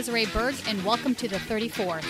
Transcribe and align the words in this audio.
Tina 0.00 0.12
Desiree 0.16 0.32
Berg, 0.32 0.54
and 0.66 0.82
welcome 0.82 1.14
to 1.14 1.28
the 1.28 1.36
34th. 1.36 2.04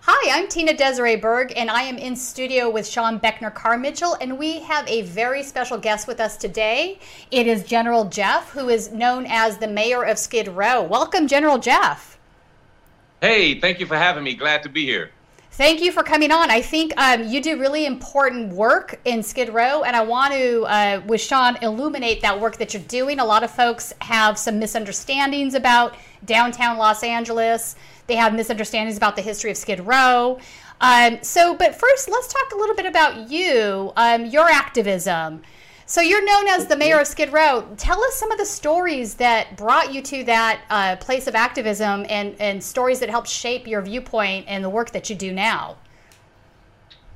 Hi, 0.00 0.38
I'm 0.38 0.48
Tina 0.48 0.74
Desiree 0.74 1.16
Berg, 1.16 1.52
and 1.54 1.70
I 1.70 1.82
am 1.82 1.98
in 1.98 2.16
studio 2.16 2.70
with 2.70 2.88
Sean 2.88 3.20
Beckner 3.20 3.54
Carmichael, 3.54 4.16
and 4.22 4.38
we 4.38 4.60
have 4.60 4.88
a 4.88 5.02
very 5.02 5.42
special 5.42 5.76
guest 5.76 6.08
with 6.08 6.18
us 6.18 6.38
today. 6.38 6.98
It 7.30 7.46
is 7.46 7.62
General 7.62 8.06
Jeff, 8.06 8.48
who 8.52 8.70
is 8.70 8.90
known 8.90 9.26
as 9.28 9.58
the 9.58 9.68
mayor 9.68 10.02
of 10.02 10.18
Skid 10.18 10.48
Row. 10.48 10.82
Welcome, 10.82 11.28
General 11.28 11.58
Jeff. 11.58 12.18
Hey, 13.20 13.60
thank 13.60 13.80
you 13.80 13.86
for 13.86 13.96
having 13.96 14.24
me. 14.24 14.32
Glad 14.32 14.62
to 14.62 14.70
be 14.70 14.86
here. 14.86 15.10
Thank 15.56 15.82
you 15.82 15.92
for 15.92 16.02
coming 16.02 16.32
on. 16.32 16.50
I 16.50 16.60
think 16.60 16.92
um, 16.96 17.28
you 17.28 17.40
do 17.40 17.60
really 17.60 17.86
important 17.86 18.52
work 18.52 18.98
in 19.04 19.22
Skid 19.22 19.50
Row, 19.50 19.84
and 19.84 19.94
I 19.94 20.02
want 20.02 20.32
to, 20.32 20.62
uh, 20.62 21.00
with 21.06 21.20
Sean, 21.20 21.56
illuminate 21.62 22.22
that 22.22 22.40
work 22.40 22.56
that 22.56 22.74
you're 22.74 22.82
doing. 22.82 23.20
A 23.20 23.24
lot 23.24 23.44
of 23.44 23.52
folks 23.52 23.94
have 24.00 24.36
some 24.36 24.58
misunderstandings 24.58 25.54
about 25.54 25.94
downtown 26.24 26.76
Los 26.76 27.04
Angeles. 27.04 27.76
They 28.08 28.16
have 28.16 28.34
misunderstandings 28.34 28.96
about 28.96 29.14
the 29.14 29.22
history 29.22 29.52
of 29.52 29.56
Skid 29.56 29.78
Row. 29.78 30.40
Um, 30.80 31.18
so, 31.22 31.54
but 31.54 31.76
first, 31.76 32.10
let's 32.10 32.32
talk 32.32 32.50
a 32.52 32.56
little 32.56 32.74
bit 32.74 32.86
about 32.86 33.30
you, 33.30 33.92
um, 33.94 34.26
your 34.26 34.50
activism. 34.50 35.42
So 35.86 36.00
you're 36.00 36.24
known 36.24 36.48
as 36.48 36.66
the 36.66 36.76
mayor 36.76 36.98
of 36.98 37.06
Skid 37.06 37.30
Row. 37.30 37.68
Tell 37.76 38.02
us 38.02 38.14
some 38.14 38.32
of 38.32 38.38
the 38.38 38.46
stories 38.46 39.14
that 39.14 39.54
brought 39.58 39.92
you 39.92 40.00
to 40.00 40.24
that 40.24 40.62
uh, 40.70 40.96
place 40.96 41.26
of 41.26 41.34
activism 41.34 42.06
and, 42.08 42.34
and 42.40 42.62
stories 42.62 43.00
that 43.00 43.10
helped 43.10 43.28
shape 43.28 43.66
your 43.66 43.82
viewpoint 43.82 44.46
and 44.48 44.64
the 44.64 44.70
work 44.70 44.92
that 44.92 45.10
you 45.10 45.16
do 45.16 45.30
now. 45.30 45.76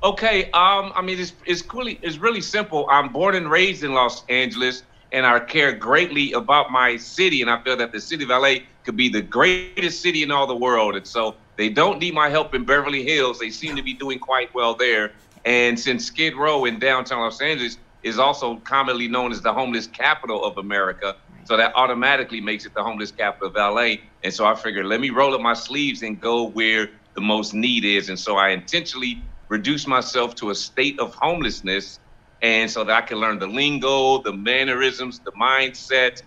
Okay, 0.03 0.45
um, 0.51 0.93
I 0.95 1.01
mean 1.01 1.19
it's 1.19 1.33
it's 1.45 1.63
really 1.73 1.99
it's 2.01 2.19
really 2.19 2.39
simple. 2.39 2.87
I'm 2.89 3.11
born 3.11 3.35
and 3.35 3.49
raised 3.49 3.83
in 3.83 3.93
Los 3.93 4.23
Angeles, 4.29 4.83
and 5.11 5.25
I 5.25 5.39
care 5.41 5.73
greatly 5.73 6.31
about 6.33 6.71
my 6.71 6.95
city, 6.95 7.41
and 7.41 7.49
I 7.49 7.61
feel 7.63 7.75
that 7.75 7.91
the 7.91 7.99
city 7.99 8.23
of 8.23 8.29
LA 8.29 8.59
could 8.85 8.95
be 8.95 9.09
the 9.09 9.21
greatest 9.21 10.01
city 10.01 10.23
in 10.23 10.31
all 10.31 10.47
the 10.47 10.55
world. 10.55 10.95
And 10.95 11.05
so 11.05 11.35
they 11.57 11.67
don't 11.67 11.99
need 11.99 12.13
my 12.13 12.29
help 12.29 12.55
in 12.55 12.63
Beverly 12.63 13.03
Hills. 13.03 13.39
They 13.39 13.49
seem 13.49 13.75
to 13.75 13.83
be 13.83 13.93
doing 13.93 14.19
quite 14.19 14.53
well 14.53 14.73
there. 14.73 15.11
And 15.43 15.77
since 15.77 16.05
Skid 16.05 16.35
Row 16.35 16.63
in 16.63 16.79
downtown 16.79 17.19
Los 17.19 17.41
Angeles 17.41 17.77
is 18.03 18.19
also 18.19 18.57
commonly 18.61 19.07
known 19.07 19.31
as 19.31 19.41
the 19.41 19.53
homeless 19.53 19.87
capital 19.87 20.43
of 20.45 20.57
America. 20.57 21.15
So 21.45 21.57
that 21.57 21.73
automatically 21.75 22.41
makes 22.41 22.65
it 22.65 22.73
the 22.75 22.83
homeless 22.83 23.11
capital 23.11 23.49
of 23.49 23.55
LA. 23.55 23.95
And 24.23 24.33
so 24.33 24.45
I 24.45 24.55
figured, 24.55 24.85
let 24.85 25.01
me 25.01 25.09
roll 25.09 25.33
up 25.35 25.41
my 25.41 25.53
sleeves 25.53 26.03
and 26.03 26.21
go 26.21 26.49
where 26.49 26.89
the 27.15 27.21
most 27.21 27.53
need 27.53 27.85
is. 27.85 28.09
And 28.09 28.19
so 28.19 28.37
I 28.37 28.49
intentionally 28.49 29.23
reduced 29.49 29.87
myself 29.87 30.35
to 30.35 30.51
a 30.51 30.55
state 30.55 30.99
of 30.99 31.15
homelessness. 31.15 31.99
And 32.41 32.71
so 32.71 32.83
that 32.85 32.95
I 32.95 33.05
can 33.05 33.19
learn 33.19 33.39
the 33.39 33.47
lingo, 33.47 34.23
the 34.23 34.33
mannerisms, 34.33 35.21
the 35.21 35.31
mindset. 35.41 36.17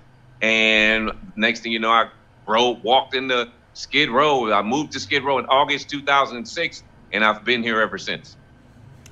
And 0.43 1.13
next 1.37 1.61
thing 1.61 1.73
you 1.73 1.81
know, 1.81 1.91
I 1.91 2.07
rode, 2.49 2.81
walked 2.85 3.15
into 3.17 3.47
Skid 3.75 4.11
Row. 4.11 4.53
I 4.53 4.63
moved 4.63 4.93
to 4.93 5.01
Skid 5.01 5.25
Row 5.25 5.39
in 5.39 5.47
August 5.47 5.91
2006, 5.91 6.83
and 7.13 7.25
I've 7.25 7.45
been 7.45 7.63
here 7.63 7.81
ever 7.81 7.99
since. 7.99 8.37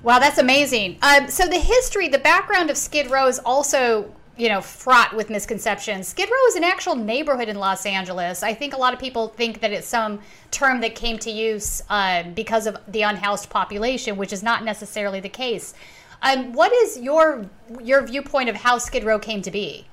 Wow, 0.03 0.19
that's 0.19 0.39
amazing. 0.39 0.99
Um, 1.03 1.29
so 1.29 1.47
the 1.47 1.59
history, 1.59 2.09
the 2.09 2.19
background 2.19 2.71
of 2.71 2.79
Skid 2.79 3.11
Row 3.11 3.27
is 3.27 3.39
also, 3.41 4.11
you 4.39 4.49
know, 4.49 4.63
fraught 4.63 5.15
with 5.15 5.29
misconceptions. 5.29 6.09
Skid 6.09 6.31
Row 6.31 6.47
is 6.49 6.57
an 6.57 6.65
actual 6.65 6.97
neighborhood 6.97 7.51
in 7.51 7.59
Los 7.59 7.85
Angeles. 7.85 8.43
I 8.43 8.55
think 8.55 8.73
a 8.73 8.79
lot 8.79 8.95
of 8.95 8.99
people 8.99 9.29
think 9.29 9.61
that 9.61 9.73
it's 9.73 9.87
some 9.87 10.21
term 10.51 10.81
that 10.81 10.95
came 10.95 11.19
to 11.19 11.31
use 11.31 11.83
um, 11.91 12.33
because 12.33 12.67
of 12.67 12.79
the 12.89 13.03
unhoused 13.03 13.51
population, 13.51 14.17
which 14.17 14.33
is 14.33 14.43
not 14.43 14.65
necessarily 14.65 15.21
the 15.21 15.29
case. 15.29 15.75
Um, 16.23 16.55
what 16.55 16.73
is 16.73 16.99
your 16.99 17.47
your 17.83 18.03
viewpoint 18.03 18.49
of 18.49 18.57
how 18.57 18.79
Skid 18.79 19.05
Row 19.05 19.19
came 19.19 19.43
to 19.43 19.51
be? 19.51 19.87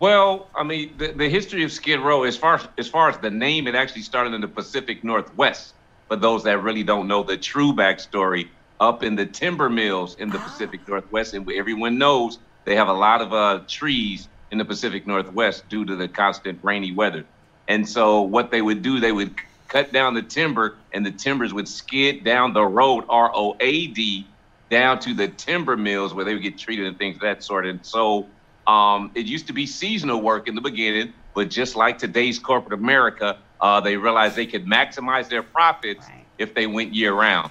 Well, 0.00 0.48
I 0.56 0.64
mean, 0.64 0.94
the, 0.96 1.12
the 1.12 1.28
history 1.28 1.62
of 1.62 1.70
Skid 1.70 2.00
Row, 2.00 2.24
as 2.24 2.36
far 2.36 2.54
as, 2.54 2.68
as 2.78 2.88
far 2.88 3.10
as 3.10 3.18
the 3.18 3.30
name, 3.30 3.66
it 3.68 3.74
actually 3.74 4.02
started 4.02 4.32
in 4.32 4.40
the 4.40 4.48
Pacific 4.48 5.04
Northwest 5.04 5.74
for 6.10 6.16
those 6.16 6.42
that 6.42 6.60
really 6.64 6.82
don't 6.82 7.06
know 7.06 7.22
the 7.22 7.36
true 7.36 7.72
backstory, 7.72 8.48
up 8.80 9.04
in 9.04 9.14
the 9.14 9.26
timber 9.26 9.70
mills 9.70 10.16
in 10.16 10.28
the 10.28 10.38
oh. 10.38 10.42
Pacific 10.42 10.86
Northwest, 10.88 11.34
and 11.34 11.48
everyone 11.52 11.98
knows 11.98 12.40
they 12.64 12.74
have 12.74 12.88
a 12.88 12.92
lot 12.92 13.22
of 13.22 13.32
uh, 13.32 13.60
trees 13.68 14.26
in 14.50 14.58
the 14.58 14.64
Pacific 14.64 15.06
Northwest 15.06 15.68
due 15.68 15.84
to 15.84 15.94
the 15.94 16.08
constant 16.08 16.58
rainy 16.64 16.90
weather. 16.90 17.24
And 17.68 17.88
so, 17.88 18.22
what 18.22 18.50
they 18.50 18.60
would 18.60 18.82
do, 18.82 18.98
they 18.98 19.12
would 19.12 19.36
cut 19.68 19.92
down 19.92 20.14
the 20.14 20.22
timber, 20.22 20.78
and 20.92 21.06
the 21.06 21.12
timbers 21.12 21.54
would 21.54 21.68
skid 21.68 22.24
down 22.24 22.54
the 22.54 22.66
road, 22.66 23.04
R 23.08 23.30
O 23.32 23.56
A 23.60 23.86
D, 23.86 24.26
down 24.68 24.98
to 25.00 25.14
the 25.14 25.28
timber 25.28 25.76
mills 25.76 26.12
where 26.12 26.24
they 26.24 26.32
would 26.32 26.42
get 26.42 26.58
treated 26.58 26.86
and 26.86 26.98
things 26.98 27.14
of 27.18 27.22
that 27.22 27.44
sort. 27.44 27.66
And 27.66 27.86
so, 27.86 28.26
um, 28.66 29.12
it 29.14 29.26
used 29.26 29.46
to 29.46 29.52
be 29.52 29.64
seasonal 29.64 30.20
work 30.20 30.48
in 30.48 30.56
the 30.56 30.60
beginning, 30.60 31.12
but 31.36 31.50
just 31.50 31.76
like 31.76 31.98
today's 31.98 32.40
corporate 32.40 32.76
America, 32.76 33.38
uh, 33.60 33.80
they 33.80 33.96
realized 33.96 34.36
they 34.36 34.46
could 34.46 34.66
maximize 34.66 35.28
their 35.28 35.42
profits 35.42 36.06
right. 36.08 36.24
if 36.38 36.54
they 36.54 36.66
went 36.66 36.94
year 36.94 37.12
round. 37.12 37.50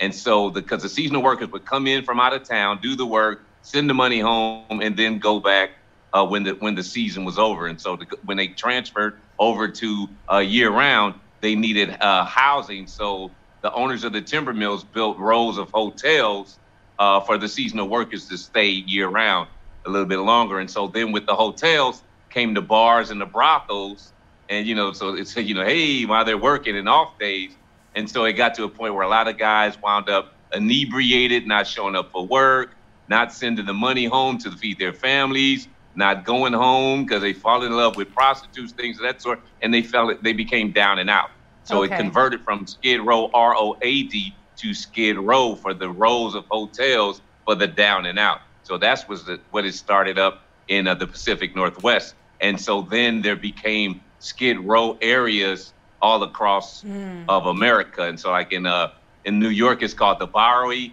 And 0.00 0.14
so, 0.14 0.50
because 0.50 0.82
the, 0.82 0.88
the, 0.88 0.94
seasonal 0.94 1.22
workers 1.22 1.50
would 1.50 1.64
come 1.64 1.86
in 1.86 2.04
from 2.04 2.20
out 2.20 2.32
of 2.32 2.44
town, 2.44 2.78
do 2.80 2.94
the 2.94 3.06
work, 3.06 3.44
send 3.62 3.90
the 3.90 3.94
money 3.94 4.20
home, 4.20 4.80
and 4.80 4.96
then 4.96 5.18
go 5.18 5.40
back 5.40 5.70
uh, 6.12 6.24
when 6.24 6.44
the 6.44 6.52
when 6.52 6.76
the 6.76 6.84
season 6.84 7.24
was 7.24 7.38
over. 7.38 7.66
And 7.66 7.80
so, 7.80 7.96
the, 7.96 8.06
when 8.24 8.36
they 8.36 8.48
transferred 8.48 9.18
over 9.38 9.66
to 9.68 10.08
uh, 10.32 10.38
year 10.38 10.70
round, 10.70 11.14
they 11.40 11.54
needed 11.54 11.96
uh, 12.00 12.24
housing. 12.24 12.86
So 12.86 13.30
the 13.62 13.72
owners 13.72 14.04
of 14.04 14.12
the 14.12 14.20
timber 14.20 14.52
mills 14.52 14.84
built 14.84 15.18
rows 15.18 15.58
of 15.58 15.70
hotels 15.70 16.58
uh, 16.98 17.20
for 17.20 17.38
the 17.38 17.48
seasonal 17.48 17.88
workers 17.88 18.28
to 18.28 18.38
stay 18.38 18.68
year 18.68 19.08
round 19.08 19.48
a 19.86 19.90
little 19.90 20.06
bit 20.06 20.18
longer. 20.18 20.58
And 20.58 20.70
so 20.70 20.88
then 20.88 21.12
with 21.12 21.26
the 21.26 21.34
hotels 21.34 22.02
came 22.30 22.54
the 22.54 22.60
bars 22.60 23.10
and 23.10 23.20
the 23.20 23.26
brothels 23.26 24.12
and 24.48 24.66
you 24.66 24.74
know, 24.74 24.92
so 24.92 25.14
it's 25.14 25.36
you 25.36 25.54
know, 25.54 25.64
hey, 25.64 26.04
while 26.04 26.24
they're 26.24 26.38
working 26.38 26.76
and 26.76 26.88
off 26.88 27.18
days, 27.18 27.52
and 27.94 28.08
so 28.08 28.24
it 28.24 28.34
got 28.34 28.54
to 28.54 28.64
a 28.64 28.68
point 28.68 28.94
where 28.94 29.02
a 29.02 29.08
lot 29.08 29.28
of 29.28 29.38
guys 29.38 29.80
wound 29.80 30.08
up 30.08 30.34
inebriated, 30.52 31.46
not 31.46 31.66
showing 31.66 31.96
up 31.96 32.12
for 32.12 32.26
work, 32.26 32.76
not 33.08 33.32
sending 33.32 33.66
the 33.66 33.74
money 33.74 34.04
home 34.04 34.38
to 34.38 34.50
feed 34.50 34.78
their 34.78 34.92
families, 34.92 35.68
not 35.94 36.24
going 36.24 36.52
home 36.52 37.04
because 37.04 37.22
they 37.22 37.32
fall 37.32 37.64
in 37.64 37.72
love 37.72 37.96
with 37.96 38.12
prostitutes, 38.14 38.72
things 38.72 38.96
of 38.98 39.02
that 39.02 39.20
sort, 39.20 39.40
and 39.62 39.72
they 39.74 39.82
felt 39.82 40.10
it, 40.10 40.22
they 40.22 40.32
became 40.32 40.70
down 40.70 40.98
and 40.98 41.10
out. 41.10 41.30
So 41.64 41.82
okay. 41.84 41.94
it 41.94 41.98
converted 41.98 42.42
from 42.42 42.66
Skid 42.66 43.00
Row 43.00 43.30
R 43.34 43.54
O 43.56 43.76
A 43.82 44.02
D 44.04 44.34
to 44.56 44.74
Skid 44.74 45.18
Row 45.18 45.54
for 45.54 45.74
the 45.74 45.90
rows 45.90 46.34
of 46.34 46.44
hotels 46.50 47.20
for 47.44 47.54
the 47.54 47.66
down 47.66 48.06
and 48.06 48.18
out. 48.18 48.40
So 48.62 48.78
that's 48.78 49.08
was 49.08 49.24
the, 49.24 49.40
what 49.50 49.64
it 49.64 49.74
started 49.74 50.18
up 50.18 50.44
in 50.68 50.86
uh, 50.86 50.94
the 50.94 51.06
Pacific 51.06 51.56
Northwest, 51.56 52.14
and 52.40 52.60
so 52.60 52.82
then 52.82 53.22
there 53.22 53.36
became 53.36 54.00
Skid 54.18 54.58
Row 54.60 54.98
areas 55.00 55.72
all 56.00 56.22
across 56.22 56.82
mm. 56.82 57.24
of 57.28 57.46
America. 57.46 58.02
And 58.02 58.18
so, 58.18 58.30
like 58.30 58.52
in 58.52 58.66
uh, 58.66 58.92
in 59.24 59.38
New 59.38 59.48
York, 59.48 59.82
it's 59.82 59.94
called 59.94 60.18
the 60.18 60.26
Bowery. 60.26 60.92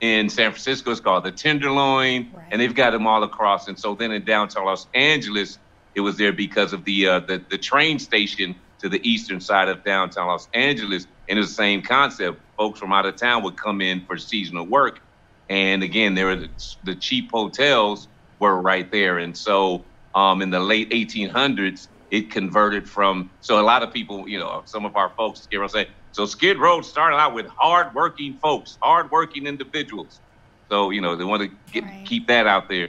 In 0.00 0.28
San 0.28 0.52
Francisco, 0.52 0.92
it's 0.92 1.00
called 1.00 1.24
the 1.24 1.32
Tenderloin, 1.32 2.30
right. 2.32 2.46
and 2.52 2.60
they've 2.60 2.74
got 2.74 2.92
them 2.92 3.04
all 3.08 3.24
across. 3.24 3.66
And 3.66 3.76
so 3.76 3.96
then 3.96 4.12
in 4.12 4.24
downtown 4.24 4.64
Los 4.64 4.86
Angeles, 4.94 5.58
it 5.96 6.00
was 6.00 6.16
there 6.16 6.32
because 6.32 6.72
of 6.72 6.84
the 6.84 7.08
uh, 7.08 7.20
the, 7.20 7.42
the 7.50 7.58
train 7.58 7.98
station 7.98 8.54
to 8.78 8.88
the 8.88 9.06
eastern 9.08 9.40
side 9.40 9.68
of 9.68 9.82
downtown 9.82 10.28
Los 10.28 10.48
Angeles, 10.54 11.08
and 11.28 11.36
it's 11.38 11.48
the 11.48 11.54
same 11.54 11.82
concept. 11.82 12.40
Folks 12.56 12.78
from 12.78 12.92
out 12.92 13.06
of 13.06 13.16
town 13.16 13.42
would 13.42 13.56
come 13.56 13.80
in 13.80 14.04
for 14.06 14.16
seasonal 14.16 14.66
work, 14.66 15.00
and 15.48 15.82
again, 15.82 16.14
there 16.14 16.26
were 16.26 16.36
the, 16.36 16.50
the 16.84 16.94
cheap 16.94 17.30
hotels 17.32 18.06
were 18.38 18.60
right 18.60 18.90
there. 18.90 19.18
And 19.18 19.36
so, 19.36 19.84
um, 20.14 20.42
in 20.42 20.50
the 20.50 20.60
late 20.60 20.90
1800s, 20.90 21.88
it 22.10 22.30
converted 22.30 22.88
from 22.88 23.30
so 23.40 23.60
a 23.60 23.62
lot 23.62 23.82
of 23.82 23.92
people, 23.92 24.28
you 24.28 24.38
know, 24.38 24.62
some 24.64 24.84
of 24.84 24.96
our 24.96 25.10
folks 25.10 25.42
Skid 25.42 25.60
Row 25.60 25.66
say 25.66 25.88
so 26.12 26.26
Skid 26.26 26.58
Row 26.58 26.80
started 26.80 27.16
out 27.16 27.34
with 27.34 27.46
hardworking 27.46 28.38
folks, 28.38 28.78
hardworking 28.82 29.46
individuals. 29.46 30.20
So 30.68 30.90
you 30.90 31.00
know 31.00 31.16
they 31.16 31.24
want 31.24 31.42
to 31.42 31.50
get 31.72 31.84
right. 31.84 32.04
keep 32.06 32.26
that 32.28 32.46
out 32.46 32.68
there. 32.68 32.88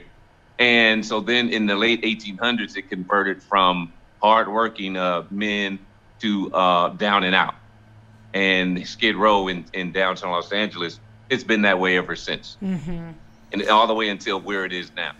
And 0.58 1.04
so 1.04 1.20
then 1.20 1.48
in 1.48 1.66
the 1.66 1.74
late 1.74 2.02
1800s, 2.02 2.76
it 2.76 2.90
converted 2.90 3.42
from 3.42 3.92
hardworking 4.22 4.96
uh, 4.96 5.24
men 5.30 5.78
to 6.20 6.52
uh, 6.52 6.90
down 6.90 7.24
and 7.24 7.34
out. 7.34 7.54
And 8.34 8.86
Skid 8.86 9.16
Row 9.16 9.48
in, 9.48 9.64
in 9.72 9.90
downtown 9.92 10.30
Los 10.30 10.52
Angeles, 10.52 11.00
it's 11.30 11.42
been 11.42 11.62
that 11.62 11.78
way 11.78 11.96
ever 11.96 12.14
since, 12.14 12.58
mm-hmm. 12.62 13.10
and 13.52 13.68
all 13.68 13.86
the 13.86 13.94
way 13.94 14.08
until 14.08 14.38
where 14.38 14.64
it 14.64 14.72
is 14.72 14.92
now. 14.94 15.12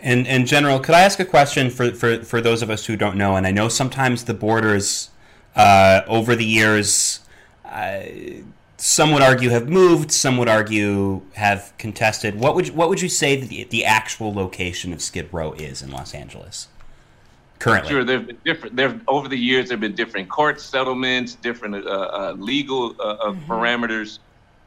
And 0.00 0.26
and 0.26 0.46
general, 0.46 0.78
could 0.78 0.94
I 0.94 1.02
ask 1.02 1.18
a 1.20 1.24
question 1.24 1.70
for, 1.70 1.90
for, 1.92 2.22
for 2.22 2.40
those 2.40 2.62
of 2.62 2.70
us 2.70 2.86
who 2.86 2.96
don't 2.96 3.16
know? 3.16 3.36
And 3.36 3.46
I 3.46 3.50
know 3.50 3.68
sometimes 3.68 4.24
the 4.24 4.34
borders 4.34 5.10
uh, 5.54 6.02
over 6.06 6.36
the 6.36 6.44
years, 6.44 7.20
uh, 7.64 8.00
some 8.76 9.10
would 9.12 9.22
argue 9.22 9.48
have 9.50 9.68
moved, 9.68 10.12
some 10.12 10.36
would 10.36 10.48
argue 10.48 11.22
have 11.34 11.72
contested. 11.78 12.38
What 12.38 12.54
would 12.54 12.68
what 12.70 12.88
would 12.88 13.00
you 13.00 13.08
say 13.08 13.36
the, 13.40 13.64
the 13.64 13.84
actual 13.84 14.32
location 14.34 14.92
of 14.92 15.00
Skid 15.00 15.28
Row 15.32 15.52
is 15.52 15.82
in 15.82 15.90
Los 15.90 16.14
Angeles 16.14 16.68
currently? 17.58 17.88
Sure, 17.88 18.04
there've 18.04 18.26
been 18.26 18.38
different. 18.44 18.76
There 18.76 19.00
over 19.08 19.28
the 19.28 19.38
years, 19.38 19.68
there've 19.68 19.80
been 19.80 19.94
different 19.94 20.28
court 20.28 20.60
settlements, 20.60 21.36
different 21.36 21.86
uh, 21.86 21.88
uh 21.88 22.34
legal 22.36 22.94
uh, 23.00 23.02
uh, 23.02 23.30
mm-hmm. 23.30 23.50
parameters. 23.50 24.18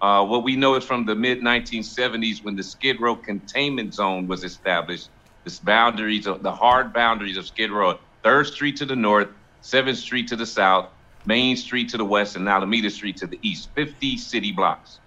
Uh, 0.01 0.25
what 0.25 0.43
we 0.43 0.55
know 0.55 0.75
is 0.75 0.83
from 0.83 1.05
the 1.05 1.13
mid 1.13 1.41
1970s 1.41 2.43
when 2.43 2.55
the 2.55 2.63
Skid 2.63 2.99
Row 2.99 3.15
containment 3.15 3.93
zone 3.93 4.27
was 4.27 4.43
established. 4.43 5.09
The 5.43 5.59
boundaries, 5.63 6.27
of, 6.27 6.43
the 6.43 6.51
hard 6.51 6.93
boundaries 6.93 7.37
of 7.37 7.47
Skid 7.47 7.71
Row, 7.71 7.97
Third 8.23 8.47
Street 8.47 8.77
to 8.77 8.85
the 8.85 8.95
north, 8.95 9.29
Seventh 9.61 9.97
Street 9.97 10.27
to 10.29 10.35
the 10.35 10.45
south, 10.45 10.89
Main 11.25 11.55
Street 11.57 11.89
to 11.89 11.97
the 11.97 12.05
west, 12.05 12.35
and 12.35 12.47
Alameda 12.47 12.89
Street 12.89 13.17
to 13.17 13.27
the 13.27 13.39
east. 13.41 13.69
50 13.75 14.17
city 14.17 14.51
blocks. 14.51 14.99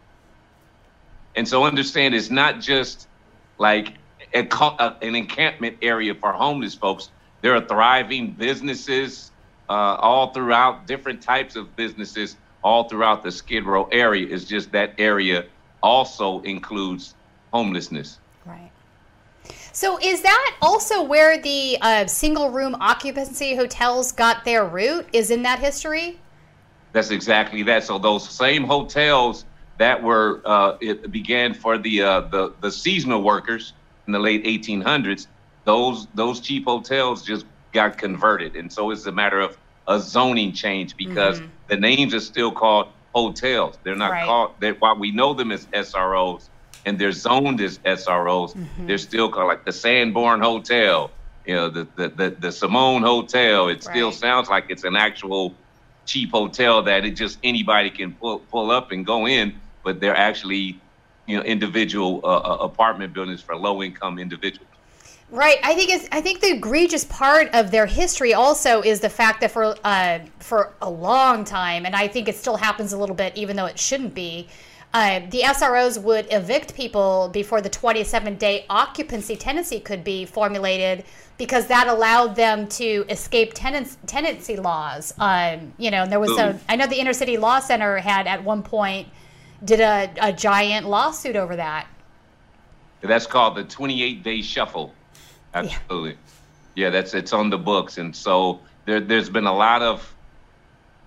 And 1.35 1.49
so 1.49 1.65
understand 1.65 2.15
it's 2.15 2.31
not 2.31 2.61
just 2.61 3.09
like 3.59 3.95
a, 4.35 4.41
a, 4.41 4.97
an 5.03 5.15
encampment 5.15 5.79
area 5.83 6.15
for 6.15 6.33
homeless 6.33 6.75
folks. 6.75 7.11
There 7.41 7.55
are 7.55 7.61
thriving 7.61 8.33
businesses 8.33 9.33
uh, 9.69 9.73
all 9.73 10.33
throughout, 10.33 10.87
different 10.87 11.23
types 11.23 11.57
of 11.57 11.75
businesses 11.77 12.37
all 12.63 12.89
throughout 12.89 13.23
the 13.23 13.33
Skid 13.33 13.65
Row 13.65 13.89
area. 13.91 14.27
It's 14.31 14.45
just 14.45 14.73
that 14.73 14.95
area 14.99 15.47
also 15.83 16.41
includes 16.43 17.15
homelessness. 17.53 18.19
So 19.73 19.99
is 19.99 20.21
that 20.21 20.57
also 20.61 21.03
where 21.03 21.39
the 21.39 21.79
uh, 21.81 22.07
single 22.07 22.51
room 22.51 22.77
occupancy 22.79 23.55
hotels 23.55 24.13
got 24.13 24.45
their 24.45 24.67
root? 24.67 25.09
Is 25.13 25.31
in 25.31 25.43
that 25.43 25.59
history? 25.59 26.19
That's 26.93 27.11
exactly 27.11 27.63
that. 27.65 27.85
So 27.85 27.99
those 27.99 28.29
same 28.29 28.65
hotels 28.65 29.47
that 29.79 30.03
were 30.03 30.43
uh, 30.45 30.77
it 30.81 31.11
began 31.11 31.55
for 31.55 31.79
the 31.79 32.03
uh, 32.03 32.21
the 32.21 32.53
the 32.61 32.71
seasonal 32.71 33.23
workers 33.23 33.73
in 34.07 34.13
the 34.13 34.19
late 34.19 34.45
1800s. 34.45 35.27
Those 35.65 36.07
those 36.15 36.41
cheap 36.41 36.67
hotels 36.67 37.25
just 37.25 37.47
got 37.73 37.97
converted, 37.97 38.57
and 38.57 38.71
so 38.71 38.91
it's 38.91 39.07
a 39.07 39.13
matter 39.13 39.41
of 39.41 39.57
a 39.89 39.99
zoning 39.99 40.53
change 40.53 40.97
because 40.99 41.41
mm-hmm. 41.41 41.49
the 41.69 41.77
names 41.77 42.13
are 42.13 42.21
still 42.21 42.53
called 42.53 42.89
hotels. 43.15 43.79
They're 43.83 43.97
not 43.97 44.11
right. 44.11 44.27
called. 44.27 44.53
They're, 44.61 44.75
while 44.75 44.99
we 44.99 45.13
know 45.13 45.33
them 45.33 45.51
as 45.51 45.65
SROs 45.67 46.51
and 46.85 46.99
they're 46.99 47.13
zoned 47.13 47.61
as 47.61 47.79
SROs, 47.79 48.55
mm-hmm. 48.55 48.87
they're 48.87 48.99
still 48.99 49.31
called 49.31 49.49
like 49.49 49.65
the 49.65 49.73
Sanborn 49.73 50.41
Hotel. 50.41 51.11
You 51.47 51.55
know, 51.55 51.69
the 51.69 51.87
the 51.97 52.09
the, 52.09 52.31
the 52.31 52.53
Simone 52.53 53.03
Hotel. 53.03 53.69
It 53.69 53.83
still 53.83 54.13
sounds 54.13 54.49
like 54.49 54.67
it's 54.69 54.85
an 54.85 54.97
actual 54.97 55.55
cheap 56.05 56.31
hotel 56.31 56.83
that 56.83 57.05
it 57.05 57.13
just 57.13 57.39
anybody 57.43 57.91
can 57.91 58.13
pull 58.13 58.39
pull 58.39 58.71
up 58.71 58.93
and 58.93 59.05
go 59.05 59.27
in, 59.27 59.55
but 59.83 60.01
they're 60.01 60.17
actually 60.17 60.79
you 61.27 61.37
know 61.37 61.43
individual 61.43 62.21
uh, 62.25 62.39
uh 62.39 62.57
apartment 62.61 63.13
buildings 63.13 63.41
for 63.41 63.57
low 63.57 63.83
income 63.83 64.19
individuals. 64.19 64.69
Right. 65.33 65.57
I 65.65 65.75
think 65.75 65.91
it's, 65.91 66.07
I 66.13 66.21
think 66.21 66.41
the 66.41 66.53
egregious 66.53 67.07
part 67.07 67.49
of 67.55 67.71
their 67.71 67.87
history 67.87 68.35
also 68.35 68.83
is 68.83 69.01
the 69.01 69.09
fact 69.09 69.41
that 69.41 69.51
for 69.51 69.75
uh, 69.83 70.19
for 70.41 70.75
a 70.83 70.91
long 70.91 71.47
time, 71.47 71.87
and 71.87 71.97
I 71.97 72.07
think 72.07 72.29
it 72.29 72.37
still 72.37 72.59
happens 72.59 72.93
a 72.93 72.99
little 72.99 73.17
bit, 73.17 73.35
even 73.35 73.57
though 73.57 73.65
it 73.65 73.79
shouldn't 73.79 74.15
be. 74.15 74.49
Uh, 74.95 75.21
the 75.31 75.41
SROs 75.41 76.01
would 76.03 76.27
evict 76.31 76.75
people 76.75 77.31
before 77.33 77.63
the 77.63 77.69
27 77.71 78.37
day 78.37 78.67
occupancy 78.69 79.37
tenancy 79.37 79.81
could 79.81 80.05
be 80.05 80.27
formulated 80.27 81.05
because 81.39 81.67
that 81.67 81.89
allowed 81.89 82.37
them 82.37 82.69
to 82.69 83.05
escape 83.09 83.55
tenants, 83.55 83.97
tenancy 84.07 84.57
laws. 84.57 85.15
Um, 85.19 85.73
you 85.79 85.91
know, 85.91 86.03
and 86.03 86.13
there 86.13 86.21
was 86.21 86.37
a, 86.39 86.59
I 86.69 86.77
know 86.77 86.87
the 86.87 87.01
Inner 87.01 87.15
City 87.15 87.39
Law 87.39 87.59
Center 87.59 87.97
had 87.97 88.27
at 88.27 88.45
one 88.45 88.63
point 88.63 89.09
did 89.65 89.81
a, 89.81 90.13
a 90.21 90.33
giant 90.33 90.87
lawsuit 90.87 91.37
over 91.37 91.57
that. 91.57 91.87
That's 93.01 93.27
called 93.27 93.57
the 93.57 93.65
28 93.65 94.23
day 94.23 94.43
shuffle. 94.43 94.93
Absolutely. 95.55 96.11
Yeah. 96.11 96.17
yeah, 96.85 96.91
that's 96.91 97.15
it's 97.15 97.33
on 97.33 97.51
the 97.51 97.59
books, 97.59 97.99
and 97.99 98.15
so 98.15 98.61
there 98.87 99.01
there's 99.01 99.29
been 99.29 99.47
a 99.47 99.55
lot 99.55 99.83
of 99.83 100.15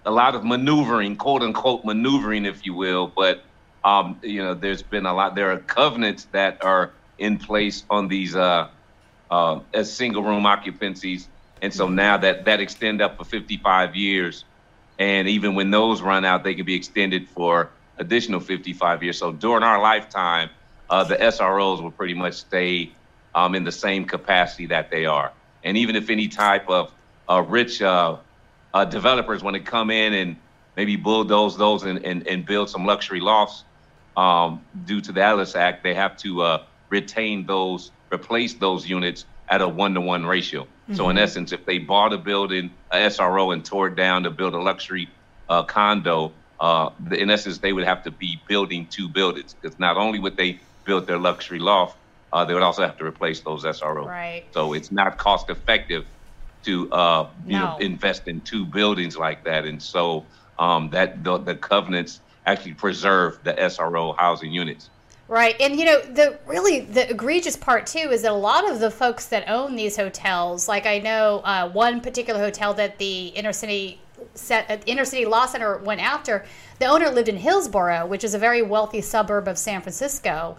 a 0.06 0.12
lot 0.12 0.36
of 0.36 0.44
maneuvering, 0.44 1.16
quote 1.16 1.42
unquote 1.42 1.86
maneuvering, 1.86 2.46
if 2.46 2.66
you 2.66 2.74
will. 2.74 3.08
But 3.08 3.44
um, 3.86 4.20
you 4.24 4.42
know, 4.42 4.56
there's 4.56 4.82
been 4.82 5.06
a 5.06 5.14
lot. 5.14 5.36
There 5.36 5.52
are 5.52 5.60
covenants 5.60 6.28
that 6.32 6.66
are 6.66 6.92
in 7.20 7.38
place 7.38 7.84
on 7.88 8.08
these 8.08 8.36
uh, 8.36 8.68
uh, 9.30 9.60
as 9.74 9.94
single 9.94 10.24
room 10.24 10.44
occupancies, 10.44 11.28
and 11.62 11.72
so 11.72 11.86
mm-hmm. 11.86 11.96
now 11.96 12.18
that 12.18 12.46
that 12.46 12.60
extend 12.60 13.02
up 13.02 13.18
for 13.18 13.24
55 13.24 13.96
years, 13.96 14.44
and 14.98 15.28
even 15.28 15.54
when 15.54 15.70
those 15.70 16.02
run 16.02 16.26
out, 16.26 16.44
they 16.44 16.56
can 16.56 16.66
be 16.66 16.74
extended 16.74 17.30
for 17.30 17.70
additional 18.00 18.40
55 18.40 19.04
years. 19.04 19.20
So 19.20 19.32
during 19.32 19.62
our 19.62 19.80
lifetime, 19.80 20.50
uh, 20.90 21.04
the 21.04 21.16
SROs 21.16 21.82
will 21.82 21.92
pretty 21.92 22.16
much 22.16 22.34
stay 22.34 22.92
um, 23.36 23.54
in 23.54 23.64
the 23.64 23.72
same 23.72 24.06
capacity 24.06 24.66
that 24.68 24.90
they 24.90 25.06
are. 25.06 25.32
And 25.64 25.78
even 25.78 25.96
if 25.96 26.10
any 26.10 26.28
type 26.28 26.70
of 26.70 26.92
uh, 27.30 27.44
rich 27.48 27.84
uh, 27.84 28.18
uh, 28.74 28.86
developers 28.86 29.44
want 29.44 29.56
to 29.56 29.62
come 29.62 29.92
in 29.92 30.14
and 30.14 30.36
maybe 30.76 30.96
bulldoze 30.96 31.56
those 31.56 31.84
and, 31.84 32.04
and, 32.04 32.28
and 32.28 32.46
build 32.46 32.70
some 32.70 32.86
luxury 32.86 33.20
lofts 33.20 33.64
um, 34.18 34.62
due 34.86 35.02
to 35.02 35.12
the 35.12 35.22
Atlas 35.22 35.56
Act, 35.56 35.84
they 35.84 35.94
have 35.94 36.18
to 36.18 36.42
uh, 36.42 36.64
retain 36.90 37.46
those, 37.46 37.92
replace 38.12 38.54
those 38.54 38.88
units 38.88 39.26
at 39.50 39.62
a 39.62 39.68
one 39.68 39.94
to 39.94 40.02
one 40.02 40.26
ratio. 40.26 40.64
Mm-hmm. 40.64 40.96
So, 40.96 41.10
in 41.10 41.16
mm-hmm. 41.16 41.24
essence, 41.24 41.52
if 41.52 41.66
they 41.66 41.80
bought 41.80 42.14
a 42.14 42.18
building, 42.18 42.72
a 42.92 42.98
SRO, 42.98 43.54
and 43.54 43.64
tore 43.64 43.88
it 43.88 43.96
down 43.96 44.24
to 44.24 44.32
build 44.32 44.54
a 44.54 44.60
luxury 44.60 45.10
uh, 45.50 45.64
condo, 45.64 46.32
uh, 46.60 46.90
in 47.12 47.30
essence, 47.30 47.58
they 47.58 47.74
would 47.74 47.84
have 47.84 48.04
to 48.04 48.12
be 48.12 48.42
building 48.48 48.88
two 48.88 49.10
buildings 49.10 49.56
because 49.60 49.78
not 49.80 49.98
only 49.98 50.20
would 50.20 50.38
they 50.38 50.60
build 50.86 51.08
their 51.08 51.18
luxury 51.18 51.60
loft, 51.60 51.98
uh, 52.32 52.46
they 52.46 52.54
would 52.54 52.64
also 52.64 52.82
have 52.82 52.98
to 52.98 53.06
replace 53.06 53.42
those 53.42 53.64
SROs. 53.64 54.06
Right. 54.06 54.44
So 54.52 54.74
it's 54.74 54.92
not 54.92 55.18
cost 55.18 55.50
effective 55.50 56.06
to 56.64 56.92
uh, 56.92 57.30
you 57.46 57.54
no. 57.54 57.66
know 57.66 57.78
invest 57.78 58.28
in 58.28 58.42
two 58.42 58.66
buildings 58.66 59.18
like 59.18 59.44
that, 59.44 59.66
and 59.66 59.82
so 59.82 60.26
um, 60.58 60.90
that 60.92 61.24
the, 61.24 61.38
the 61.38 61.56
covenants 61.56 62.22
actually 62.46 62.74
preserve 62.74 63.40
the 63.44 63.54
SRO 63.54 64.16
housing 64.18 64.52
units. 64.52 64.90
Right. 65.28 65.60
And 65.60 65.80
you 65.80 65.86
know, 65.86 66.02
the 66.02 66.38
really 66.46 66.82
the 66.82 67.10
egregious 67.10 67.58
part 67.58 67.88
too 67.88 68.12
is 68.12 68.22
that 68.22 68.32
a 68.32 68.36
lot 68.36 68.70
of 68.70 68.80
the 68.80 68.92
folks 68.92 69.26
that 69.28 69.50
own 69.50 69.76
these 69.76 69.98
hotels, 69.98 70.68
like 70.68 70.86
I 70.86 71.00
know 71.00 71.42
uh, 71.44 71.70
one 71.70 72.00
particular 72.00 72.40
hotel 72.40 72.76
that 72.76 73.00
the 73.00 73.28
inner 73.30 73.52
city 73.52 74.00
set, 74.36 74.70
uh, 74.70 74.78
inner 74.86 75.04
city 75.04 75.26
law 75.26 75.48
center 75.48 75.80
went 75.80 76.00
after, 76.00 76.46
the 76.78 76.86
owner 76.86 77.10
lived 77.10 77.28
in 77.28 77.38
Hillsborough, 77.38 78.06
which 78.06 78.24
is 78.24 78.36
a 78.36 78.40
very 78.40 78.62
wealthy 78.62 79.02
suburb 79.02 79.48
of 79.48 79.58
San 79.58 79.82
Francisco. 79.82 80.58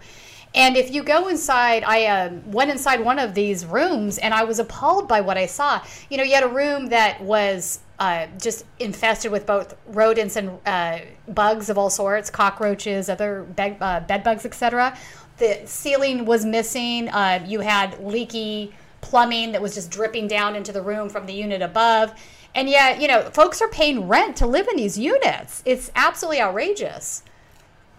And 0.53 0.75
if 0.75 0.93
you 0.93 1.03
go 1.03 1.27
inside, 1.27 1.83
I 1.85 2.05
uh, 2.05 2.33
went 2.47 2.71
inside 2.71 2.99
one 2.99 3.19
of 3.19 3.33
these 3.35 3.65
rooms 3.65 4.17
and 4.17 4.33
I 4.33 4.43
was 4.43 4.59
appalled 4.59 5.07
by 5.07 5.21
what 5.21 5.37
I 5.37 5.45
saw. 5.45 5.81
You 6.09 6.17
know, 6.17 6.23
you 6.23 6.33
had 6.33 6.43
a 6.43 6.49
room 6.49 6.87
that 6.87 7.21
was 7.21 7.79
uh, 7.99 8.27
just 8.39 8.65
infested 8.79 9.31
with 9.31 9.45
both 9.45 9.75
rodents 9.87 10.35
and 10.35 10.57
uh, 10.65 10.99
bugs 11.27 11.69
of 11.69 11.77
all 11.77 11.89
sorts, 11.89 12.29
cockroaches, 12.29 13.09
other 13.09 13.43
bed, 13.43 13.77
uh, 13.81 13.99
bed 14.01 14.23
bugs, 14.23 14.45
etc. 14.45 14.95
The 15.37 15.61
ceiling 15.65 16.25
was 16.25 16.45
missing. 16.45 17.09
Uh, 17.09 17.43
you 17.47 17.61
had 17.61 17.99
leaky 18.03 18.73
plumbing 19.01 19.51
that 19.53 19.61
was 19.61 19.73
just 19.73 19.89
dripping 19.89 20.27
down 20.27 20.55
into 20.55 20.71
the 20.71 20.81
room 20.81 21.09
from 21.09 21.25
the 21.25 21.33
unit 21.33 21.61
above. 21.61 22.13
And 22.53 22.69
yet, 22.69 23.01
you 23.01 23.07
know, 23.07 23.21
folks 23.21 23.61
are 23.61 23.67
paying 23.67 24.07
rent 24.07 24.35
to 24.37 24.47
live 24.47 24.67
in 24.67 24.77
these 24.77 24.97
units. 24.97 25.61
It's 25.65 25.91
absolutely 25.95 26.41
outrageous. 26.41 27.23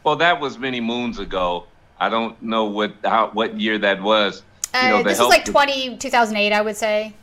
Well, 0.05 0.17
that 0.17 0.41
was 0.41 0.59
many 0.59 0.81
moons 0.81 1.19
ago. 1.19 1.67
I 2.01 2.09
don't 2.09 2.41
know 2.43 2.65
what 2.65 2.95
how, 3.05 3.31
what 3.31 3.61
year 3.61 3.79
that 3.79 4.01
was. 4.03 4.43
Uh, 4.73 4.81
you 4.83 4.89
know, 4.91 5.03
this 5.03 5.19
is 5.19 5.27
like 5.27 5.45
20, 5.45 5.97
2008, 5.97 6.53
I 6.53 6.61
would 6.61 6.77
say. 6.77 7.15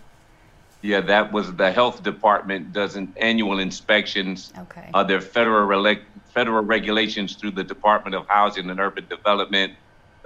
Yeah, 0.86 1.01
that 1.01 1.32
was 1.32 1.51
the 1.56 1.72
health 1.72 2.04
department 2.04 2.72
does 2.72 2.96
an 2.96 3.12
annual 3.18 3.58
inspections. 3.58 4.54
Okay. 4.56 4.92
Uh, 4.94 5.04
there 5.04 5.18
are 5.18 5.22
federal 5.22 5.68
rele- 5.68 6.06
federal 6.25 6.63
regulations 6.63 7.38
through 7.38 7.51
the 7.51 7.63
Department 7.63 8.15
of 8.15 8.27
Housing 8.27 8.70
and 8.70 8.80
Urban 8.80 9.08
Development, 9.10 9.74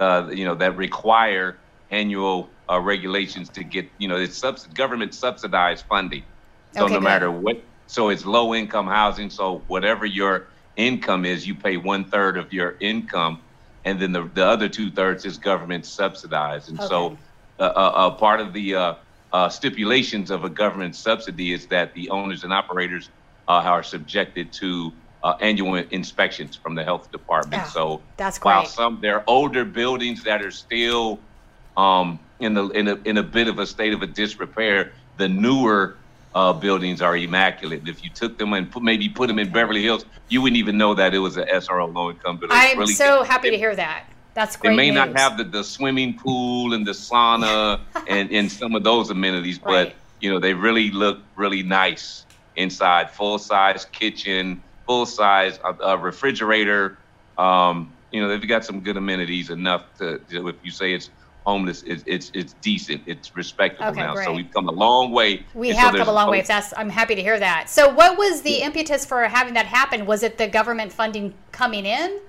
uh, 0.00 0.28
you 0.30 0.44
know, 0.44 0.54
that 0.56 0.76
require 0.76 1.60
annual 1.88 2.50
uh, 2.70 2.78
regulations 2.78 3.48
to 3.48 3.64
get, 3.64 3.90
you 3.96 4.06
know, 4.06 4.16
it's 4.16 4.36
subs- 4.36 4.66
government 4.66 5.14
subsidized 5.14 5.86
funding. 5.88 6.24
So 6.74 6.84
okay, 6.84 6.92
no 6.92 7.00
good. 7.00 7.04
matter 7.04 7.30
what, 7.30 7.64
so 7.86 8.10
it's 8.10 8.26
low 8.26 8.54
income 8.54 8.86
housing. 8.86 9.30
So 9.30 9.64
whatever 9.66 10.04
your 10.04 10.48
income 10.76 11.24
is, 11.24 11.46
you 11.46 11.54
pay 11.54 11.78
one 11.78 12.04
third 12.04 12.36
of 12.36 12.52
your 12.52 12.76
income 12.80 13.40
and 13.86 13.98
then 13.98 14.12
the, 14.12 14.30
the 14.34 14.44
other 14.44 14.68
two 14.68 14.90
thirds 14.90 15.24
is 15.24 15.38
government 15.38 15.86
subsidized. 15.86 16.68
And 16.68 16.78
okay. 16.78 16.88
so, 16.88 17.16
uh, 17.58 17.62
uh, 17.62 17.92
uh, 17.94 18.10
part 18.10 18.40
of 18.40 18.52
the 18.52 18.74
uh, 19.32 19.36
uh, 19.36 19.48
stipulations 19.48 20.30
of 20.30 20.44
a 20.44 20.48
government 20.48 20.96
subsidy 20.96 21.52
is 21.52 21.66
that 21.66 21.94
the 21.94 22.10
owners 22.10 22.44
and 22.44 22.52
operators 22.52 23.10
uh, 23.48 23.52
are 23.52 23.82
subjected 23.82 24.52
to 24.52 24.92
annual 25.40 25.74
inspections 25.74 26.56
from 26.56 26.74
the 26.74 26.82
health 26.82 27.10
department. 27.12 27.62
Yeah, 27.62 27.68
so 27.68 28.00
that's 28.16 28.38
great. 28.38 28.52
While 28.52 28.66
some 28.66 28.98
there 29.00 29.16
are 29.16 29.24
older 29.26 29.64
buildings 29.64 30.24
that 30.24 30.42
are 30.42 30.50
still 30.50 31.18
um, 31.76 32.18
in 32.38 32.54
the 32.54 32.68
in 32.68 32.88
a 32.88 32.94
in 33.04 33.18
a 33.18 33.22
bit 33.22 33.48
of 33.48 33.58
a 33.58 33.66
state 33.66 33.92
of 33.92 34.02
a 34.02 34.06
disrepair, 34.06 34.92
the 35.18 35.28
newer 35.28 35.96
uh, 36.34 36.52
buildings 36.52 37.02
are 37.02 37.16
immaculate. 37.16 37.86
If 37.86 38.02
you 38.04 38.10
took 38.10 38.38
them 38.38 38.52
and 38.52 38.70
put, 38.70 38.82
maybe 38.82 39.08
put 39.08 39.28
them 39.28 39.38
in 39.38 39.52
Beverly 39.52 39.82
Hills, 39.82 40.04
you 40.28 40.40
wouldn't 40.40 40.58
even 40.58 40.78
know 40.78 40.94
that 40.94 41.14
it 41.14 41.18
was 41.18 41.36
an 41.36 41.46
SRO 41.48 41.92
low 41.92 42.10
income 42.10 42.38
building. 42.38 42.56
I'm 42.58 42.78
really 42.78 42.94
so 42.94 43.22
happy 43.22 43.50
to 43.50 43.58
hear 43.58 43.74
that. 43.76 44.06
That's 44.34 44.56
great. 44.56 44.70
They 44.70 44.76
may 44.76 44.90
news. 44.90 44.94
not 44.94 45.16
have 45.16 45.38
the, 45.38 45.44
the 45.44 45.64
swimming 45.64 46.16
pool 46.16 46.72
and 46.74 46.86
the 46.86 46.92
sauna 46.92 47.80
and, 48.08 48.30
and 48.30 48.50
some 48.50 48.74
of 48.74 48.84
those 48.84 49.10
amenities, 49.10 49.58
but 49.58 49.88
right. 49.88 49.96
you 50.20 50.30
know 50.30 50.38
they 50.38 50.54
really 50.54 50.90
look 50.90 51.18
really 51.36 51.62
nice 51.62 52.26
inside. 52.56 53.10
Full 53.10 53.38
size 53.38 53.84
kitchen, 53.86 54.62
full 54.86 55.06
size 55.06 55.58
uh, 55.64 55.72
uh, 55.84 55.98
refrigerator, 55.98 56.98
Um, 57.38 57.92
you 58.12 58.20
know, 58.20 58.28
they've 58.28 58.48
got 58.48 58.64
some 58.64 58.80
good 58.80 58.96
amenities 58.96 59.50
enough 59.50 59.84
to, 59.98 60.18
to 60.30 60.48
if 60.48 60.56
you 60.62 60.70
say 60.70 60.94
it's 60.94 61.10
homeless, 61.46 61.82
it's 61.84 62.02
it's, 62.06 62.30
it's 62.34 62.54
decent, 62.60 63.02
it's 63.06 63.36
respectable 63.36 63.90
Okay, 63.90 64.00
now. 64.00 64.14
So 64.16 64.32
we've 64.32 64.50
come 64.52 64.68
a 64.68 64.72
long 64.72 65.12
way. 65.12 65.44
We 65.54 65.70
so 65.70 65.78
have 65.78 65.92
there's 65.92 66.04
come 66.04 66.12
a 66.12 66.12
long 66.12 66.30
way. 66.30 66.42
That's, 66.42 66.74
I'm 66.76 66.90
happy 66.90 67.14
to 67.14 67.22
hear 67.22 67.38
that. 67.38 67.70
So, 67.70 67.88
what 67.88 68.18
was 68.18 68.42
the 68.42 68.62
impetus 68.62 69.06
for 69.06 69.22
having 69.24 69.54
that 69.54 69.66
happen? 69.66 70.06
Was 70.06 70.22
it 70.22 70.38
the 70.38 70.48
government 70.48 70.92
funding 70.92 71.34
coming 71.52 71.86
in? 71.86 72.20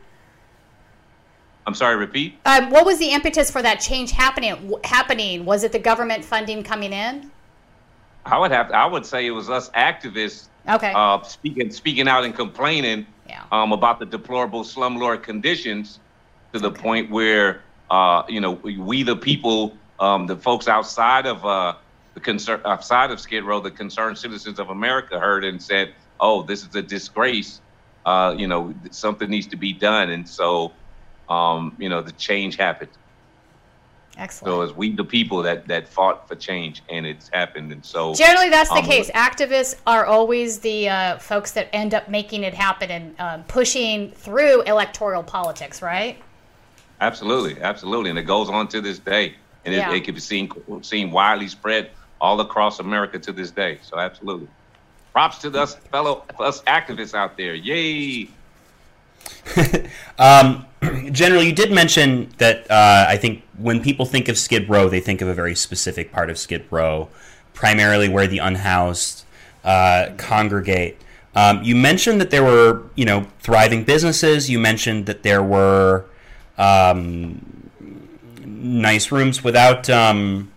I'm 1.67 1.75
sorry, 1.75 1.95
repeat. 1.95 2.39
Um, 2.45 2.69
what 2.69 2.85
was 2.85 2.97
the 2.97 3.09
impetus 3.11 3.51
for 3.51 3.61
that 3.61 3.79
change 3.79 4.11
happening? 4.11 4.73
Happening 4.83 5.45
was 5.45 5.63
it 5.63 5.71
the 5.71 5.79
government 5.79 6.25
funding 6.25 6.63
coming 6.63 6.91
in? 6.93 7.31
I 8.25 8.37
would 8.37 8.51
have. 8.51 8.71
I 8.71 8.85
would 8.85 9.05
say 9.05 9.25
it 9.25 9.31
was 9.31 9.49
us 9.49 9.69
activists 9.71 10.49
Okay. 10.69 10.91
uh, 10.95 11.21
speaking 11.23 11.71
speaking 11.71 12.07
out 12.07 12.23
and 12.23 12.35
complaining 12.35 13.07
Yeah. 13.27 13.43
um, 13.51 13.71
about 13.71 13.99
the 13.99 14.05
deplorable 14.05 14.63
slumlord 14.63 15.23
conditions 15.23 15.99
to 16.53 16.59
the 16.59 16.71
point 16.71 17.09
where 17.09 17.63
uh, 17.89 18.23
you 18.27 18.39
know 18.41 18.51
we, 18.51 18.77
we 18.77 19.03
the 19.03 19.15
people, 19.15 19.77
um, 19.99 20.27
the 20.27 20.35
folks 20.37 20.67
outside 20.67 21.25
of 21.25 21.43
uh, 21.45 21.73
the 22.15 22.19
concern 22.19 22.61
outside 22.65 23.11
of 23.11 23.19
Skid 23.19 23.43
Row, 23.43 23.59
the 23.59 23.71
concerned 23.71 24.17
citizens 24.17 24.59
of 24.59 24.69
America 24.69 25.19
heard 25.19 25.43
and 25.43 25.61
said, 25.61 25.93
"Oh, 26.19 26.43
this 26.43 26.63
is 26.63 26.75
a 26.75 26.81
disgrace. 26.81 27.61
Uh, 28.05 28.33
you 28.37 28.47
know, 28.47 28.73
something 28.91 29.29
needs 29.29 29.47
to 29.47 29.57
be 29.57 29.73
done." 29.73 30.09
And 30.09 30.27
so, 30.27 30.73
um, 31.31 31.75
you 31.79 31.89
know, 31.89 32.01
the 32.01 32.11
change 32.13 32.57
happened. 32.57 32.91
Excellent. 34.17 34.51
So 34.51 34.61
it's 34.61 34.75
we 34.75 34.93
the 34.93 35.05
people 35.05 35.41
that 35.43 35.67
that 35.69 35.87
fought 35.87 36.27
for 36.27 36.35
change, 36.35 36.83
and 36.89 37.05
it's 37.05 37.29
happened. 37.29 37.71
And 37.71 37.83
so 37.83 38.13
Generally, 38.13 38.49
that's 38.49 38.69
the 38.69 38.75
Um, 38.79 38.85
case. 38.85 39.09
Activists 39.11 39.75
are 39.87 40.05
always 40.05 40.59
the 40.59 40.89
uh, 40.89 41.17
folks 41.17 41.51
that 41.53 41.69
end 41.71 41.93
up 41.93 42.09
making 42.09 42.43
it 42.43 42.53
happen 42.53 42.91
and 42.91 43.15
um, 43.19 43.43
pushing 43.45 44.11
through 44.11 44.63
electoral 44.63 45.23
politics, 45.23 45.81
right? 45.81 46.17
Absolutely, 46.99 47.61
absolutely, 47.61 48.09
and 48.09 48.19
it 48.19 48.23
goes 48.23 48.49
on 48.49 48.67
to 48.67 48.81
this 48.81 48.99
day, 48.99 49.35
and 49.65 49.73
Yeah. 49.73 49.91
it, 49.91 49.97
it 49.97 50.03
can 50.03 50.13
be 50.13 50.19
seen 50.21 50.51
seen 50.81 51.09
widely 51.11 51.47
spread 51.47 51.91
all 52.19 52.39
across 52.41 52.79
America 52.79 53.17
to 53.17 53.31
this 53.31 53.49
day. 53.49 53.79
So, 53.81 53.97
absolutely, 53.97 54.49
props 55.13 55.37
to 55.39 55.47
us 55.57 55.75
fellow 55.89 56.25
us 56.39 56.61
activists 56.63 57.15
out 57.15 57.37
there. 57.37 57.55
Yay! 57.55 58.27
Um, 60.19 60.65
General, 61.11 61.43
you 61.43 61.53
did 61.53 61.71
mention 61.71 62.29
that 62.37 62.69
uh, 62.69 63.05
I 63.07 63.17
think 63.17 63.43
when 63.57 63.81
people 63.81 64.05
think 64.05 64.27
of 64.27 64.37
Skid 64.37 64.69
Row, 64.69 64.89
they 64.89 64.99
think 64.99 65.21
of 65.21 65.27
a 65.27 65.33
very 65.33 65.55
specific 65.55 66.11
part 66.11 66.29
of 66.29 66.37
Skid 66.37 66.65
Row, 66.71 67.09
primarily 67.53 68.09
where 68.09 68.27
the 68.27 68.39
unhoused 68.39 69.25
uh, 69.63 70.09
congregate. 70.17 70.99
Um, 71.35 71.63
you 71.63 71.75
mentioned 71.75 72.19
that 72.19 72.29
there 72.31 72.43
were, 72.43 72.83
you 72.95 73.05
know, 73.05 73.27
thriving 73.39 73.83
businesses. 73.83 74.49
You 74.49 74.59
mentioned 74.59 75.05
that 75.05 75.23
there 75.23 75.43
were 75.43 76.05
um, 76.57 77.69
nice 78.43 79.11
rooms 79.11 79.43
without 79.43 79.89
um, 79.89 80.51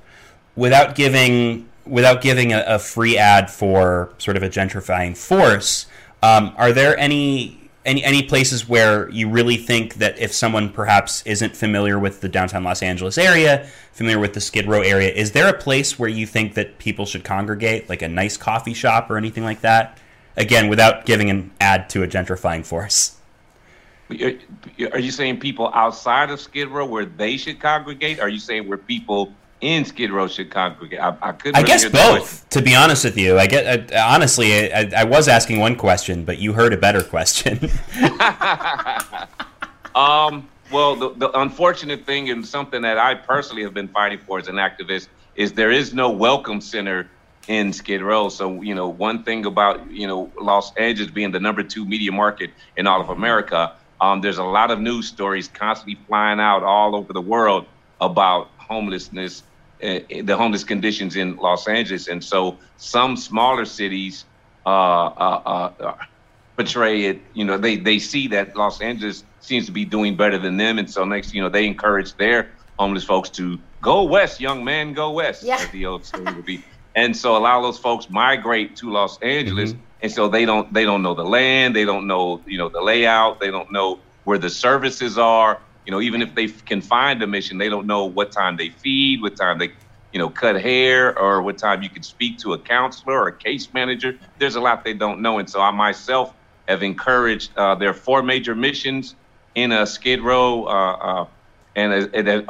without 0.57 0.95
giving 0.95 1.69
without 1.87 2.23
giving 2.23 2.52
a, 2.52 2.64
a 2.66 2.78
free 2.78 3.16
ad 3.16 3.50
for 3.50 4.12
sort 4.19 4.37
of 4.37 4.43
a 4.43 4.49
gentrifying 4.49 5.16
force. 5.16 5.87
Um, 6.23 6.54
are 6.57 6.73
there 6.73 6.99
any 6.99 7.63
any 7.85 8.03
any 8.03 8.23
places 8.23 8.69
where 8.69 9.11
you 9.11 9.29
really 9.29 9.57
think 9.57 9.95
that 9.95 10.19
if 10.19 10.33
someone 10.33 10.71
perhaps 10.71 11.25
isn't 11.26 11.57
familiar 11.57 11.99
with 11.99 12.21
the 12.21 12.29
downtown 12.29 12.64
Los 12.64 12.83
Angeles 12.83 13.19
area, 13.19 13.67
familiar 13.93 14.19
with 14.19 14.35
the 14.35 14.41
Skid 14.41 14.67
Row 14.67 14.81
area, 14.81 15.12
is 15.12 15.33
there 15.33 15.49
a 15.49 15.59
place 15.59 15.99
where 15.99 16.09
you 16.09 16.26
think 16.26 16.55
that 16.55 16.79
people 16.79 17.07
should 17.07 17.25
congregate, 17.25 17.88
like 17.88 18.03
a 18.03 18.09
nice 18.09 18.37
coffee 18.37 18.75
shop 18.75 19.11
or 19.11 19.17
anything 19.17 19.45
like 19.45 19.61
that? 19.61 19.99
Again, 20.37 20.69
without 20.69 21.07
giving 21.07 21.31
an 21.31 21.53
ad 21.61 21.88
to 21.91 22.03
a 22.03 22.09
gentrifying 22.09 22.67
force. 22.67 23.17
Are 24.11 24.99
you 24.99 25.11
saying 25.11 25.41
people 25.41 25.71
outside 25.75 26.31
of 26.31 26.41
Skid 26.41 26.69
Row 26.69 26.85
where 26.85 27.07
they 27.07 27.37
should 27.37 27.61
congregate? 27.61 28.21
Are 28.21 28.29
you 28.29 28.38
saying 28.38 28.69
where 28.69 28.79
people 28.79 29.33
in 29.64 29.85
Skid 29.85 30.11
Row 30.11 30.28
should 30.28 30.50
congregate? 30.50 31.00
I, 31.00 31.16
I 31.23 31.33
couldn't. 31.33 31.56
I 31.56 31.61
really 31.61 31.73
guess 31.73 31.85
both. 31.88 32.49
To 32.50 32.62
be 32.62 32.75
honest 32.75 33.04
with 33.04 33.16
you, 33.16 33.38
I 33.38 33.47
get 33.47 33.92
I, 33.92 34.14
honestly, 34.14 34.73
I, 34.73 34.90
I 34.97 35.04
was 35.04 35.28
asking 35.28 35.59
one 35.59 35.76
question, 35.76 36.25
but 36.25 36.38
you 36.38 36.52
heard 36.52 36.73
a 36.73 36.76
better 36.76 37.02
question. 37.02 37.71
Um, 39.94 40.49
well, 40.73 40.97
the, 40.97 41.11
the 41.14 41.38
unfortunate 41.38 42.04
thing 42.04 42.30
and 42.30 42.44
something 42.44 42.83
that 42.83 42.99
I 42.99 43.14
personally 43.14 43.62
have 43.62 43.75
been 43.75 43.88
fighting 43.88 44.18
for 44.18 44.38
as 44.38 44.49
an 44.49 44.56
activist 44.56 45.09
is 45.37 45.52
there 45.52 45.71
is 45.71 45.94
no 45.94 46.11
welcome 46.11 46.61
center 46.61 47.09
in 47.47 47.73
Skid 47.73 48.02
Row. 48.02 48.28
So, 48.28 48.62
you 48.62 48.75
know, 48.75 48.88
one 48.88 49.23
thing 49.23 49.47
about, 49.47 49.88
you 49.90 50.06
know, 50.06 50.33
Los 50.40 50.75
Angeles 50.76 51.11
being 51.11 51.30
the 51.30 51.40
number 51.40 51.62
two 51.62 51.85
media 51.85 52.11
market 52.11 52.50
in 52.76 52.87
all 52.87 53.00
of 53.00 53.11
America, 53.11 53.75
um, 54.00 54.21
there's 54.21 54.38
a 54.38 54.44
lot 54.44 54.71
of 54.71 54.80
news 54.80 55.06
stories 55.06 55.49
constantly 55.49 55.99
flying 56.09 56.40
out 56.40 56.62
all 56.62 56.97
over 56.97 57.12
the 57.12 57.21
world 57.21 57.66
about 58.00 58.50
homelessness, 58.56 59.44
uh, 59.83 59.99
the 60.25 60.37
homeless 60.37 60.64
conditions 60.64 61.16
in 61.16 61.37
Los 61.37 61.66
Angeles. 61.69 62.09
And 62.09 62.23
so 62.23 62.61
some 62.76 63.16
smaller 63.16 63.64
cities 63.64 64.26
uh, 64.66 64.69
uh, 64.69 65.73
uh, 65.81 65.95
portray 66.57 67.04
it. 67.04 67.23
You 67.35 67.45
know, 67.45 67.59
they 67.59 67.76
they 67.76 67.99
see 67.99 68.28
that 68.28 68.57
Los 68.57 68.81
Angeles 68.81 69.25
seems 69.40 69.66
to 69.66 69.73
be 69.73 69.85
doing 69.85 70.16
better 70.16 70.38
than 70.38 70.57
them, 70.57 70.78
and 70.78 70.90
so 70.90 71.04
next, 71.04 71.35
you 71.35 71.43
know, 71.43 71.49
they 71.49 71.66
encourage 71.66 72.16
their 72.16 72.52
homeless 72.78 73.04
folks 73.04 73.31
to 73.31 73.59
go 73.83 74.04
west, 74.04 74.40
young 74.40 74.64
man, 74.64 74.93
go 74.95 75.11
west, 75.12 75.43
Yeah. 75.45 75.57
as 75.61 75.71
the 75.71 75.87
old 75.87 76.07
saying 76.07 76.35
would 76.35 76.45
be. 76.45 76.64
And 76.97 77.16
so 77.16 77.37
allow 77.37 77.61
those 77.62 77.78
folks 77.78 78.07
migrate 78.11 78.76
to 78.76 78.90
Los 78.90 79.19
Angeles, 79.23 79.73
Mhm. 79.75 79.81
and 80.02 80.12
so 80.12 80.28
they 80.28 80.45
don't 80.45 80.73
they 80.73 80.85
don't 80.85 81.02
know 81.02 81.14
the 81.14 81.25
land, 81.25 81.75
they 81.76 81.85
don't 81.85 82.07
know 82.07 82.43
you 82.47 82.59
know 82.59 82.69
the 82.69 82.81
layout, 82.83 83.40
they 83.40 83.50
don't 83.50 83.71
know 83.73 84.02
where 84.25 84.38
the 84.38 84.50
services 84.50 85.19
are. 85.19 85.61
You 85.87 85.93
know, 85.93 86.00
even 86.00 86.23
if 86.23 86.35
they 86.35 86.49
can 86.49 86.83
find 86.83 87.23
a 87.23 87.26
mission, 87.29 87.59
they 87.59 87.71
don't 87.71 87.87
know 87.87 88.07
what 88.07 88.33
time 88.33 88.57
they 88.59 88.71
feed, 88.71 89.23
what 89.23 89.37
time 89.37 89.59
they 89.59 89.71
you 90.12 90.19
know, 90.19 90.31
cut 90.31 90.61
hair 90.61 91.19
or 91.19 91.43
what 91.43 91.59
time 91.59 91.83
you 91.83 91.91
can 91.91 92.03
speak 92.03 92.38
to 92.41 92.53
a 92.55 92.62
counselor 92.62 93.14
or 93.21 93.29
a 93.29 93.38
case 93.38 93.69
manager. 93.75 94.14
There's 94.38 94.57
a 94.57 94.61
lot 94.61 94.85
they 94.85 94.95
don't 94.95 95.21
know. 95.23 95.38
And 95.38 95.49
so 95.50 95.61
I 95.61 95.71
myself 95.71 96.35
have 96.67 96.83
encouraged, 96.83 97.57
uh, 97.57 97.75
there 97.76 97.91
are 97.91 97.95
four 97.95 98.23
major 98.23 98.55
missions 98.55 99.17
in 99.55 99.73
uh, 99.73 99.87
Skid 99.87 100.23
Row, 100.23 100.64
uh, 100.64 100.71
uh, 100.97 101.26
and 101.76 101.93
it, 101.93 102.26
has- 102.26 102.45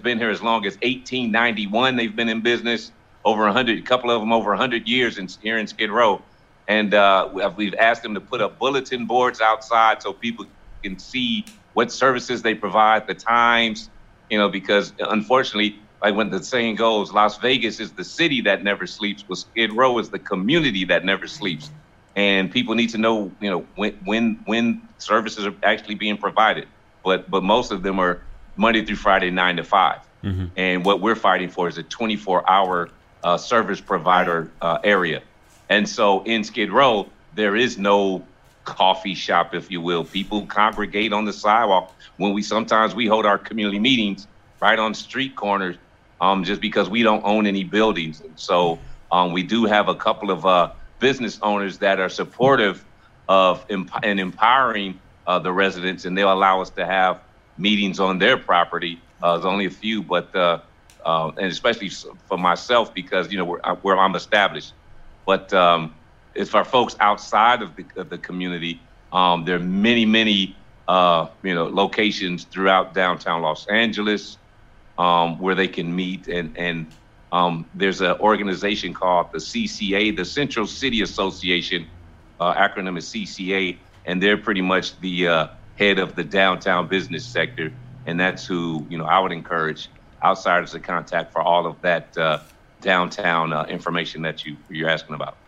been 0.00 0.18
here 0.18 0.30
as 0.30 0.42
long 0.42 0.66
as 0.66 0.74
1891. 0.82 1.96
They've 1.96 2.14
been 2.14 2.28
in 2.28 2.42
business 2.42 2.92
over 3.24 3.42
100, 3.44 3.78
a 3.78 3.82
couple 3.82 4.10
of 4.10 4.20
them 4.20 4.32
over 4.32 4.50
100 4.50 4.88
years 4.88 5.18
in, 5.18 5.28
here 5.40 5.58
in 5.58 5.66
Skid 5.66 5.90
Row. 5.90 6.24
And 6.68 6.94
uh, 6.94 7.30
we've 7.56 7.74
asked 7.74 8.02
them 8.02 8.14
to 8.14 8.20
put 8.20 8.40
up 8.40 8.58
bulletin 8.58 9.06
boards 9.06 9.40
outside 9.40 10.02
so 10.02 10.12
people 10.14 10.46
can 10.82 10.98
see 10.98 11.59
what 11.74 11.92
services 11.92 12.42
they 12.42 12.54
provide, 12.54 13.06
the 13.06 13.14
times, 13.14 13.90
you 14.28 14.38
know, 14.38 14.48
because 14.48 14.92
unfortunately, 14.98 15.80
like 16.02 16.14
when 16.14 16.30
the 16.30 16.42
saying 16.42 16.76
goes, 16.76 17.12
Las 17.12 17.38
Vegas 17.38 17.80
is 17.80 17.92
the 17.92 18.04
city 18.04 18.40
that 18.42 18.62
never 18.64 18.86
sleeps. 18.86 19.24
Well, 19.28 19.36
Skid 19.36 19.72
Row 19.72 19.98
is 19.98 20.10
the 20.10 20.18
community 20.18 20.84
that 20.86 21.04
never 21.04 21.26
sleeps, 21.26 21.70
and 22.16 22.50
people 22.50 22.74
need 22.74 22.90
to 22.90 22.98
know, 22.98 23.36
you 23.40 23.50
know, 23.50 23.66
when 23.76 23.98
when 24.04 24.40
when 24.46 24.88
services 24.98 25.46
are 25.46 25.54
actually 25.62 25.96
being 25.96 26.16
provided. 26.16 26.68
But 27.04 27.30
but 27.30 27.42
most 27.42 27.70
of 27.72 27.82
them 27.82 27.98
are 28.00 28.22
Monday 28.56 28.84
through 28.84 28.96
Friday, 28.96 29.30
nine 29.30 29.56
to 29.56 29.64
5 29.64 29.98
And 30.56 30.84
what 30.84 31.00
we're 31.00 31.16
fighting 31.16 31.48
for 31.50 31.68
is 31.68 31.78
a 31.78 31.84
24-hour 31.84 32.90
uh, 33.22 33.36
service 33.38 33.80
provider 33.80 34.54
uh, 34.60 34.78
area. 34.84 35.22
And 35.68 35.88
so 35.88 36.22
in 36.24 36.44
Skid 36.44 36.72
Row, 36.72 37.12
there 37.32 37.56
is 37.56 37.78
no 37.78 38.29
coffee 38.64 39.14
shop, 39.14 39.54
if 39.54 39.70
you 39.70 39.80
will. 39.80 40.04
People 40.04 40.46
congregate 40.46 41.12
on 41.12 41.24
the 41.26 41.32
sidewalk 41.32 41.96
when 42.16 42.34
we 42.34 42.42
sometimes 42.42 42.94
we 42.94 43.06
hold 43.06 43.26
our 43.26 43.38
community 43.38 43.80
meetings 43.80 44.28
right 44.62 44.78
on 44.78 44.94
street 44.94 45.36
corners, 45.36 45.76
um, 46.20 46.44
just 46.44 46.60
because 46.60 46.90
we 46.90 47.02
don't 47.02 47.24
own 47.24 47.46
any 47.46 47.64
buildings. 47.64 48.22
So 48.36 48.84
um, 49.12 49.32
we 49.32 49.42
do 49.44 49.66
have 49.66 49.88
a 49.88 49.96
couple 49.96 50.30
of 50.30 50.46
uh, 50.46 50.72
business 51.00 51.38
owners 51.42 51.78
that 51.80 52.00
are 52.00 52.10
supportive 52.10 52.86
of 53.28 53.66
emp- 53.70 53.90
and 54.04 54.20
empowering 54.20 55.00
uh, 55.26 55.38
the 55.40 55.52
residents, 55.52 56.04
and 56.06 56.16
they'll 56.18 56.32
allow 56.32 56.60
us 56.62 56.70
to 56.72 56.86
have 56.86 57.22
meetings 57.58 58.00
on 58.00 58.18
their 58.18 58.38
property. 58.38 59.02
Uh, 59.22 59.34
there's 59.34 59.46
only 59.46 59.66
a 59.66 59.70
few, 59.70 60.02
but 60.02 60.34
uh, 60.36 60.60
uh, 61.06 61.32
and 61.38 61.46
especially 61.46 61.90
for 62.28 62.38
myself 62.38 62.94
because 62.94 63.32
you 63.32 63.38
know 63.38 63.46
where, 63.46 63.60
where 63.82 63.98
I'm 63.98 64.16
established. 64.16 64.74
But 65.26 65.52
um, 65.54 65.99
as 66.36 66.50
for 66.50 66.64
folks 66.64 66.96
outside 67.00 67.62
of 67.62 67.76
the, 67.76 67.86
of 67.96 68.10
the 68.10 68.18
community, 68.18 68.80
um, 69.12 69.44
there 69.44 69.56
are 69.56 69.60
many, 69.60 70.06
many 70.06 70.56
uh, 70.88 71.28
you 71.42 71.54
know 71.54 71.66
locations 71.66 72.44
throughout 72.44 72.94
downtown 72.94 73.42
Los 73.42 73.66
Angeles 73.68 74.38
um, 74.98 75.38
where 75.38 75.54
they 75.54 75.68
can 75.68 75.94
meet, 75.94 76.28
and 76.28 76.56
and 76.56 76.92
um, 77.32 77.68
there's 77.74 78.00
an 78.00 78.12
organization 78.20 78.92
called 78.92 79.28
the 79.32 79.38
CCA, 79.38 80.16
the 80.16 80.24
Central 80.24 80.66
City 80.66 81.02
Association. 81.02 81.88
Uh, 82.38 82.54
acronym 82.54 82.96
is 82.98 83.12
CCA, 83.12 83.78
and 84.06 84.22
they're 84.22 84.38
pretty 84.38 84.62
much 84.62 84.98
the 85.00 85.28
uh, 85.28 85.46
head 85.78 85.98
of 85.98 86.16
the 86.16 86.24
downtown 86.24 86.88
business 86.88 87.24
sector, 87.24 87.72
and 88.06 88.18
that's 88.18 88.46
who 88.46 88.86
you 88.90 88.98
know 88.98 89.04
I 89.04 89.18
would 89.18 89.32
encourage 89.32 89.90
outsiders 90.24 90.72
to 90.72 90.80
contact 90.80 91.32
for 91.32 91.42
all 91.42 91.66
of 91.66 91.80
that 91.82 92.16
uh, 92.16 92.40
downtown 92.80 93.52
uh, 93.52 93.64
information 93.64 94.22
that 94.22 94.44
you 94.44 94.56
you're 94.68 94.88
asking 94.88 95.14
about. 95.14 95.39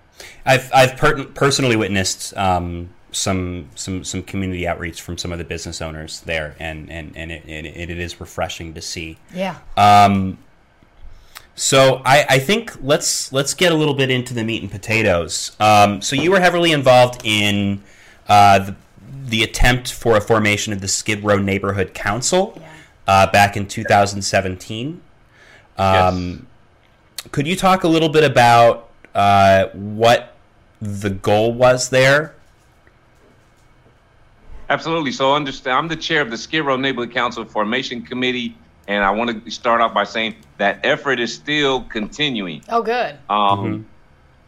I've 0.45 0.71
I've 0.73 0.97
per- 0.97 1.25
personally 1.25 1.77
witnessed 1.77 2.37
um, 2.37 2.91
some 3.11 3.69
some 3.75 4.05
some 4.05 4.23
community 4.23 4.67
outreach 4.67 5.01
from 5.03 5.19
some 5.19 5.33
of 5.33 5.39
the 5.39 5.45
business 5.45 5.81
owners 5.83 6.21
there, 6.23 6.57
and 6.59 6.91
and 6.91 7.17
and 7.17 7.31
it, 7.33 7.45
it, 7.47 7.91
it 7.91 7.99
is 7.99 8.21
refreshing 8.21 8.75
to 8.75 8.81
see. 8.81 9.19
Yeah. 9.35 9.59
Um, 9.77 10.39
so 11.55 12.01
I, 12.05 12.25
I 12.29 12.39
think 12.39 12.73
let's 12.83 13.33
let's 13.33 13.53
get 13.55 13.73
a 13.73 13.75
little 13.75 13.95
bit 13.95 14.11
into 14.11 14.33
the 14.35 14.43
meat 14.43 14.63
and 14.63 14.71
potatoes. 14.71 15.55
Um, 15.61 16.01
so 16.01 16.17
you 16.17 16.31
were 16.31 16.41
heavily 16.41 16.73
involved 16.73 17.21
in 17.25 17.83
uh, 18.29 18.59
the, 18.61 18.75
the 19.27 19.43
attempt 19.43 19.93
for 19.93 20.17
a 20.17 20.21
formation 20.21 20.73
of 20.73 20.81
the 20.81 20.89
Skid 20.89 21.23
Row 21.23 21.37
Neighborhood 21.39 21.93
Council 21.93 22.55
Yeah. 22.59 22.69
uh, 23.07 23.31
back 23.31 23.57
in 23.59 23.67
2017. 23.69 25.03
Um, 25.77 26.47
Could 27.33 27.47
you 27.47 27.57
talk 27.57 27.85
a 27.85 27.89
little 27.89 28.09
bit 28.09 28.25
about 28.25 28.89
uh, 29.15 29.67
what 29.73 30.35
the 30.81 31.11
goal 31.11 31.53
was 31.53 31.91
there? 31.91 32.35
Absolutely. 34.69 35.13
So 35.13 35.35
understand, 35.35 35.77
I'm 35.77 35.89
the 35.89 35.97
chair 35.97 36.23
of 36.23 36.31
the 36.31 36.39
Skid 36.39 36.65
Row 36.65 36.77
Neighborhood 36.77 37.13
Council 37.13 37.45
Formation 37.45 38.03
Committee, 38.03 38.57
and 38.89 39.05
I 39.05 39.11
want 39.11 39.45
to 39.45 39.51
start 39.51 39.81
off 39.81 39.93
by 39.93 40.05
saying 40.05 40.37
that 40.59 40.81
effort 40.85 41.21
is 41.21 41.35
still 41.35 41.83
continuing. 41.83 42.63
Oh, 42.69 42.83
good. 42.83 43.19
Um, 43.29 43.87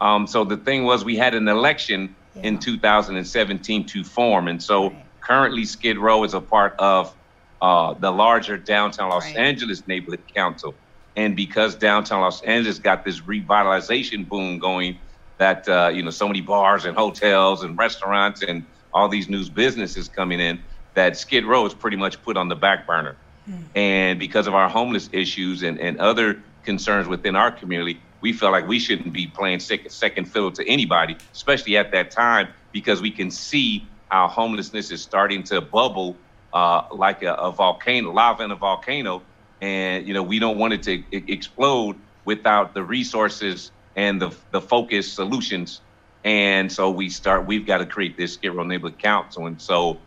um, 0.01 0.25
so 0.27 0.43
the 0.43 0.57
thing 0.57 0.83
was, 0.83 1.05
we 1.05 1.15
had 1.15 1.35
an 1.35 1.47
election 1.47 2.15
in 2.35 2.57
2017 2.59 3.85
to 3.87 4.03
form, 4.03 4.47
and 4.47 4.61
so 4.61 4.89
Right. 4.89 5.05
currently 5.21 5.63
Skid 5.63 5.97
Row 5.97 6.23
is 6.23 6.33
a 6.33 6.41
part 6.41 6.75
of 6.79 7.15
uh, 7.61 7.93
the 7.93 8.11
larger 8.11 8.57
downtown 8.57 9.09
Los 9.09 9.25
Right. 9.25 9.37
Angeles 9.37 9.87
Neighborhood 9.87 10.23
Council. 10.35 10.75
And 11.15 11.35
because 11.35 11.75
downtown 11.75 12.21
Los 12.21 12.41
Angeles 12.43 12.79
got 12.79 13.05
this 13.05 13.21
revitalization 13.21 14.27
boom 14.27 14.59
going, 14.59 14.99
that 15.37 15.67
uh, 15.67 15.91
you 15.93 16.03
know 16.03 16.11
so 16.11 16.27
many 16.27 16.41
bars 16.41 16.85
and 16.85 16.95
hotels 16.95 17.63
and 17.63 17.77
restaurants 17.77 18.41
and 18.41 18.65
all 18.93 19.09
these 19.09 19.29
new 19.29 19.49
businesses 19.49 20.07
coming 20.07 20.39
in, 20.39 20.63
that 20.93 21.17
Skid 21.17 21.45
Row 21.45 21.65
is 21.65 21.73
pretty 21.73 21.97
much 21.97 22.21
put 22.23 22.37
on 22.37 22.47
the 22.49 22.55
back 22.55 22.87
burner. 22.87 23.17
And 23.75 24.19
because 24.19 24.47
of 24.47 24.55
our 24.55 24.69
homeless 24.69 25.09
issues 25.11 25.63
and, 25.63 25.79
and 25.79 25.97
other 25.99 26.41
concerns 26.63 27.07
within 27.07 27.35
our 27.35 27.51
community, 27.51 28.01
we 28.21 28.33
felt 28.33 28.53
like 28.53 28.67
we 28.67 28.79
shouldn't 28.79 29.13
be 29.13 29.27
playing 29.27 29.59
second, 29.59 29.91
second 29.91 30.25
fiddle 30.25 30.51
to 30.51 30.67
anybody, 30.67 31.15
especially 31.33 31.77
at 31.77 31.91
that 31.91 32.09
time, 32.11 32.47
because 32.71 33.01
we 33.01 33.11
can 33.11 33.29
see 33.29 33.91
how 34.09 34.27
homelessness 34.27 34.91
is 34.91 35.01
starting 35.01 35.43
to 35.43 35.61
bubble 35.61 36.17
uh, 36.53 36.83
like 36.91 37.21
a, 37.21 37.33
a 37.33 37.51
volcano, 37.51 38.11
lava 38.11 38.43
in 38.43 38.51
a 38.51 38.55
volcano. 38.55 39.23
And, 39.61 40.07
you 40.07 40.13
know, 40.13 40.23
we 40.23 40.39
don't 40.39 40.57
want 40.57 40.73
it 40.73 40.83
to 40.83 41.03
explode 41.11 41.97
without 42.25 42.73
the 42.73 42.83
resources 42.83 43.71
and 43.95 44.21
the, 44.21 44.35
the 44.51 44.61
focused 44.61 45.15
solutions. 45.15 45.81
And 46.23 46.71
so 46.71 46.89
we 46.89 47.09
start, 47.09 47.45
we've 47.45 47.65
got 47.65 47.77
to 47.77 47.85
create 47.85 48.17
this 48.17 48.33
Skid 48.33 48.53
Row 48.53 48.63
Neighborhood 48.63 48.99
Council. 48.99 49.45
And 49.45 49.61
so 49.61 49.99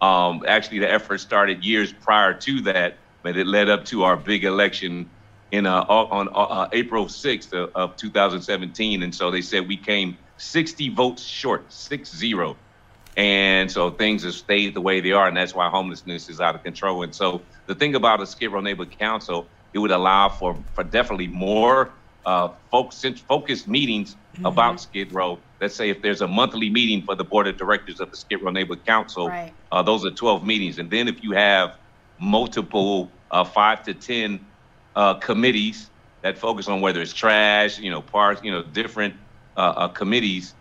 um, 0.00 0.42
actually, 0.46 0.80
the 0.80 0.90
effort 0.90 1.18
started 1.18 1.64
years 1.64 1.92
prior 1.92 2.34
to 2.34 2.60
that, 2.62 2.96
but 3.22 3.36
it 3.36 3.46
led 3.46 3.68
up 3.68 3.84
to 3.86 4.04
our 4.04 4.16
big 4.16 4.44
election 4.44 5.10
in 5.50 5.66
uh, 5.66 5.82
on 5.82 6.28
uh, 6.34 6.68
April 6.72 7.06
6th 7.06 7.52
of, 7.52 7.70
of 7.74 7.96
2017. 7.96 9.02
And 9.02 9.14
so 9.14 9.30
they 9.30 9.40
said 9.40 9.66
we 9.66 9.76
came 9.76 10.18
60 10.36 10.90
votes 10.90 11.22
short, 11.22 11.72
six 11.72 12.14
zero. 12.14 12.56
And 13.16 13.70
so 13.70 13.90
things 13.90 14.24
have 14.24 14.34
stayed 14.34 14.74
the 14.74 14.80
way 14.80 15.00
they 15.00 15.12
are, 15.12 15.28
and 15.28 15.36
that's 15.36 15.54
why 15.54 15.68
homelessness 15.68 16.28
is 16.28 16.40
out 16.40 16.54
of 16.54 16.62
control. 16.62 17.02
And 17.02 17.14
so 17.14 17.46
the 17.66 17.74
thing 17.74 17.94
about 17.94 18.20
a 18.22 18.26
Skid 18.26 18.52
Row 18.52 18.60
Neighborhood 18.60 18.96
Council, 18.98 19.50
it 19.72 19.78
would 19.78 19.90
allow 19.90 20.28
for, 20.28 20.64
for 20.74 20.84
definitely 20.84 21.28
more 21.28 21.94
uh, 22.24 22.48
focus, 22.70 23.04
focused 23.28 23.68
meetings 23.68 24.16
about 24.44 24.80
Skid 24.80 25.12
Row. 25.12 25.44
Let's 25.60 25.76
say 25.76 25.90
if 25.90 26.02
there's 26.02 26.22
a 26.22 26.28
monthly 26.28 26.70
meeting 26.70 27.02
for 27.04 27.14
the 27.14 27.24
board 27.24 27.46
of 27.46 27.56
directors 27.56 28.00
of 28.00 28.10
the 28.10 28.16
Skid 28.16 28.40
Row 28.42 28.50
Neighborhood 28.50 28.84
Council, 28.86 29.28
Right. 29.28 29.54
uh, 29.70 29.82
those 29.82 30.04
are 30.04 30.10
12 30.10 30.44
meetings. 30.44 30.78
And 30.78 30.90
then 30.90 31.08
if 31.08 31.22
you 31.22 31.32
have 31.32 31.78
multiple 32.18 33.20
uh, 33.30 33.44
five 33.44 33.82
to 33.84 33.94
10 33.94 34.46
uh, 34.94 35.14
committees 35.14 35.90
that 36.22 36.38
focus 36.38 36.68
on 36.68 36.80
whether 36.80 37.00
it's 37.00 37.12
trash, 37.12 37.78
you 37.78 37.90
know, 37.90 38.02
parks, 38.02 38.40
you 38.44 38.50
know, 38.50 38.62
different 38.62 39.14
uh, 39.56 39.60
uh, 39.76 39.88
committees, 39.88 40.54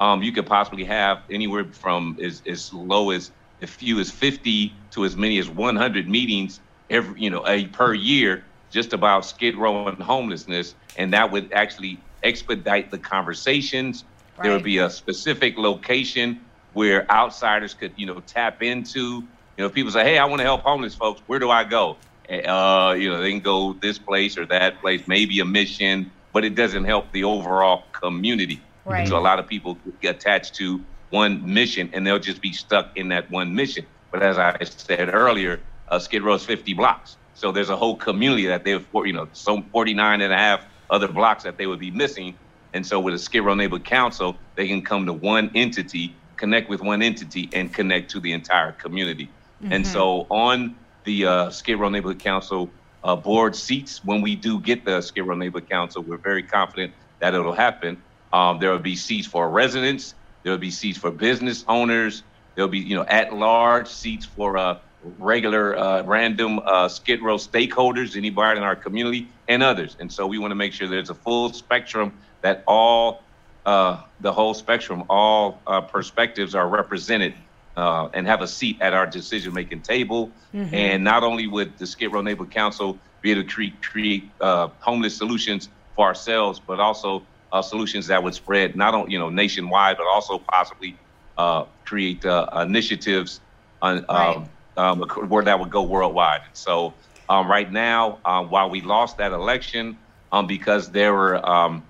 um, 0.00 0.22
you 0.22 0.32
could 0.32 0.46
possibly 0.46 0.84
have 0.84 1.18
anywhere 1.30 1.64
from 1.72 2.18
as, 2.22 2.42
as 2.46 2.72
low 2.72 3.10
as 3.10 3.30
as 3.62 3.70
few 3.70 3.98
as 4.00 4.10
50 4.10 4.74
to 4.90 5.04
as 5.04 5.16
many 5.16 5.38
as 5.38 5.48
100 5.48 6.08
meetings 6.08 6.60
every, 6.90 7.20
you 7.20 7.30
know, 7.30 7.46
a 7.46 7.66
per 7.66 7.94
year 7.94 8.44
just 8.70 8.92
about 8.92 9.24
Skid 9.24 9.56
Row 9.56 9.86
and 9.88 10.02
homelessness. 10.02 10.74
And 10.96 11.12
that 11.14 11.30
would 11.32 11.52
actually 11.52 12.04
expedite 12.22 12.90
the 12.90 12.98
conversations. 12.98 14.04
There 14.42 14.52
would 14.52 14.64
be 14.64 14.78
a 14.78 14.90
specific 14.90 15.56
location 15.56 16.42
where 16.72 17.10
outsiders 17.10 17.72
could, 17.72 17.94
you 17.96 18.06
know, 18.06 18.20
tap 18.20 18.62
into. 18.62 19.22
You 19.56 19.62
know, 19.62 19.66
if 19.66 19.72
people 19.72 19.90
say, 19.90 20.04
"Hey, 20.04 20.18
I 20.18 20.26
want 20.26 20.40
to 20.40 20.44
help 20.44 20.62
homeless 20.62 20.94
folks. 20.94 21.22
Where 21.26 21.38
do 21.38 21.50
I 21.50 21.64
go?" 21.64 21.96
Uh, 22.28 22.94
you 22.98 23.08
know, 23.08 23.22
they 23.22 23.30
can 23.30 23.40
go 23.40 23.72
this 23.80 23.98
place 23.98 24.36
or 24.36 24.44
that 24.46 24.80
place, 24.82 25.02
maybe 25.06 25.40
a 25.40 25.44
mission, 25.46 26.12
but 26.34 26.44
it 26.44 26.54
doesn't 26.54 26.84
help 26.84 27.12
the 27.12 27.24
overall 27.24 27.84
community. 27.92 28.65
Right. 28.86 29.08
So 29.08 29.18
a 29.18 29.20
lot 29.20 29.38
of 29.38 29.46
people 29.46 29.80
get 30.00 30.16
attached 30.16 30.54
to 30.56 30.84
one 31.10 31.52
mission, 31.52 31.90
and 31.92 32.06
they'll 32.06 32.18
just 32.18 32.40
be 32.40 32.52
stuck 32.52 32.92
in 32.96 33.08
that 33.08 33.30
one 33.30 33.54
mission. 33.54 33.86
But 34.12 34.22
as 34.22 34.38
I 34.38 34.56
said 34.64 35.12
earlier, 35.12 35.60
uh, 35.88 35.98
Skid 35.98 36.22
Row 36.22 36.34
is 36.34 36.44
50 36.44 36.74
blocks, 36.74 37.16
so 37.34 37.52
there's 37.52 37.70
a 37.70 37.76
whole 37.76 37.96
community 37.96 38.46
that 38.46 38.64
they've, 38.64 38.86
you 38.94 39.12
know, 39.12 39.28
some 39.32 39.68
49 39.70 40.20
and 40.20 40.32
a 40.32 40.36
half 40.36 40.66
other 40.90 41.08
blocks 41.08 41.44
that 41.44 41.58
they 41.58 41.66
would 41.66 41.80
be 41.80 41.90
missing. 41.90 42.38
And 42.72 42.86
so 42.86 43.00
with 43.00 43.14
a 43.14 43.18
Skid 43.18 43.44
Row 43.44 43.54
Neighborhood 43.54 43.86
Council, 43.86 44.40
they 44.56 44.68
can 44.68 44.82
come 44.82 45.06
to 45.06 45.12
one 45.12 45.50
entity, 45.54 46.22
connect 46.36 46.68
with 46.68 46.80
one 46.80 47.02
entity, 47.02 47.50
and 47.52 47.72
connect 47.72 48.10
to 48.12 48.20
the 48.20 48.32
entire 48.32 48.72
community. 48.72 49.34
And 49.72 49.86
so 49.86 50.26
on 50.30 50.76
the 51.04 51.26
uh, 51.26 51.50
Skid 51.50 51.78
Row 51.78 51.88
Neighborhood 51.88 52.20
Council 52.20 52.74
uh, 53.02 53.16
board 53.16 53.56
seats, 53.56 54.04
when 54.04 54.20
we 54.20 54.36
do 54.36 54.60
get 54.60 54.84
the 54.84 55.00
Skid 55.00 55.26
Row 55.26 55.36
Neighborhood 55.36 55.68
Council, 55.68 56.02
we're 56.02 56.18
very 56.18 56.42
confident 56.42 56.94
that 57.20 57.34
it'll 57.34 57.52
happen. 57.54 58.02
Um, 58.32 58.58
there 58.58 58.70
will 58.70 58.78
be 58.78 58.96
seats 58.96 59.26
for 59.26 59.48
residents. 59.48 60.14
There 60.42 60.52
will 60.52 60.58
be 60.58 60.70
seats 60.70 60.98
for 60.98 61.10
business 61.10 61.64
owners. 61.68 62.22
There'll 62.54 62.70
be, 62.70 62.78
you 62.78 62.96
know, 62.96 63.04
at-large 63.04 63.88
seats 63.88 64.24
for 64.24 64.56
uh, 64.56 64.78
regular, 65.18 65.76
uh, 65.76 66.02
random 66.02 66.60
uh, 66.64 66.88
Skid 66.88 67.22
Row 67.22 67.36
stakeholders, 67.36 68.16
anybody 68.16 68.58
in 68.58 68.64
our 68.64 68.76
community, 68.76 69.28
and 69.48 69.62
others. 69.62 69.96
And 70.00 70.12
so 70.12 70.26
we 70.26 70.38
want 70.38 70.50
to 70.52 70.56
make 70.56 70.72
sure 70.72 70.88
there's 70.88 71.10
a 71.10 71.14
full 71.14 71.52
spectrum 71.52 72.12
that 72.42 72.64
all, 72.66 73.22
uh, 73.64 74.02
the 74.20 74.32
whole 74.32 74.54
spectrum, 74.54 75.04
all 75.08 75.60
uh, 75.66 75.80
perspectives 75.80 76.54
are 76.54 76.68
represented 76.68 77.34
uh, 77.76 78.08
and 78.14 78.26
have 78.26 78.40
a 78.42 78.48
seat 78.48 78.78
at 78.80 78.94
our 78.94 79.06
decision-making 79.06 79.82
table. 79.82 80.30
And 80.72 81.04
not 81.04 81.22
only 81.22 81.46
would 81.46 81.76
the 81.78 81.86
Skid 81.86 82.12
Row 82.12 82.22
Neighborhood 82.22 82.54
Council 82.54 82.98
be 83.20 83.32
able 83.32 83.42
to 83.42 83.48
create, 83.48 83.82
create 83.82 84.30
uh, 84.40 84.68
homeless 84.80 85.16
solutions 85.16 85.68
for 85.94 86.06
ourselves, 86.06 86.60
but 86.66 86.80
also 86.80 87.22
uh, 87.56 87.62
solutions 87.62 88.06
that 88.08 88.22
would 88.22 88.34
spread 88.34 88.76
not 88.76 88.94
only 88.94 89.12
you 89.12 89.18
know 89.18 89.30
nationwide, 89.30 89.96
but 89.96 90.06
also 90.14 90.38
possibly 90.52 91.00
uh, 91.36 91.64
create 91.86 92.24
uh, 92.24 92.48
initiatives 92.68 93.40
on, 93.82 94.04
um, 94.08 94.50
um, 94.76 95.00
where 95.28 95.44
that 95.44 95.58
would 95.60 95.70
go 95.70 95.82
worldwide. 95.84 96.42
So 96.54 96.98
um, 97.28 97.48
right 97.50 97.70
now, 97.70 98.20
uh, 98.24 98.42
while 98.44 98.70
we 98.70 98.80
lost 98.82 99.18
that 99.18 99.32
election, 99.32 99.98
um, 100.32 100.46
because 100.46 100.90
there 100.92 101.12
were 101.14 101.46
um, 101.48 101.88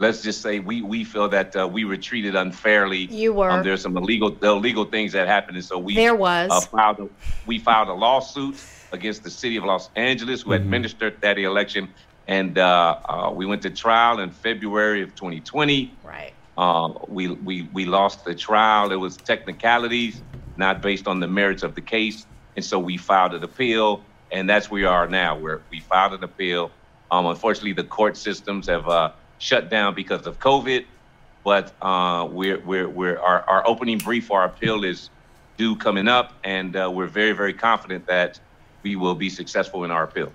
let's 0.00 0.22
just 0.22 0.42
say 0.42 0.60
we 0.60 0.82
we 0.82 1.04
feel 1.04 1.28
that 1.30 1.56
uh, 1.56 1.68
we 1.68 1.84
were 1.84 1.96
treated 1.96 2.34
unfairly. 2.36 3.06
You 3.10 3.34
were. 3.34 3.50
Um, 3.50 3.62
there's 3.62 3.82
some 3.82 3.96
illegal 3.96 4.38
illegal 4.42 4.84
things 4.86 5.12
that 5.12 5.26
happened, 5.28 5.56
and 5.56 5.64
so 5.64 5.78
we 5.78 5.96
There 5.96 6.14
was. 6.14 6.50
uh, 6.52 6.60
filed 6.60 7.00
a, 7.00 7.06
we 7.46 7.58
filed 7.58 7.88
a 7.88 7.94
lawsuit 7.94 8.60
against 8.92 9.22
the 9.24 9.30
city 9.30 9.56
of 9.56 9.64
Los 9.64 9.90
Angeles, 9.96 10.42
who 10.42 10.52
administered 10.52 11.20
that 11.22 11.38
election, 11.38 11.94
and 12.28 12.58
uh, 12.58 12.98
uh, 13.06 13.32
we 13.34 13.46
went 13.46 13.62
to 13.62 13.70
trial 13.70 14.20
in 14.20 14.30
February 14.30 15.02
of 15.02 15.14
2020. 15.14 15.92
Right. 16.04 16.32
Uh, 16.58 16.92
we, 17.08 17.28
we, 17.28 17.62
we 17.72 17.86
lost 17.86 18.24
the 18.24 18.34
trial. 18.34 18.92
It 18.92 18.96
was 18.96 19.16
technicalities, 19.16 20.22
not 20.58 20.82
based 20.82 21.08
on 21.08 21.20
the 21.20 21.26
merits 21.26 21.62
of 21.62 21.74
the 21.74 21.80
case. 21.80 22.26
And 22.54 22.64
so 22.64 22.78
we 22.78 22.98
filed 22.98 23.32
an 23.32 23.42
appeal, 23.42 24.02
and 24.30 24.48
that's 24.48 24.70
where 24.70 24.82
we 24.82 24.86
are 24.86 25.08
now. 25.08 25.38
Where 25.38 25.62
we 25.70 25.80
filed 25.80 26.12
an 26.12 26.22
appeal. 26.22 26.70
Um, 27.10 27.24
unfortunately, 27.26 27.72
the 27.72 27.84
court 27.84 28.16
systems 28.16 28.66
have 28.66 28.86
uh, 28.88 29.12
shut 29.38 29.70
down 29.70 29.94
because 29.94 30.26
of 30.26 30.38
COVID. 30.38 30.84
But 31.44 31.72
uh, 31.80 32.28
we're, 32.30 32.58
we're, 32.58 32.88
we're, 32.88 33.18
our, 33.18 33.42
our 33.48 33.66
opening 33.66 33.98
brief 33.98 34.26
for 34.26 34.40
our 34.40 34.46
appeal 34.48 34.84
is 34.84 35.08
due 35.56 35.76
coming 35.76 36.08
up, 36.08 36.34
and 36.44 36.76
uh, 36.76 36.90
we're 36.92 37.06
very, 37.06 37.32
very 37.32 37.54
confident 37.54 38.06
that 38.06 38.38
we 38.82 38.96
will 38.96 39.14
be 39.14 39.30
successful 39.30 39.84
in 39.84 39.90
our 39.90 40.04
appeal. 40.04 40.30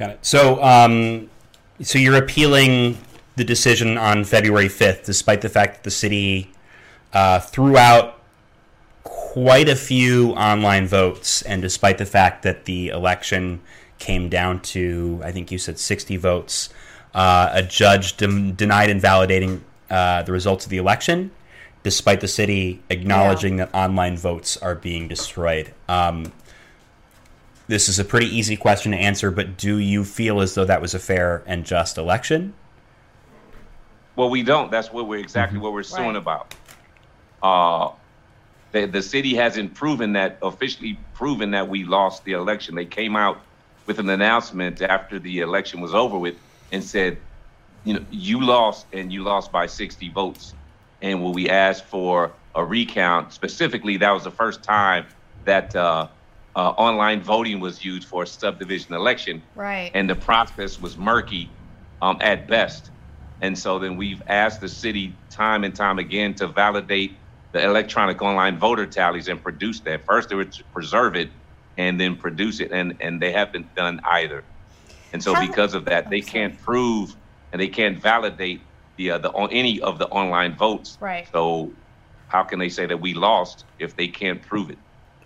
Got 0.00 0.10
it. 0.12 0.18
So, 0.22 0.62
um, 0.62 1.28
so 1.82 1.98
you're 1.98 2.16
appealing 2.16 2.96
the 3.36 3.44
decision 3.44 3.98
on 3.98 4.24
February 4.24 4.68
5th, 4.68 5.04
despite 5.04 5.42
the 5.42 5.50
fact 5.50 5.74
that 5.74 5.82
the 5.82 5.90
city 5.90 6.50
uh, 7.12 7.40
threw 7.40 7.76
out 7.76 8.18
quite 9.02 9.68
a 9.68 9.76
few 9.76 10.30
online 10.30 10.86
votes, 10.86 11.42
and 11.42 11.60
despite 11.60 11.98
the 11.98 12.06
fact 12.06 12.44
that 12.44 12.64
the 12.64 12.88
election 12.88 13.60
came 13.98 14.30
down 14.30 14.60
to, 14.60 15.20
I 15.22 15.32
think 15.32 15.52
you 15.52 15.58
said 15.58 15.78
60 15.78 16.16
votes, 16.16 16.70
uh, 17.12 17.50
a 17.52 17.62
judge 17.62 18.16
dem- 18.16 18.52
denied 18.54 18.88
invalidating 18.88 19.62
uh, 19.90 20.22
the 20.22 20.32
results 20.32 20.64
of 20.64 20.70
the 20.70 20.78
election, 20.78 21.30
despite 21.82 22.22
the 22.22 22.28
city 22.28 22.82
acknowledging 22.88 23.58
yeah. 23.58 23.66
that 23.66 23.74
online 23.74 24.16
votes 24.16 24.56
are 24.56 24.74
being 24.74 25.08
destroyed. 25.08 25.74
Um, 25.90 26.32
this 27.70 27.88
is 27.88 28.00
a 28.00 28.04
pretty 28.04 28.26
easy 28.26 28.56
question 28.56 28.90
to 28.90 28.98
answer, 28.98 29.30
but 29.30 29.56
do 29.56 29.78
you 29.78 30.04
feel 30.04 30.40
as 30.40 30.56
though 30.56 30.64
that 30.64 30.82
was 30.82 30.92
a 30.92 30.98
fair 30.98 31.44
and 31.46 31.64
just 31.64 31.96
election? 31.96 32.52
Well, 34.16 34.28
we 34.28 34.42
don't. 34.42 34.72
That's 34.72 34.92
what 34.92 35.06
we're 35.06 35.20
exactly 35.20 35.56
mm-hmm. 35.56 35.64
what 35.64 35.72
we're 35.72 35.84
suing 35.84 36.08
right. 36.08 36.16
about. 36.16 36.54
Uh, 37.40 37.92
the, 38.72 38.86
the 38.86 39.00
city 39.00 39.36
hasn't 39.36 39.74
proven 39.74 40.14
that 40.14 40.38
officially 40.42 40.98
proven 41.14 41.52
that 41.52 41.68
we 41.68 41.84
lost 41.84 42.24
the 42.24 42.32
election. 42.32 42.74
They 42.74 42.86
came 42.86 43.14
out 43.14 43.40
with 43.86 44.00
an 44.00 44.10
announcement 44.10 44.82
after 44.82 45.20
the 45.20 45.38
election 45.38 45.80
was 45.80 45.94
over 45.94 46.18
with 46.18 46.34
and 46.72 46.82
said, 46.82 47.18
you 47.84 47.94
know, 47.94 48.04
you 48.10 48.44
lost 48.44 48.86
and 48.92 49.12
you 49.12 49.22
lost 49.22 49.52
by 49.52 49.66
60 49.66 50.08
votes. 50.08 50.54
And 51.02 51.22
when 51.22 51.32
we 51.32 51.48
asked 51.48 51.84
for 51.84 52.32
a 52.56 52.64
recount, 52.64 53.32
specifically, 53.32 53.96
that 53.98 54.10
was 54.10 54.24
the 54.24 54.30
first 54.32 54.64
time 54.64 55.06
that 55.44 55.74
uh, 55.76 56.08
uh, 56.56 56.70
online 56.70 57.22
voting 57.22 57.60
was 57.60 57.84
used 57.84 58.08
for 58.08 58.24
a 58.24 58.26
subdivision 58.26 58.94
election. 58.94 59.42
Right. 59.54 59.90
And 59.94 60.08
the 60.10 60.16
process 60.16 60.78
was 60.78 60.96
murky 60.96 61.50
um, 62.02 62.18
at 62.20 62.48
best. 62.48 62.90
And 63.40 63.58
so 63.58 63.78
then 63.78 63.96
we've 63.96 64.22
asked 64.26 64.60
the 64.60 64.68
city 64.68 65.18
time 65.30 65.64
and 65.64 65.74
time 65.74 65.98
again 65.98 66.34
to 66.34 66.48
validate 66.48 67.18
the 67.52 67.64
electronic 67.64 68.20
online 68.22 68.58
voter 68.58 68.86
tallies 68.86 69.28
and 69.28 69.42
produce 69.42 69.80
that. 69.80 70.04
First, 70.04 70.28
they 70.28 70.36
would 70.36 70.54
preserve 70.72 71.16
it 71.16 71.30
and 71.76 71.98
then 72.00 72.16
produce 72.16 72.60
it, 72.60 72.70
and, 72.72 72.96
and 73.00 73.20
they 73.20 73.32
haven't 73.32 73.74
done 73.74 74.00
either. 74.04 74.44
And 75.12 75.22
so, 75.22 75.34
How, 75.34 75.46
because 75.46 75.74
of 75.74 75.86
that, 75.86 76.10
they 76.10 76.20
can't 76.20 76.60
prove 76.60 77.16
and 77.52 77.60
they 77.60 77.68
can't 77.68 78.00
validate 78.00 78.60
the 78.96 79.12
uh, 79.12 79.18
the 79.18 79.32
any 79.50 79.80
of 79.80 79.98
the 79.98 80.06
online 80.08 80.56
votes. 80.56 80.98
Right. 81.00 81.26
So, 81.32 81.72
how 82.28 82.44
can 82.44 82.58
they 82.58 82.68
say 82.68 82.86
that 82.86 83.00
we 83.00 83.14
lost 83.14 83.64
if 83.78 83.96
they 83.96 84.08
can't 84.08 84.42
prove 84.42 84.70
it? 84.70 84.78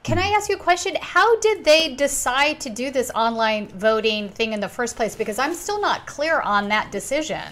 Can 0.04 0.18
I 0.18 0.26
ask 0.36 0.50
you 0.50 0.56
a 0.56 0.58
question? 0.58 0.96
How 1.00 1.40
did 1.40 1.64
they 1.64 1.94
decide 1.94 2.60
to 2.60 2.70
do 2.70 2.90
this 2.90 3.10
online 3.14 3.68
voting 3.68 4.28
thing 4.28 4.52
in 4.52 4.60
the 4.60 4.68
first 4.68 4.96
place? 4.96 5.16
Because 5.16 5.38
I'm 5.38 5.54
still 5.54 5.80
not 5.80 6.06
clear 6.06 6.40
on 6.40 6.68
that 6.68 6.92
decision. 6.92 7.42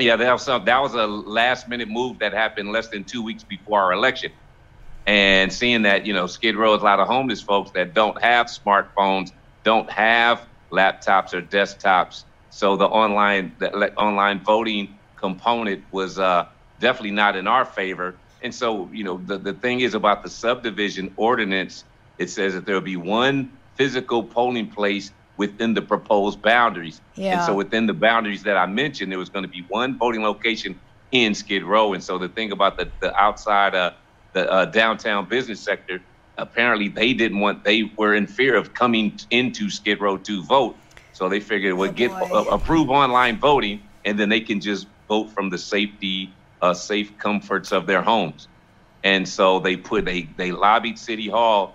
Yeah, 0.00 0.16
that 0.16 0.32
was 0.32 0.46
that 0.46 0.78
was 0.80 0.94
a 0.94 1.06
last 1.06 1.68
minute 1.68 1.88
move 1.88 2.18
that 2.20 2.32
happened 2.32 2.72
less 2.72 2.88
than 2.88 3.04
two 3.04 3.22
weeks 3.22 3.44
before 3.44 3.82
our 3.82 3.92
election. 3.92 4.32
And 5.06 5.52
seeing 5.52 5.82
that, 5.82 6.06
you 6.06 6.14
know, 6.14 6.26
Skid 6.26 6.56
Row 6.56 6.74
is 6.74 6.80
a 6.80 6.84
lot 6.84 6.98
of 6.98 7.06
homeless 7.08 7.42
folks 7.42 7.72
that 7.72 7.92
don't 7.92 8.18
have 8.22 8.46
smartphones, 8.46 9.32
don't 9.64 9.90
have 9.90 10.46
laptops 10.70 11.34
or 11.34 11.42
desktops. 11.42 12.24
So 12.48 12.76
the 12.76 12.86
online 12.86 13.54
the 13.58 13.94
online 13.96 14.40
voting 14.40 14.98
component 15.16 15.84
was 15.92 16.18
uh, 16.18 16.46
definitely 16.80 17.10
not 17.10 17.36
in 17.36 17.46
our 17.46 17.66
favor. 17.66 18.14
And 18.42 18.54
so, 18.54 18.90
you 18.92 19.04
know, 19.04 19.18
the, 19.18 19.38
the 19.38 19.52
thing 19.52 19.80
is 19.80 19.94
about 19.94 20.22
the 20.22 20.30
subdivision 20.30 21.12
ordinance, 21.16 21.84
it 22.18 22.30
says 22.30 22.54
that 22.54 22.66
there 22.66 22.74
will 22.74 22.80
be 22.80 22.96
one 22.96 23.52
physical 23.76 24.22
polling 24.22 24.68
place 24.68 25.10
within 25.36 25.74
the 25.74 25.82
proposed 25.82 26.42
boundaries. 26.42 27.00
Yeah. 27.14 27.36
And 27.36 27.42
so 27.44 27.54
within 27.54 27.86
the 27.86 27.94
boundaries 27.94 28.42
that 28.42 28.56
I 28.56 28.66
mentioned, 28.66 29.10
there 29.10 29.18
was 29.18 29.30
going 29.30 29.44
to 29.44 29.48
be 29.50 29.64
one 29.68 29.98
voting 29.98 30.22
location 30.22 30.80
in 31.10 31.34
Skid 31.34 31.62
Row. 31.64 31.94
And 31.94 32.02
so 32.02 32.18
the 32.18 32.28
thing 32.28 32.52
about 32.52 32.78
the, 32.78 32.90
the 33.00 33.14
outside 33.16 33.74
uh, 33.74 33.92
the 34.32 34.50
uh, 34.50 34.64
downtown 34.66 35.28
business 35.28 35.60
sector, 35.60 36.00
apparently 36.38 36.88
they 36.88 37.12
didn't 37.12 37.40
want, 37.40 37.64
they 37.64 37.84
were 37.96 38.14
in 38.14 38.26
fear 38.26 38.56
of 38.56 38.74
coming 38.74 39.18
into 39.30 39.70
Skid 39.70 40.00
Row 40.00 40.16
to 40.18 40.42
vote. 40.44 40.76
So 41.12 41.28
they 41.28 41.40
figured, 41.40 41.74
well, 41.74 41.90
oh, 41.90 41.92
get 41.92 42.10
uh, 42.10 42.44
approve 42.50 42.88
online 42.88 43.38
voting, 43.38 43.82
and 44.04 44.18
then 44.18 44.30
they 44.30 44.40
can 44.40 44.60
just 44.60 44.86
vote 45.08 45.30
from 45.30 45.50
the 45.50 45.58
safety, 45.58 46.34
uh, 46.62 46.72
safe 46.72 47.18
comforts 47.18 47.72
of 47.72 47.86
their 47.86 48.00
homes. 48.00 48.48
And 49.04 49.28
so 49.28 49.58
they 49.58 49.76
put 49.76 50.04
they 50.04 50.22
they 50.36 50.52
lobbied 50.52 50.98
City 50.98 51.28
Hall 51.28 51.74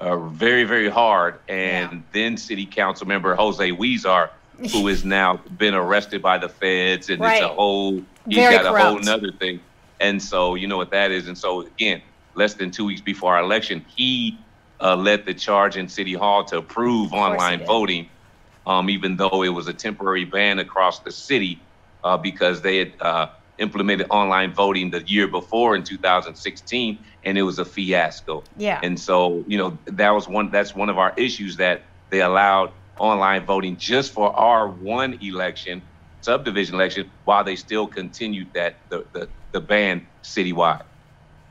uh, 0.00 0.16
very, 0.28 0.64
very 0.64 0.88
hard. 0.88 1.38
And 1.48 1.92
yeah. 1.92 1.98
then 2.12 2.36
City 2.36 2.66
Council 2.66 3.06
member 3.06 3.34
Jose 3.34 3.70
Huizar, 3.70 4.30
who 4.72 4.86
has 4.86 5.04
now 5.18 5.38
been 5.56 5.74
arrested 5.74 6.22
by 6.22 6.38
the 6.38 6.48
feds, 6.48 7.10
and 7.10 7.20
right. 7.20 7.36
it's 7.36 7.44
a 7.44 7.48
whole 7.48 8.02
he's 8.26 8.36
very 8.36 8.54
got 8.54 8.64
corrupt. 8.64 8.78
a 8.78 8.88
whole 8.88 8.98
nother 9.00 9.32
thing. 9.32 9.60
And 10.00 10.22
so 10.22 10.54
you 10.54 10.68
know 10.68 10.76
what 10.76 10.90
that 10.90 11.10
is. 11.10 11.26
And 11.26 11.36
so 11.36 11.62
again, 11.62 12.02
less 12.34 12.54
than 12.54 12.70
two 12.70 12.84
weeks 12.84 13.00
before 13.00 13.34
our 13.34 13.42
election, 13.42 13.84
he 13.96 14.38
uh, 14.80 14.94
led 14.94 15.24
the 15.24 15.34
charge 15.34 15.76
in 15.76 15.88
City 15.88 16.14
Hall 16.14 16.44
to 16.44 16.58
approve 16.58 17.12
online 17.12 17.64
voting, 17.64 18.08
um, 18.66 18.90
even 18.90 19.16
though 19.16 19.42
it 19.42 19.48
was 19.48 19.66
a 19.66 19.72
temporary 19.72 20.24
ban 20.24 20.58
across 20.60 21.00
the 21.00 21.10
city 21.10 21.60
uh, 22.04 22.16
because 22.16 22.62
they 22.62 22.78
had 22.78 22.92
uh, 23.00 23.28
implemented 23.58 24.06
online 24.10 24.52
voting 24.52 24.90
the 24.90 25.02
year 25.02 25.26
before 25.26 25.74
in 25.74 25.82
2016 25.82 26.98
and 27.24 27.38
it 27.38 27.42
was 27.42 27.58
a 27.58 27.64
fiasco. 27.64 28.44
Yeah. 28.56 28.80
And 28.82 28.98
so, 28.98 29.44
you 29.46 29.58
know, 29.58 29.76
that 29.86 30.10
was 30.10 30.28
one 30.28 30.50
that's 30.50 30.74
one 30.74 30.88
of 30.88 30.98
our 30.98 31.12
issues 31.16 31.56
that 31.56 31.82
they 32.10 32.20
allowed 32.20 32.72
online 32.98 33.44
voting 33.44 33.76
just 33.76 34.12
for 34.12 34.34
our 34.34 34.68
one 34.68 35.18
election, 35.20 35.82
subdivision 36.20 36.74
election, 36.74 37.10
while 37.24 37.44
they 37.44 37.56
still 37.56 37.86
continued 37.86 38.48
that 38.54 38.76
the 38.88 39.04
the, 39.12 39.28
the 39.52 39.60
ban 39.60 40.06
citywide. 40.22 40.84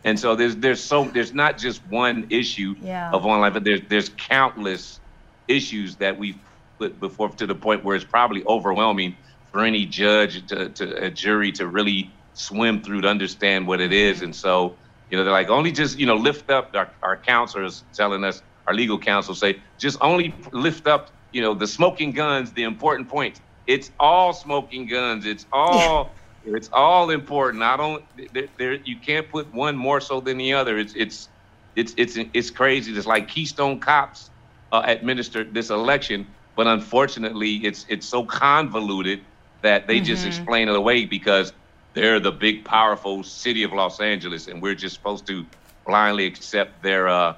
And 0.03 0.19
so 0.19 0.35
there's 0.35 0.55
there's 0.55 0.83
so 0.83 1.05
there's 1.05 1.33
not 1.33 1.57
just 1.57 1.81
one 1.89 2.27
issue 2.29 2.75
yeah. 2.81 3.11
of 3.11 3.25
online, 3.25 3.53
but 3.53 3.63
there's 3.63 3.81
there's 3.89 4.09
countless 4.09 4.99
issues 5.47 5.95
that 5.97 6.17
we've 6.17 6.37
put 6.77 6.99
before 6.99 7.29
to 7.29 7.45
the 7.45 7.55
point 7.55 7.83
where 7.83 7.95
it's 7.95 8.05
probably 8.05 8.43
overwhelming 8.45 9.15
for 9.51 9.63
any 9.63 9.85
judge 9.85 10.45
to, 10.47 10.69
to 10.69 11.03
a 11.03 11.09
jury 11.09 11.51
to 11.53 11.67
really 11.67 12.11
swim 12.33 12.81
through 12.81 13.01
to 13.01 13.07
understand 13.07 13.67
what 13.67 13.81
it 13.81 13.91
is. 13.91 14.21
And 14.21 14.35
so, 14.35 14.75
you 15.09 15.17
know, 15.17 15.23
they're 15.23 15.33
like, 15.33 15.49
only 15.49 15.71
just, 15.71 15.97
you 15.97 16.05
know, 16.05 16.15
lift 16.15 16.49
up 16.49 16.75
our, 16.75 16.89
our 17.01 17.17
counselors 17.17 17.83
telling 17.93 18.23
us, 18.23 18.41
our 18.67 18.73
legal 18.73 18.99
counsel 18.99 19.33
say, 19.33 19.59
just 19.77 19.97
only 20.01 20.33
lift 20.51 20.87
up, 20.87 21.09
you 21.31 21.41
know, 21.41 21.53
the 21.53 21.67
smoking 21.67 22.11
guns, 22.11 22.51
the 22.51 22.63
important 22.63 23.09
points. 23.09 23.41
It's 23.65 23.91
all 23.99 24.33
smoking 24.33 24.87
guns. 24.87 25.25
It's 25.25 25.45
all, 25.53 26.11
yeah. 26.45 26.55
it's 26.55 26.69
all 26.71 27.09
important. 27.09 27.63
I 27.63 27.77
don't, 27.77 28.03
there, 28.33 28.47
there, 28.57 28.73
you 28.73 28.97
can't 28.97 29.29
put 29.29 29.51
one 29.53 29.75
more 29.75 30.01
so 30.01 30.19
than 30.19 30.37
the 30.37 30.53
other. 30.53 30.77
It's, 30.77 30.93
it's, 30.95 31.29
it's, 31.75 31.93
it's, 31.97 32.17
it's 32.33 32.49
crazy. 32.49 32.95
It's 32.95 33.07
like 33.07 33.27
Keystone 33.27 33.79
Cops 33.79 34.29
uh, 34.71 34.83
administered 34.85 35.53
this 35.53 35.69
election, 35.69 36.27
but 36.55 36.67
unfortunately, 36.67 37.55
it's, 37.57 37.85
it's 37.87 38.05
so 38.05 38.25
convoluted 38.25 39.21
that 39.61 39.87
they 39.87 39.97
mm-hmm. 39.97 40.05
just 40.05 40.25
explain 40.25 40.69
it 40.69 40.75
away 40.75 41.05
because 41.05 41.53
they're 41.93 42.19
the 42.19 42.31
big, 42.31 42.63
powerful 42.63 43.23
city 43.23 43.63
of 43.63 43.73
Los 43.73 43.99
Angeles, 43.99 44.47
and 44.47 44.61
we're 44.61 44.75
just 44.75 44.95
supposed 44.95 45.25
to 45.27 45.45
blindly 45.85 46.25
accept 46.25 46.83
their 46.83 47.07
uh, 47.07 47.35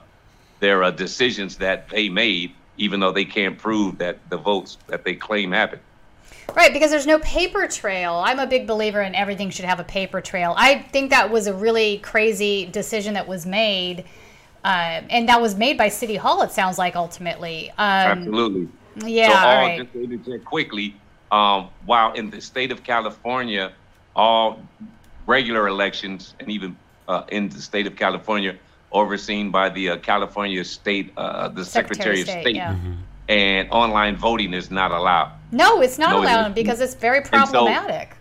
their 0.59 0.83
uh, 0.83 0.91
decisions 0.91 1.55
that 1.57 1.87
they 1.89 2.09
made, 2.09 2.51
even 2.77 2.99
though 2.99 3.11
they 3.11 3.25
can't 3.25 3.57
prove 3.57 3.97
that 3.99 4.17
the 4.29 4.37
votes 4.37 4.77
that 4.87 5.05
they 5.05 5.15
claim 5.15 5.51
happened. 5.51 5.81
Right, 6.55 6.73
because 6.73 6.89
there's 6.91 7.07
no 7.07 7.19
paper 7.19 7.67
trail. 7.67 8.21
I'm 8.25 8.39
a 8.39 8.47
big 8.47 8.67
believer 8.67 9.01
in 9.01 9.13
everything 9.15 9.49
should 9.49 9.65
have 9.65 9.79
a 9.79 9.83
paper 9.83 10.19
trail. 10.19 10.55
I 10.57 10.79
think 10.79 11.11
that 11.11 11.31
was 11.31 11.47
a 11.47 11.53
really 11.53 11.99
crazy 11.99 12.65
decision 12.65 13.13
that 13.13 13.27
was 13.27 13.45
made, 13.45 14.05
uh, 14.63 15.01
and 15.09 15.29
that 15.29 15.41
was 15.41 15.55
made 15.55 15.77
by 15.77 15.89
City 15.89 16.15
Hall. 16.15 16.41
It 16.41 16.51
sounds 16.51 16.77
like 16.77 16.95
ultimately. 16.95 17.69
Um, 17.71 17.77
Absolutely. 17.77 18.67
Yeah. 19.05 19.29
So, 19.29 19.47
all 19.47 19.55
right. 19.55 20.25
just 20.25 20.45
quickly, 20.45 20.95
um, 21.31 21.69
while 21.85 22.13
in 22.13 22.29
the 22.29 22.41
state 22.41 22.71
of 22.71 22.83
California, 22.83 23.71
all 24.15 24.61
regular 25.25 25.67
elections 25.67 26.33
and 26.39 26.49
even 26.49 26.77
uh, 27.07 27.23
in 27.29 27.49
the 27.49 27.61
state 27.61 27.87
of 27.87 27.95
California 27.95 28.55
overseen 28.91 29.51
by 29.51 29.69
the 29.69 29.89
uh, 29.89 29.97
California 29.97 30.63
State, 30.63 31.11
uh, 31.15 31.47
the 31.49 31.63
Secretary, 31.63 32.17
Secretary 32.17 32.21
of 32.21 32.27
State. 32.27 32.41
State. 32.41 32.55
Yeah. 32.55 32.73
Mm-hmm. 32.73 32.93
And 33.29 33.69
online 33.69 34.15
voting 34.15 34.55
is 34.55 34.71
not 34.71 34.89
allowed. 34.89 35.31
No, 35.51 35.81
it's 35.81 35.99
not 35.99 36.11
no, 36.11 36.21
allowed 36.21 36.55
because 36.55 36.81
it's 36.81 36.95
very 36.95 37.21
problematic. 37.21 38.13
So, 38.13 38.17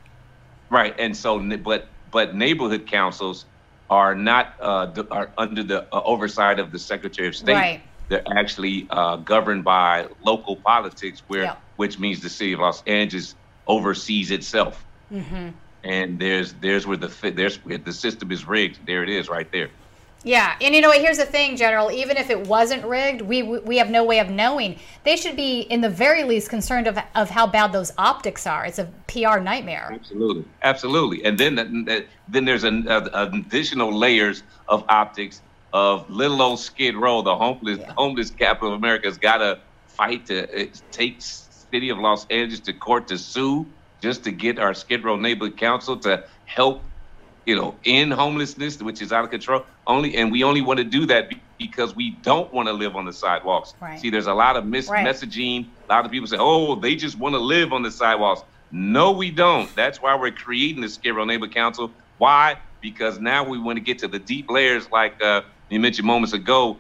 right, 0.69 0.95
and 0.99 1.17
so, 1.17 1.39
but 1.59 1.89
but 2.11 2.35
neighborhood 2.35 2.87
councils 2.87 3.47
are 3.89 4.15
not 4.15 4.55
uh, 4.61 4.93
are 5.11 5.31
under 5.39 5.63
the 5.63 5.87
uh, 5.95 6.03
oversight 6.05 6.59
of 6.59 6.73
the 6.73 6.79
Secretary 6.79 7.27
of 7.27 7.35
State. 7.35 7.55
Right. 7.55 7.81
They're 8.09 8.23
actually 8.27 8.87
uh, 8.91 9.17
governed 9.17 9.65
by 9.65 10.09
local 10.25 10.57
politics, 10.57 11.23
where 11.29 11.57
which 11.77 11.99
means 11.99 12.21
the 12.21 12.31
city 12.31 12.55
of 12.55 12.61
Los 12.61 12.83
Angeles 12.87 13.35
oversees 13.67 14.31
itself. 14.31 14.85
Mm-hmm. 15.13 15.51
And 15.85 16.19
there's 16.19 16.55
there's 16.55 16.87
where 16.87 16.97
the 16.97 17.09
there's 17.31 17.57
where 17.65 17.79
the 17.79 17.93
system 17.93 18.33
is 18.33 18.47
rigged. 18.47 18.79
There 18.87 19.03
it 19.03 19.09
is, 19.09 19.29
right 19.29 19.51
there. 19.53 19.71
Yeah, 20.25 20.57
and 20.61 20.75
you 20.75 20.81
know 20.81 20.89
what? 20.89 21.01
Here's 21.01 21.19
the 21.19 21.25
thing, 21.25 21.57
General. 21.57 21.93
Even 21.93 22.17
if 22.17 22.29
it 22.29 22.49
wasn't 22.49 22.85
rigged, 22.85 23.23
we 23.23 23.43
we 23.43 23.79
have 23.79 23.89
no 23.89 24.03
way 24.03 24.19
of 24.19 24.29
knowing. 24.29 24.79
They 25.05 25.17
should 25.17 25.37
be, 25.37 25.61
in 25.61 25.81
the 25.81 25.89
very 25.89 26.25
least, 26.25 26.51
concerned 26.51 26.89
of 26.89 26.99
of 27.15 27.31
how 27.31 27.47
bad 27.47 27.73
those 27.73 27.93
optics 27.97 28.47
are. 28.47 28.67
It's 28.67 28.81
a 28.81 28.89
PR 29.07 29.39
nightmare. 29.39 29.91
Absolutely, 29.93 30.45
absolutely. 30.63 31.25
And 31.25 31.39
then 31.39 31.87
then 32.29 32.45
there's 32.45 32.65
an, 32.65 32.89
uh, 32.89 33.31
additional 33.33 33.97
layers 33.97 34.43
of 34.67 34.85
optics 34.89 35.41
of 35.73 36.09
little 36.11 36.41
old 36.43 36.61
Skid 36.61 36.97
Row, 36.97 37.23
the 37.23 37.37
homeless 37.37 37.79
yeah. 37.81 37.93
homeless 37.97 38.31
capital 38.31 38.73
of 38.73 38.79
America, 38.79 39.09
has 39.09 39.19
got 39.19 39.39
to 39.39 39.59
fight 39.87 40.27
to 40.27 40.71
take 40.93 41.17
city 41.21 41.91
of 41.91 41.99
Los 41.99 42.27
Angeles 42.31 42.61
to 42.61 42.73
court 42.73 43.09
to 43.09 43.19
sue 43.19 43.73
just 44.03 44.25
to 44.25 44.33
get 44.33 44.59
our 44.59 44.75
Skid 44.75 45.05
Row 45.05 45.17
neighborhood 45.17 45.59
council 45.59 45.99
to 46.01 46.25
help 46.45 46.85
you 47.47 47.57
know, 47.57 47.79
end 47.87 48.13
homelessness, 48.13 48.83
which 48.83 49.01
is 49.01 49.11
out 49.11 49.25
of 49.25 49.31
control. 49.31 49.65
Only, 49.87 50.15
and 50.17 50.31
we 50.31 50.45
only 50.45 50.61
want 50.61 50.79
to 50.79 50.85
do 50.85 51.07
that 51.07 51.31
because 51.59 51.97
we 51.97 52.21
don't 52.23 52.53
want 52.53 52.69
to 52.69 52.75
live 52.75 52.95
on 52.95 53.07
the 53.07 53.13
sidewalks. 53.13 53.75
Right. 53.81 53.99
See, 53.99 54.11
there's 54.11 54.27
a 54.27 54.35
lot 54.35 54.57
of 54.57 54.67
mis- 54.67 54.91
Right. 54.91 55.07
messaging. 55.07 55.71
A 55.89 55.95
lot 55.95 56.05
of 56.05 56.11
people 56.11 56.27
say, 56.27 56.37
"Oh, 56.39 56.75
they 56.75 56.95
just 56.95 57.19
want 57.19 57.35
to 57.35 57.39
live 57.39 57.73
on 57.73 57.83
the 57.83 57.91
sidewalks." 57.91 58.43
No, 58.71 59.13
we 59.13 59.31
don't. 59.31 59.75
That's 59.75 60.03
why 60.03 60.15
we're 60.15 60.31
creating 60.33 60.83
the 60.83 60.91
Skid 60.91 61.15
Row 61.17 61.25
Neighborhood 61.25 61.55
Council. 61.55 61.95
Why? 62.19 62.59
Because 62.83 63.19
now 63.19 63.49
we 63.49 63.59
want 63.59 63.79
to 63.79 63.83
get 63.83 63.99
to 64.01 64.09
the 64.09 64.19
deep 64.19 64.51
layers, 64.51 64.87
like 64.93 65.15
uh, 65.23 65.41
you 65.71 65.81
mentioned 65.81 66.07
moments 66.07 66.33
ago, 66.33 66.79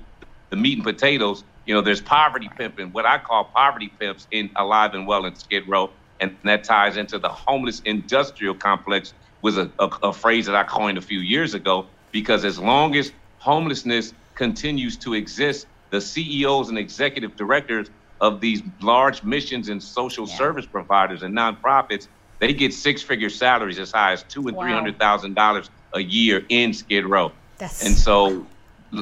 the 0.50 0.56
meat 0.56 0.78
and 0.78 0.84
potatoes. 0.84 1.44
You 1.66 1.74
know, 1.74 1.82
there's 1.82 2.00
poverty 2.00 2.48
pimping, 2.56 2.92
what 2.92 3.04
I 3.04 3.18
call 3.18 3.44
poverty 3.54 3.90
pimps 4.00 4.26
in 4.30 4.50
Alive 4.56 4.94
and 4.94 5.06
Well 5.06 5.26
in 5.26 5.34
Skid 5.36 5.68
Row, 5.68 5.92
and 6.20 6.36
that 6.44 6.64
ties 6.64 6.96
into 6.96 7.18
the 7.18 7.28
homeless 7.28 7.80
industrial 7.80 8.54
complex. 8.54 9.12
Was 9.40 9.56
a, 9.56 9.70
a, 9.78 9.86
a 10.02 10.12
phrase 10.12 10.46
that 10.46 10.56
I 10.56 10.64
coined 10.64 10.98
a 10.98 11.00
few 11.00 11.20
years 11.20 11.54
ago 11.54 11.90
because 12.10 12.44
as 12.44 12.58
long 12.58 12.96
as 12.96 13.12
homelessness 13.36 14.12
continues 14.34 14.96
to 14.98 15.14
exist, 15.14 15.68
the 15.92 16.00
CEOs 16.00 16.70
and 16.70 16.76
executive 16.76 17.36
directors 17.36 17.88
of 18.20 18.40
these 18.40 18.62
large 18.82 19.22
missions 19.22 19.68
and 19.68 19.80
social 19.80 20.26
Yeah. 20.28 20.34
service 20.34 20.66
providers 20.66 21.22
and 21.22 21.36
nonprofits, 21.36 22.08
they 22.40 22.52
get 22.52 22.74
six-figure 22.74 23.30
salaries 23.30 23.78
as 23.78 23.92
high 23.92 24.10
as 24.12 24.24
two 24.24 24.48
and 24.48 24.56
Wow. 24.56 24.64
three 24.64 24.72
hundred 24.72 24.98
thousand 24.98 25.34
dollars 25.34 25.70
a 25.94 26.00
year 26.00 26.44
in 26.48 26.72
Skid 26.72 27.04
Row. 27.06 27.30
That's 27.58 27.84
And 27.86 27.96
so, 27.96 28.44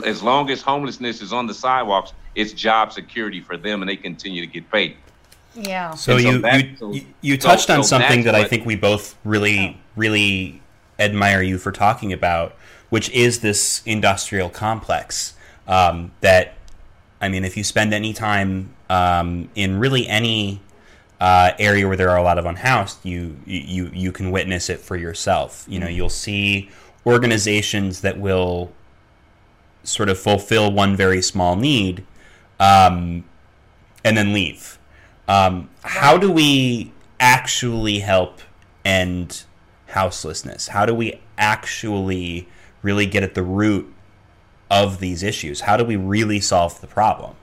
as 0.05 0.22
long 0.22 0.51
as 0.51 0.62
homelessness 0.62 1.22
is 1.22 1.33
on 1.33 1.46
the 1.46 1.55
sidewalks, 1.55 2.12
it's 2.35 2.53
job 2.53 2.92
security 2.92 3.40
for 3.40 3.57
them, 3.57 3.83
and 3.83 3.88
they 3.88 3.96
continue 3.96 4.40
to 4.40 4.46
get 4.46 4.70
paid. 4.70 4.96
yeah. 5.55 5.92
So 5.94 6.18
so 6.18 6.29
you 6.29 6.38
that- 6.40 6.64
you, 6.64 6.77
so- 6.77 6.92
you, 6.92 7.07
you 7.22 7.40
so- 7.40 7.49
touched 7.49 7.70
on 7.70 7.83
so 7.83 7.88
something 7.88 8.22
that's 8.25 8.37
that 8.37 8.44
I 8.44 8.49
think 8.49 8.66
we 8.66 8.77
both 8.77 9.16
really 9.25 9.81
really 9.96 10.61
admire 10.99 11.42
you 11.42 11.59
for 11.59 11.72
talking 11.72 12.12
about, 12.12 12.55
which 12.90 13.11
is 13.11 13.40
this 13.40 13.83
industrial 13.87 14.49
complex. 14.51 15.35
Um, 15.68 16.12
that 16.20 16.55
I 17.20 17.29
mean, 17.29 17.44
if 17.44 17.57
you 17.57 17.64
spend 17.64 17.92
any 17.94 18.12
time 18.12 18.70
um, 18.90 19.49
in 19.55 19.79
really 19.81 20.07
any 20.07 20.61
uh, 21.20 21.53
area 21.59 21.88
where 21.88 21.96
there 21.96 22.11
are 22.11 22.18
a 22.18 22.22
lot 22.22 22.38
of 22.38 22.44
unhoused, 22.44 22.99
you 23.05 23.37
you 23.46 23.90
you 23.94 24.12
can 24.12 24.31
witness 24.31 24.68
it 24.68 24.81
for 24.81 24.96
yourself. 24.96 25.64
You 25.68 25.81
know, 25.81 25.88
you'll 25.88 26.09
see 26.11 26.70
organizations 27.07 28.03
that 28.03 28.18
will 28.18 28.72
sort 29.87 30.09
of 30.09 30.18
fulfill 30.18 30.70
one 30.72 30.96
very 30.96 31.22
small 31.22 31.57
need, 31.57 32.05
um, 32.59 33.25
and 34.05 34.16
then 34.16 34.33
leave. 34.33 34.79
Um, 35.29 35.70
how 35.83 36.16
do 36.16 36.31
we 36.31 36.92
actually 37.18 38.01
help 38.01 38.40
end 38.85 39.44
houselessness? 39.88 40.68
How 40.68 40.87
do 40.87 40.94
we 40.94 41.20
actually 41.38 42.49
really 42.83 43.07
get 43.07 43.22
at 43.22 43.35
the 43.35 43.42
root 43.42 43.92
of 44.70 45.01
these 45.01 45.22
issues? 45.22 45.62
How 45.62 45.77
do 45.77 45.85
we 45.85 45.96
really 45.96 46.40
solve 46.40 46.81
the 46.81 46.87
problem? 46.87 47.35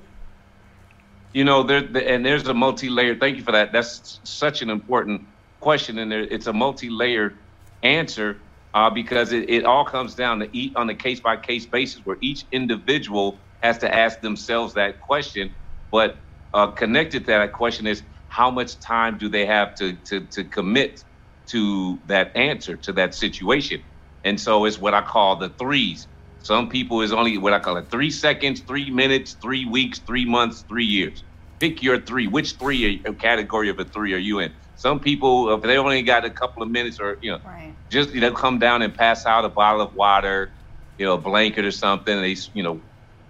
You 1.34 1.43
know, 1.43 1.63
there 1.63 1.79
and 1.79 2.23
there's 2.23 2.47
a 2.47 2.53
multi-layered. 2.53 3.19
Thank 3.19 3.38
you 3.38 3.43
for 3.43 3.51
that. 3.53 3.71
That's 3.71 4.19
such 4.23 4.62
an 4.62 4.69
important 4.69 5.25
question, 5.60 5.97
and 5.97 6.13
it's 6.13 6.47
a 6.47 6.53
multi-layered 6.53 7.36
answer 7.82 8.38
uh, 8.73 8.89
because 8.91 9.33
it, 9.33 9.49
it 9.49 9.65
all 9.65 9.86
comes 9.86 10.15
down 10.15 10.39
to 10.39 10.49
eat 10.57 10.73
on 10.77 10.89
a 10.89 10.95
case-by-case 10.95 11.67
basis, 11.67 12.01
where 12.05 12.17
each 12.21 12.45
individual 12.53 13.41
has 13.63 13.79
to 13.79 13.93
ask 13.93 14.21
themselves 14.21 14.75
that 14.75 15.01
question. 15.01 15.55
But 15.91 16.17
uh, 16.53 16.71
connected 16.71 17.21
to 17.21 17.27
that 17.27 17.53
question 17.53 17.88
is 17.88 18.03
how 18.29 18.51
much 18.51 18.79
time 18.81 19.17
do 19.19 19.29
they 19.29 19.45
have 19.47 19.75
to 19.77 19.95
to 20.09 20.27
to 20.33 20.45
commit 20.45 21.01
to 21.51 22.01
that 22.07 22.36
answer 22.38 22.77
to 22.77 22.93
that 22.93 23.15
situation, 23.15 23.83
and 24.23 24.39
so 24.39 24.65
it's 24.65 24.79
what 24.79 24.95
I 24.95 25.01
call 25.03 25.38
the 25.38 25.49
threes. 25.49 26.07
Some 26.39 26.69
people 26.69 27.01
is 27.01 27.13
only 27.13 27.38
what 27.39 27.53
I 27.53 27.59
call 27.59 27.77
it 27.77 27.91
three 27.91 28.12
seconds, 28.12 28.63
three 28.67 28.91
minutes, 28.91 29.38
three 29.43 29.65
weeks, 29.65 30.01
three 30.07 30.25
months, 30.25 30.65
three 30.69 30.86
years. 30.86 31.23
Pick 31.59 31.83
your 31.83 32.01
three. 32.01 32.27
Which 32.27 32.55
three 32.59 33.03
are, 33.07 33.13
category 33.15 33.69
of 33.69 33.79
a 33.79 33.86
three 33.86 34.13
are 34.13 34.19
you 34.19 34.39
in? 34.39 34.53
Some 34.84 35.00
people, 35.00 35.50
if 35.54 35.62
they 35.62 35.78
only 35.78 36.02
got 36.02 36.26
a 36.26 36.30
couple 36.30 36.62
of 36.62 36.69
minutes 36.69 37.00
or, 37.00 37.17
you 37.22 37.32
know, 37.32 37.39
Right. 37.46 37.78
just, 37.89 38.13
you 38.13 38.19
know, 38.19 38.34
come 38.34 38.60
down 38.60 38.82
and 38.82 38.93
pass 38.93 39.26
out 39.26 39.46
a 39.46 39.50
bottle 39.50 39.80
of 39.80 39.93
water, 39.93 40.52
you 40.98 41.06
know, 41.06 41.13
a 41.13 41.17
blanket 41.17 41.63
or 41.63 41.72
something. 41.72 42.13
And 42.13 42.22
they, 42.26 42.36
you 42.52 42.63
know, 42.63 42.82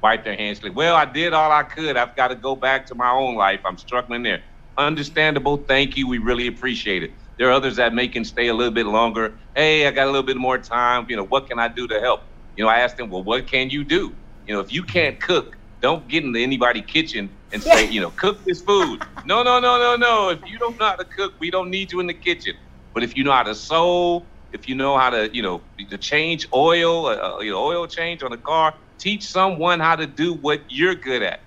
wipe 0.01 0.23
their 0.23 0.35
hands. 0.35 0.63
Like, 0.63 0.75
well, 0.75 0.95
I 0.95 1.05
did 1.05 1.31
all 1.31 1.51
I 1.51 1.61
could. 1.61 1.95
I've 1.95 2.15
got 2.15 2.29
to 2.29 2.35
go 2.35 2.55
back 2.55 2.87
to 2.87 2.95
my 2.95 3.11
own 3.11 3.35
life. 3.35 3.61
I'm 3.65 3.77
struggling 3.77 4.23
there. 4.23 4.41
Understandable. 4.77 5.57
Thank 5.57 5.95
you. 5.95 6.07
We 6.07 6.17
really 6.17 6.47
appreciate 6.47 7.03
it. 7.03 7.11
There 7.37 7.49
are 7.49 7.51
others 7.51 7.75
that 7.75 7.93
may 7.93 8.07
can 8.07 8.25
stay 8.25 8.47
a 8.47 8.53
little 8.55 8.73
bit 8.73 8.87
longer. 8.87 9.37
Hey, 9.53 9.85
I 9.85 9.91
got 9.91 10.05
a 10.05 10.11
little 10.11 10.23
bit 10.23 10.37
more 10.37 10.57
time. 10.57 11.05
You 11.07 11.17
know, 11.17 11.25
what 11.25 11.47
can 11.47 11.59
I 11.59 11.67
do 11.67 11.87
to 11.87 11.99
help? 11.99 12.21
You 12.55 12.63
know, 12.63 12.69
I 12.71 12.79
asked 12.79 12.97
them, 12.97 13.11
well, 13.11 13.23
what 13.23 13.45
can 13.45 13.69
you 13.69 13.83
do? 13.83 14.15
You 14.47 14.55
know, 14.55 14.59
if 14.59 14.73
you 14.73 14.81
can't 14.81 15.19
cook, 15.19 15.55
don't 15.83 16.07
get 16.09 16.23
into 16.23 16.39
anybody's 16.39 16.85
kitchen 16.87 17.37
and 17.53 17.61
say, 17.61 17.89
you 17.89 18.01
know, 18.01 18.11
cook 18.11 18.43
this 18.45 18.61
food. 18.61 19.03
No, 19.25 19.43
no, 19.43 19.59
no, 19.59 19.77
no, 19.77 19.95
no. 19.95 20.29
If 20.29 20.39
you 20.45 20.57
don't 20.57 20.77
know 20.79 20.87
how 20.87 20.95
to 20.95 21.05
cook, 21.05 21.33
we 21.39 21.51
don't 21.51 21.69
need 21.69 21.91
you 21.91 21.99
in 21.99 22.07
the 22.07 22.13
kitchen. 22.13 22.55
But 22.93 23.03
if 23.03 23.15
you 23.15 23.23
know 23.23 23.31
how 23.31 23.43
to 23.43 23.55
sew, 23.55 24.27
if 24.51 24.67
you 24.67 24.75
know 24.75 24.97
how 24.97 25.09
to, 25.09 25.33
you 25.33 25.41
know, 25.41 25.61
to 25.89 25.97
change 25.97 26.47
oil, 26.53 27.07
uh, 27.07 27.37
uh, 27.37 27.39
you 27.39 27.51
know, 27.51 27.63
oil 27.63 27.87
change 27.87 28.23
on 28.23 28.33
a 28.33 28.37
car, 28.37 28.73
teach 28.99 29.25
someone 29.25 29.79
how 29.79 29.95
to 29.95 30.05
do 30.05 30.33
what 30.33 30.61
you're 30.69 30.95
good 30.95 31.23
at. 31.23 31.41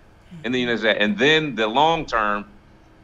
And 0.44 0.54
then, 0.54 0.60
you 0.60 0.66
know, 0.66 0.76
that, 0.76 0.98
and 0.98 1.18
then 1.18 1.54
the 1.54 1.66
long 1.66 2.06
term, 2.06 2.52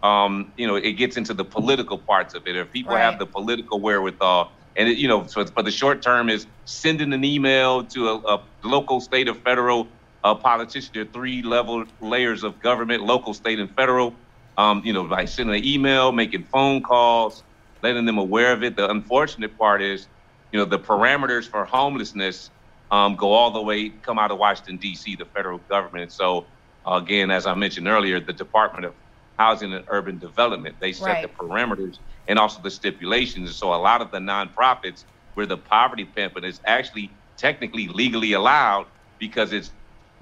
um, 0.03 0.53
you 0.57 0.67
know, 0.67 0.77
it 0.77 0.93
gets 0.93 1.17
into 1.17 1.35
the 1.35 1.45
political 1.45 1.99
parts 1.99 2.35
of 2.35 2.47
it. 2.47 2.57
If 2.57 2.71
people 2.73 2.97
have 2.97 3.19
the 3.19 3.27
political 3.27 3.81
wherewithal, 3.81 4.53
and 4.77 4.89
it, 4.89 4.99
you 4.99 5.07
know, 5.07 5.27
so 5.27 5.45
but 5.45 5.65
the 5.65 5.71
short 5.71 6.03
term 6.03 6.29
is 6.29 6.47
sending 6.65 7.13
an 7.13 7.25
email 7.25 7.85
to 7.85 8.09
a, 8.09 8.17
a 8.19 8.45
local, 8.65 9.01
state, 9.01 9.29
or 9.29 9.35
federal 9.35 9.89
uh, 10.25 10.35
politician. 10.35 10.91
There 10.95 11.03
are 11.05 11.13
three 11.13 11.43
level 11.43 11.85
layers 12.01 12.43
of 12.45 12.61
government: 12.61 13.03
local, 13.03 13.35
state, 13.35 13.59
and 13.61 13.71
federal. 13.77 14.17
Um, 14.57 14.83
you 14.85 14.93
know, 14.93 15.05
by 15.09 15.25
sending 15.27 15.57
an 15.57 15.65
email, 15.67 16.13
making 16.13 16.45
phone 16.45 16.83
calls, 16.83 17.45
letting 17.83 18.07
them 18.07 18.19
aware 18.19 18.53
of 18.53 18.63
it. 18.65 18.77
The 18.77 18.91
unfortunate 18.91 19.59
part 19.59 19.83
is, 19.83 20.09
you 20.53 20.59
know, 20.59 20.67
the 20.67 20.79
parameters 20.79 21.47
for 21.49 21.65
homelessness 21.65 22.51
um, 22.91 23.17
go 23.17 23.33
all 23.33 23.53
the 23.53 23.63
way 23.63 23.91
come 24.01 24.19
out 24.19 24.31
of 24.31 24.39
Washington 24.39 24.79
D.C., 24.79 25.17
the 25.17 25.27
federal 25.27 25.59
government. 25.59 26.13
So, 26.13 26.49
uh, 26.89 27.01
again, 27.03 27.31
as 27.31 27.47
I 27.47 27.55
mentioned 27.55 27.89
earlier, 27.89 28.21
the 28.21 28.33
Department 28.35 28.87
of 28.87 28.95
Housing 29.39 29.73
and 29.75 29.85
Urban 29.89 30.19
Development 30.19 30.77
they 30.81 30.93
set 30.93 31.21
Right. 31.21 31.23
the 31.23 31.29
parameters 31.29 31.97
and 32.29 32.39
also 32.39 32.63
the 32.63 32.71
stipulations. 32.71 33.59
So, 33.59 33.75
a 33.75 33.77
lot 33.77 34.03
of 34.03 34.11
the 34.13 34.19
nonprofits 34.19 35.03
where 35.35 35.47
the 35.47 35.59
poverty 35.59 36.05
pimping 36.05 36.45
is 36.45 36.61
actually 36.67 37.19
technically 37.39 37.89
legally 37.89 38.33
allowed 38.35 38.87
because 39.19 39.53
it's 39.53 39.73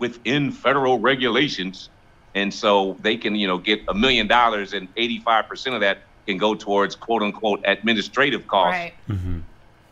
within 0.01 0.51
federal 0.51 0.99
regulations. 0.99 1.91
And 2.35 2.53
so 2.53 2.97
they 3.01 3.17
can, 3.17 3.37
you 3.37 3.47
know, 3.47 3.59
get 3.59 3.81
a 3.89 3.95
million 3.95 4.27
dollars 4.27 4.73
and 4.73 4.93
85% 4.97 5.75
of 5.75 5.81
that 5.81 6.03
can 6.27 6.39
go 6.39 6.55
towards 6.55 6.97
quote 6.97 7.23
unquote 7.23 7.61
administrative 7.65 8.47
costs. 8.49 8.93
Right. 9.09 9.45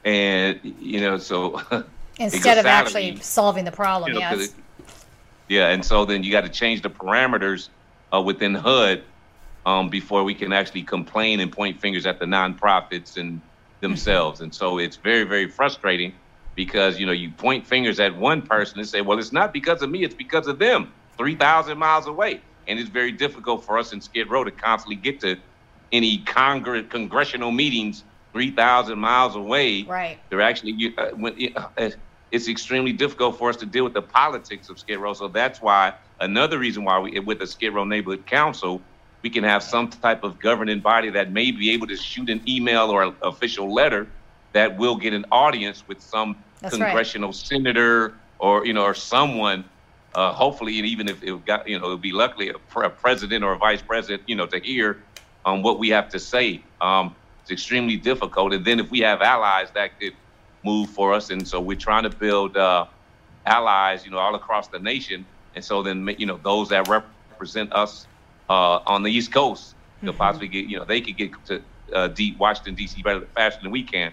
And, 0.05 0.61
you 0.63 1.01
know, 1.01 1.19
so 1.19 1.61
Instead 2.19 2.59
of 2.59 2.65
salary, 2.65 2.69
actually 2.69 3.17
solving 3.21 3.65
the 3.65 3.73
problem. 3.73 4.13
you 4.13 4.19
know, 4.21 4.29
'cause 4.29 4.39
yes. 4.41 4.49
it- 4.51 4.55
yeah, 5.51 5.69
and 5.71 5.83
so 5.83 6.05
then 6.05 6.23
you 6.25 6.31
got 6.31 6.43
to 6.43 6.51
change 6.51 6.83
the 6.83 6.91
parameters 6.91 7.71
uh, 8.15 8.21
within 8.21 8.55
HUD 8.55 9.03
um, 9.65 9.89
before 9.89 10.23
we 10.23 10.35
can 10.35 10.53
actually 10.53 10.83
complain 10.83 11.41
and 11.41 11.51
point 11.51 11.81
fingers 11.81 12.05
at 12.05 12.19
the 12.21 12.27
nonprofits 12.27 13.17
and 13.17 13.41
themselves. 13.81 14.41
And 14.43 14.55
so 14.55 14.77
it's 14.77 14.97
very, 14.97 15.25
very 15.25 15.49
frustrating 15.49 16.13
because 16.59 17.01
you 17.01 17.07
know 17.07 17.13
you 17.13 17.31
point 17.33 17.67
fingers 17.69 18.01
at 18.01 18.19
one 18.19 18.43
person 18.43 18.81
and 18.81 18.89
say, 18.89 19.01
"Well, 19.01 19.19
it's 19.21 19.33
not 19.33 19.55
because 19.55 19.83
of 19.83 19.91
me; 19.91 20.05
it's 20.05 20.17
because 20.17 20.49
of 20.49 20.59
them." 20.59 20.93
Three 21.17 21.37
thousand 21.37 21.79
miles 21.79 22.09
away, 22.09 22.43
and 22.69 22.81
it's 22.81 22.91
very 22.91 23.13
difficult 23.13 23.65
for 23.65 23.79
us 23.79 23.95
in 23.95 24.03
Skid 24.03 24.31
Row 24.31 24.45
to 24.45 24.53
constantly 24.53 24.97
get 24.97 25.21
to 25.23 25.39
any 25.93 26.25
Congress 26.25 26.87
congressional 26.91 27.53
meetings 27.53 28.05
three 28.35 28.51
thousand 28.51 28.99
miles 28.99 29.37
away 29.37 29.85
Right. 29.85 30.19
they're 30.31 30.43
actually 30.43 30.95
uh, 30.99 31.11
when 31.17 31.35
uh, 31.57 31.91
it's 32.33 32.49
extremely 32.49 32.93
difficult 32.93 33.39
for 33.39 33.51
us 33.51 33.57
to 33.59 33.67
deal 33.67 33.85
with 33.85 33.95
the 33.95 34.03
politics 34.03 34.69
of 34.71 34.81
Skid 34.81 34.99
Row. 34.99 35.15
So 35.15 35.29
that's 35.29 35.63
why 35.63 35.95
another 36.21 36.59
reason 36.59 36.85
why 36.85 36.99
we 37.01 37.21
with 37.21 37.39
the 37.41 37.47
Skid 37.47 37.75
Row 37.75 37.85
Neighborhood 37.85 38.27
Council, 38.27 38.85
we 39.25 39.31
can 39.31 39.45
have 39.45 39.63
some 39.63 39.91
type 39.91 40.25
of 40.25 40.41
governing 40.41 40.81
body 40.81 41.11
that 41.13 41.33
may 41.33 41.53
be 41.53 41.71
able 41.73 41.87
to 41.89 41.97
shoot 41.97 42.31
an 42.31 42.43
email 42.49 42.91
or 42.91 43.05
an 43.05 43.17
official 43.23 43.73
letter 43.73 44.09
that 44.59 44.77
will 44.77 44.97
get 44.97 45.13
an 45.13 45.25
audience 45.31 45.87
with 45.87 46.01
some 46.01 46.37
That's 46.61 46.75
right. 46.75 46.87
congressional 46.87 47.33
senator 47.33 48.15
or 48.41 48.67
you 48.67 48.73
know 48.73 48.83
or 48.83 48.95
someone. 48.95 49.65
Uh, 50.15 50.33
hopefully, 50.33 50.79
and 50.79 50.87
even 50.87 51.07
if 51.07 51.23
it 51.23 51.45
got 51.47 51.69
you 51.69 51.79
know, 51.79 51.87
it 51.87 51.91
would 51.91 52.01
be 52.01 52.13
luckily 52.13 52.49
a, 52.49 52.59
pre- 52.73 52.87
a 52.87 52.91
president 52.91 53.45
or 53.45 53.53
a 53.53 53.59
vice 53.59 53.83
president, 53.83 54.23
you 54.27 54.35
know, 54.35 54.47
to 54.47 54.59
hear 54.59 55.01
um, 55.45 55.63
what 55.63 55.79
we 55.79 55.91
have 55.91 56.09
to 56.09 56.19
say. 56.19 56.61
Um, 56.81 57.15
it's 57.43 57.53
extremely 57.53 57.97
difficult. 57.97 58.53
And 58.53 58.65
then 58.65 58.81
if 58.81 58.91
we 58.91 59.01
have 59.01 59.23
allies 59.23 59.69
that 59.75 60.01
could 60.01 60.15
move 60.65 60.91
for 60.91 61.13
us, 61.13 61.31
and 61.31 61.47
so 61.47 61.61
we're 61.61 61.77
trying 61.77 62.03
to 62.03 62.11
build 62.11 62.57
uh, 62.57 62.87
allies, 63.47 64.05
you 64.05 64.11
know, 64.11 64.19
all 64.19 64.35
across 64.35 64.67
the 64.69 64.81
nation. 64.81 65.25
And 65.55 65.65
so 65.65 65.83
then, 65.83 66.09
you 66.19 66.27
know, 66.27 66.41
those 66.43 66.71
that 66.71 66.89
represent 66.89 67.73
us 67.73 68.09
uh, 68.51 68.81
on 68.87 69.03
the 69.05 69.11
East 69.11 69.31
Coast 69.33 69.77
could 70.01 70.17
possibly 70.17 70.49
get, 70.49 70.67
you 70.67 70.79
know, 70.79 70.85
they 70.85 71.01
could 71.01 71.17
get 71.17 71.31
to 71.47 71.63
uh, 71.93 72.09
deep 72.09 72.39
Washington 72.39 72.75
D.C. 72.75 73.03
better 73.03 73.27
faster 73.35 73.63
than 73.63 73.71
we 73.71 73.83
can. 73.83 74.13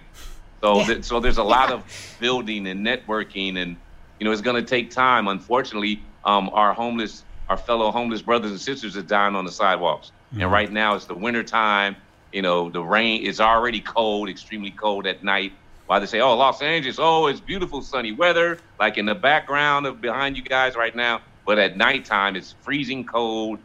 So, 0.66 0.80
Yeah. 0.80 0.86
th- 0.88 1.06
so 1.06 1.20
there's 1.20 1.38
a 1.38 1.44
lot 1.44 1.70
Yeah. 1.70 1.76
of 1.76 1.84
building 2.20 2.68
and 2.68 2.86
networking, 2.86 3.58
and 3.62 3.78
you 4.20 4.26
know, 4.26 4.32
it's 4.32 4.42
going 4.42 4.56
to 4.64 4.68
take 4.68 4.92
time. 4.92 5.28
Unfortunately, 5.28 6.08
um, 6.26 6.50
our 6.54 6.74
homeless, 6.74 7.26
our 7.50 7.58
fellow 7.58 7.92
homeless 7.92 8.24
brothers 8.24 8.52
and 8.52 8.60
sisters 8.60 8.98
are 8.98 9.04
dying 9.04 9.36
on 9.36 9.46
the 9.46 9.52
sidewalks. 9.52 10.12
And 10.32 10.52
right 10.52 10.72
now, 10.72 10.96
it's 10.96 11.06
the 11.06 11.16
winter 11.16 11.44
time. 11.44 11.98
You 12.32 12.42
know, 12.42 12.72
the 12.72 12.84
rain 12.84 13.24
is 13.24 13.40
already 13.40 13.82
cold, 13.82 14.30
extremely 14.30 14.72
cold 14.72 15.08
at 15.08 15.24
night. 15.24 15.52
While 15.86 16.00
they 16.02 16.08
say, 16.08 16.22
"Oh, 16.22 16.36
Los 16.36 16.62
Angeles, 16.64 16.98
oh, 17.00 17.28
it's 17.28 17.42
beautiful 17.42 17.82
sunny 17.84 18.12
weather," 18.14 18.60
like 18.80 18.98
in 18.98 19.06
the 19.06 19.16
background 19.16 19.86
of 19.86 20.02
behind 20.02 20.36
you 20.38 20.44
guys 20.44 20.76
right 20.76 20.96
now. 20.96 21.22
But 21.46 21.60
at 21.60 21.78
nighttime, 21.78 22.36
it's 22.36 22.56
freezing 22.64 23.06
cold. 23.06 23.60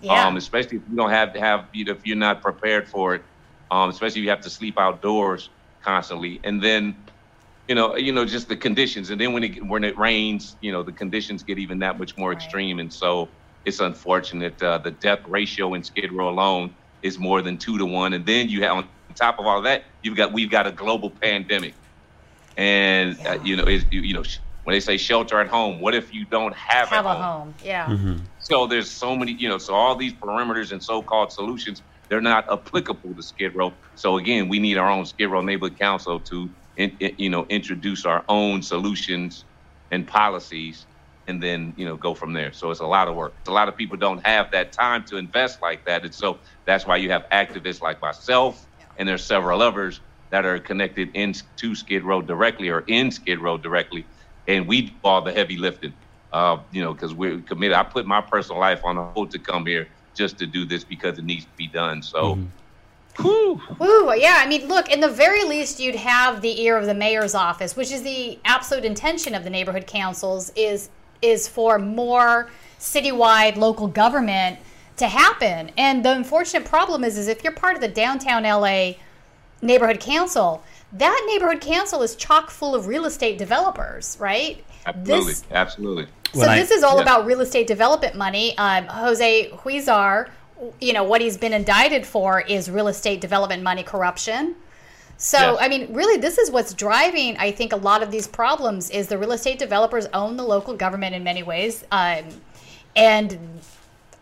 Yeah. 0.00 0.26
Um, 0.28 0.36
especially 0.36 0.78
if 0.78 0.84
you 0.88 0.96
don't 0.96 1.10
have 1.10 1.32
to 1.34 1.40
have 1.40 1.68
you 1.74 1.84
know, 1.86 1.92
if 1.92 2.06
you're 2.06 2.16
not 2.16 2.42
prepared 2.42 2.88
for 2.88 3.16
it. 3.16 3.22
Um, 3.72 3.90
especially 3.90 4.20
if 4.20 4.24
you 4.24 4.30
have 4.30 4.42
to 4.42 4.50
sleep 4.50 4.78
outdoors 4.78 5.50
constantly, 5.84 6.40
and 6.44 6.62
then 6.62 7.04
you 7.68 7.74
know 7.76 7.96
you 7.96 8.12
know 8.12 8.24
just 8.24 8.48
the 8.48 8.56
conditions, 8.56 9.10
and 9.10 9.20
then 9.20 9.32
when 9.34 9.44
it 9.44 9.64
when 9.66 9.84
it 9.84 9.98
rains, 9.98 10.56
you 10.60 10.72
know 10.72 10.82
the 10.82 10.92
conditions 10.92 11.44
get 11.44 11.58
even 11.58 11.80
that 11.80 11.98
much 11.98 12.12
more 12.18 12.32
Right. 12.32 12.32
extreme, 12.32 12.80
and 12.80 12.92
so 12.92 13.34
it's 13.64 13.80
unfortunate. 13.80 14.62
Uh, 14.62 14.78
the 14.78 14.92
death 14.92 15.20
ratio 15.28 15.74
in 15.74 15.84
Skid 15.84 16.12
Row 16.12 16.30
alone 16.30 16.76
is 17.02 17.18
more 17.18 17.42
than 17.42 17.58
two 17.58 17.78
to 17.78 17.86
one, 17.86 18.14
and 18.14 18.26
then 18.26 18.48
you 18.48 18.62
have 18.64 18.76
on 18.78 18.88
top 19.16 19.38
of 19.40 19.46
all 19.46 19.62
that, 19.62 19.84
you've 20.02 20.16
got 20.16 20.32
we've 20.32 20.50
got 20.50 20.66
a 20.66 20.72
global 20.72 21.18
pandemic, 21.22 21.76
and 22.56 23.18
uh, 23.26 23.38
you 23.42 23.56
know 23.56 23.64
it's, 23.64 23.84
you, 23.90 24.00
you 24.02 24.14
know 24.14 24.22
sh- 24.22 24.38
when 24.64 24.74
they 24.74 24.80
say 24.80 24.96
shelter 24.96 25.40
at 25.40 25.48
home, 25.48 25.80
what 25.80 25.94
if 25.94 26.12
you 26.12 26.26
don't 26.26 26.54
have, 26.56 26.90
Have 26.90 27.06
a 27.06 27.08
a 27.08 27.14
home? 27.14 27.22
home. 27.22 27.54
Yeah. 27.62 27.86
Mm-hmm. 27.88 28.16
So 28.38 28.66
there's 28.66 28.90
so 28.90 29.16
many, 29.16 29.32
you 29.32 29.48
know, 29.48 29.58
so 29.58 29.74
all 29.74 29.96
these 29.96 30.14
perimeters 30.14 30.72
and 30.72 30.82
so-called 30.82 31.32
solutions, 31.32 31.82
they're 32.14 32.22
not 32.32 32.52
applicable 32.52 33.16
to 33.16 33.24
Skid 33.24 33.56
Row. 33.56 33.78
So 33.96 34.18
again, 34.18 34.48
we 34.50 34.60
need 34.60 34.78
our 34.78 34.90
own 34.90 35.06
Skid 35.06 35.30
Row 35.30 35.42
Neighborhood 35.42 35.78
Council 35.80 36.20
to, 36.20 36.50
in, 36.76 36.92
in- 37.00 37.16
you 37.18 37.30
know, 37.30 37.46
introduce 37.50 38.06
our 38.06 38.24
own 38.30 38.62
solutions 38.62 39.46
and 39.92 40.06
policies, 40.08 40.86
and 41.28 41.42
then 41.42 41.74
you 41.76 41.86
know 41.86 41.96
go 41.98 42.14
from 42.14 42.34
there. 42.34 42.52
So 42.52 42.70
it's 42.72 42.80
a 42.80 42.86
lot 42.86 43.08
of 43.08 43.16
work. 43.16 43.36
A 43.48 43.52
lot 43.52 43.68
of 43.68 43.76
people 43.76 43.98
don't 43.98 44.26
have 44.26 44.52
that 44.52 44.72
time 44.72 45.04
to 45.10 45.18
invest 45.18 45.60
like 45.62 45.84
that, 45.86 46.04
and 46.04 46.14
so 46.14 46.40
that's 46.66 46.86
why 46.86 46.98
you 46.98 47.10
have 47.12 47.24
activists 47.32 47.82
like 47.82 48.02
myself, 48.02 48.66
and 48.98 49.08
there's 49.08 49.26
several 49.26 49.62
others 49.62 50.02
that 50.32 50.46
are 50.46 50.60
connected 50.60 51.10
into 51.16 51.74
Skid 51.76 52.04
Row 52.04 52.22
directly 52.22 52.70
or 52.70 52.84
in 52.88 53.10
Skid 53.12 53.40
Row 53.40 53.58
directly, 53.58 54.06
and 54.48 54.68
we 54.68 54.82
do 54.82 54.92
all 55.04 55.22
the 55.22 55.32
heavy 55.32 55.58
lifting 55.58 55.94
uh, 56.32 56.58
you 56.72 56.82
know, 56.82 56.94
because 56.94 57.14
we're 57.14 57.42
committed. 57.42 57.76
I 57.76 57.84
put 57.84 58.06
my 58.06 58.22
personal 58.22 58.60
life 58.60 58.82
on 58.84 58.96
hold 58.96 59.30
to 59.32 59.38
come 59.40 59.66
here 59.66 59.88
just 60.14 60.38
to 60.38 60.46
do 60.46 60.64
this 60.64 60.84
because 60.84 61.18
it 61.18 61.24
needs 61.24 61.44
to 61.44 61.56
be 61.56 61.66
done. 61.66 62.02
So, 62.02 62.36
mm-hmm. 62.36 63.22
whew, 63.22 63.60
Ooh, 63.80 64.14
yeah. 64.16 64.40
I 64.40 64.46
mean, 64.46 64.68
look, 64.68 64.90
in 64.90 65.00
the 65.00 65.08
very 65.08 65.44
least, 65.44 65.80
you'd 65.80 65.96
have 65.96 66.40
the 66.40 66.62
ear 66.62 66.76
of 66.76 66.86
the 66.86 66.94
mayor's 66.94 67.34
office, 67.34 67.76
which 67.76 67.92
is 67.92 68.02
the 68.02 68.38
absolute 68.44 68.84
intention 68.84 69.34
of 69.34 69.44
the 69.44 69.50
neighborhood 69.50 69.86
councils 69.86 70.52
is 70.56 70.90
is 71.22 71.48
for 71.48 71.78
more 71.78 72.50
citywide 72.78 73.56
local 73.56 73.86
government 73.86 74.58
to 74.96 75.08
happen. 75.08 75.70
And 75.76 76.04
the 76.04 76.12
unfortunate 76.12 76.66
problem 76.66 77.02
is, 77.02 77.16
is 77.16 77.28
if 77.28 77.42
you're 77.42 77.52
part 77.52 77.74
of 77.74 77.80
the 77.80 77.88
downtown 77.88 78.42
LA 78.42 78.92
neighborhood 79.62 80.00
council, 80.00 80.62
that 80.92 81.24
neighborhood 81.26 81.60
council 81.60 82.02
is 82.02 82.14
chock 82.14 82.50
full 82.50 82.74
of 82.74 82.86
real 82.86 83.06
estate 83.06 83.38
developers, 83.38 84.16
right? 84.20 84.62
absolutely, 84.86 85.32
This, 85.32 85.44
absolutely. 85.50 86.06
So 86.34 86.40
When 86.40 86.48
I- 86.50 86.58
this 86.58 86.70
is 86.70 86.82
all 86.82 86.96
Yeah. 86.96 87.02
about 87.02 87.26
real 87.26 87.40
estate 87.40 87.66
development 87.66 88.14
money. 88.14 88.56
Um, 88.58 88.86
Jose 88.88 89.50
Huizar, 89.64 90.28
you 90.80 90.92
know 90.92 91.04
what 91.04 91.20
he's 91.20 91.36
been 91.36 91.52
indicted 91.52 92.06
for 92.06 92.40
is 92.40 92.70
real 92.70 92.88
estate 92.88 93.20
development 93.20 93.62
money 93.62 93.82
corruption. 93.82 94.56
So 95.16 95.38
Yes. 95.38 95.58
I 95.60 95.68
mean, 95.68 95.92
really, 95.94 96.16
this 96.18 96.38
is 96.38 96.50
what's 96.50 96.74
driving. 96.74 97.36
I 97.38 97.52
think 97.52 97.72
a 97.72 97.76
lot 97.76 98.02
of 98.02 98.10
these 98.10 98.26
problems 98.26 98.90
is 98.90 99.06
the 99.08 99.16
real 99.16 99.32
estate 99.32 99.58
developers 99.58 100.06
own 100.12 100.36
the 100.36 100.42
local 100.42 100.74
government 100.74 101.14
in 101.14 101.22
many 101.22 101.42
ways, 101.42 101.84
um, 101.92 102.24
and 102.96 103.38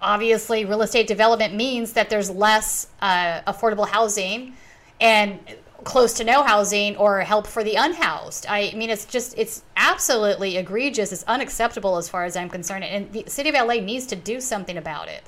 obviously, 0.00 0.64
real 0.64 0.82
estate 0.82 1.06
development 1.06 1.54
means 1.54 1.92
that 1.92 2.10
there's 2.10 2.28
less 2.30 2.88
uh, 3.00 3.40
affordable 3.46 3.88
housing 3.88 4.54
and 5.00 5.38
close 5.84 6.12
to 6.14 6.24
no 6.24 6.42
housing 6.42 6.96
or 6.96 7.20
help 7.20 7.46
for 7.46 7.64
the 7.64 7.74
unhoused. 7.74 8.46
I 8.48 8.72
mean, 8.74 8.90
it's 8.90 9.04
just, 9.04 9.36
it's 9.36 9.64
absolutely 9.76 10.56
egregious. 10.56 11.12
It's 11.12 11.24
unacceptable 11.24 11.96
as 11.96 12.08
far 12.08 12.24
as 12.24 12.36
I'm 12.36 12.48
concerned. 12.48 12.84
And 12.84 13.12
the 13.12 13.24
city 13.26 13.48
of 13.48 13.54
LA 13.54 13.74
needs 13.74 14.06
to 14.06 14.16
do 14.16 14.40
something 14.40 14.76
about 14.76 15.08
it. 15.08 15.22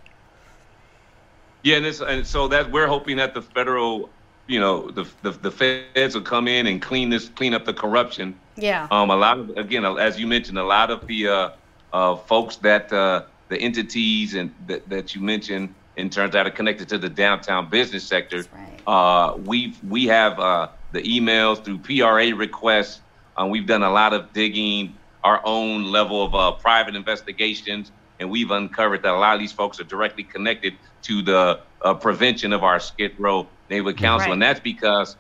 Yeah, 1.63 1.77
and, 1.77 1.87
it's, 1.87 2.01
and 2.01 2.27
so 2.27 2.47
that 2.49 2.71
we're 2.71 2.87
hoping 2.87 3.17
that 3.17 3.33
the 3.33 3.41
federal, 3.41 4.11
you 4.47 4.61
know, 4.61 4.91
the, 4.91 5.09
the 5.23 5.31
the 5.31 5.51
feds 5.51 6.15
will 6.15 6.23
come 6.23 6.47
in 6.47 6.67
and 6.67 6.83
clean 6.83 7.09
this, 7.09 7.31
clean 7.31 7.55
up 7.55 7.65
the 7.65 7.73
corruption. 7.73 8.39
Yeah. 8.57 8.87
Um, 8.91 9.09
a 9.09 9.17
lot 9.17 9.39
of 9.39 9.57
again, 9.57 9.87
as 9.87 10.21
you 10.21 10.27
mentioned, 10.27 10.59
a 10.59 10.65
lot 10.65 10.91
of 10.91 11.07
the 11.07 11.27
uh, 11.27 11.51
uh, 11.95 12.17
folks 12.17 12.57
that 12.57 12.93
uh, 12.93 13.23
the 13.49 13.57
entities 13.59 14.35
and 14.35 14.55
that, 14.67 14.87
that 14.91 15.15
you 15.15 15.23
mentioned 15.23 15.75
in 15.97 16.11
terms 16.11 16.33
that 16.33 16.47
are 16.47 16.51
connected 16.51 16.89
to 16.89 16.99
the 16.99 17.09
downtown 17.09 17.69
business 17.69 18.05
sector. 18.05 18.45
Right. 18.53 18.81
Uh, 18.87 19.37
we 19.45 19.75
we 19.89 20.07
have 20.07 20.39
uh, 20.39 20.69
the 20.93 21.03
emails 21.03 21.65
through 21.65 21.79
PRA 21.79 22.35
requests. 22.35 23.01
Uh, 23.37 23.47
we've 23.47 23.67
done 23.67 23.83
a 23.83 23.91
lot 23.91 24.13
of 24.13 24.33
digging, 24.33 24.95
our 25.23 25.41
own 25.45 25.85
level 25.85 26.23
of 26.25 26.35
uh, 26.35 26.53
private 26.53 26.95
investigations, 26.95 27.91
and 28.21 28.31
we've 28.31 28.51
uncovered 28.51 29.03
that 29.03 29.13
a 29.15 29.19
lot 29.19 29.35
of 29.35 29.41
these 29.41 29.53
folks 29.53 29.81
are 29.81 29.85
directly 29.85 30.23
connected 30.23 30.75
to 31.03 31.23
the 31.23 31.61
uh, 31.83 31.95
prevention 31.95 32.53
of 32.53 32.63
our 32.63 32.79
Skid 32.81 33.13
Row 33.19 33.47
Neighborhood 33.71 33.99
Council, 33.99 34.29
Right. 34.29 34.33
and 34.35 34.43
that's 34.43 34.61
because 34.61 35.17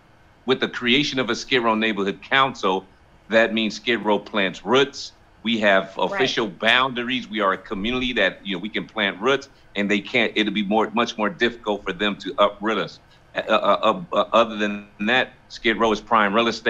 with 0.46 0.60
the 0.60 0.68
creation 0.68 1.18
of 1.18 1.30
a 1.30 1.34
Skid 1.34 1.62
Row 1.62 1.74
Neighborhood 1.74 2.22
Council, 2.22 2.84
that 3.28 3.52
means 3.54 3.76
Skid 3.76 4.04
Row 4.04 4.18
plants 4.18 4.64
roots. 4.64 5.12
We 5.42 5.58
have 5.60 5.94
official 5.98 6.46
boundaries. 6.46 7.28
We 7.28 7.40
are 7.40 7.52
a 7.52 7.58
community 7.58 8.12
that 8.14 8.46
you 8.46 8.56
know 8.56 8.60
we 8.60 8.68
can 8.68 8.86
plant 8.86 9.20
roots, 9.20 9.48
and 9.76 9.90
they 9.90 10.00
can't. 10.00 10.32
It'll 10.36 10.52
be 10.52 10.66
more 10.66 10.90
much 10.90 11.16
more 11.18 11.28
difficult 11.30 11.84
for 11.84 11.92
them 11.92 12.16
to 12.18 12.34
uproot 12.38 12.78
us. 12.78 13.00
Uh, 13.34 13.40
uh, 13.48 13.78
uh, 14.12 14.16
uh, 14.16 14.24
other 14.32 14.56
than 14.56 14.88
that, 15.06 15.08
Skid 15.48 15.50
Row 15.50 15.92
is 15.92 16.00
prime 16.00 16.06
real 16.06 16.20
estate. 16.20 16.62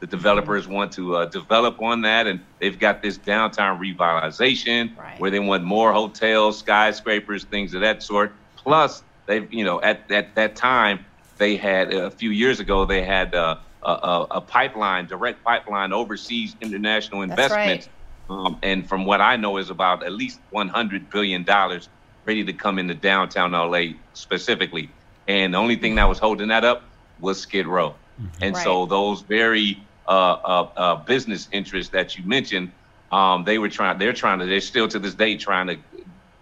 The 0.00 0.06
developers 0.06 0.46
want 0.48 0.92
to 0.92 1.16
uh, 1.16 1.26
develop 1.26 1.80
on 1.80 2.02
that, 2.02 2.26
and 2.26 2.40
they've 2.60 2.78
got 2.78 3.02
this 3.02 3.18
downtown 3.18 3.78
revitalization 3.80 4.96
Right. 4.96 5.18
where 5.18 5.30
they 5.30 5.38
want 5.38 5.64
more 5.64 5.92
hotels, 5.92 6.58
skyscrapers, 6.58 7.44
things 7.44 7.74
of 7.74 7.80
that 7.82 8.02
sort. 8.02 8.34
Plus, 8.56 9.02
they've 9.26 9.52
you 9.52 9.64
know 9.64 9.80
at 9.82 10.10
at 10.10 10.34
that 10.36 10.56
time 10.56 11.04
they 11.38 11.56
had 11.56 11.92
a 11.92 12.10
few 12.10 12.30
years 12.30 12.60
ago 12.60 12.84
they 12.84 13.02
had 13.02 13.34
uh, 13.34 13.56
a, 13.82 13.90
a, 13.90 14.26
a 14.32 14.40
pipeline, 14.40 15.06
direct 15.06 15.42
pipeline 15.44 15.92
overseas 15.92 16.56
international 16.60 17.22
investments. 17.22 17.88
Um, 18.28 18.58
and 18.62 18.88
from 18.88 19.04
what 19.04 19.20
I 19.20 19.36
know, 19.36 19.56
is 19.58 19.68
about 19.70 20.02
at 20.04 20.12
least 20.12 20.40
100 20.50 21.10
billion 21.10 21.44
dollars 21.44 21.88
ready 22.24 22.44
to 22.44 22.52
come 22.52 22.78
into 22.78 22.94
downtown 22.94 23.52
LA 23.52 23.94
specifically. 24.14 24.90
And 25.28 25.54
the 25.54 25.58
only 25.58 25.76
thing 25.76 25.96
that 25.96 26.08
was 26.08 26.18
holding 26.18 26.48
that 26.48 26.64
up 26.64 26.82
was 27.20 27.40
Skid 27.40 27.66
Row. 27.66 27.94
And 28.40 28.56
so 28.56 28.86
those 28.86 29.22
very 29.22 29.82
uh, 30.06 30.10
uh, 30.10 30.68
uh, 30.76 30.94
business 30.96 31.48
interests 31.52 31.92
that 31.92 32.16
you 32.16 32.24
mentioned, 32.24 32.72
um, 33.10 33.44
they 33.44 33.58
were 33.58 33.68
trying. 33.68 33.98
They're 33.98 34.12
trying 34.12 34.38
to. 34.40 34.46
They're 34.46 34.60
still 34.60 34.88
to 34.88 34.98
this 34.98 35.14
day 35.14 35.36
trying 35.36 35.66
to 35.68 35.78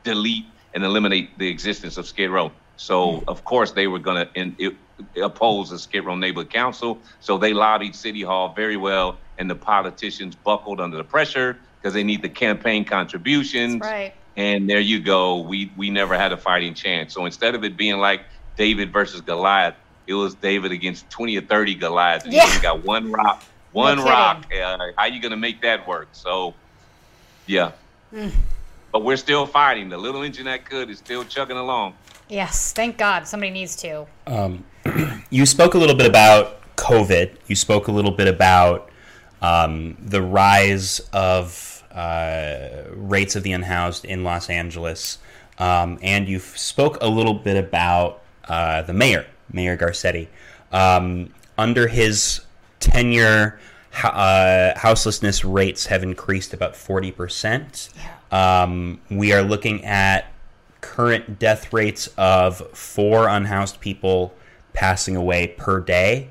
delete 0.03 0.47
and 0.75 0.85
eliminate 0.85 1.39
the 1.39 1.49
existence 1.49 1.97
of 1.97 2.07
Skid 2.07 2.31
Row. 2.31 2.53
So 2.77 3.23
of 3.29 3.45
course 3.45 3.73
they 3.73 3.87
were 3.87 3.99
going 3.99 4.27
to 4.35 4.77
oppose 5.23 5.71
the 5.71 5.79
Skid 5.79 6.05
Row 6.05 6.17
Neighborhood 6.17 6.51
Council. 6.51 6.99
So 7.21 7.39
they 7.39 7.53
lobbied 7.53 7.95
City 7.95 8.23
Hall 8.23 8.55
very 8.55 8.77
well, 8.77 9.19
and 9.39 9.51
the 9.51 9.55
politicians 9.55 10.35
buckled 10.35 10.81
under 10.81 10.97
the 10.97 11.05
pressure 11.05 11.59
because 11.77 11.93
they 11.93 12.05
need 12.05 12.23
the 12.23 12.29
campaign 12.29 12.85
contributions. 12.85 13.81
That's 13.81 13.93
right. 13.93 14.15
And 14.37 14.69
there 14.71 14.81
you 14.81 15.01
go. 15.01 15.39
We 15.41 15.71
we 15.77 15.91
never 15.91 16.17
had 16.17 16.33
a 16.33 16.37
fighting 16.37 16.75
chance. 16.75 17.13
So 17.13 17.27
instead 17.27 17.55
of 17.55 17.65
it 17.65 17.77
being 17.77 17.99
like 17.99 18.23
David 18.57 18.93
versus 18.93 19.21
Goliath, 19.21 19.75
it 20.07 20.15
was 20.15 20.35
David 20.35 20.73
against 20.73 21.09
twenty 21.11 21.37
or 21.37 21.43
thirty 21.43 21.75
Goliaths. 21.75 22.25
You 22.27 22.33
Yeah. 22.33 22.45
only 22.45 22.61
got 22.61 22.85
one 22.85 23.11
rock, 23.13 23.43
one 23.73 23.97
kidding. 23.99 24.11
rock. 24.11 24.47
Uh, 24.55 24.79
how 24.97 25.07
you 25.07 25.21
gonna 25.21 25.37
make 25.37 25.61
that 25.63 25.87
work? 25.87 26.09
So, 26.13 26.55
yeah. 27.47 27.73
Mm. 28.15 28.33
But 28.93 29.05
we're 29.05 29.17
still 29.17 29.47
fighting. 29.47 29.89
The 29.89 29.99
little 29.99 30.23
engine 30.23 30.47
that 30.47 30.65
could 30.65 30.91
is 30.91 30.99
still 30.99 31.25
chugging 31.25 31.57
along. 31.57 31.95
Yes, 32.29 32.73
thank 32.73 32.97
God 32.99 33.27
somebody 33.27 33.51
needs 33.51 33.77
to. 33.77 34.07
You 35.31 35.47
spoke 35.47 35.75
a 35.75 35.79
little 35.79 35.95
bit 35.95 36.07
about 36.09 36.75
COVID. 36.77 37.37
You 37.47 37.55
spoke 37.55 37.87
a 37.87 37.93
little 37.93 38.11
bit 38.11 38.27
about 38.27 38.91
um, 39.43 39.97
the 40.01 40.21
rise 40.23 41.01
of 41.13 41.70
uh, 41.95 42.85
rates 42.95 43.37
of 43.37 43.43
the 43.43 43.53
unhoused 43.53 44.05
in 44.05 44.25
Los 44.25 44.51
Angeles, 44.51 45.19
um, 45.59 45.99
and 46.03 46.29
you 46.29 46.39
spoke 46.39 46.99
a 47.01 47.09
little 47.09 47.35
bit 47.35 47.57
about 47.57 48.23
uh, 48.49 48.83
the 48.83 48.93
mayor, 48.93 49.27
Mayor 49.53 49.77
Garcetti. 49.77 50.29
Um, 50.73 51.33
under 51.59 51.89
his 51.89 52.41
tenure, 52.79 53.59
uh, 54.03 54.79
houselessness 54.79 55.45
rates 55.45 55.87
have 55.87 56.03
increased 56.03 56.55
about 56.55 56.77
forty 56.77 57.11
percent. 57.11 57.91
Um, 58.31 59.01
we 59.11 59.33
are 59.33 59.43
looking 59.43 59.85
at 59.85 60.33
current 60.81 61.39
death 61.39 61.73
rates 61.73 62.09
of 62.17 62.59
four 62.77 63.29
unhoused 63.29 63.81
people 63.81 64.33
passing 64.73 65.17
away 65.17 65.49
per 65.49 65.81
day. 65.81 66.29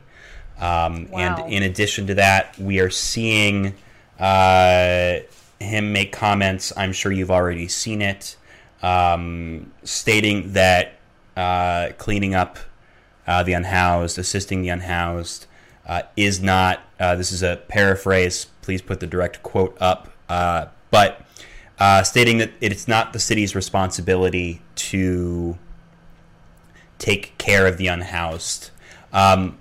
Um, 0.57 1.09
wow. 1.11 1.19
And 1.19 1.53
in 1.53 1.63
addition 1.63 2.07
to 2.07 2.15
that, 2.15 2.57
we 2.57 2.79
are 2.79 2.89
seeing 2.89 3.75
uh, 4.19 5.19
him 5.59 5.93
make 5.93 6.11
comments. 6.11 6.73
I'm 6.75 6.93
sure 6.93 7.11
you've 7.11 7.31
already 7.31 7.67
seen 7.67 8.01
it, 8.01 8.35
um, 8.81 9.71
stating 9.83 10.53
that 10.53 10.95
uh, 11.37 11.89
cleaning 11.97 12.33
up 12.33 12.57
uh, 13.27 13.43
the 13.43 13.53
unhoused, 13.53 14.17
assisting 14.17 14.61
the 14.61 14.69
unhoused, 14.69 15.45
uh, 15.85 16.01
is 16.17 16.41
not. 16.41 16.81
Uh, 16.99 17.15
this 17.15 17.31
is 17.31 17.43
a 17.43 17.61
paraphrase. 17.67 18.47
Please 18.61 18.81
put 18.81 18.99
the 18.99 19.07
direct 19.07 19.43
quote 19.43 19.77
up. 19.79 20.11
Uh, 20.27 20.65
but 20.91 21.25
stating 22.03 22.39
that 22.39 22.51
it's 22.59 22.87
not 22.87 23.13
the 23.13 23.19
city's 23.19 23.55
responsibility 23.55 24.61
to 24.75 25.57
take 26.97 27.37
care 27.37 27.67
of 27.67 27.77
the 27.77 27.87
unhoused. 27.87 28.71
Um, 29.13 29.58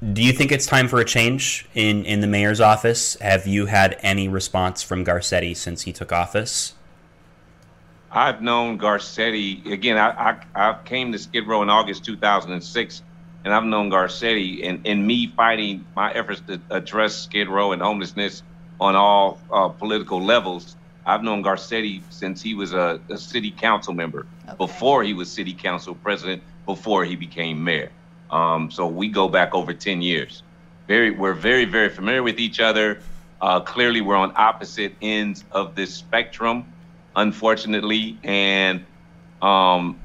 do 0.00 0.22
you 0.22 0.32
think 0.32 0.50
it's 0.50 0.64
time 0.64 0.88
for 0.88 0.98
a 0.98 1.04
change 1.04 1.66
in, 1.74 2.06
in 2.06 2.20
the 2.20 2.26
mayor's 2.26 2.60
office? 2.60 3.16
Have 3.20 3.46
you 3.46 3.66
had 3.66 3.98
any 4.00 4.28
response 4.28 4.82
from 4.82 5.04
Garcetti 5.04 5.54
since 5.54 5.82
he 5.82 5.92
took 5.92 6.10
office? 6.10 6.74
I've 8.10 8.40
known 8.40 8.78
Garcetti 8.78 9.70
again. 9.70 9.98
I, 9.98 10.40
I, 10.54 10.70
I 10.70 10.78
came 10.84 11.12
to 11.12 11.18
Skid 11.18 11.46
Row 11.46 11.62
in 11.62 11.68
August 11.68 12.04
2006, 12.06 13.02
and 13.44 13.52
I've 13.54 13.64
known 13.64 13.90
Garcetti 13.90 14.66
and 14.66 14.84
in 14.86 15.06
me 15.06 15.28
fighting 15.36 15.84
my 15.94 16.12
efforts 16.12 16.40
to 16.48 16.58
address 16.70 17.14
Skid 17.14 17.48
Row 17.48 17.72
and 17.72 17.82
homelessness 17.82 18.42
on 18.80 18.96
all 18.96 19.38
uh, 19.52 19.68
political 19.68 20.24
levels. 20.24 20.76
I've 21.04 21.22
known 21.22 21.44
Garcetti 21.44 22.02
since 22.08 22.40
he 22.40 22.54
was 22.54 22.72
a, 22.72 23.00
a 23.10 23.18
city 23.18 23.50
council 23.50 23.92
member, 23.92 24.26
okay. 24.46 24.56
before 24.56 25.04
he 25.04 25.12
was 25.12 25.30
city 25.30 25.52
council 25.52 25.94
president, 25.94 26.42
before 26.64 27.04
he 27.04 27.16
became 27.16 27.62
mayor. 27.62 27.90
Um, 28.30 28.70
so 28.70 28.86
we 28.86 29.08
go 29.08 29.28
back 29.28 29.54
over 29.54 29.72
10 29.72 30.02
years. 30.02 30.42
Very, 30.86 31.10
we're 31.10 31.34
very, 31.34 31.64
very 31.64 31.88
familiar 31.88 32.22
with 32.22 32.38
each 32.38 32.60
other. 32.60 33.00
Uh, 33.40 33.60
clearly, 33.60 34.00
we're 34.00 34.16
on 34.16 34.32
opposite 34.36 34.94
ends 35.00 35.44
of 35.52 35.74
this 35.74 35.94
spectrum, 35.94 36.70
unfortunately, 37.16 38.18
and 38.22 38.84
um, 39.40 39.98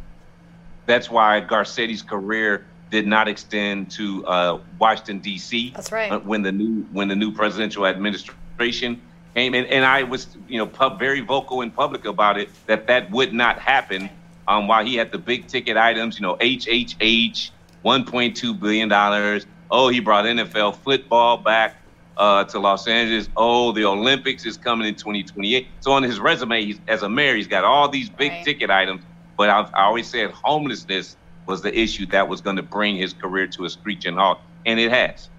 that's 0.85 1.09
why 1.09 1.41
Garcetti's 1.41 2.01
career 2.01 2.65
did 2.91 3.07
not 3.07 3.27
extend 3.27 3.91
to 3.91 4.25
uh, 4.25 4.59
Washington 4.79 5.19
D.C. 5.19 5.71
That's 5.75 5.91
right. 5.91 6.23
When 6.23 6.43
the 6.43 6.51
new 6.51 6.83
when 6.93 7.07
the 7.07 7.15
new 7.15 7.31
presidential 7.31 7.85
administration 7.85 9.01
came 9.33 9.53
in, 9.53 9.65
and 9.65 9.83
I 9.83 10.03
was 10.03 10.27
you 10.47 10.57
know 10.57 10.67
pub, 10.67 10.97
very 10.97 11.19
vocal 11.19 11.61
in 11.61 11.71
public 11.71 12.05
about 12.05 12.39
it 12.39 12.49
that 12.67 12.87
that 12.87 13.11
would 13.11 13.33
not 13.33 13.59
happen. 13.59 14.09
Um, 14.47 14.67
while 14.67 14.85
he 14.85 14.95
had 14.95 15.11
the 15.11 15.17
big 15.17 15.47
ticket 15.47 15.75
items, 15.75 16.19
you 16.19 16.21
know, 16.21 16.35
HHH, 16.35 17.49
$1.2 17.85 18.59
billion. 18.59 19.41
Oh, 19.71 19.89
he 19.89 19.99
brought 19.99 20.25
NFL 20.25 20.77
football 20.77 21.37
back 21.37 21.77
uh, 22.17 22.43
to 22.45 22.59
Los 22.59 22.87
Angeles. 22.87 23.29
Oh, 23.35 23.71
the 23.71 23.85
Olympics 23.85 24.45
is 24.45 24.57
coming 24.57 24.87
in 24.87 24.95
2028. 24.95 25.67
So 25.81 25.91
on 25.91 26.03
his 26.03 26.19
resume, 26.19 26.63
he's, 26.63 26.79
as 26.87 27.03
a 27.03 27.09
mayor, 27.09 27.35
he's 27.35 27.47
got 27.47 27.63
all 27.63 27.89
these 27.89 28.09
big 28.09 28.31
right. 28.31 28.45
ticket 28.45 28.69
items. 28.69 29.03
But 29.37 29.49
I've, 29.49 29.73
I 29.73 29.83
always 29.83 30.07
said 30.07 30.31
homelessness 30.31 31.17
was 31.45 31.61
the 31.61 31.77
issue 31.77 32.05
that 32.07 32.27
was 32.27 32.41
going 32.41 32.55
to 32.55 32.63
bring 32.63 32.95
his 32.95 33.13
career 33.13 33.47
to 33.47 33.65
a 33.65 33.69
screeching 33.69 34.15
halt, 34.15 34.39
and 34.65 34.79
it 34.79 34.91
has. 34.91 35.29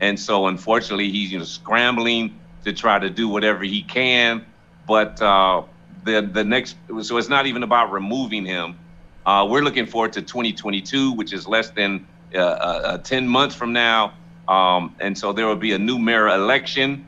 And 0.00 0.20
so, 0.20 0.46
unfortunately, 0.46 1.10
he's 1.10 1.32
you 1.32 1.38
know 1.38 1.44
scrambling 1.44 2.38
to 2.64 2.72
try 2.72 2.98
to 2.98 3.08
do 3.08 3.28
whatever 3.28 3.64
he 3.64 3.82
can. 3.82 4.44
But 4.86 5.20
uh, 5.22 5.62
the 6.04 6.20
the 6.20 6.44
next, 6.44 6.76
so 7.02 7.16
it's 7.16 7.28
not 7.28 7.46
even 7.46 7.62
about 7.62 7.90
removing 7.90 8.44
him. 8.44 8.78
Uh, 9.26 9.44
we're 9.44 9.62
looking 9.62 9.86
forward 9.86 10.12
to 10.12 10.22
2022, 10.22 11.12
which 11.12 11.32
is 11.32 11.48
less 11.48 11.70
than 11.70 12.06
uh, 12.34 12.38
uh, 12.38 12.42
uh 12.84 12.98
10 12.98 13.26
months 13.26 13.56
from 13.56 13.72
now. 13.72 14.14
Um, 14.46 14.94
and 15.00 15.18
so 15.18 15.32
there 15.32 15.46
will 15.46 15.56
be 15.56 15.72
a 15.72 15.78
new 15.78 15.98
mayor 15.98 16.28
election. 16.28 17.04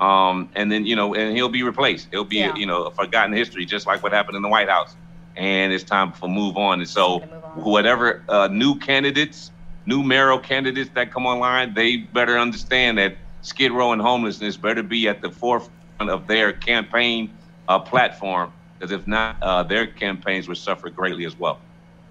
Um, 0.00 0.48
and 0.54 0.72
then, 0.72 0.86
you 0.86 0.96
know, 0.96 1.14
and 1.14 1.36
he'll 1.36 1.50
be 1.50 1.62
replaced. 1.62 2.08
He'll 2.10 2.24
be, 2.24 2.38
yeah. 2.38 2.56
you 2.56 2.64
know, 2.64 2.84
a 2.84 2.90
forgotten 2.90 3.34
history, 3.34 3.66
just 3.66 3.86
like 3.86 4.02
what 4.02 4.12
happened 4.12 4.36
in 4.36 4.42
the 4.42 4.48
White 4.48 4.70
House. 4.70 4.96
And 5.36 5.72
it's 5.72 5.84
time 5.84 6.12
for 6.12 6.28
move 6.28 6.56
on. 6.56 6.80
And 6.80 6.88
so, 6.88 7.20
on. 7.20 7.28
whatever 7.62 8.22
uh, 8.28 8.48
new 8.48 8.78
candidates, 8.78 9.50
new 9.84 10.02
mayoral 10.02 10.38
candidates 10.38 10.90
that 10.94 11.12
come 11.12 11.26
online, 11.26 11.74
they 11.74 11.98
better 11.98 12.38
understand 12.38 12.96
that 12.96 13.16
Skid 13.42 13.70
Row 13.70 13.92
and 13.92 14.00
homelessness 14.00 14.56
better 14.56 14.82
be 14.82 15.08
at 15.08 15.20
the 15.20 15.30
forefront 15.30 16.10
of 16.10 16.26
their 16.26 16.54
campaign 16.54 17.30
uh, 17.68 17.78
platform 17.78 18.50
because 18.84 19.00
if 19.00 19.06
not, 19.06 19.36
uh, 19.42 19.62
their 19.62 19.86
campaigns 19.86 20.46
would 20.46 20.58
suffer 20.58 20.90
greatly 20.90 21.24
as 21.24 21.38
well. 21.38 21.58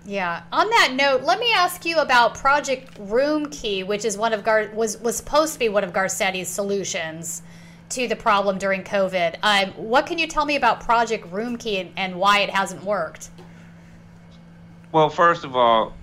Yeah. 0.05 0.41
On 0.51 0.67
that 0.69 0.93
note, 0.95 1.21
let 1.21 1.39
me 1.39 1.53
ask 1.53 1.86
you 1.86 1.99
about 1.99 2.36
Project 2.36 2.97
Room 2.99 3.45
Key, 3.49 3.84
which 3.84 4.03
is 4.03 4.17
one 4.17 4.34
of 4.34 4.43
Gar- 4.43 4.71
was 4.74 4.99
was 4.99 5.15
supposed 5.15 5.53
to 5.53 5.59
be 5.59 5.69
one 5.69 5.84
of 5.84 5.93
Garcetti's 5.93 6.49
solutions 6.49 7.43
to 7.89 8.07
the 8.07 8.15
problem 8.15 8.57
during 8.57 8.84
COVID. 8.84 9.36
Um, 9.43 9.69
what 9.74 10.07
can 10.07 10.17
you 10.17 10.28
tell 10.28 10.45
me 10.45 10.55
about 10.55 10.82
Project 10.82 11.32
Room 11.32 11.57
Key 11.57 11.78
and, 11.78 11.91
and 11.95 12.15
why 12.15 12.39
it 12.39 12.49
hasn't 12.49 12.84
worked? 12.84 13.30
Well, 14.91 15.09
first 15.09 15.43
of 15.43 15.55
all, 15.55 15.93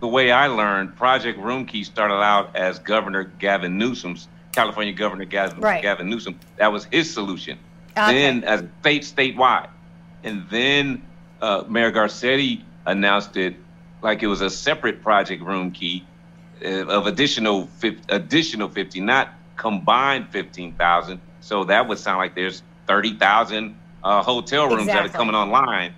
the 0.00 0.08
way 0.08 0.30
I 0.30 0.46
learned, 0.46 0.96
Project 0.96 1.38
Room 1.38 1.66
Key 1.66 1.82
started 1.82 2.14
out 2.14 2.54
as 2.54 2.78
Governor 2.78 3.24
Gavin 3.24 3.76
Newsom's 3.76 4.28
California 4.52 4.92
Governor 4.92 5.24
Gavin, 5.24 5.60
right. 5.60 5.82
Gavin 5.82 6.08
Newsom. 6.08 6.38
That 6.56 6.72
was 6.72 6.84
his 6.84 7.12
solution. 7.12 7.58
Okay. 7.96 8.12
Then, 8.12 8.44
as 8.44 8.62
state 8.80 9.02
statewide, 9.02 9.68
and 10.24 10.48
then 10.50 11.02
uh, 11.40 11.64
Mayor 11.68 11.92
Garcetti 11.92 12.62
announced 12.86 13.36
it 13.36 13.54
like 14.02 14.22
it 14.22 14.26
was 14.26 14.40
a 14.40 14.50
separate 14.50 15.02
project 15.02 15.42
room 15.42 15.70
key 15.70 16.04
uh, 16.64 16.86
of 16.86 17.06
additional 17.06 17.66
50, 17.66 18.02
additional 18.08 18.68
50, 18.68 19.00
not 19.00 19.34
combined 19.56 20.28
15,000. 20.30 21.20
So 21.40 21.64
that 21.64 21.86
would 21.86 21.98
sound 21.98 22.18
like 22.18 22.34
there's 22.34 22.62
30,000 22.86 23.76
uh, 24.02 24.22
hotel 24.22 24.68
rooms 24.68 24.82
exactly. 24.82 25.08
that 25.08 25.14
are 25.14 25.18
coming 25.18 25.34
online. 25.34 25.94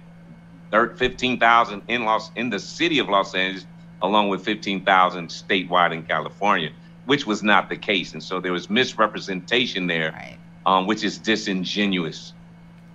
15,000 0.97 1.83
in 1.89 2.05
Los 2.05 2.31
in 2.37 2.51
the 2.51 2.59
city 2.59 2.99
of 2.99 3.09
Los 3.09 3.35
Angeles, 3.35 3.67
along 4.03 4.29
with 4.29 4.45
15,000 4.45 5.29
statewide 5.29 5.93
in 5.93 6.03
California, 6.03 6.71
which 7.07 7.27
was 7.27 7.43
not 7.43 7.69
the 7.69 7.77
case. 7.77 8.13
And 8.13 8.23
so 8.23 8.41
there 8.41 8.53
was 8.53 8.69
misrepresentation 8.69 9.87
there, 9.87 10.13
right. 10.13 10.37
um, 10.67 10.87
which 10.87 11.03
is 11.03 11.19
disingenuous. 11.19 12.35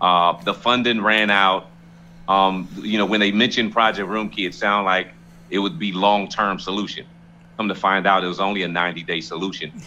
Uh, 0.02 0.42
the 0.44 0.54
funding 0.54 1.02
ran 1.02 1.30
out. 1.30 1.68
Um, 2.28 2.68
you 2.82 2.98
know, 2.98 3.06
when 3.06 3.20
they 3.20 3.32
mentioned 3.32 3.72
Project 3.72 4.10
Room 4.10 4.30
Key, 4.30 4.48
it 4.48 4.56
sounded 4.56 4.86
like 4.86 5.10
it 5.52 5.60
would 5.60 5.78
be 5.78 5.92
long-term 5.92 6.60
solution. 6.60 7.06
Come 7.58 7.68
to 7.68 7.76
find 7.76 8.08
out, 8.08 8.24
it 8.24 8.28
was 8.28 8.40
only 8.40 8.64
a 8.64 8.68
90-day 8.68 9.22
solution. 9.22 9.72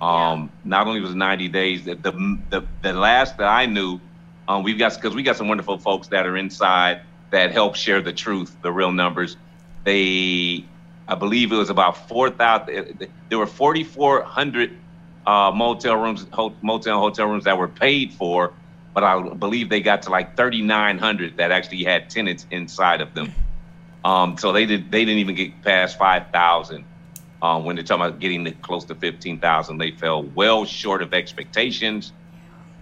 Um, 0.00 0.52
yeah. 0.62 0.70
Not 0.76 0.86
only 0.86 1.00
was 1.00 1.10
it 1.10 1.16
90 1.16 1.48
days, 1.48 1.84
the 1.84 1.96
the, 1.96 2.38
the, 2.50 2.64
the 2.82 2.92
last 2.92 3.36
that 3.38 3.48
I 3.48 3.66
knew, 3.66 3.98
um, 4.46 4.62
we've 4.62 4.78
got 4.78 4.94
because 4.94 5.12
we 5.12 5.24
got 5.24 5.36
some 5.36 5.48
wonderful 5.48 5.76
folks 5.76 6.06
that 6.06 6.24
are 6.24 6.36
inside 6.36 7.00
that 7.30 7.50
help 7.50 7.74
share 7.74 8.00
the 8.00 8.12
truth, 8.12 8.56
the 8.62 8.70
real 8.70 8.92
numbers. 8.92 9.36
They, 9.82 10.64
I 11.08 11.16
believe 11.16 11.50
it 11.50 11.56
was 11.56 11.68
about 11.68 12.08
4,000. 12.08 13.08
There 13.28 13.38
were 13.38 13.46
4,400 13.48 14.78
uh, 15.26 15.50
motel 15.50 15.96
rooms, 15.96 16.26
motel 16.62 17.00
hotel 17.00 17.26
rooms 17.26 17.42
that 17.42 17.58
were 17.58 17.66
paid 17.66 18.12
for 18.12 18.52
but 18.94 19.04
I 19.04 19.20
believe 19.34 19.68
they 19.68 19.80
got 19.80 20.02
to 20.02 20.10
like 20.10 20.36
3,900 20.36 21.36
that 21.36 21.52
actually 21.52 21.84
had 21.84 22.10
tenants 22.10 22.46
inside 22.50 23.00
of 23.00 23.14
them. 23.14 23.32
Um, 24.04 24.38
so 24.38 24.52
they 24.52 24.66
did 24.66 24.90
they 24.90 25.04
didn't 25.04 25.18
even 25.18 25.34
get 25.34 25.62
past 25.62 25.98
5,000. 25.98 26.84
Um, 27.40 27.64
when 27.64 27.76
they're 27.76 27.84
talking 27.84 28.06
about 28.06 28.18
getting 28.18 28.44
to 28.46 28.52
close 28.52 28.84
to 28.86 28.96
15,000, 28.96 29.78
they 29.78 29.92
fell 29.92 30.24
well 30.24 30.64
short 30.64 31.02
of 31.02 31.14
expectations. 31.14 32.12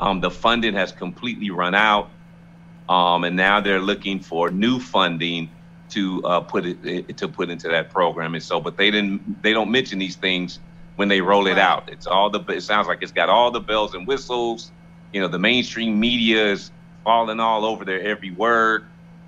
Um, 0.00 0.20
the 0.20 0.30
funding 0.30 0.74
has 0.74 0.92
completely 0.92 1.50
run 1.50 1.74
out, 1.74 2.10
um, 2.88 3.24
and 3.24 3.36
now 3.36 3.60
they're 3.60 3.80
looking 3.80 4.20
for 4.20 4.50
new 4.50 4.78
funding 4.78 5.50
to 5.90 6.22
uh, 6.24 6.40
put 6.40 6.64
it 6.66 7.16
to 7.16 7.28
put 7.28 7.50
into 7.50 7.68
that 7.68 7.90
program. 7.90 8.34
And 8.34 8.42
so, 8.42 8.60
but 8.60 8.76
they 8.76 8.90
didn't 8.90 9.42
they 9.42 9.52
don't 9.52 9.70
mention 9.70 9.98
these 9.98 10.16
things 10.16 10.58
when 10.96 11.08
they 11.08 11.20
roll 11.20 11.46
it 11.46 11.58
out. 11.58 11.90
It's 11.90 12.06
all 12.06 12.30
the 12.30 12.40
it 12.48 12.62
sounds 12.62 12.88
like 12.88 13.02
it's 13.02 13.12
got 13.12 13.28
all 13.28 13.50
the 13.50 13.60
bells 13.60 13.94
and 13.94 14.06
whistles 14.06 14.72
you 15.12 15.20
know, 15.20 15.28
the 15.28 15.38
mainstream 15.38 15.98
media 15.98 16.52
is 16.52 16.70
falling 17.04 17.40
all 17.40 17.64
over 17.64 17.84
their 17.84 18.02
every 18.02 18.30
word 18.32 18.84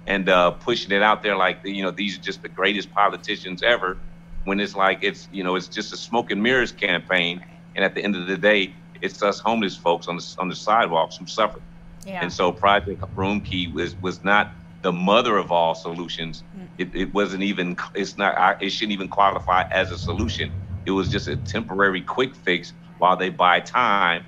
and 0.07 0.29
uh, 0.29 0.51
pushing 0.53 0.91
it 0.91 1.03
out 1.03 1.23
there 1.23 1.37
like, 1.37 1.61
you 1.65 1.83
know, 1.83 1.91
these 1.91 2.19
are 2.19 2.23
just 2.23 2.43
the 2.43 2.49
greatest 2.49 2.93
politicians 2.93 3.63
ever. 3.63 3.99
When 4.45 4.59
it's 4.61 4.75
like 4.75 5.01
it's, 5.03 5.29
you 5.31 5.45
know, 5.45 5.55
it's 5.57 5.69
just 5.69 5.93
a 5.93 5.97
smoke 5.97 6.31
and 6.31 6.43
mirrors 6.43 6.73
campaign, 6.73 7.45
and 7.77 7.85
at 7.85 7.95
the 7.95 8.03
end 8.03 8.17
of 8.17 8.27
the 8.27 8.37
day, 8.37 8.75
it's 9.03 9.23
us 9.23 9.39
homeless 9.39 9.77
folks 9.77 10.09
on 10.09 10.17
the 10.17 10.35
on 10.39 10.49
the 10.49 10.57
sidewalks 10.57 11.17
who 11.17 11.27
suffer. 11.27 11.61
Yeah. 12.07 12.21
And 12.23 12.33
so 12.33 12.51
Project 12.51 13.03
Room 13.15 13.43
Key 13.43 13.69
was 13.69 13.95
was 13.97 14.25
not 14.25 14.53
the 14.81 14.93
mother 14.93 15.37
of 15.37 15.53
all 15.53 15.75
solutions. 15.75 16.45
Mm. 16.57 16.69
It, 16.79 16.95
it 16.95 17.15
wasn't 17.15 17.43
even. 17.43 17.77
It's 17.95 18.17
not. 18.17 18.63
It 18.63 18.71
shouldn't 18.71 18.93
even 18.93 19.09
qualify 19.09 19.65
as 19.71 19.91
a 19.91 19.99
solution. 19.99 20.51
It 20.87 20.93
was 20.93 21.11
just 21.11 21.29
a 21.29 21.37
temporary 21.37 22.01
quick 22.01 22.35
fix 22.35 22.73
while 22.99 23.17
they 23.17 23.29
buy 23.29 23.61
time 23.61 24.25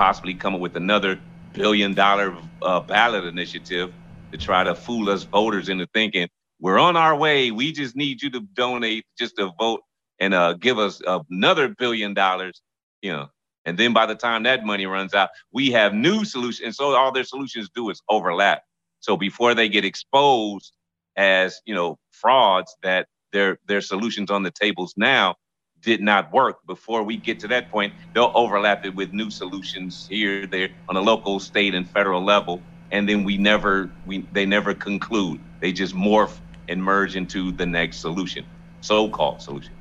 possibly 0.00 0.32
come 0.32 0.54
up 0.54 0.62
with 0.62 0.76
another 0.76 1.20
billion 1.52 1.92
dollar 1.92 2.34
uh, 2.62 2.80
ballot 2.80 3.22
initiative 3.26 3.92
to 4.32 4.38
try 4.38 4.64
to 4.64 4.74
fool 4.74 5.10
us 5.10 5.24
voters 5.24 5.68
into 5.68 5.86
thinking 5.92 6.26
we're 6.58 6.78
on 6.78 6.96
our 6.96 7.14
way. 7.14 7.50
We 7.50 7.70
just 7.72 7.94
need 7.96 8.22
you 8.22 8.30
to 8.30 8.40
donate 8.54 9.04
just 9.18 9.36
to 9.36 9.52
vote 9.58 9.82
and 10.18 10.32
uh, 10.32 10.54
give 10.54 10.78
us 10.78 11.02
another 11.06 11.68
billion 11.78 12.14
dollars, 12.14 12.62
you 13.02 13.12
know, 13.12 13.28
and 13.66 13.76
then 13.76 13.92
by 13.92 14.06
the 14.06 14.14
time 14.14 14.44
that 14.44 14.64
money 14.64 14.86
runs 14.86 15.12
out, 15.12 15.28
we 15.52 15.70
have 15.72 15.92
new 15.92 16.24
solutions. 16.24 16.64
And 16.64 16.74
so 16.74 16.96
all 16.96 17.12
their 17.12 17.24
solutions 17.24 17.68
do 17.74 17.90
is 17.90 18.00
overlap. 18.08 18.62
So 19.00 19.18
before 19.18 19.54
they 19.54 19.68
get 19.68 19.84
exposed 19.84 20.72
as, 21.16 21.60
you 21.66 21.74
know, 21.74 21.98
frauds 22.10 22.74
that 22.82 23.06
their 23.34 23.58
their 23.66 23.82
solutions 23.82 24.30
on 24.30 24.44
the 24.44 24.50
tables 24.50 24.94
now 24.96 25.36
did 25.82 26.00
not 26.00 26.32
work. 26.32 26.64
Before 26.66 27.02
we 27.02 27.16
get 27.16 27.40
to 27.40 27.48
that 27.48 27.70
point, 27.70 27.92
they'll 28.14 28.32
overlap 28.34 28.84
it 28.84 28.94
with 28.94 29.12
new 29.12 29.30
solutions 29.30 30.06
here, 30.08 30.46
there 30.46 30.70
on 30.88 30.96
a 30.96 31.00
local, 31.00 31.40
state, 31.40 31.74
and 31.74 31.88
federal 31.88 32.22
level. 32.22 32.60
And 32.90 33.08
then 33.08 33.24
we 33.24 33.38
never 33.38 33.90
we 34.06 34.26
they 34.32 34.46
never 34.46 34.74
conclude. 34.74 35.40
They 35.60 35.72
just 35.72 35.94
morph 35.94 36.36
and 36.68 36.82
merge 36.82 37.16
into 37.16 37.52
the 37.52 37.66
next 37.66 37.98
solution, 37.98 38.44
so-called 38.80 39.42
solution. 39.42 39.72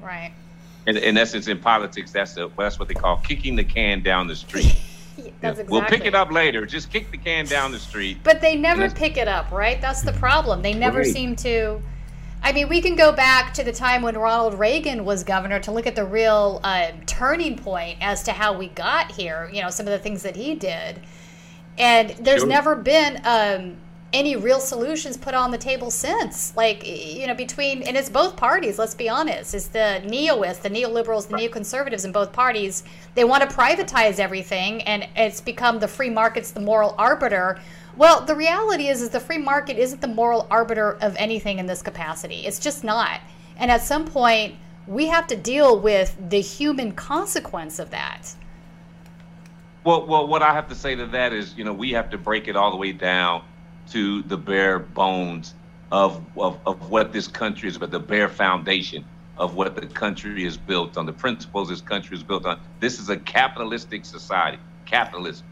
Right. 0.00 0.32
In, 0.86 0.96
in 0.98 1.16
essence, 1.16 1.48
in 1.48 1.58
politics, 1.58 2.12
that's 2.12 2.36
a, 2.36 2.50
that's 2.58 2.78
what 2.78 2.88
they 2.88 2.94
call 2.94 3.16
kicking 3.18 3.56
the 3.56 3.64
can 3.64 4.02
down 4.02 4.26
the 4.26 4.36
street. 4.36 4.76
That's 5.40 5.60
exactly. 5.60 5.64
We'll 5.68 5.88
pick 5.88 6.06
it 6.06 6.14
up 6.16 6.32
later. 6.32 6.66
Just 6.66 6.90
kick 6.90 7.12
the 7.12 7.18
can 7.18 7.46
down 7.46 7.70
the 7.70 7.78
street. 7.78 8.18
But 8.24 8.40
they 8.40 8.56
never 8.56 8.90
pick 8.90 9.16
it 9.16 9.28
up, 9.28 9.52
right? 9.52 9.80
That's 9.80 10.02
the 10.02 10.12
problem. 10.12 10.60
They 10.60 10.74
never 10.74 10.98
right. 10.98 11.06
seem 11.06 11.36
to. 11.36 11.80
I 12.44 12.52
mean, 12.52 12.68
we 12.68 12.82
can 12.82 12.94
go 12.94 13.10
back 13.10 13.54
to 13.54 13.64
the 13.64 13.72
time 13.72 14.02
when 14.02 14.18
Ronald 14.18 14.58
Reagan 14.58 15.06
was 15.06 15.24
governor 15.24 15.58
to 15.60 15.72
look 15.72 15.86
at 15.86 15.96
the 15.96 16.04
real 16.04 16.60
uh, 16.62 16.88
turning 17.06 17.56
point 17.56 17.96
as 18.02 18.22
to 18.24 18.32
how 18.32 18.52
we 18.56 18.68
got 18.68 19.10
here. 19.10 19.48
You 19.50 19.62
know, 19.62 19.70
some 19.70 19.86
of 19.86 19.92
the 19.92 19.98
things 19.98 20.22
that 20.24 20.36
he 20.36 20.54
did, 20.54 21.00
and 21.78 22.10
there's 22.10 22.42
sure. 22.42 22.48
never 22.48 22.76
been 22.76 23.22
um, 23.24 23.78
any 24.12 24.36
real 24.36 24.60
solutions 24.60 25.16
put 25.16 25.32
on 25.32 25.52
the 25.52 25.58
table 25.58 25.90
since. 25.90 26.54
Like, 26.54 26.86
you 26.86 27.26
know, 27.26 27.34
between, 27.34 27.82
and 27.82 27.96
it's 27.96 28.10
both 28.10 28.36
parties, 28.36 28.78
let's 28.78 28.94
be 28.94 29.08
honest. 29.08 29.54
It's 29.54 29.68
the 29.68 30.02
neoists, 30.04 30.60
the 30.60 30.70
neoliberals, 30.70 31.26
the 31.26 31.36
neoconservatives 31.36 32.04
in 32.04 32.12
both 32.12 32.30
parties. 32.30 32.84
They 33.14 33.24
want 33.24 33.48
to 33.48 33.56
privatize 33.56 34.18
everything, 34.18 34.82
and 34.82 35.08
it's 35.16 35.40
become 35.40 35.78
the 35.78 35.88
free 35.88 36.10
market's 36.10 36.50
the 36.50 36.60
moral 36.60 36.94
arbiter. 36.98 37.58
Well, 37.96 38.24
the 38.24 38.34
reality 38.34 38.88
is, 38.88 39.02
is 39.02 39.10
the 39.10 39.20
free 39.20 39.38
market 39.38 39.78
isn't 39.78 40.00
the 40.00 40.08
moral 40.08 40.46
arbiter 40.50 40.92
of 41.00 41.14
anything 41.16 41.58
in 41.58 41.66
this 41.66 41.82
capacity. 41.82 42.46
It's 42.46 42.58
just 42.58 42.82
not. 42.82 43.20
And 43.56 43.70
at 43.70 43.82
some 43.82 44.04
point, 44.04 44.56
we 44.86 45.06
have 45.06 45.26
to 45.28 45.36
deal 45.36 45.78
with 45.78 46.16
the 46.30 46.40
human 46.40 46.92
consequence 46.92 47.78
of 47.78 47.90
that. 47.90 48.34
Well, 49.84 50.06
well, 50.06 50.26
what 50.26 50.42
I 50.42 50.54
have 50.54 50.68
to 50.68 50.74
say 50.74 50.94
to 50.96 51.06
that 51.06 51.32
is, 51.32 51.54
you 51.56 51.64
know, 51.64 51.72
we 51.72 51.92
have 51.92 52.10
to 52.10 52.18
break 52.18 52.48
it 52.48 52.56
all 52.56 52.70
the 52.70 52.76
way 52.76 52.92
down 52.92 53.44
to 53.90 54.22
the 54.22 54.36
bare 54.36 54.78
bones 54.78 55.54
of, 55.92 56.24
of, 56.36 56.58
of 56.66 56.90
what 56.90 57.12
this 57.12 57.28
country 57.28 57.68
is, 57.68 57.78
but 57.78 57.90
the 57.90 58.00
bare 58.00 58.28
foundation 58.28 59.04
of 59.36 59.54
what 59.54 59.76
the 59.76 59.86
country 59.86 60.44
is 60.44 60.56
built 60.56 60.96
on, 60.96 61.06
the 61.06 61.12
principles 61.12 61.68
this 61.68 61.80
country 61.80 62.16
is 62.16 62.22
built 62.22 62.46
on. 62.46 62.60
This 62.80 62.98
is 62.98 63.10
a 63.10 63.16
capitalistic 63.16 64.04
society, 64.04 64.58
capitalism. 64.86 65.46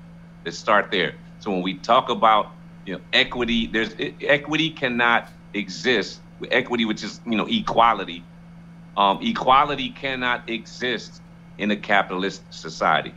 Let's 0.45 0.59
start 0.59 0.90
there. 0.90 1.14
So 1.43 1.51
when 1.51 1.62
we 1.62 1.74
talk 1.74 2.09
about 2.09 2.53
you 2.86 2.95
know 2.95 3.01
equity, 3.12 3.66
there's 3.66 3.95
equity 4.20 4.70
cannot 4.70 5.28
exist. 5.53 6.20
Equity, 6.51 6.84
which 6.84 7.03
is 7.03 7.20
you 7.26 7.36
know 7.36 7.47
equality, 7.49 8.24
um, 8.97 9.18
equality 9.22 9.90
cannot 9.90 10.49
exist 10.49 11.20
in 11.59 11.70
a 11.70 11.76
capitalist 11.76 12.43
society. 12.53 13.14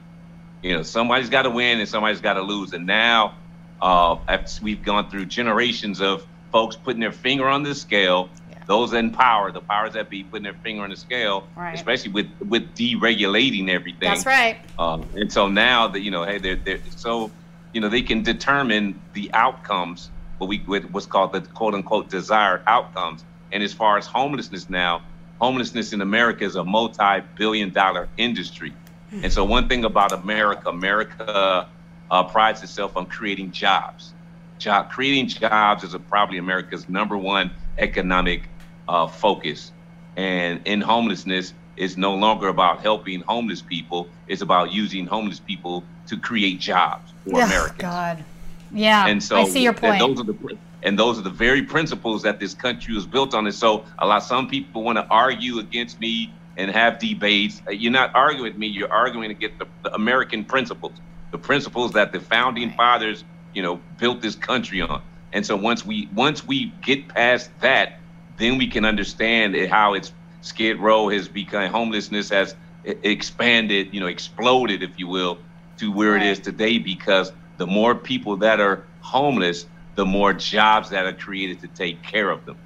You 0.62 0.78
know, 0.78 0.84
somebody's 0.84 1.30
got 1.30 1.44
to 1.44 1.52
win 1.52 1.80
and 1.80 1.88
somebody's 1.88 2.22
got 2.22 2.34
to 2.34 2.42
lose, 2.42 2.74
and 2.74 2.88
now 2.88 3.36
uh, 3.82 4.18
we've 4.62 4.82
gone 4.82 5.10
through 5.10 5.26
generations 5.26 6.02
of 6.02 6.26
folks 6.52 6.76
putting 6.76 7.02
their 7.02 7.12
finger 7.12 7.48
on 7.48 7.64
the 7.64 7.76
scale. 7.76 8.30
Those 8.68 8.94
in 8.94 9.12
power, 9.12 9.52
the 9.52 9.62
powers 9.62 9.94
that 9.94 10.10
be, 10.10 10.24
putting 10.24 10.44
their 10.44 10.56
finger 10.56 10.82
on 10.82 10.90
the 10.90 10.96
scale, 10.96 11.48
right. 11.56 11.76
especially 11.76 12.12
with 12.12 12.28
with 12.40 12.74
deregulating 12.74 13.70
everything. 13.70 14.10
That's 14.10 14.26
right. 14.26 14.58
Um, 14.80 15.08
and 15.14 15.32
so 15.32 15.48
now 15.48 15.90
that 15.90 16.00
you 16.00 16.10
know, 16.10 16.24
hey, 16.24 16.40
they're 16.40 16.56
they're 16.56 16.80
so 16.96 17.30
you 17.76 17.82
know 17.82 17.90
they 17.90 18.02
can 18.02 18.24
determine 18.24 19.00
the 19.14 19.30
outcomes, 19.34 20.10
what 20.38 20.48
we 20.48 20.60
what's 20.60 21.06
called 21.06 21.34
the 21.34 21.42
quote 21.42 21.76
unquote 21.76 22.10
desired 22.10 22.64
outcomes. 22.68 23.26
And 23.52 23.62
as 23.62 23.74
far 23.74 23.98
as 23.98 24.08
homelessness 24.08 24.70
now, 24.70 25.04
homelessness 25.40 25.92
in 25.92 26.02
America 26.02 26.46
is 26.46 26.56
a 26.56 26.64
multi-billion 26.64 27.72
dollar 27.72 28.08
industry. 28.16 28.74
Hmm. 29.10 29.26
And 29.26 29.34
so 29.34 29.44
one 29.44 29.68
thing 29.68 29.84
about 29.84 30.14
America, 30.14 30.70
America 30.70 31.68
uh, 32.10 32.24
prides 32.24 32.64
itself 32.64 32.96
on 32.96 33.08
creating 33.08 33.52
jobs. 33.52 34.14
Job 34.58 34.90
creating 34.90 35.28
jobs 35.28 35.84
is 35.84 35.94
a, 35.94 36.00
probably 36.00 36.38
America's 36.38 36.88
number 36.88 37.18
one 37.18 37.52
economic 37.78 38.44
uh, 38.88 39.06
focus. 39.06 39.74
And 40.16 40.62
in 40.66 40.80
homelessness, 40.80 41.54
it's 41.78 41.98
no 41.98 42.16
longer 42.16 42.48
about 42.48 42.82
helping 42.82 43.22
homeless 43.22 43.62
people. 43.62 44.10
It's 44.28 44.42
about 44.42 44.72
using 44.72 45.06
homeless 45.06 45.40
people 45.40 45.84
to 46.08 46.18
create 46.18 46.60
jobs 46.60 47.12
for 47.24 47.42
oh, 47.42 47.46
Americans. 47.46 47.82
God, 47.82 48.24
yeah. 48.72 49.08
And 49.08 49.22
so 49.22 49.38
I 49.38 49.46
see 49.46 49.64
your 49.64 49.74
point. 49.74 50.02
And 50.02 50.18
those 50.18 50.20
are 50.20 50.24
the 50.24 50.58
and 50.84 51.00
those 51.00 51.18
are 51.18 51.24
the 51.24 51.32
very 51.32 51.64
principles 51.64 52.22
that 52.24 52.40
this 52.40 52.54
country 52.54 52.94
was 52.94 53.08
built 53.08 53.34
on. 53.34 53.46
And 53.48 53.56
so 53.56 53.86
a 53.98 54.06
lot 54.06 54.24
some 54.24 54.48
people 54.48 54.84
want 54.84 54.98
to 54.98 55.08
argue 55.08 55.60
against 55.60 56.00
me 56.00 56.32
and 56.58 56.70
have 56.72 57.00
debates. 57.00 57.62
Uh, 57.68 57.72
you're 57.72 57.92
not 57.92 58.14
arguing 58.16 58.52
with 58.52 58.58
me. 58.58 58.68
You're 58.68 58.92
arguing 58.92 59.32
against 59.32 59.60
the, 59.60 59.68
the 59.84 59.94
American 59.96 60.46
principles 60.46 60.94
the 61.36 61.38
principles 61.38 61.92
that 61.92 62.14
the 62.14 62.20
founding 62.22 62.72
fathers, 62.72 63.26
you 63.54 63.62
know, 63.62 63.76
built 63.98 64.22
this 64.22 64.36
country 64.36 64.80
on. 64.82 65.02
And 65.34 65.46
so 65.46 65.58
once 65.58 65.86
we 65.86 66.08
once 66.14 66.46
we 66.46 66.72
get 66.82 67.10
past 67.10 67.50
that, 67.60 68.00
then 68.38 68.58
we 68.58 68.68
can 68.68 68.86
understand 68.86 69.54
how 69.70 69.96
it's 69.96 70.14
Skid 70.46 70.80
Row 70.80 71.10
has 71.10 71.28
become 71.28 71.72
homelessness 71.72 72.30
has 72.30 72.56
expanded, 72.84 73.92
you 73.92 74.00
know, 74.00 74.06
exploded, 74.06 74.84
if 74.84 74.92
you 75.00 75.08
will, 75.08 75.40
to 75.78 75.92
where 75.92 76.14
right. 76.14 76.22
it 76.22 76.30
is 76.30 76.40
today. 76.40 76.78
Because 76.78 77.32
the 77.58 77.66
more 77.66 77.96
people 77.96 78.38
that 78.38 78.60
are 78.60 78.84
homeless, 79.02 79.66
the 79.96 80.06
more 80.06 80.34
jobs 80.34 80.92
that 80.92 81.08
are 81.08 81.14
created 81.14 81.62
to 81.62 81.68
take 81.70 82.04
care 82.04 82.30
of 82.30 82.46
them. 82.46 82.58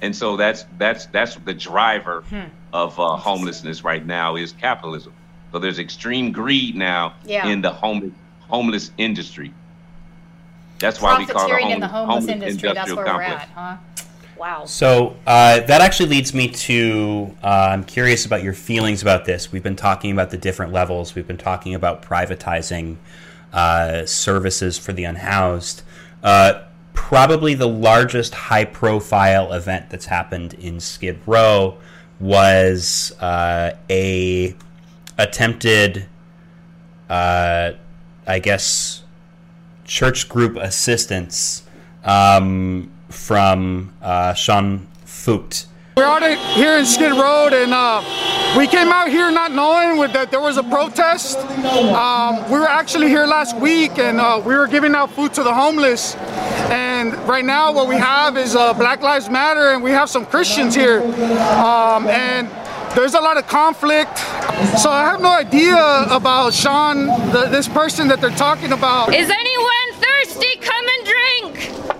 And 0.00 0.16
so 0.16 0.38
that's 0.38 0.64
that's 0.78 1.06
that's 1.06 1.36
the 1.36 1.52
driver 1.52 2.22
hmm. 2.22 2.44
of 2.72 2.98
uh, 2.98 3.16
homelessness 3.16 3.84
right 3.84 4.04
now 4.04 4.36
is 4.36 4.52
capitalism. 4.52 5.12
So 5.52 5.58
there's 5.58 5.78
extreme 5.78 6.32
greed 6.32 6.74
now 6.74 7.14
yeah. 7.24 7.46
in 7.46 7.60
the 7.60 7.70
homeless 7.70 8.12
homeless 8.48 8.90
industry. 8.96 9.52
That's 10.78 11.02
why 11.02 11.18
we 11.18 11.26
call 11.26 11.50
it 11.52 11.70
in 11.70 11.80
the 11.80 11.86
homeless, 11.86 12.14
homeless 12.14 12.28
industry. 12.28 12.72
That's 12.72 12.92
where 12.94 13.04
complex. 13.04 13.30
we're 13.30 13.36
at, 13.36 13.48
huh? 13.48 13.76
Wow. 14.38 14.64
So 14.66 15.16
uh, 15.26 15.60
that 15.60 15.80
actually 15.80 16.10
leads 16.10 16.34
me 16.34 16.48
to 16.48 17.34
uh, 17.42 17.70
I'm 17.72 17.84
curious 17.84 18.26
about 18.26 18.42
your 18.42 18.52
feelings 18.52 19.02
about 19.02 19.24
this. 19.24 19.50
We've 19.50 19.62
been 19.62 19.76
talking 19.76 20.10
about 20.10 20.30
the 20.30 20.36
different 20.36 20.72
levels. 20.72 21.14
We've 21.14 21.26
been 21.26 21.38
talking 21.38 21.74
about 21.74 22.02
privatizing 22.02 22.96
uh, 23.52 24.04
services 24.04 24.78
for 24.78 24.92
the 24.92 25.04
unhoused. 25.04 25.82
Uh, 26.22 26.64
probably 26.92 27.54
the 27.54 27.68
largest 27.68 28.34
high 28.34 28.64
profile 28.64 29.52
event 29.52 29.90
that's 29.90 30.06
happened 30.06 30.54
in 30.54 30.80
Skid 30.80 31.20
Row 31.26 31.78
was 32.18 33.12
uh, 33.20 33.72
a 33.88 34.54
attempted, 35.18 36.06
uh, 37.08 37.72
I 38.26 38.38
guess, 38.38 39.04
church 39.84 40.28
group 40.28 40.56
assistance 40.56 41.62
um, 42.04 42.90
from 43.08 43.92
uh, 44.02 44.34
Sean 44.34 44.86
Feucht. 45.04 45.66
We're 45.96 46.04
out 46.04 46.22
here 46.56 46.76
in 46.76 46.84
Skid 46.84 47.12
Road, 47.12 47.54
and 47.54 47.72
uh, 47.72 48.02
we 48.58 48.66
came 48.66 48.92
out 48.92 49.08
here 49.08 49.30
not 49.30 49.52
knowing 49.52 50.12
that 50.12 50.30
there 50.30 50.40
was 50.40 50.58
a 50.58 50.62
protest. 50.62 51.38
Um, 51.38 52.44
we 52.50 52.58
were 52.58 52.68
actually 52.68 53.08
here 53.08 53.24
last 53.26 53.56
week, 53.56 53.98
and 53.98 54.20
uh, 54.20 54.42
we 54.44 54.54
were 54.54 54.66
giving 54.66 54.94
out 54.94 55.10
food 55.12 55.32
to 55.34 55.42
the 55.42 55.54
homeless. 55.54 56.14
And 56.68 57.14
right 57.26 57.46
now, 57.46 57.72
what 57.72 57.88
we 57.88 57.96
have 57.96 58.36
is 58.36 58.54
uh, 58.54 58.74
Black 58.74 59.00
Lives 59.00 59.30
Matter, 59.30 59.72
and 59.72 59.82
we 59.82 59.90
have 59.90 60.10
some 60.10 60.26
Christians 60.26 60.74
here. 60.74 61.00
Um, 61.00 62.08
and 62.08 62.50
there's 62.94 63.14
a 63.14 63.20
lot 63.20 63.38
of 63.38 63.46
conflict. 63.46 64.18
So 64.78 64.90
I 64.90 65.04
have 65.04 65.20
no 65.22 65.32
idea 65.32 65.76
about 66.10 66.52
Sean, 66.52 67.06
the, 67.32 67.48
this 67.50 67.68
person 67.68 68.08
that 68.08 68.20
they're 68.20 68.30
talking 68.30 68.72
about. 68.72 69.14
Is 69.14 69.30
anyone 69.30 69.92
thirsty? 69.92 70.56
Come 70.60 70.86
and 70.94 71.06
drink, 71.06 71.70
even 71.78 71.95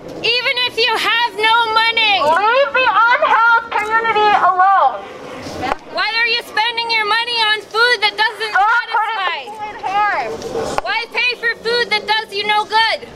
if 0.77 0.85
you 0.85 0.93
have 0.93 1.33
no 1.33 1.73
money. 1.73 2.21
Leave 2.21 2.69
the 2.69 2.85
unhoused 2.85 3.69
community 3.73 4.29
alone. 4.45 5.01
Why 5.89 6.05
are 6.05 6.29
you 6.29 6.41
spending 6.45 6.91
your 6.93 7.07
money 7.09 7.37
on 7.49 7.57
food 7.65 7.97
that 8.05 8.13
doesn't 8.13 8.53
Stop 8.53 8.85
satisfy? 8.85 10.21
Why 10.85 11.01
pay 11.09 11.33
for 11.41 11.57
food 11.65 11.89
that 11.89 12.05
does 12.05 12.29
you 12.29 12.45
no 12.45 12.61
good? 12.69 13.09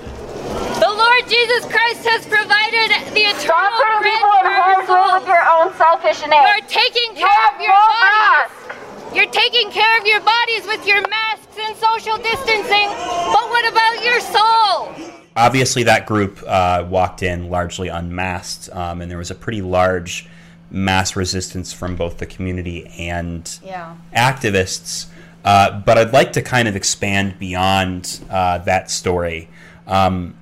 The 0.82 0.90
Lord 0.90 1.30
Jesus 1.30 1.62
Christ 1.70 2.02
has 2.10 2.26
provided 2.26 2.98
the 3.14 3.30
eternal 3.30 3.46
Stop 3.46 3.78
putting 3.78 4.10
people 4.10 4.34
in 4.42 4.46
harm's 4.58 4.90
way 4.90 5.06
with 5.22 5.30
your 5.30 5.46
own 5.46 5.70
selfishness. 5.78 6.42
You're 6.42 6.66
taking 6.66 7.14
care 7.14 7.30
you 7.30 7.54
of 7.54 7.62
your 7.62 7.78
no 7.78 7.86
bodies. 7.94 8.50
Mask. 8.50 9.14
You're 9.14 9.34
taking 9.38 9.70
care 9.70 10.02
of 10.02 10.10
your 10.10 10.22
bodies 10.26 10.66
with 10.66 10.82
your 10.90 11.06
masks 11.06 11.54
and 11.62 11.78
social 11.78 12.18
distancing. 12.18 12.90
But 13.30 13.46
what 13.54 13.70
about 13.70 14.02
your 14.02 14.18
soul? 14.18 15.21
Obviously, 15.36 15.84
that 15.84 16.06
group 16.06 16.44
uh, 16.46 16.86
walked 16.90 17.24
in 17.24 17.50
largely 17.50 17.88
unmasked, 17.88 18.70
um, 18.74 19.02
and 19.02 19.10
there 19.10 19.18
was 19.18 19.32
a 19.32 19.36
pretty 19.36 19.62
large 19.62 20.28
mass 20.70 21.16
resistance 21.16 21.72
from 21.72 21.96
both 21.96 22.18
the 22.18 22.26
community 22.26 22.88
and 22.98 23.60
Yeah. 23.64 23.96
activists. 24.16 25.06
Uh, 25.44 25.80
but 25.80 25.98
I'd 25.98 26.14
like 26.14 26.34
to 26.34 26.42
kind 26.42 26.68
of 26.68 26.76
expand 26.76 27.40
beyond 27.40 28.20
uh, 28.30 28.60
that 28.60 28.92
story. 28.92 29.50
Um, 29.88 30.36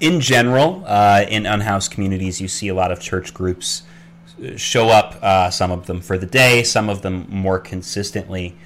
in 0.00 0.20
general, 0.20 0.84
uh, 0.86 1.24
in 1.28 1.46
unhoused 1.46 1.90
communities, 1.90 2.40
you 2.40 2.48
see 2.48 2.68
a 2.68 2.74
lot 2.74 2.92
of 2.92 3.00
church 3.00 3.34
groups 3.34 3.82
show 4.56 4.88
up, 4.88 5.18
uh, 5.22 5.50
some 5.50 5.70
of 5.70 5.86
them 5.86 6.00
for 6.00 6.16
the 6.16 6.24
day, 6.26 6.62
some 6.62 6.88
of 6.88 7.02
them 7.02 7.26
more 7.28 7.58
consistently. 7.58 8.56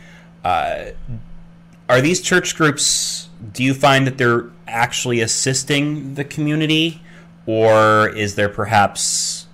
Are 1.94 2.00
these 2.00 2.20
church 2.20 2.56
groups, 2.56 3.28
do 3.52 3.62
you 3.62 3.72
find 3.72 4.04
that 4.08 4.18
they're 4.18 4.50
actually 4.66 5.20
assisting 5.20 6.14
the 6.14 6.24
community, 6.24 7.00
or 7.46 8.08
is 8.08 8.34
there 8.34 8.48
perhaps 8.48 9.46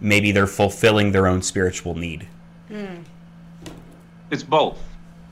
maybe 0.00 0.32
they're 0.32 0.46
fulfilling 0.46 1.12
their 1.12 1.26
own 1.26 1.42
spiritual 1.42 1.94
need? 1.94 2.28
It's 4.30 4.42
both. 4.42 4.82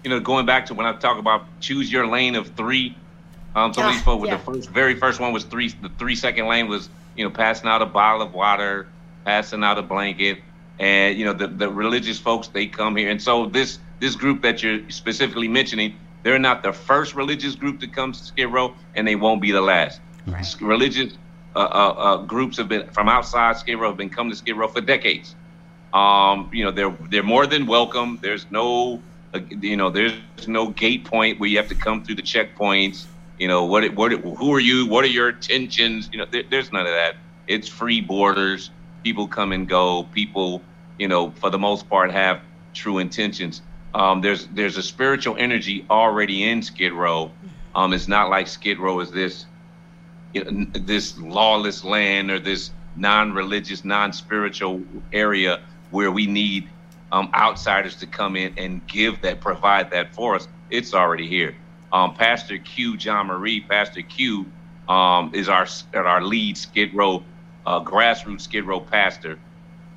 You 0.03 0.11
know, 0.11 0.21
going 0.21 0.45
back 0.45 0.67
to 0.67 0.75
when 0.75 0.85
I 0.85 0.93
talk 0.97 1.17
about 1.17 1.47
choose 1.61 1.91
your 1.91 2.07
lane 2.07 2.35
of 2.35 2.49
three. 2.49 2.95
Um, 3.57 3.73
some 3.73 3.85
of 3.85 3.89
Yeah, 3.89 3.97
these 3.97 4.05
folks, 4.05 4.29
yeah. 4.29 4.37
the 4.37 4.43
first, 4.43 4.69
very 4.69 4.97
first 4.97 5.21
one 5.21 5.33
was 5.33 5.45
three. 5.45 5.69
The 5.71 5.89
three 5.99 6.15
second 6.15 6.47
lane 6.47 6.69
was, 6.69 6.91
you 7.17 7.25
know, 7.25 7.31
passing 7.31 7.71
out 7.71 7.81
a 7.81 7.87
bottle 7.87 8.21
of 8.21 8.35
water, 8.35 8.87
passing 9.25 9.65
out 9.65 9.79
a 9.79 9.83
blanket, 9.83 10.41
and 10.79 11.19
you 11.19 11.25
know, 11.25 11.33
the, 11.33 11.47
the 11.47 11.71
religious 11.71 12.19
folks 12.19 12.49
they 12.49 12.67
come 12.67 12.97
here, 12.97 13.09
and 13.09 13.23
so 13.23 13.47
this 13.47 13.79
this 13.99 14.15
group 14.15 14.43
that 14.43 14.63
you're 14.63 14.91
specifically 14.91 15.49
mentioning, 15.49 15.97
they're 16.25 16.39
not 16.41 16.63
the 16.63 16.73
first 16.73 17.15
religious 17.15 17.57
group 17.57 17.81
that 17.81 17.95
comes 17.95 18.21
to 18.21 18.27
Skid 18.27 18.53
Row, 18.53 18.77
and 18.95 19.07
they 19.09 19.17
won't 19.17 19.43
be 19.43 19.53
the 19.53 19.63
last. 19.63 20.01
S- 20.41 20.57
Religious 20.61 21.15
uh, 21.55 21.59
uh, 21.61 21.95
uh, 21.99 22.17
groups 22.27 22.59
have 22.59 22.69
been 22.69 22.89
from 22.93 23.09
outside 23.09 23.57
Skid 23.57 23.79
Row 23.79 23.91
have 23.91 23.99
been 23.99 24.11
coming 24.11 24.33
to 24.33 24.37
Skid 24.37 24.57
Row 24.57 24.69
for 24.69 24.81
decades. 24.81 25.37
Um, 25.93 26.51
you 26.53 26.65
know, 26.65 26.73
they're 26.73 26.97
they're 27.11 27.23
more 27.23 27.47
than 27.47 27.67
welcome. 27.67 28.19
There's 28.23 28.47
no, 28.51 29.05
uh, 29.35 29.41
you 29.51 29.77
know, 29.77 29.91
there's 29.91 30.19
no 30.19 30.35
gate 30.39 30.75
point 30.75 31.09
where 31.09 31.19
you 31.19 31.29
have 31.29 31.37
to 31.37 31.43
come 31.43 31.69
through 31.71 31.83
the 31.83 31.91
checkpoints. 31.97 32.79
You 33.13 33.23
know, 33.23 33.43
what 33.43 33.67
what 33.79 33.91
who 34.01 34.39
are 34.41 34.43
you? 34.43 34.71
What 34.71 34.89
are 34.91 34.97
your 34.99 35.29
intentions? 35.31 36.01
You 36.03 36.19
know, 36.19 36.27
there, 36.31 36.43
there's 36.51 36.73
none 36.73 36.83
of 36.87 36.93
that. 36.93 37.15
It's 37.47 37.69
free 37.69 38.01
borders. 38.01 38.71
People 39.03 39.29
come 39.29 39.53
and 39.53 39.69
go. 39.69 40.05
People, 40.05 40.69
you 40.99 41.09
know, 41.09 41.33
for 41.33 41.51
the 41.51 41.59
most 41.59 41.89
part, 41.89 42.11
have 42.13 42.43
true 42.75 42.99
intentions. 42.99 43.63
Um, 43.95 44.21
there's 44.21 44.47
there's 44.49 44.77
a 44.77 44.83
spiritual 44.83 45.37
energy 45.39 45.87
already 45.89 46.45
in 46.51 46.63
Skid 46.63 46.93
Row. 46.93 47.31
Um, 47.75 47.93
it's 47.93 48.09
not 48.09 48.29
like 48.29 48.49
Skid 48.49 48.79
Row 48.79 49.01
is 49.01 49.11
this 49.11 49.47
you 50.33 50.45
know, 50.45 50.67
this 50.75 51.17
lawless 51.19 51.85
land 51.85 52.31
or 52.31 52.39
this 52.41 52.73
non-religious, 52.97 53.85
non-spiritual 53.85 54.83
area 55.13 55.61
where 55.91 56.11
we 56.11 56.27
need 56.27 56.69
um, 57.13 57.31
outsiders 57.35 57.97
to 57.97 58.07
come 58.07 58.37
in 58.37 58.53
and 58.59 58.87
give 58.87 59.21
that, 59.23 59.41
provide 59.41 59.91
that 59.91 60.15
for 60.15 60.35
us. 60.35 60.49
It's 60.71 60.93
already 60.93 61.29
here. 61.29 61.55
Um, 61.93 62.15
Pastor 62.15 62.59
Q, 62.59 62.97
John 62.97 63.29
Marie, 63.29 63.61
Pastor 63.61 64.03
Q, 64.03 64.47
um, 64.89 65.31
is 65.33 65.49
our 65.49 65.67
our 65.95 66.23
lead 66.23 66.59
Skid 66.59 66.93
Row, 66.95 67.25
uh, 67.65 67.81
grassroots 67.81 68.43
Skid 68.43 68.65
Row 68.65 68.81
pastor, 68.81 69.39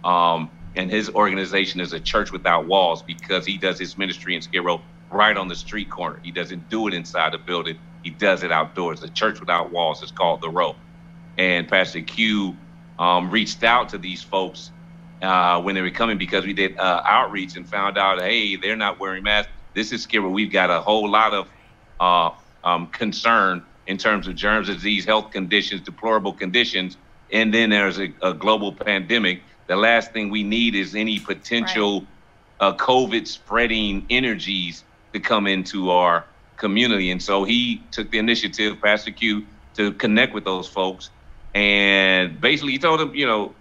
um, 0.04 0.52
and 0.78 0.92
his 0.92 1.10
organization 1.10 1.82
is 1.82 1.92
a 1.94 2.00
Church 2.00 2.32
Without 2.32 2.68
Walls 2.68 3.04
because 3.04 3.46
he 3.46 3.58
does 3.58 3.80
his 3.80 3.98
ministry 3.98 4.36
in 4.36 4.42
Skid 4.44 4.64
Row 4.64 4.84
right 5.12 5.36
on 5.36 5.48
the 5.48 5.56
street 5.56 5.90
corner. 5.90 6.20
He 6.24 6.32
doesn't 6.32 6.70
do 6.70 6.88
it 6.88 6.94
inside 6.94 7.34
the 7.34 7.40
building. 7.40 7.78
He 8.04 8.12
does 8.12 8.44
it 8.44 8.52
outdoors. 8.52 9.02
The 9.02 9.10
Church 9.10 9.40
Without 9.40 9.72
Walls 9.72 10.04
is 10.04 10.12
called 10.12 10.42
the 10.42 10.50
Row, 10.50 10.78
and 11.38 11.68
Pastor 11.68 12.02
Q 12.02 12.60
um, 13.00 13.32
reached 13.32 13.64
out 13.64 13.90
to 13.90 13.98
these 13.98 14.24
folks 14.24 14.72
uh, 15.22 15.62
when 15.62 15.76
they 15.76 15.82
were 15.82 15.92
coming 15.92 16.18
because 16.18 16.46
we 16.46 16.54
did 16.54 16.78
uh, 16.78 17.02
outreach 17.06 17.58
and 17.58 17.68
found 17.68 17.98
out, 17.98 18.22
hey, 18.22 18.56
they're 18.56 18.76
not 18.78 19.00
wearing 19.00 19.24
masks. 19.24 19.52
This 19.76 19.92
is 19.92 20.04
Skid 20.04 20.22
Row. 20.22 20.30
We've 20.30 20.52
got 20.52 20.70
a 20.70 20.82
whole 20.82 21.10
lot 21.10 21.34
of 21.34 21.50
uh, 22.00 22.32
um, 22.64 22.88
concern 22.88 23.66
in 23.88 23.98
terms 23.98 24.28
of 24.28 24.36
germs, 24.36 24.68
disease, 24.68 25.06
health 25.06 25.32
conditions, 25.32 25.82
deplorable 25.82 26.34
conditions, 26.34 26.98
and 27.32 27.54
then 27.54 27.72
there's 27.72 28.00
a, 28.00 28.14
a 28.22 28.34
global 28.34 28.74
pandemic. 28.74 29.42
The 29.68 29.76
last 29.76 30.12
thing 30.14 30.30
we 30.30 30.44
need 30.44 30.76
is 30.76 30.96
any 30.96 31.20
potential 31.20 32.06
uh, 32.60 32.74
COVID 32.74 33.28
spreading 33.28 34.06
energies 34.10 34.84
to 35.14 35.20
come 35.20 35.48
into 35.48 35.92
our 35.92 36.26
community. 36.56 37.12
And 37.12 37.22
so 37.22 37.44
he 37.44 37.84
took 37.92 38.10
the 38.12 38.18
initiative, 38.18 38.82
Pastor 38.82 39.12
Q, 39.12 39.46
to 39.76 39.92
connect 39.94 40.34
with 40.34 40.46
those 40.46 40.68
folks. 40.68 41.10
And 41.54 42.40
basically, 42.40 42.74
he 42.74 42.80
told 42.80 43.00
them, 43.00 43.14
you 43.16 43.26
know, 43.26 43.54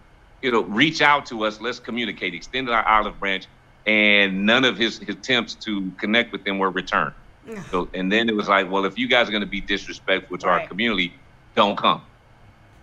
you 0.43 0.51
know, 0.53 0.63
reach 0.63 1.03
out 1.03 1.27
to 1.27 1.45
us. 1.45 1.61
Let's 1.61 1.81
communicate. 1.81 2.35
Extended 2.35 2.73
our 2.73 2.87
olive 2.87 3.19
branch, 3.19 3.47
and 3.87 4.47
none 4.47 4.65
of 4.65 4.77
his, 4.77 4.99
his 4.99 5.11
attempts 5.11 5.55
to 5.55 5.91
connect 5.99 6.33
with 6.33 6.45
them 6.45 6.59
were 6.59 6.71
returned. 6.71 7.15
So, 7.71 7.89
and 7.95 8.11
then 8.11 8.29
it 8.29 8.35
was 8.35 8.49
like, 8.49 8.71
well, 8.71 8.85
if 8.85 8.99
you 8.99 9.09
guys 9.09 9.29
are 9.29 9.31
going 9.31 9.43
to 9.43 9.47
be 9.49 9.61
disrespectful 9.61 10.39
to 10.39 10.49
our 10.49 10.67
community, 10.67 11.15
don't 11.55 11.77
come. 11.77 12.03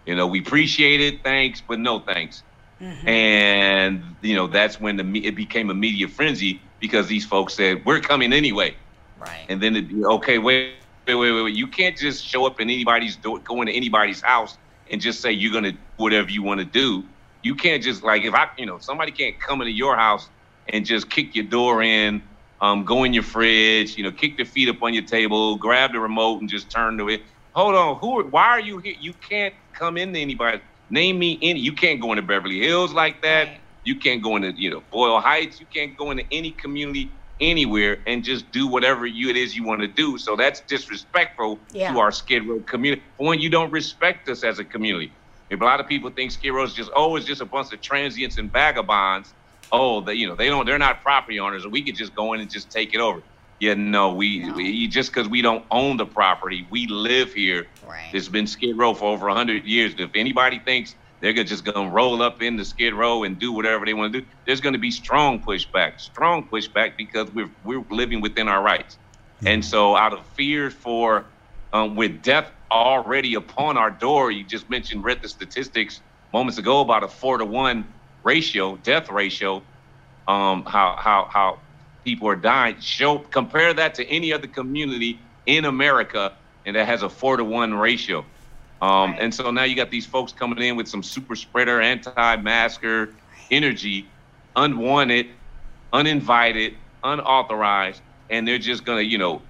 You 0.05 0.15
know, 0.15 0.25
we 0.27 0.39
appreciate 0.39 1.01
it, 1.01 1.23
thanks, 1.23 1.61
but 1.61 1.79
no 1.79 1.99
thanks. 1.99 2.43
And 3.05 4.15
you 4.21 4.35
know, 4.35 4.47
that's 4.47 4.79
when 4.79 4.97
the 4.97 5.03
me- 5.03 5.25
it 5.25 5.35
became 5.35 5.69
a 5.69 5.73
media 5.73 6.07
frenzy 6.07 6.61
because 6.79 7.07
these 7.07 7.25
folks 7.25 7.53
said 7.55 7.83
we're 7.85 7.99
coming 7.99 8.33
anyway. 8.33 8.75
Right. 9.17 9.45
And 9.49 9.61
then 9.61 9.75
it, 9.75 9.85
okay, 10.05 10.37
wait, 10.37 10.75
wait, 11.07 11.15
wait, 11.15 11.31
wait, 11.31 11.43
wait. 11.43 11.55
You 11.55 11.67
can't 11.67 11.97
just 11.97 12.25
show 12.25 12.45
up 12.45 12.59
in 12.59 12.69
anybody's 12.69 13.15
door, 13.15 13.39
go 13.39 13.61
into 13.61 13.73
anybody's 13.73 14.21
house 14.21 14.57
and 14.91 15.01
just 15.01 15.21
say 15.21 15.31
you're 15.31 15.53
gonna 15.53 15.71
do 15.73 15.79
whatever 15.97 16.29
you 16.29 16.43
want 16.43 16.59
to 16.59 16.65
do. 16.65 17.03
You 17.41 17.55
can't 17.55 17.83
just 17.83 18.03
like 18.03 18.23
if 18.23 18.33
I, 18.33 18.47
you 18.57 18.65
know, 18.65 18.79
somebody 18.79 19.11
can't 19.11 19.39
come 19.39 19.61
into 19.61 19.73
your 19.73 19.95
house 19.95 20.29
and 20.67 20.85
just 20.85 21.09
kick 21.09 21.35
your 21.35 21.45
door 21.45 21.83
in, 21.83 22.23
um, 22.61 22.85
go 22.85 23.03
in 23.03 23.13
your 23.13 23.23
fridge, 23.23 23.97
you 23.97 24.03
know, 24.03 24.11
kick 24.11 24.37
their 24.37 24.45
feet 24.45 24.69
up 24.69 24.81
on 24.81 24.93
your 24.93 25.03
table, 25.03 25.57
grab 25.57 25.91
the 25.91 25.99
remote 25.99 26.39
and 26.41 26.49
just 26.49 26.71
turn 26.71 26.97
to 26.97 27.09
it. 27.09 27.21
Hold 27.53 27.75
on, 27.75 27.97
who? 27.97 28.23
Why 28.29 28.47
are 28.47 28.59
you 28.59 28.79
here? 28.79 28.95
You 28.99 29.13
can't 29.13 29.53
come 29.77 29.97
into 29.97 30.19
anybody. 30.19 30.61
Name 30.93 31.17
me 31.17 31.39
any. 31.41 31.59
You 31.59 31.73
can't 31.73 31.99
go 31.99 32.11
into 32.11 32.21
Beverly 32.21 32.59
Hills 32.59 32.93
like 32.93 33.23
that. 33.23 33.47
Right. 33.47 33.59
You 33.83 33.95
can't 33.95 34.21
go 34.21 34.35
into 34.35 34.51
you 34.55 34.69
know 34.69 34.83
Boyle 34.91 35.19
Heights. 35.19 35.59
You 35.59 35.65
can't 35.65 35.97
go 35.97 36.11
into 36.11 36.23
any 36.31 36.51
community 36.51 37.09
anywhere 37.39 37.97
and 38.05 38.23
just 38.23 38.51
do 38.51 38.67
whatever 38.67 39.07
you 39.07 39.27
it 39.29 39.35
is 39.35 39.55
you 39.55 39.63
want 39.63 39.81
to 39.81 39.87
do. 39.87 40.19
So 40.19 40.35
that's 40.35 40.61
disrespectful 40.61 41.59
Yeah. 41.71 41.91
to 41.91 41.99
our 41.99 42.11
Skid 42.11 42.45
Row 42.47 42.59
community. 42.59 43.01
For 43.17 43.25
when 43.25 43.39
you 43.39 43.49
don't 43.49 43.71
respect 43.71 44.29
us 44.29 44.43
as 44.43 44.59
a 44.59 44.63
community, 44.63 45.11
if 45.49 45.59
a 45.61 45.65
lot 45.65 45.79
of 45.79 45.87
people 45.87 46.11
think 46.11 46.29
Skid 46.29 46.53
Row 46.53 46.63
is 46.63 46.75
just 46.75 46.91
oh, 46.95 47.15
it's 47.15 47.25
just 47.25 47.41
a 47.41 47.45
bunch 47.45 47.73
of 47.73 47.81
transients 47.81 48.37
and 48.37 48.51
vagabonds. 48.51 49.33
Oh, 49.71 50.01
they 50.01 50.13
you 50.13 50.27
know 50.27 50.35
they 50.35 50.47
don't 50.47 50.67
they're 50.67 50.77
not 50.77 51.01
property 51.01 51.39
owners, 51.39 51.63
and 51.63 51.73
we 51.73 51.83
could 51.83 51.95
just 51.95 52.13
go 52.13 52.33
in 52.33 52.39
and 52.39 52.51
just 52.51 52.71
take 52.71 52.93
it 52.93 52.99
over. 52.99 53.23
Yeah, 53.59 53.75
no, 53.75 54.13
we, 54.13 54.39
No. 54.39 54.55
we 54.55 54.87
just 54.87 55.13
because 55.13 55.29
we 55.29 55.41
don't 55.41 55.65
own 55.71 55.97
the 55.97 56.05
property, 56.05 56.67
we 56.71 56.87
live 56.87 57.33
here. 57.33 57.67
Right. 57.81 58.09
It's 58.13 58.27
been 58.29 58.47
Skid 58.47 58.75
Row 58.77 58.93
for 58.93 59.09
over 59.09 59.29
hundred 59.29 59.65
years. 59.65 59.95
If 59.97 60.11
anybody 60.15 60.59
thinks 60.59 60.95
they're 61.21 61.33
gonna 61.33 61.45
just 61.47 61.65
gonna 61.65 61.89
roll 61.89 62.21
up 62.21 62.41
into 62.41 62.65
Skid 62.65 62.93
Row 62.93 63.23
and 63.23 63.39
do 63.39 63.53
whatever 63.53 63.85
they 63.85 63.93
want 63.93 64.13
to 64.13 64.21
do, 64.21 64.27
there's 64.45 64.61
gonna 64.61 64.79
be 64.79 64.91
strong 64.91 65.41
pushback, 65.43 65.99
strong 65.99 66.49
pushback 66.51 66.93
because 66.97 67.31
we're 67.31 67.51
we're 67.63 67.83
living 67.89 68.21
within 68.21 68.49
our 68.49 68.61
rights. 68.61 68.97
And 69.45 69.63
so, 69.65 69.95
out 69.95 70.13
of 70.13 70.25
fear 70.27 70.69
for, 70.71 71.33
um, 71.73 71.95
with 71.95 72.21
death 72.21 72.51
already 72.71 73.35
upon 73.35 73.77
our 73.77 73.91
door, 73.91 74.31
you 74.31 74.45
just 74.45 74.69
mentioned, 74.69 75.03
read 75.03 75.21
the 75.21 75.29
statistics 75.29 76.01
moments 76.33 76.57
ago 76.59 76.81
about 76.81 77.03
a 77.03 77.09
four 77.09 77.37
to 77.39 77.45
one 77.45 77.93
ratio, 78.23 78.77
death 78.77 79.09
ratio, 79.09 79.65
um, 80.27 80.65
how 80.65 80.95
how 80.99 81.27
how 81.31 81.62
people 82.03 82.27
are 82.27 82.35
dying. 82.35 82.79
Show 82.79 83.19
compare 83.19 83.73
that 83.73 83.95
to 83.95 84.05
any 84.07 84.33
other 84.33 84.47
community 84.47 85.19
in 85.45 85.65
America, 85.65 86.33
and 86.65 86.75
that 86.75 86.85
has 86.85 87.03
a 87.03 87.09
four 87.09 87.37
to 87.37 87.43
one 87.43 87.73
ratio. 87.73 88.25
Um, 88.81 89.11
Right. 89.11 89.21
And 89.21 89.33
so 89.33 89.49
now 89.51 89.63
you 89.63 89.75
got 89.75 89.89
these 89.91 90.05
folks 90.05 90.33
coming 90.33 90.61
in 90.61 90.75
with 90.75 90.87
some 90.87 91.03
super 91.03 91.35
spreader, 91.35 91.79
anti-masker 91.79 93.09
energy, 93.49 94.07
unwanted, 94.55 95.27
uninvited, 95.93 96.75
unauthorized, 97.03 98.01
and 98.29 98.47
they're 98.47 98.57
just 98.57 98.83
gonna, 98.83 99.01
you 99.01 99.17
know, 99.17 99.41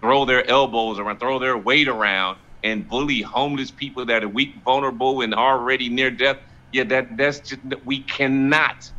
throw 0.00 0.24
their 0.24 0.48
elbows 0.48 0.98
around, 0.98 1.18
throw 1.18 1.38
their 1.38 1.56
weight 1.56 1.88
around, 1.88 2.38
and 2.62 2.88
bully 2.88 3.20
homeless 3.20 3.70
people 3.70 4.06
that 4.06 4.24
are 4.24 4.28
weak, 4.28 4.54
vulnerable, 4.64 5.20
and 5.20 5.34
already 5.34 5.88
near 5.88 6.10
death. 6.10 6.38
Yeah, 6.72 6.84
that 6.84 7.16
that's 7.16 7.40
just 7.40 7.60
we 7.84 8.00
cannot, 8.00 8.90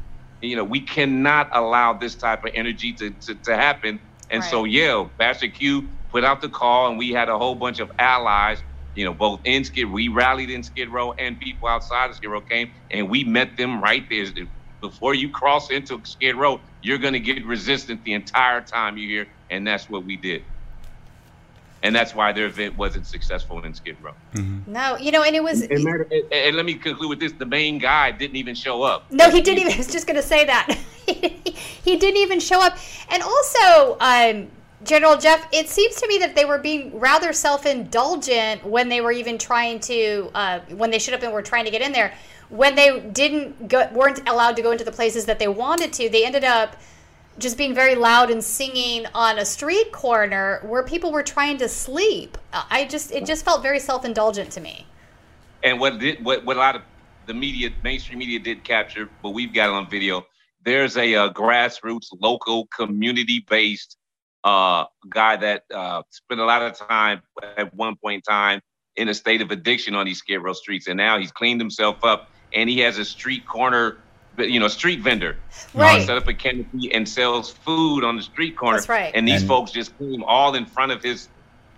you 0.48 0.56
know, 0.58 0.66
we 0.66 0.82
cannot 0.82 1.50
allow 1.54 1.94
this 1.94 2.16
type 2.16 2.46
of 2.46 2.52
energy 2.56 2.94
to 2.96 3.12
to, 3.28 3.36
to 3.46 3.56
happen. 3.58 4.02
And 4.32 4.44
so, 4.44 4.64
Right. 4.64 4.72
yeah, 4.72 5.08
Pastor 5.20 5.50
Q 5.50 5.90
put 6.12 6.24
out 6.26 6.42
the 6.42 6.50
call, 6.50 6.90
and 6.90 6.98
we 7.00 7.12
had 7.12 7.30
a 7.30 7.38
whole 7.38 7.56
bunch 7.56 7.80
of 7.80 7.92
allies. 8.00 8.64
You 8.96 9.06
know, 9.06 9.14
both 9.14 9.42
in 9.46 9.64
Skid, 9.66 9.92
we 9.92 10.10
rallied 10.10 10.52
in 10.52 10.64
Skid 10.64 10.90
Row, 10.90 11.14
and 11.14 11.40
people 11.40 11.70
outside 11.70 12.10
of 12.12 12.18
Skid 12.18 12.30
Row 12.32 12.42
came, 12.42 12.70
and 12.92 13.10
we 13.10 13.24
met 13.26 13.58
them 13.58 13.82
right 13.84 14.04
there. 14.10 14.26
Before 14.82 15.16
you 15.16 15.32
cross 15.32 15.72
into 15.72 16.02
Skid 16.06 16.36
Row, 16.36 16.62
you're 16.82 17.00
going 17.00 17.14
to 17.14 17.20
get 17.20 17.46
resistance 17.46 18.02
the 18.06 18.14
entire 18.14 18.62
time 18.62 18.98
you're 18.98 19.10
here, 19.10 19.28
and 19.50 19.68
that's 19.68 19.90
what 19.90 20.06
we 20.06 20.18
did. 20.18 20.44
And 21.86 21.96
that's 21.96 22.16
why 22.16 22.32
their 22.34 22.48
event 22.48 22.76
wasn't 22.78 23.06
successful 23.06 23.64
in 23.64 23.72
Skid 23.76 23.96
Row. 24.02 24.14
No, 24.66 24.98
you 24.98 25.12
know, 25.12 25.22
and 25.22 25.36
it 25.36 25.44
was. 25.44 25.62
And, 25.62 25.84
matter- 25.84 26.08
and- 26.10 26.34
and 26.34 26.56
let 26.56 26.66
me 26.66 26.74
conclude 26.74 27.10
with 27.10 27.20
this: 27.20 27.32
the 27.34 27.46
main 27.46 27.78
guy 27.78 28.10
didn't 28.12 28.38
even 28.38 28.56
show 28.56 28.82
up. 28.82 29.12
No, 29.12 29.30
he 29.30 29.40
didn't 29.40 29.60
even. 29.60 29.74
I 29.76 29.78
was 29.78 29.92
just 29.92 30.08
going 30.08 30.16
to 30.16 30.24
say 30.24 30.46
that. 30.46 30.68
he 31.06 31.96
didn't 31.98 32.18
even 32.18 32.40
show 32.40 32.60
up. 32.60 32.76
And 33.10 33.22
also, 33.22 33.98
um, 34.00 34.48
General 34.84 35.16
Jeff, 35.18 35.48
it 35.54 35.70
seems 35.70 35.96
to 36.02 36.08
me 36.08 36.18
that 36.18 36.36
they 36.36 36.46
were 36.46 36.58
being 36.58 37.00
rather 37.00 37.32
self 37.34 37.68
indulgent 37.68 38.66
when 38.66 38.90
they 38.90 39.02
were 39.02 39.12
even 39.12 39.38
trying 39.38 39.80
to, 39.82 40.32
uh, 40.34 40.62
when 40.72 40.90
they 40.90 40.98
showed 40.98 41.14
up 41.14 41.22
and 41.22 41.32
were 41.32 41.44
trying 41.44 41.66
to 41.66 41.72
get 41.72 41.84
in 41.84 41.92
there. 41.92 42.16
When 42.50 42.74
they 42.76 43.00
didn't 43.00 43.68
go, 43.68 43.88
weren't 43.94 44.28
allowed 44.28 44.56
to 44.56 44.64
go 44.64 44.72
into 44.72 44.84
the 44.84 44.92
places 44.92 45.26
that 45.26 45.38
they 45.38 45.48
wanted 45.48 45.94
to, 45.94 46.10
they 46.10 46.26
ended 46.26 46.44
up 46.44 46.78
just 47.38 47.58
being 47.58 47.74
very 47.74 47.96
loud 47.96 48.30
and 48.30 48.44
singing 48.44 49.06
on 49.14 49.40
a 49.40 49.46
street 49.46 49.92
corner 49.92 50.62
where 50.64 50.84
people 50.84 51.12
were 51.12 51.24
trying 51.24 51.58
to 51.58 51.68
sleep. 51.68 52.38
I 52.54 52.86
just, 52.86 53.12
it 53.12 53.26
just 53.26 53.44
felt 53.44 53.62
very 53.62 53.80
self 53.80 54.06
indulgent 54.06 54.52
to 54.52 54.62
me. 54.62 54.86
And 55.64 55.80
what 55.80 56.00
did 56.00 56.24
what 56.24 56.46
what 56.46 56.58
a 56.58 56.60
lot 56.60 56.76
of 56.76 56.84
the 57.26 57.34
media, 57.34 57.72
mainstream 57.84 58.20
media, 58.20 58.40
did 58.40 58.64
capture, 58.64 59.10
but 59.24 59.32
we've 59.32 59.54
got 59.54 59.70
it 59.70 59.74
on 59.74 59.90
video. 59.90 60.26
There's 60.64 60.96
a 60.98 61.16
uh, 61.16 61.34
grassroots, 61.34 62.08
local, 62.22 62.68
community-based 62.68 63.98
uh, 64.44 64.86
guy 65.10 65.36
that 65.38 65.64
uh, 65.74 66.04
spent 66.10 66.40
a 66.40 66.46
lot 66.46 66.62
of 66.62 66.78
time 66.78 67.22
at 67.58 67.74
one 67.74 67.96
point 67.96 68.24
in 68.28 68.34
time 68.34 68.62
in 68.96 69.10
a 69.10 69.14
state 69.14 69.42
of 69.42 69.52
addiction 69.52 69.96
on 69.96 70.06
these 70.06 70.20
Skid 70.20 70.42
Row 70.42 70.54
streets, 70.54 70.88
and 70.88 70.98
now 70.98 71.18
he's 71.18 71.32
cleaned 71.32 71.60
himself 71.60 72.04
up, 72.04 72.30
and 72.54 72.70
he 72.70 72.80
has 72.80 72.98
a 72.98 73.06
street 73.06 73.46
corner, 73.48 73.98
you 74.38 74.60
know, 74.60 74.68
street 74.68 75.02
vendor. 75.02 75.38
Uh, 75.76 75.80
Right. 75.80 76.06
set 76.06 76.18
up 76.18 76.28
a 76.28 76.34
canopy 76.34 76.94
and 76.94 77.08
sells 77.08 77.52
food 77.52 78.04
on 78.04 78.16
the 78.16 78.22
street 78.24 78.56
corner. 78.58 78.78
That's 78.78 78.90
right. 78.90 79.12
And 79.14 79.28
these 79.28 79.42
And- 79.42 79.50
folks 79.50 79.72
just 79.72 79.98
came 80.00 80.24
all 80.24 80.56
in 80.56 80.66
front 80.66 80.92
of 80.92 81.02
his 81.04 81.28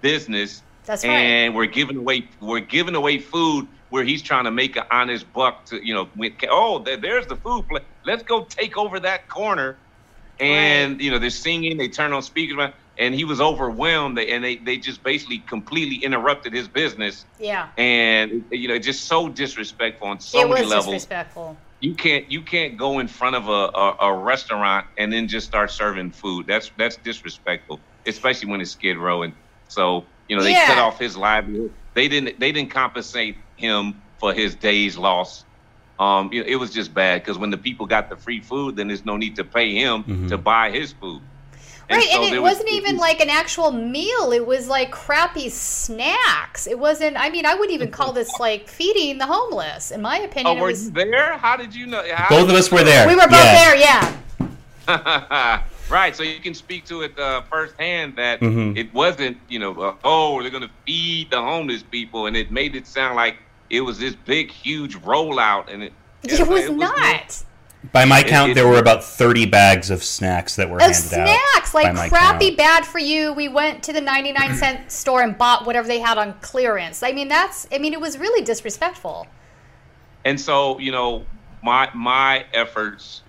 business 0.02 0.62
That's 0.86 1.04
right. 1.04 1.12
and 1.12 1.56
we're 1.56 1.66
giving 1.66 1.98
away 1.98 2.28
we're 2.40 2.60
giving 2.60 2.94
away 2.96 3.18
food 3.18 3.68
where 3.90 4.04
he's 4.04 4.22
trying 4.22 4.44
to 4.44 4.52
make 4.52 4.76
an 4.76 4.84
honest 4.92 5.32
buck 5.34 5.66
to 5.66 5.84
you 5.86 5.94
know 5.94 6.08
with, 6.16 6.34
oh 6.50 6.80
there's 6.80 7.26
the 7.26 7.36
food 7.36 7.66
let's 8.06 8.22
go 8.24 8.44
take 8.44 8.78
over 8.78 9.00
that 9.00 9.28
corner 9.28 9.76
and 10.40 11.02
you 11.02 11.10
know 11.10 11.18
they're 11.18 11.30
singing 11.32 11.78
they 11.78 11.88
turn 11.88 12.14
on 12.14 12.22
speakers 12.22 12.72
and 13.00 13.14
he 13.16 13.24
was 13.24 13.42
overwhelmed 13.42 14.18
and 14.20 14.44
they, 14.44 14.58
they 14.58 14.78
just 14.78 15.04
basically 15.04 15.40
completely 15.40 15.96
interrupted 16.04 16.54
his 16.54 16.68
business 16.68 17.26
Yeah. 17.40 17.70
and 17.78 18.46
you 18.52 18.68
know 18.68 18.78
just 18.78 19.06
so 19.06 19.30
disrespectful 19.30 20.08
on 20.10 20.20
so 20.20 20.42
it 20.42 20.50
many 20.50 20.62
was 20.62 20.70
levels 20.70 20.86
disrespectful. 20.94 21.58
You 21.80 21.96
can't 21.96 22.30
you 22.32 22.44
can't 22.44 22.78
go 22.78 23.00
in 23.00 23.08
front 23.08 23.36
of 23.36 23.48
a, 23.48 23.52
a, 23.52 23.96
a 24.12 24.18
restaurant 24.24 24.86
and 24.98 25.12
then 25.12 25.28
just 25.28 25.48
start 25.48 25.72
serving 25.72 26.12
food. 26.12 26.46
That's 26.48 26.72
that's 26.78 26.98
disrespectful, 26.98 27.84
especially 28.08 28.50
when 28.50 28.62
it's 28.62 28.72
Skid 28.72 28.98
Row. 28.98 29.24
And 29.24 29.34
so 29.68 30.08
you 30.28 30.36
know 30.36 30.44
they 30.44 30.56
Yeah. 30.56 30.66
cut 30.66 30.78
off 30.78 31.00
his 31.00 31.18
livelihood. 31.18 31.72
They 31.96 32.08
didn't 32.08 32.40
they 32.40 32.52
didn't 32.52 32.72
compensate 32.72 33.36
him 33.56 34.04
for 34.20 34.34
his 34.34 34.56
day's 34.56 34.98
lost. 34.98 35.46
Um, 36.00 36.30
you 36.32 36.42
know, 36.42 36.48
it 36.48 36.56
was 36.56 36.72
just 36.72 36.94
bad 36.94 37.22
because 37.22 37.38
when 37.38 37.50
the 37.52 37.58
people 37.58 37.86
got 37.86 38.10
the 38.10 38.18
free 38.18 38.42
food, 38.42 38.76
then 38.76 38.88
there's 38.88 39.06
no 39.06 39.18
need 39.18 39.36
to 39.38 39.44
pay 39.46 39.74
him 39.76 40.06
Mhm. 40.08 40.28
to 40.28 40.38
buy 40.38 40.72
his 40.72 40.94
food. 40.94 41.24
Right, 41.90 42.04
so 42.04 42.18
and 42.18 42.26
it 42.28 42.32
there 42.32 42.42
was- 42.42 42.54
wasn't 42.56 42.70
even 42.72 42.98
like 42.98 43.22
an 43.22 43.30
actual 43.30 43.72
meal. 43.72 44.32
It 44.34 44.46
was 44.46 44.68
like 44.68 44.92
crappy 44.92 45.50
snacks. 45.50 46.68
It 46.68 46.78
wasn't. 46.78 47.16
I 47.18 47.30
mean, 47.30 47.46
I 47.46 47.54
wouldn't 47.56 47.72
even 47.74 47.92
call 47.92 48.12
this 48.12 48.30
like 48.40 48.68
feeding 48.68 49.18
the 49.18 49.26
homeless. 49.26 49.92
In 49.92 50.02
my 50.02 50.20
Oh, 50.22 50.26
opinion, 50.26 50.58
it 50.58 50.62
were 50.62 50.68
was. 50.68 50.86
you 50.86 50.92
there? 50.92 51.38
How 51.38 51.56
did 51.56 51.74
you 51.74 51.86
know? 51.88 52.04
How 52.14 52.28
Both 52.30 52.50
of 52.50 52.56
us 52.56 52.70
were 52.72 52.84
there. 52.84 53.08
We 53.08 53.16
were 53.16 53.22
both 53.22 53.32
Yeah. 53.32 53.72
there. 53.72 53.76
Yeah. 53.78 55.62
right, 55.90 56.16
so 56.16 56.24
you 56.24 56.40
can 56.40 56.54
speak 56.54 56.86
to 56.86 57.02
it 57.02 57.18
uh, 57.20 57.42
firsthand 57.52 58.16
that 58.16 58.40
Mhm. 58.40 58.78
it 58.78 58.94
wasn't, 58.94 59.38
you 59.50 59.60
know, 59.60 59.74
uh, 59.82 59.94
oh, 60.04 60.42
they're 60.42 60.50
going 60.52 60.64
to 60.64 60.70
feed 60.86 61.30
the 61.32 61.42
homeless 61.42 61.84
people, 61.84 62.26
and 62.26 62.36
it 62.38 62.52
made 62.52 62.76
it 62.76 62.88
sound 62.88 63.16
like 63.16 63.38
it 63.70 63.82
was 63.82 64.00
this 64.00 64.16
big, 64.16 64.50
huge 64.52 64.96
rollout, 65.02 65.72
and 65.74 65.84
it, 65.84 65.94
It 66.24 66.48
was 66.48 66.70
not. 66.70 67.44
By 67.94 68.06
my 68.06 68.20
It- 68.20 68.28
count, 68.28 68.52
it- 68.52 68.56
there 68.56 68.68
were 68.68 68.80
about 68.80 69.04
30 69.04 69.46
bags 69.46 69.90
of 69.90 70.04
snacks 70.04 70.56
that 70.56 70.70
were 70.70 70.78
Of 70.78 70.92
handed 70.92 71.14
out. 71.20 71.28
snacks, 71.54 71.72
by 71.74 71.84
like 71.84 71.94
my 71.94 72.10
crappy, 72.10 72.48
count. 72.48 72.58
bad 72.58 72.86
for 72.86 73.00
you. 73.00 73.34
We 73.34 73.48
went 73.48 73.84
to 73.84 73.94
the 73.94 74.02
99 74.02 74.56
cent 74.58 74.92
store 74.92 75.22
and 75.22 75.38
bought 75.38 75.66
whatever 75.66 75.88
they 75.88 76.00
had 76.00 76.18
on 76.18 76.34
clearance. 76.42 77.04
I 77.04 77.12
mean, 77.12 77.28
that's. 77.28 77.68
I 77.72 77.78
mean, 77.78 77.94
it 77.94 78.02
was 78.02 78.18
really 78.18 78.42
disrespectful. 78.44 79.28
and 80.26 80.40
so 80.42 80.78
you 80.80 80.92
know, 80.92 81.26
my 81.64 81.90
my 81.94 82.46
efforts, 82.54 83.22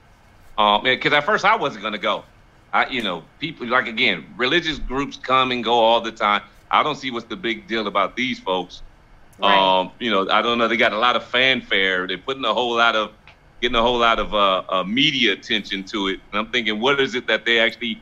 um, 0.56 0.82
because 0.82 1.12
at 1.12 1.24
first 1.24 1.44
I 1.44 1.54
wasn't 1.54 1.82
going 1.82 1.92
to 1.92 1.98
go. 2.00 2.24
I, 2.72 2.86
you 2.88 3.02
know, 3.02 3.22
people 3.38 3.66
like 3.68 3.86
again, 3.86 4.26
religious 4.36 4.78
groups 4.78 5.16
come 5.16 5.52
and 5.52 5.62
go 5.62 5.74
all 5.74 6.00
the 6.00 6.10
time. 6.12 6.42
I 6.70 6.82
don't 6.82 6.96
see 6.96 7.10
what's 7.10 7.26
the 7.26 7.36
big 7.36 7.66
deal 7.68 7.86
about 7.86 8.16
these 8.16 8.38
folks. 8.40 8.82
Right. 9.40 9.56
Um, 9.56 9.92
you 10.00 10.10
know, 10.10 10.28
I 10.28 10.42
don't 10.42 10.58
know. 10.58 10.66
They 10.68 10.76
got 10.76 10.92
a 10.92 10.98
lot 10.98 11.14
of 11.16 11.24
fanfare. 11.24 12.06
They're 12.08 12.18
putting 12.18 12.44
a 12.44 12.52
whole 12.52 12.74
lot 12.76 12.96
of, 12.96 13.12
getting 13.60 13.76
a 13.76 13.82
whole 13.82 13.98
lot 13.98 14.18
of 14.18 14.34
uh, 14.34 14.62
uh, 14.68 14.84
media 14.84 15.32
attention 15.32 15.84
to 15.84 16.08
it. 16.08 16.20
And 16.32 16.40
I'm 16.40 16.52
thinking, 16.52 16.80
what 16.80 17.00
is 17.00 17.14
it 17.14 17.26
that 17.28 17.44
they 17.44 17.58
actually 17.58 17.98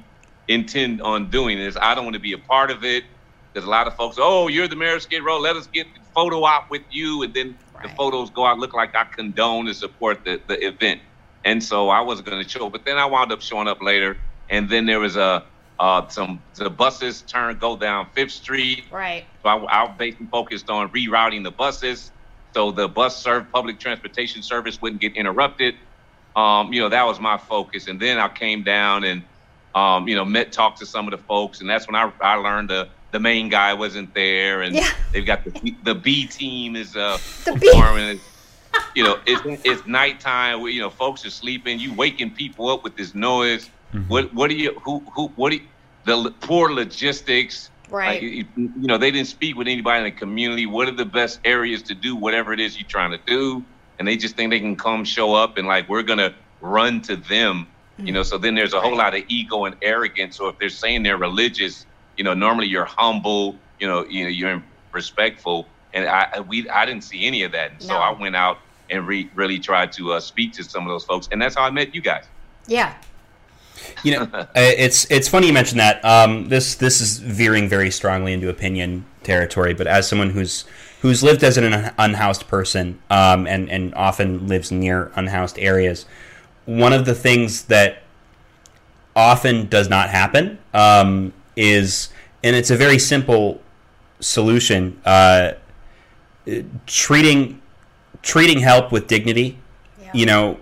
intend 0.48 1.02
on 1.02 1.30
doing? 1.30 1.58
Is 1.58 1.76
I 1.80 1.94
don't 1.94 2.04
want 2.04 2.14
to 2.14 2.20
be 2.20 2.32
a 2.32 2.38
part 2.38 2.70
of 2.70 2.84
it. 2.84 3.04
There's 3.52 3.64
a 3.64 3.70
lot 3.70 3.86
of 3.86 3.96
folks. 3.96 4.16
Oh, 4.18 4.48
you're 4.48 4.68
the 4.68 4.76
mayor 4.76 4.96
of 4.96 5.02
Skid 5.02 5.22
Row. 5.24 5.38
Let 5.38 5.56
us 5.56 5.66
get 5.66 5.86
the 5.94 6.00
photo 6.14 6.44
op 6.44 6.70
with 6.70 6.82
you, 6.90 7.22
and 7.22 7.32
then 7.32 7.56
the 7.82 7.88
photos 7.90 8.30
go 8.30 8.44
out 8.44 8.58
look 8.58 8.74
like 8.74 8.94
I 8.94 9.04
condone 9.04 9.66
and 9.66 9.76
support 9.76 10.24
the 10.24 10.42
the 10.46 10.62
event. 10.66 11.00
And 11.44 11.62
so 11.62 11.88
I 11.88 12.00
wasn't 12.00 12.28
going 12.28 12.42
to 12.42 12.48
show, 12.48 12.68
but 12.68 12.84
then 12.84 12.98
I 12.98 13.06
wound 13.06 13.32
up 13.32 13.40
showing 13.40 13.68
up 13.68 13.80
later. 13.80 14.18
And 14.50 14.68
then 14.68 14.84
there 14.84 15.00
was 15.00 15.16
a 15.16 15.44
uh, 15.78 16.08
some 16.08 16.42
the 16.54 16.70
buses 16.70 17.22
turn 17.22 17.58
go 17.58 17.76
down 17.76 18.08
Fifth 18.14 18.32
Street. 18.32 18.84
Right. 18.90 19.24
So 19.42 19.48
I, 19.48 19.84
I 19.84 19.96
basically 19.96 20.26
focused 20.26 20.68
on 20.70 20.90
rerouting 20.90 21.44
the 21.44 21.50
buses 21.50 22.12
so 22.56 22.70
the 22.70 22.88
bus 22.88 23.22
serve 23.22 23.52
public 23.52 23.78
transportation 23.78 24.42
service 24.42 24.80
wouldn't 24.80 25.02
get 25.02 25.14
interrupted. 25.14 25.74
Um, 26.36 26.72
you 26.72 26.80
know, 26.80 26.88
that 26.88 27.04
was 27.06 27.20
my 27.20 27.36
focus. 27.36 27.86
And 27.86 28.00
then 28.00 28.16
I 28.18 28.28
came 28.28 28.64
down 28.64 29.04
and, 29.04 29.24
um, 29.74 30.08
you 30.08 30.14
know, 30.14 30.24
met, 30.24 30.52
talked 30.52 30.78
to 30.78 30.86
some 30.86 31.06
of 31.06 31.10
the 31.10 31.18
folks. 31.18 31.60
And 31.60 31.68
that's 31.68 31.86
when 31.86 31.94
I, 31.94 32.10
I 32.22 32.36
learned 32.36 32.70
the, 32.70 32.88
the 33.12 33.20
main 33.20 33.50
guy 33.50 33.74
wasn't 33.74 34.14
there. 34.14 34.62
And 34.62 34.74
Yeah. 34.74 34.88
they've 35.12 35.26
got 35.26 35.44
the, 35.44 35.76
the 35.82 35.94
B 35.94 36.26
team 36.26 36.76
is 36.76 36.96
uh, 36.96 37.18
The 37.44 37.52
B- 37.52 37.68
performing. 37.68 38.20
you 38.94 39.02
know, 39.04 39.18
it's, 39.26 39.42
it's 39.64 39.86
nighttime. 39.86 40.62
where, 40.62 40.70
You 40.70 40.80
know, 40.80 40.88
folks 40.90 41.26
are 41.26 41.30
sleeping. 41.30 41.78
You 41.78 41.92
waking 41.92 42.30
people 42.36 42.70
up 42.70 42.84
with 42.84 42.96
this 42.96 43.14
noise. 43.14 43.68
What, 44.08 44.32
what 44.32 44.48
do 44.48 44.56
you, 44.56 44.78
who, 44.82 45.06
who, 45.14 45.28
what 45.36 45.50
do 45.50 45.56
you, 45.56 45.62
the 46.04 46.30
poor 46.40 46.72
logistics. 46.72 47.70
Right. 47.90 48.14
Like, 48.14 48.22
you, 48.22 48.44
you 48.56 48.86
know, 48.86 48.98
they 48.98 49.10
didn't 49.10 49.28
speak 49.28 49.56
with 49.56 49.68
anybody 49.68 49.98
in 49.98 50.04
the 50.04 50.10
community. 50.10 50.66
What 50.66 50.88
are 50.88 50.94
the 50.94 51.04
best 51.04 51.40
areas 51.44 51.82
to 51.84 51.94
do 51.94 52.16
whatever 52.16 52.52
it 52.52 52.60
is 52.60 52.78
you're 52.78 52.88
trying 52.88 53.12
to 53.12 53.20
do? 53.26 53.64
And 53.98 54.06
they 54.06 54.16
just 54.16 54.36
think 54.36 54.50
they 54.50 54.60
can 54.60 54.76
come 54.76 55.04
show 55.04 55.34
up 55.34 55.56
and 55.56 55.66
like 55.66 55.88
we're 55.88 56.02
gonna 56.02 56.34
run 56.60 57.00
to 57.02 57.16
them. 57.16 57.68
You 57.98 58.12
know, 58.12 58.22
so 58.22 58.36
then 58.36 58.54
there's 58.54 58.74
a 58.74 58.80
whole 58.80 58.96
lot 58.96 59.14
of 59.14 59.22
ego 59.28 59.64
and 59.64 59.74
arrogance. 59.80 60.36
So 60.36 60.48
if 60.48 60.58
they're 60.58 60.68
saying 60.68 61.02
they're 61.02 61.16
religious, 61.16 61.86
you 62.18 62.24
know, 62.24 62.34
normally 62.34 62.66
you're 62.66 62.84
humble, 62.84 63.58
you 63.78 63.86
know, 63.86 64.04
you 64.04 64.24
know, 64.24 64.30
you're 64.30 64.62
respectful. 64.92 65.68
And 65.94 66.06
I 66.06 66.40
we 66.40 66.68
I 66.68 66.84
didn't 66.84 67.04
see 67.04 67.26
any 67.26 67.42
of 67.44 67.52
that. 67.52 67.72
And 67.72 67.82
so 67.82 67.94
I 67.94 68.10
went 68.10 68.36
out 68.36 68.58
and 68.90 69.06
re- 69.06 69.30
really 69.34 69.58
tried 69.58 69.92
to 69.92 70.12
uh, 70.12 70.20
speak 70.20 70.52
to 70.54 70.64
some 70.64 70.82
of 70.84 70.88
those 70.88 71.04
folks, 71.04 71.28
and 71.32 71.40
that's 71.40 71.56
how 71.56 71.62
I 71.62 71.70
met 71.70 71.94
you 71.94 72.02
guys. 72.02 72.24
Yeah. 72.66 72.94
You 74.02 74.12
know, 74.12 74.22
uh, 74.32 74.46
it's 74.54 75.10
it's 75.10 75.28
funny 75.28 75.48
you 75.48 75.52
mention 75.52 75.78
that. 75.78 76.04
Um, 76.04 76.48
this 76.48 76.74
this 76.74 77.00
is 77.00 77.18
veering 77.18 77.68
very 77.68 77.90
strongly 77.90 78.32
into 78.32 78.48
opinion 78.48 79.04
territory, 79.22 79.74
but 79.74 79.86
as 79.86 80.08
someone 80.08 80.30
who's 80.30 80.64
who's 81.02 81.22
lived 81.22 81.44
as 81.44 81.56
an 81.56 81.72
un- 81.72 81.94
unhoused 81.98 82.48
person 82.48 83.00
um, 83.10 83.46
and 83.46 83.70
and 83.70 83.94
often 83.94 84.46
lives 84.46 84.72
near 84.72 85.12
unhoused 85.16 85.58
areas, 85.58 86.06
one 86.64 86.92
of 86.92 87.04
the 87.04 87.14
things 87.14 87.64
that 87.64 88.02
often 89.14 89.66
does 89.68 89.88
not 89.88 90.10
happen 90.10 90.58
um, 90.74 91.32
is, 91.56 92.10
and 92.44 92.54
it's 92.54 92.70
a 92.70 92.76
very 92.76 92.98
simple 92.98 93.60
solution: 94.20 95.00
uh, 95.04 95.52
treating 96.86 97.60
treating 98.22 98.60
help 98.60 98.92
with 98.92 99.06
dignity. 99.06 99.58
Yeah. 100.00 100.10
You 100.12 100.26
know, 100.26 100.60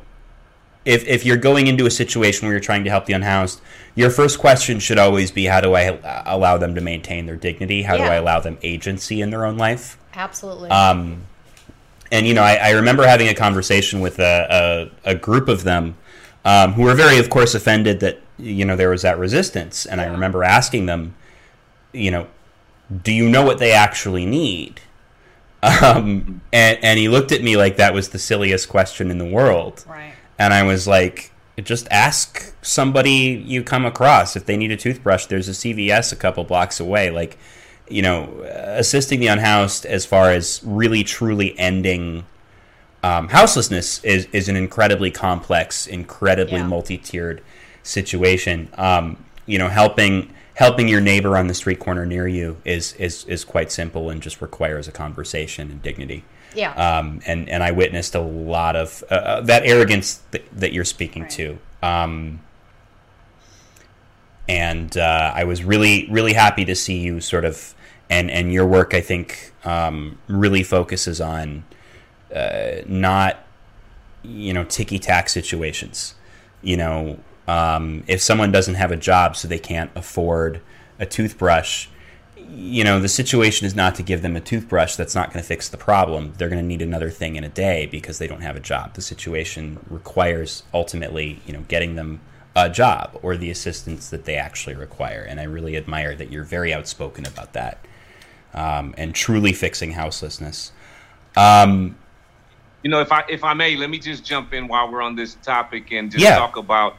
if 0.85 1.07
if 1.07 1.25
you're 1.25 1.37
going 1.37 1.67
into 1.67 1.87
a 1.87 1.91
situation 1.91 2.47
where 2.47 2.55
you're 2.55 2.61
trying 2.61 2.85
to 2.85 2.91
help 2.91 3.07
the 3.07 3.13
unhoused, 3.13 3.61
your 3.95 4.11
first 4.11 4.39
question 4.39 4.79
should 4.79 4.99
always 4.99 5.31
be, 5.31 5.47
how 5.47 5.61
do 5.61 5.75
I 5.75 5.89
uh, 5.89 6.23
allow 6.27 6.59
them 6.59 6.75
to 6.75 6.81
maintain 6.81 7.27
their 7.27 7.37
dignity? 7.37 7.83
How 7.83 7.97
do 7.97 8.03
I 8.03 8.15
allow 8.15 8.41
them 8.41 8.59
agency 8.63 9.21
in 9.21 9.31
their 9.31 9.47
own 9.47 9.57
life? 9.57 9.99
Absolutely. 10.15 10.71
Um, 10.71 11.23
and 12.13 12.27
you 12.27 12.35
know, 12.35 12.43
I, 12.43 12.55
I 12.57 12.71
remember 12.71 13.07
having 13.07 13.29
a 13.29 13.35
conversation 13.35 14.01
with 14.01 14.19
a, 14.19 14.91
a, 15.05 15.11
a 15.13 15.15
group 15.15 15.49
of 15.49 15.65
them 15.65 15.97
um, 16.45 16.75
who 16.75 16.83
were 16.83 16.95
very, 16.95 17.19
of 17.19 17.31
course, 17.31 17.55
offended 17.55 18.01
that 18.01 18.21
you 18.39 18.65
know 18.65 18.77
there 18.77 18.91
was 18.91 19.03
that 19.03 19.19
resistance. 19.19 19.87
And 19.87 20.01
I 20.01 20.07
remember 20.07 20.45
asking 20.45 20.87
them, 20.87 21.15
you 21.93 22.11
know, 22.11 22.27
do 23.03 23.13
you 23.13 23.29
know 23.29 23.45
what 23.45 23.59
they 23.59 23.73
actually 23.73 24.27
need? 24.27 24.81
Um, 25.83 26.43
and, 26.53 26.79
and 26.85 26.99
he 26.99 27.09
looked 27.09 27.33
at 27.33 27.43
me 27.43 27.57
like 27.57 27.79
that 27.79 27.95
was 27.95 28.11
the 28.11 28.19
silliest 28.19 28.69
question 28.69 29.11
in 29.11 29.17
the 29.17 29.25
world. 29.25 29.83
right. 29.89 30.14
And 30.39 30.53
I 30.53 30.63
was 30.63 30.87
like, 30.87 31.31
just 31.63 31.87
ask 31.91 32.55
somebody 32.63 33.43
you 33.47 33.63
come 33.63 33.85
across 33.85 34.35
if 34.37 34.47
they 34.47 34.57
need 34.57 34.73
a 34.73 34.77
toothbrush. 34.77 35.27
There's 35.27 35.49
a 35.49 35.53
CVS 35.53 36.13
a 36.13 36.17
couple 36.17 36.45
blocks 36.45 36.81
away. 36.81 37.11
Like, 37.11 37.39
you 37.89 38.03
know, 38.03 38.43
assisting 38.45 39.21
the 39.21 39.29
unhoused 39.29 39.87
as 39.87 40.05
far 40.07 40.31
as 40.31 40.61
really 40.65 41.05
truly 41.05 41.57
ending 41.59 42.25
um, 43.03 43.29
houselessness 43.29 44.03
is, 44.03 44.27
is 44.33 44.49
an 44.49 44.57
incredibly 44.57 45.11
complex, 45.11 45.87
incredibly 45.87 46.57
Yeah. 46.57 46.67
multi-tiered 46.67 47.43
situation. 47.83 48.69
Um, 48.75 49.23
you 49.47 49.59
know, 49.59 49.69
helping 49.69 50.33
helping 50.55 50.89
your 50.89 51.01
neighbor 51.01 51.37
on 51.37 51.49
the 51.49 51.55
street 51.55 51.79
corner 51.81 52.07
near 52.07 52.27
you 52.27 52.57
is 52.65 52.95
is 52.95 53.25
is 53.27 53.45
quite 53.45 53.71
simple 53.71 54.09
and 54.09 54.23
just 54.23 54.41
requires 54.41 54.89
a 54.89 54.93
conversation 54.93 55.71
and 55.71 55.83
dignity. 55.83 56.25
Yeah. 56.55 56.73
Um, 56.73 57.21
and 57.27 57.49
and 57.49 57.63
I 57.63 57.73
witnessed 57.73 58.15
a 58.15 58.21
lot 58.21 58.77
of 58.77 59.03
uh, 59.11 59.15
uh, 59.15 59.41
that 59.43 59.65
arrogance 59.67 60.21
that, 60.31 60.45
that 60.53 60.73
you're 60.73 60.85
speaking 60.85 61.23
Right. 61.23 61.31
to. 61.33 61.59
Um, 61.83 62.41
and 64.49 64.97
uh, 64.97 65.33
I 65.35 65.45
was 65.45 65.65
really 65.65 66.07
really 66.11 66.35
happy 66.35 66.65
to 66.67 66.75
see 66.75 66.99
you 66.99 67.21
sort 67.21 67.45
of 67.45 67.75
and 68.11 68.31
and 68.31 68.53
your 68.53 68.67
work 68.67 68.95
I 68.95 69.01
think 69.01 69.53
um, 69.65 70.19
really 70.29 70.63
focuses 70.63 71.21
on 71.21 71.65
uh, 72.35 72.83
not 72.87 73.39
you 74.23 74.53
know 74.53 74.65
ticky 74.65 74.99
tack 74.99 75.29
situations. 75.29 76.15
You 76.63 76.77
know, 76.79 77.19
um, 77.47 78.05
if 78.07 78.21
someone 78.23 78.51
doesn't 78.53 78.75
have 78.75 78.91
a 78.91 78.97
job 78.97 79.37
so 79.37 79.49
they 79.49 79.59
can't 79.59 79.91
afford 79.95 80.61
a 80.99 81.07
toothbrush, 81.07 81.89
you 82.51 82.85
know 82.85 83.01
the 83.01 83.09
situation 83.09 83.67
is 83.67 83.75
not 83.75 83.95
to 83.97 84.03
give 84.03 84.23
them 84.23 84.37
a 84.37 84.41
toothbrush 84.41 84.97
that's 84.97 85.15
not 85.15 85.33
going 85.33 85.43
to 85.43 85.47
fix 85.47 85.69
the 85.69 85.77
problem. 85.77 86.33
They're 86.39 86.49
going 86.49 86.61
to 86.63 86.67
need 86.67 86.83
another 86.83 87.11
thing 87.11 87.37
in 87.37 87.45
a 87.45 87.49
day 87.49 87.87
because 87.87 88.19
they 88.19 88.27
don't 88.27 88.43
have 88.43 88.57
a 88.57 88.61
job. 88.61 88.95
The 88.95 89.03
situation 89.03 89.85
requires 89.91 90.63
ultimately 90.73 91.41
you 91.47 91.53
know 91.53 91.65
getting 91.69 91.97
them 91.97 92.21
a 92.57 92.71
job 92.71 93.19
or 93.23 93.37
the 93.37 93.51
assistance 93.51 94.11
that 94.11 94.25
they 94.25 94.37
actually 94.37 94.77
require. 94.77 95.23
And 95.23 95.41
I 95.41 95.45
really 95.45 95.77
admire 95.77 96.15
that 96.15 96.31
you're 96.31 96.45
very 96.45 96.73
outspoken 96.73 97.27
about 97.27 97.53
that 97.55 97.79
um, 98.55 98.95
and 98.97 99.15
truly 99.15 99.53
fixing 99.53 99.93
houselessness. 99.93 100.71
Um, 101.37 101.97
You 102.83 102.91
know, 102.91 103.01
if 103.01 103.11
I 103.13 103.25
if 103.29 103.43
I 103.45 103.55
may, 103.55 103.77
let 103.77 103.91
me 103.91 103.99
just 103.99 104.25
jump 104.25 104.53
in 104.53 104.69
while 104.69 104.91
we're 104.91 105.03
on 105.03 105.17
this 105.17 105.35
topic 105.37 105.91
and 105.93 106.11
just 106.11 106.23
Yeah. 106.23 106.37
talk 106.37 106.57
about 106.57 106.97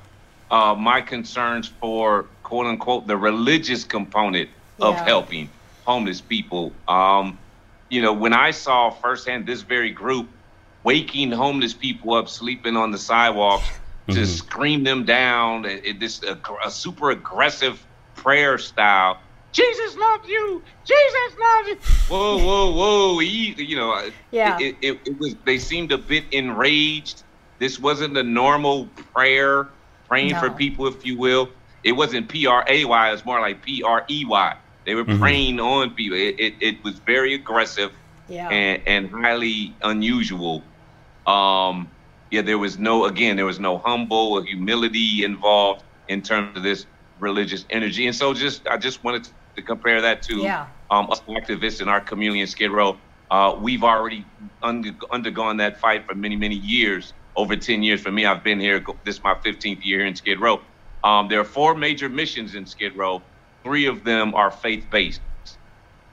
uh, 0.52 0.76
my 0.76 1.02
concerns 1.02 1.72
for 1.80 2.26
quote 2.44 2.66
unquote 2.66 3.08
the 3.08 3.18
religious 3.18 3.84
component 3.84 4.50
of 4.82 4.96
Yeah. 4.96 5.06
helping 5.06 5.52
homeless 5.86 6.22
people. 6.22 6.82
Um, 6.88 7.40
you 7.90 8.02
know, 8.02 8.14
when 8.14 8.34
I 8.34 8.52
saw 8.52 8.92
firsthand 8.92 9.48
this 9.48 9.64
very 9.64 9.92
group 9.92 10.32
waking 10.84 11.32
homeless 11.32 11.74
people 11.74 12.14
up, 12.16 12.30
sleeping 12.30 12.78
on 12.78 12.92
the 12.92 12.98
sidewalks, 12.98 13.72
to 14.12 14.26
scream 14.28 14.84
them 14.84 15.06
down, 15.06 15.66
it, 15.66 15.86
it- 15.86 16.00
this 16.00 16.24
uh, 16.24 16.36
a 16.66 16.72
super 16.72 17.12
aggressive 17.12 17.86
prayer 18.16 18.58
style. 18.58 19.20
Jesus 19.54 19.98
loves 19.98 20.28
you. 20.30 20.64
Jesus 20.86 21.38
loves 21.42 21.70
you. 21.70 21.78
Whoa, 22.08 22.38
whoa, 22.40 22.72
whoa! 22.74 23.20
He, 23.20 23.56
you 23.64 23.76
know, 23.78 23.92
uh, 23.94 24.12
Yeah. 24.32 24.58
It, 24.60 24.78
it, 24.82 25.02
it 25.06 25.18
was. 25.20 25.36
They 25.46 25.60
seemed 25.60 25.92
a 25.92 25.98
bit 25.98 26.34
enraged. 26.34 27.24
This 27.60 27.80
wasn't 27.80 28.18
a 28.18 28.24
normal 28.24 28.96
prayer, 29.16 29.72
praying 30.10 30.36
for 30.36 30.52
people, 30.52 30.88
if 30.88 31.06
you 31.06 31.18
will. 31.18 31.50
It 31.84 31.94
wasn't 31.94 32.30
P 32.30 32.48
R 32.48 32.66
A 32.68 32.86
Y. 32.86 33.14
It's 33.14 33.26
more 33.26 33.42
like 33.42 33.64
P 33.64 33.84
R 33.84 34.06
E 34.10 34.26
Y. 34.26 34.56
They 34.86 34.96
were 34.96 35.06
preying 35.06 35.60
on 35.60 35.96
people. 35.96 36.18
It, 36.18 36.36
it, 36.40 36.54
it 36.62 36.84
was 36.84 37.00
very 37.00 37.34
aggressive 37.34 37.92
yeah. 38.28 38.50
and, 38.50 38.82
and 38.88 39.10
highly 39.12 39.78
unusual. 39.82 40.64
Um, 41.26 41.92
yeah, 42.32 42.42
there 42.42 42.58
was 42.58 42.78
no, 42.78 43.06
again, 43.06 43.36
there 43.36 43.46
was 43.46 43.60
no 43.60 43.80
humble 43.80 44.34
or 44.34 44.44
humility 44.44 45.24
involved 45.24 45.84
in 46.08 46.22
terms 46.22 46.56
of 46.58 46.64
this 46.64 46.86
religious 47.20 47.66
energy. 47.70 48.06
And 48.06 48.16
so 48.16 48.34
just, 48.34 48.68
I 48.68 48.78
just 48.78 49.04
wanted 49.04 49.28
to 49.56 49.62
compare 49.64 50.02
that 50.02 50.22
to 50.24 50.38
Yeah. 50.38 50.68
um, 50.92 51.10
us 51.10 51.22
activists 51.22 51.82
in 51.82 51.90
our 51.90 52.02
community 52.02 52.42
in 52.42 52.48
Skid 52.48 52.72
Row. 52.72 52.98
Uh, 53.32 53.56
we've 53.60 53.84
already 53.84 54.26
under, 54.62 54.92
undergone 55.12 55.58
that 55.58 55.80
fight 55.80 56.06
for 56.08 56.14
many, 56.14 56.36
many 56.36 56.56
years. 56.56 57.14
Over 57.36 57.56
10 57.56 57.84
years 57.84 58.02
for 58.02 58.12
me, 58.12 58.26
I've 58.26 58.44
been 58.44 58.60
here. 58.60 58.84
This 59.04 59.16
is 59.18 59.24
my 59.24 59.34
15th 59.34 59.80
year 59.84 60.00
here 60.00 60.06
in 60.06 60.16
Skid 60.16 60.40
Row. 60.40 60.62
Um, 61.04 61.28
there 61.28 61.40
are 61.40 61.46
four 61.46 61.76
major 61.76 62.10
missions 62.10 62.56
in 62.56 62.66
Skid 62.66 62.96
Row. 62.96 63.24
Three 63.66 63.88
of 63.88 64.06
them 64.06 64.34
are 64.34 64.50
faith 64.50 64.86
based 64.90 65.20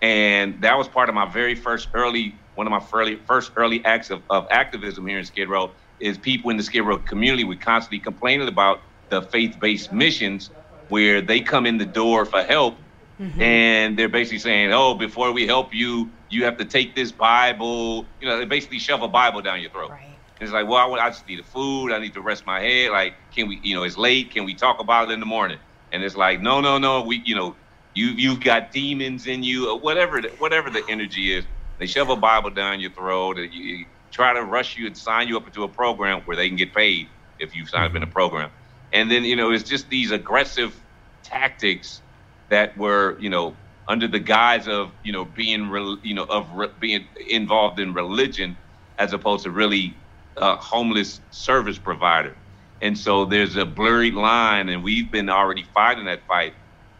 and 0.03 0.61
that 0.63 0.77
was 0.77 0.89
part 0.89 1.09
of 1.09 1.15
my 1.15 1.27
very 1.27 1.55
first 1.55 1.89
early 1.95 2.35
one 2.55 2.67
of 2.67 2.71
my 2.71 2.83
early, 2.93 3.17
first 3.17 3.53
early 3.57 3.83
acts 3.85 4.11
of, 4.11 4.21
of 4.29 4.47
activism 4.51 5.07
here 5.07 5.19
in 5.19 5.25
Skid 5.25 5.49
Row 5.49 5.71
is 6.01 6.19
people 6.19 6.51
in 6.51 6.59
the 6.59 6.63
Skid 6.63 6.83
Row 6.83 6.99
community 6.99 7.45
would 7.45 7.63
constantly 7.63 8.01
complaining 8.01 8.49
about 8.49 8.81
the 9.09 9.23
faith-based 9.23 9.91
missions 9.93 10.51
where 10.89 11.23
they 11.23 11.41
come 11.41 11.65
in 11.65 11.79
the 11.79 11.87
door 11.87 12.27
for 12.27 12.43
help 12.43 12.77
mm-hmm. 13.19 13.41
and 13.41 13.97
they're 13.97 14.09
basically 14.09 14.41
saying, 14.41 14.73
"Oh, 14.73 14.95
before 14.95 15.33
we 15.33 15.47
help 15.47 15.73
you, 15.73 16.11
you 16.29 16.45
have 16.45 16.59
to 16.59 16.65
take 16.65 16.95
this 16.95 17.13
Bible." 17.13 18.05
You 18.21 18.29
know, 18.29 18.39
they 18.39 18.45
basically 18.45 18.81
shove 18.81 19.03
a 19.03 19.09
Bible 19.09 19.41
down 19.41 19.61
your 19.61 19.71
throat. 19.71 19.91
Right. 19.91 20.09
It's 20.41 20.51
like, 20.51 20.67
well, 20.67 20.95
I, 20.95 21.07
I 21.07 21.11
just 21.11 21.27
need 21.29 21.39
a 21.39 21.45
food. 21.45 21.93
I 21.93 22.01
need 22.01 22.15
to 22.15 22.21
rest 22.21 22.45
my 22.45 22.61
head. 22.61 22.91
Like, 22.91 23.15
can 23.33 23.47
we, 23.49 23.61
you 23.63 23.77
know, 23.77 23.85
it's 23.85 23.97
late. 23.97 24.33
Can 24.33 24.45
we 24.45 24.55
talk 24.55 24.81
about 24.81 25.09
it 25.09 25.13
in 25.13 25.21
the 25.21 25.27
morning? 25.27 25.59
And 25.93 26.03
it's 26.03 26.17
like, 26.17 26.41
no, 26.41 26.61
no, 26.61 26.79
no. 26.79 27.03
We, 27.03 27.23
you 27.25 27.35
know, 27.35 27.55
you 27.95 28.07
you've 28.09 28.41
got 28.41 28.73
demons 28.73 29.27
in 29.27 29.43
you, 29.43 29.71
or 29.71 29.79
whatever, 29.79 30.21
the, 30.21 30.29
whatever 30.39 30.71
the 30.71 30.83
energy 30.89 31.35
is. 31.35 31.45
They 31.79 31.87
shove 31.87 32.09
a 32.09 32.17
Bible 32.17 32.51
down 32.51 32.81
your 32.81 32.91
throat, 32.91 33.39
and 33.39 33.53
you, 33.53 33.87
try 34.13 34.35
to 34.35 34.43
rush 34.43 34.77
you 34.77 34.87
and 34.87 34.97
sign 34.97 35.27
you 35.27 35.37
up 35.37 35.47
into 35.47 35.65
a 35.65 35.69
program 35.69 36.21
where 36.23 36.37
they 36.37 36.47
can 36.47 36.57
get 36.57 36.73
paid 36.75 37.09
if 37.39 37.57
you 37.57 37.67
sign 37.67 37.85
up 37.85 37.97
in 37.97 38.03
a 38.03 38.07
mm-hmm. 38.07 38.13
program. 38.13 38.51
And 38.93 39.11
then, 39.11 39.25
you 39.25 39.35
know, 39.35 39.51
it's 39.51 39.69
just 39.69 39.89
these 39.89 40.11
aggressive 40.11 40.79
tactics 41.23 42.03
that 42.51 42.77
were, 42.77 43.19
you 43.19 43.31
know, 43.31 43.57
under 43.89 44.07
the 44.07 44.19
guise 44.19 44.69
of, 44.69 44.93
you 45.03 45.13
know, 45.13 45.25
being, 45.25 45.71
rel 45.71 45.99
you 46.03 46.15
know, 46.15 46.25
of 46.25 46.53
re- 46.53 46.71
being 46.79 47.07
involved 47.29 47.81
in 47.81 47.95
religion, 47.95 48.57
as 48.99 49.13
opposed 49.13 49.45
to 49.45 49.51
really 49.51 49.95
a 50.37 50.57
homeless 50.57 51.21
service 51.31 51.79
provider. 51.79 52.37
And 52.83 52.99
so 52.99 53.27
there's 53.27 53.57
a 53.57 53.67
blurry 53.67 54.13
line, 54.13 54.71
and 54.71 54.85
we've 54.85 55.13
been 55.13 55.31
already 55.31 55.65
fighting 55.75 56.07
that 56.07 56.23
fight 56.29 56.55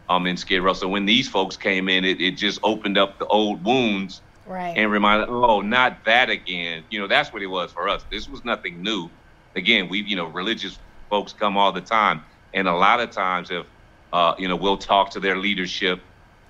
um, 0.09 0.27
in 0.27 0.37
Skid 0.37 0.63
Row. 0.63 0.73
So 0.73 0.89
when 0.89 1.05
these 1.05 1.29
folks 1.29 1.57
came 1.57 1.89
in, 1.89 2.05
it, 2.05 2.21
it 2.21 2.37
just 2.37 2.59
opened 2.63 2.97
up 2.99 3.19
the 3.19 3.27
old 3.27 3.65
wounds 3.65 4.23
Right. 4.45 4.77
and 4.77 4.91
reminded, 4.91 5.29
oh, 5.29 5.61
not 5.61 6.05
that 6.05 6.29
again. 6.29 6.85
You 6.89 6.99
know, 7.01 7.07
that's 7.07 7.33
what 7.33 7.43
it 7.43 7.47
was 7.47 7.71
for 7.73 7.89
us. 7.89 8.05
This 8.11 8.27
was 8.29 8.41
nothing 8.45 8.83
new. 8.83 9.11
Again, 9.55 9.89
we, 9.89 10.01
you 10.01 10.17
know, 10.17 10.27
religious 10.27 10.79
folks 11.11 11.33
come 11.33 11.57
all 11.57 11.73
the 11.73 11.81
time, 11.81 12.23
and 12.53 12.67
a 12.67 12.73
lot 12.75 12.99
of 13.01 13.11
times, 13.11 13.51
if 13.51 13.67
uh, 14.13 14.35
you 14.39 14.47
know, 14.49 14.57
we'll 14.57 14.77
talk 14.77 15.11
to 15.11 15.21
their 15.21 15.37
leadership, 15.37 16.03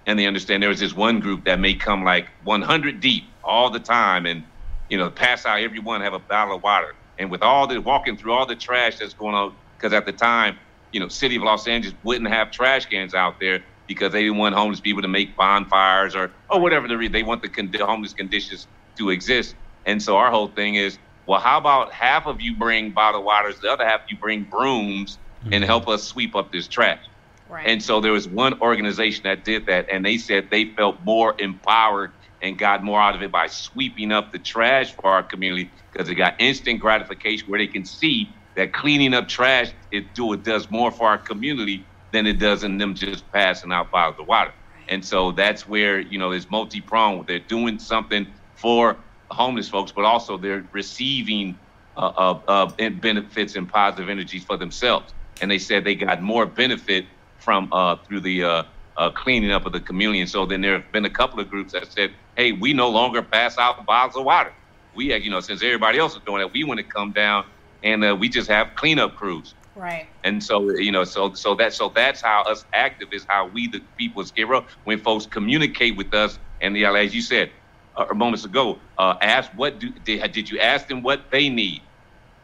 and 0.07 0.19
they 0.19 0.27
understand 0.27 0.63
there 0.63 0.69
was 0.69 0.79
this 0.81 0.95
one 0.95 1.19
group 1.21 1.45
that 1.45 1.59
may 1.59 1.75
come 1.75 2.03
like 2.05 2.29
100 2.43 3.01
deep 3.01 3.25
all 3.43 3.69
the 3.71 3.79
time, 3.79 4.25
and 4.25 4.45
you 4.89 4.97
know, 4.97 5.09
pass 5.11 5.45
out 5.45 5.61
everyone 5.61 6.01
have 6.01 6.13
a 6.13 6.19
bottle 6.19 6.57
of 6.57 6.63
water, 6.63 6.93
and 7.17 7.29
with 7.29 7.41
all 7.41 7.67
the 7.67 7.79
walking 7.79 8.17
through 8.17 8.33
all 8.33 8.45
the 8.45 8.55
trash 8.55 8.99
that's 8.99 9.13
going 9.13 9.35
on, 9.35 9.55
because 9.77 9.93
at 9.93 10.05
the 10.05 10.11
time, 10.11 10.57
you 10.91 10.99
know, 10.99 11.07
city 11.07 11.35
of 11.35 11.43
Los 11.43 11.67
Angeles 11.67 11.95
wouldn't 12.03 12.29
have 12.29 12.51
trash 12.51 12.85
cans 12.85 13.13
out 13.13 13.39
there 13.39 13.63
because 13.87 14.13
they 14.13 14.23
didn't 14.23 14.37
want 14.37 14.55
homeless 14.55 14.79
people 14.79 15.01
to 15.01 15.07
make 15.07 15.35
bonfires 15.35 16.15
or 16.15 16.31
or 16.49 16.59
whatever 16.59 16.87
the 16.87 16.97
reason 16.97 17.11
they 17.11 17.23
want 17.23 17.41
the 17.41 17.49
con- 17.49 17.71
homeless 17.73 18.13
conditions 18.13 18.67
to 18.97 19.09
exist. 19.09 19.55
And 19.85 20.01
so 20.01 20.17
our 20.17 20.31
whole 20.31 20.47
thing 20.47 20.75
is, 20.75 20.97
well, 21.25 21.39
how 21.39 21.57
about 21.57 21.91
half 21.91 22.25
of 22.25 22.41
you 22.41 22.55
bring 22.55 22.91
bottled 22.91 23.25
waters, 23.25 23.59
the 23.59 23.71
other 23.71 23.85
half 23.85 24.01
you 24.09 24.17
bring 24.17 24.43
brooms 24.43 25.17
and 25.45 25.53
mm-hmm. 25.53 25.63
help 25.63 25.87
us 25.87 26.03
sweep 26.03 26.35
up 26.35 26.51
this 26.51 26.67
trash. 26.67 27.01
right. 27.49 27.67
And 27.67 27.83
so 27.83 27.99
there 27.99 28.13
was 28.13 28.27
one 28.27 28.59
organization 28.61 29.23
that 29.23 29.43
did 29.43 29.65
that, 29.65 29.89
and 29.89 30.05
they 30.05 30.17
said 30.17 30.49
they 30.49 30.65
felt 30.65 31.03
more 31.03 31.35
empowered 31.39 32.11
and 32.43 32.59
got 32.59 32.83
more 32.83 33.01
out 33.01 33.15
of 33.15 33.23
it 33.23 33.31
by 33.31 33.47
sweeping 33.47 34.11
up 34.11 34.31
the 34.31 34.39
trash 34.39 34.93
for 34.93 35.07
our 35.07 35.23
community 35.23 35.71
because 35.91 36.07
they 36.07 36.15
got 36.15 36.35
instant 36.39 36.79
gratification 36.79 37.47
where 37.49 37.59
they 37.59 37.67
can 37.67 37.85
see 37.85 38.35
that 38.55 38.73
cleaning 38.73 39.15
up 39.15 39.27
trash 39.27 39.71
it 39.91 40.13
do 40.13 40.33
it 40.33 40.43
does 40.43 40.69
more 40.69 40.91
for 40.91 41.07
our 41.07 41.17
community 41.17 41.87
than 42.11 42.27
it 42.27 42.39
does 42.39 42.63
in 42.63 42.77
them 42.77 42.93
just 42.93 43.31
passing 43.31 43.73
out 43.73 43.91
bottles 43.91 44.17
of 44.19 44.27
water. 44.27 44.53
And 44.89 45.03
so 45.03 45.31
that's 45.31 45.67
where 45.67 45.99
you 45.99 46.19
know 46.19 46.31
it's 46.31 46.49
multi-pronged. 46.51 47.27
They're 47.27 47.39
doing 47.39 47.79
something 47.79 48.27
for 48.53 48.99
homeless 49.31 49.69
folks, 49.69 49.93
but 49.93 50.05
also 50.05 50.37
they're 50.37 50.69
receiving 50.73 51.59
uh, 51.95 52.11
uh, 52.17 52.41
uh, 52.47 52.89
benefits 52.91 53.55
and 53.55 53.67
positive 53.69 54.09
energies 54.09 54.43
for 54.45 54.57
themselves. 54.57 55.13
And 55.41 55.49
they 55.49 55.59
said 55.59 55.85
they 55.85 55.95
got 55.95 56.21
more 56.21 56.45
benefit 56.45 57.07
from 57.39 57.69
uh, 57.71 57.97
through 58.07 58.21
the 58.21 58.65
uh, 58.97 59.11
cleaning 59.11 59.51
up 59.51 59.65
of 59.65 59.73
the 59.73 59.81
community. 59.81 60.21
And 60.21 60.29
so 60.29 60.45
then 60.45 60.61
there 60.61 60.73
have 60.73 60.91
been 60.91 61.05
a 61.05 61.09
couple 61.09 61.39
of 61.39 61.49
groups 61.49 61.73
that 61.73 61.91
said, 61.91 62.11
"Hey, 62.35 62.51
we 62.51 62.73
no 62.73 62.89
longer 62.89 63.21
pass 63.21 63.57
out 63.57 63.85
bottles 63.85 64.17
of 64.17 64.25
water. 64.25 64.53
We, 64.93 65.13
uh, 65.13 65.17
you 65.17 65.31
know, 65.31 65.39
since 65.39 65.63
everybody 65.63 65.99
else 65.99 66.15
is 66.15 66.21
doing 66.25 66.41
it, 66.41 66.51
we 66.53 66.63
want 66.63 66.79
to 66.79 66.85
come 66.85 67.13
down 67.13 67.45
and 67.83 68.03
uh, 68.05 68.15
we 68.19 68.29
just 68.29 68.49
have 68.49 68.75
cleanup 68.75 69.15
crews." 69.15 69.55
right. 69.75 70.09
And 70.23 70.43
so, 70.43 70.69
you 70.77 70.91
know, 70.91 71.03
so 71.03 71.33
so 71.33 71.55
that 71.55 71.73
so 71.73 71.91
that's 71.95 72.21
how 72.21 72.43
us 72.43 72.65
activists, 72.75 73.25
how 73.27 73.47
we 73.47 73.67
the 73.67 73.81
people 73.97 74.21
of 74.21 74.27
Skid 74.27 74.47
Row, 74.49 74.65
when 74.83 74.99
folks 74.99 75.25
communicate 75.25 75.97
with 75.97 76.13
us, 76.13 76.39
and 76.61 76.75
the 76.75 76.85
as 76.85 77.13
you 77.15 77.21
said 77.21 77.51
uh, 77.95 78.05
moments 78.13 78.45
ago, 78.45 78.81
uh, 78.97 79.15
ask 79.21 79.51
what 79.55 79.79
do 79.79 79.91
did, 79.91 80.31
did 80.31 80.49
you 80.49 80.59
ask 80.59 80.87
them 80.87 81.03
what 81.03 81.31
they 81.31 81.49
need? 81.49 81.83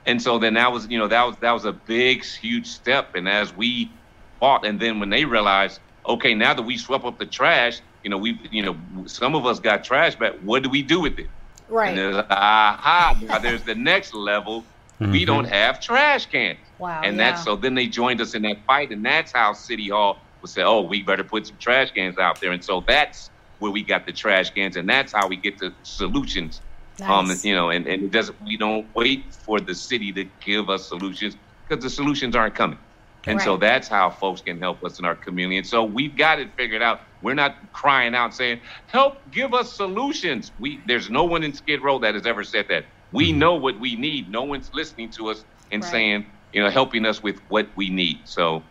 And 0.05 0.21
so 0.21 0.39
then 0.39 0.55
that 0.55 0.71
was, 0.71 0.87
you 0.89 0.97
know, 0.97 1.07
that 1.07 1.23
was 1.23 1.37
that 1.41 1.51
was 1.51 1.65
a 1.65 1.73
big, 1.73 2.23
huge 2.25 2.67
step. 2.67 3.15
And 3.15 3.29
as 3.29 3.53
we 3.55 3.99
fought, 4.39 4.65
and 4.65 4.79
then 4.79 4.99
when 4.99 5.09
they 5.09 5.25
realized, 5.25 5.79
okay, 6.09 6.33
now 6.33 6.53
that 6.53 6.63
we 6.63 6.77
swept 6.77 7.05
up 7.05 7.19
the 7.19 7.25
trash, 7.25 7.79
you 8.03 8.09
know, 8.09 8.17
we, 8.17 8.39
you 8.51 8.63
know, 8.63 9.05
some 9.07 9.35
of 9.35 9.45
us 9.45 9.59
got 9.59 9.83
trash 9.83 10.15
back. 10.15 10.33
What 10.41 10.63
do 10.63 10.69
we 10.69 10.81
do 10.81 10.99
with 11.01 11.19
it? 11.19 11.29
Right. 11.67 11.89
And 11.89 11.97
there's, 11.97 12.15
aha, 12.29 13.17
now 13.21 13.39
there's 13.39 13.63
the 13.63 13.75
next 13.75 14.13
level. 14.13 14.65
We 14.99 15.23
Mhm. 15.23 15.27
don't 15.27 15.45
have 15.45 15.79
trash 15.79 16.25
cans. 16.25 16.59
Wow. 16.77 17.01
and 17.03 17.15
yeah. 17.17 17.31
that's 17.31 17.43
so 17.43 17.55
then 17.55 17.75
they 17.75 17.87
joined 17.87 18.21
us 18.21 18.33
in 18.35 18.41
that 18.43 18.57
fight, 18.65 18.91
and 18.91 19.05
that's 19.05 19.31
how 19.33 19.53
City 19.53 19.89
Hall 19.89 20.21
would 20.41 20.49
say, 20.51 20.63
"Oh, 20.63 20.81
we 20.81 21.03
better 21.03 21.23
put 21.23 21.47
some 21.47 21.57
trash 21.57 21.91
cans 21.91 22.17
out 22.17 22.41
there." 22.41 22.51
And 22.51 22.63
so 22.63 22.83
that's 22.87 23.29
where 23.59 23.71
we 23.71 23.83
got 23.83 24.05
the 24.05 24.13
trash 24.13 24.49
cans, 24.51 24.75
and 24.77 24.89
that's 24.89 25.13
how 25.13 25.27
we 25.27 25.37
get 25.37 25.57
the 25.59 25.73
solutions. 25.83 26.61
Um, 27.01 27.31
you 27.43 27.55
know, 27.55 27.69
and, 27.69 27.87
and 27.87 28.03
it 28.03 28.11
doesn't. 28.11 28.37
We 28.41 28.57
don't 28.57 28.87
wait 28.95 29.35
for 29.45 29.59
the 29.61 29.73
city 29.75 30.11
to 30.13 30.25
give 30.45 30.69
us 30.69 30.87
solutions 30.89 31.35
because 31.67 31.81
the 31.83 31.89
solutions 31.89 32.35
aren't 32.35 32.55
coming. 32.55 32.79
And 33.27 33.41
so 33.41 33.57
that's 33.57 33.87
how 33.87 34.09
folks 34.09 34.41
can 34.41 34.59
help 34.59 34.83
us 34.83 34.99
in 34.99 35.05
our 35.05 35.15
community. 35.15 35.57
And 35.57 35.67
so 35.67 35.83
we've 35.83 36.17
got 36.17 36.39
it 36.39 36.49
figured 36.57 36.81
out. 36.81 37.01
We're 37.21 37.35
not 37.35 37.71
crying 37.73 38.15
out 38.15 38.33
saying, 38.35 38.61
"Help, 38.87 39.29
give 39.31 39.53
us 39.53 39.75
solutions." 39.75 40.51
We 40.57 40.83
there's 40.87 41.09
no 41.09 41.25
one 41.25 41.43
in 41.43 41.53
Skid 41.53 41.83
Row 41.83 41.99
that 41.99 42.15
has 42.15 42.25
ever 42.25 42.43
said 42.43 42.67
that. 42.69 42.85
We 43.11 43.31
know 43.33 43.55
what 43.55 43.79
we 43.79 43.95
need. 43.95 44.31
No 44.31 44.43
one's 44.43 44.71
listening 44.73 45.11
to 45.17 45.29
us 45.29 45.45
and 45.71 45.83
Right. 45.83 45.91
saying, 45.91 46.25
you 46.53 46.63
know, 46.63 46.69
helping 46.69 47.05
us 47.05 47.21
with 47.23 47.39
what 47.49 47.69
we 47.75 47.89
need. 47.89 48.27
So 48.27 48.65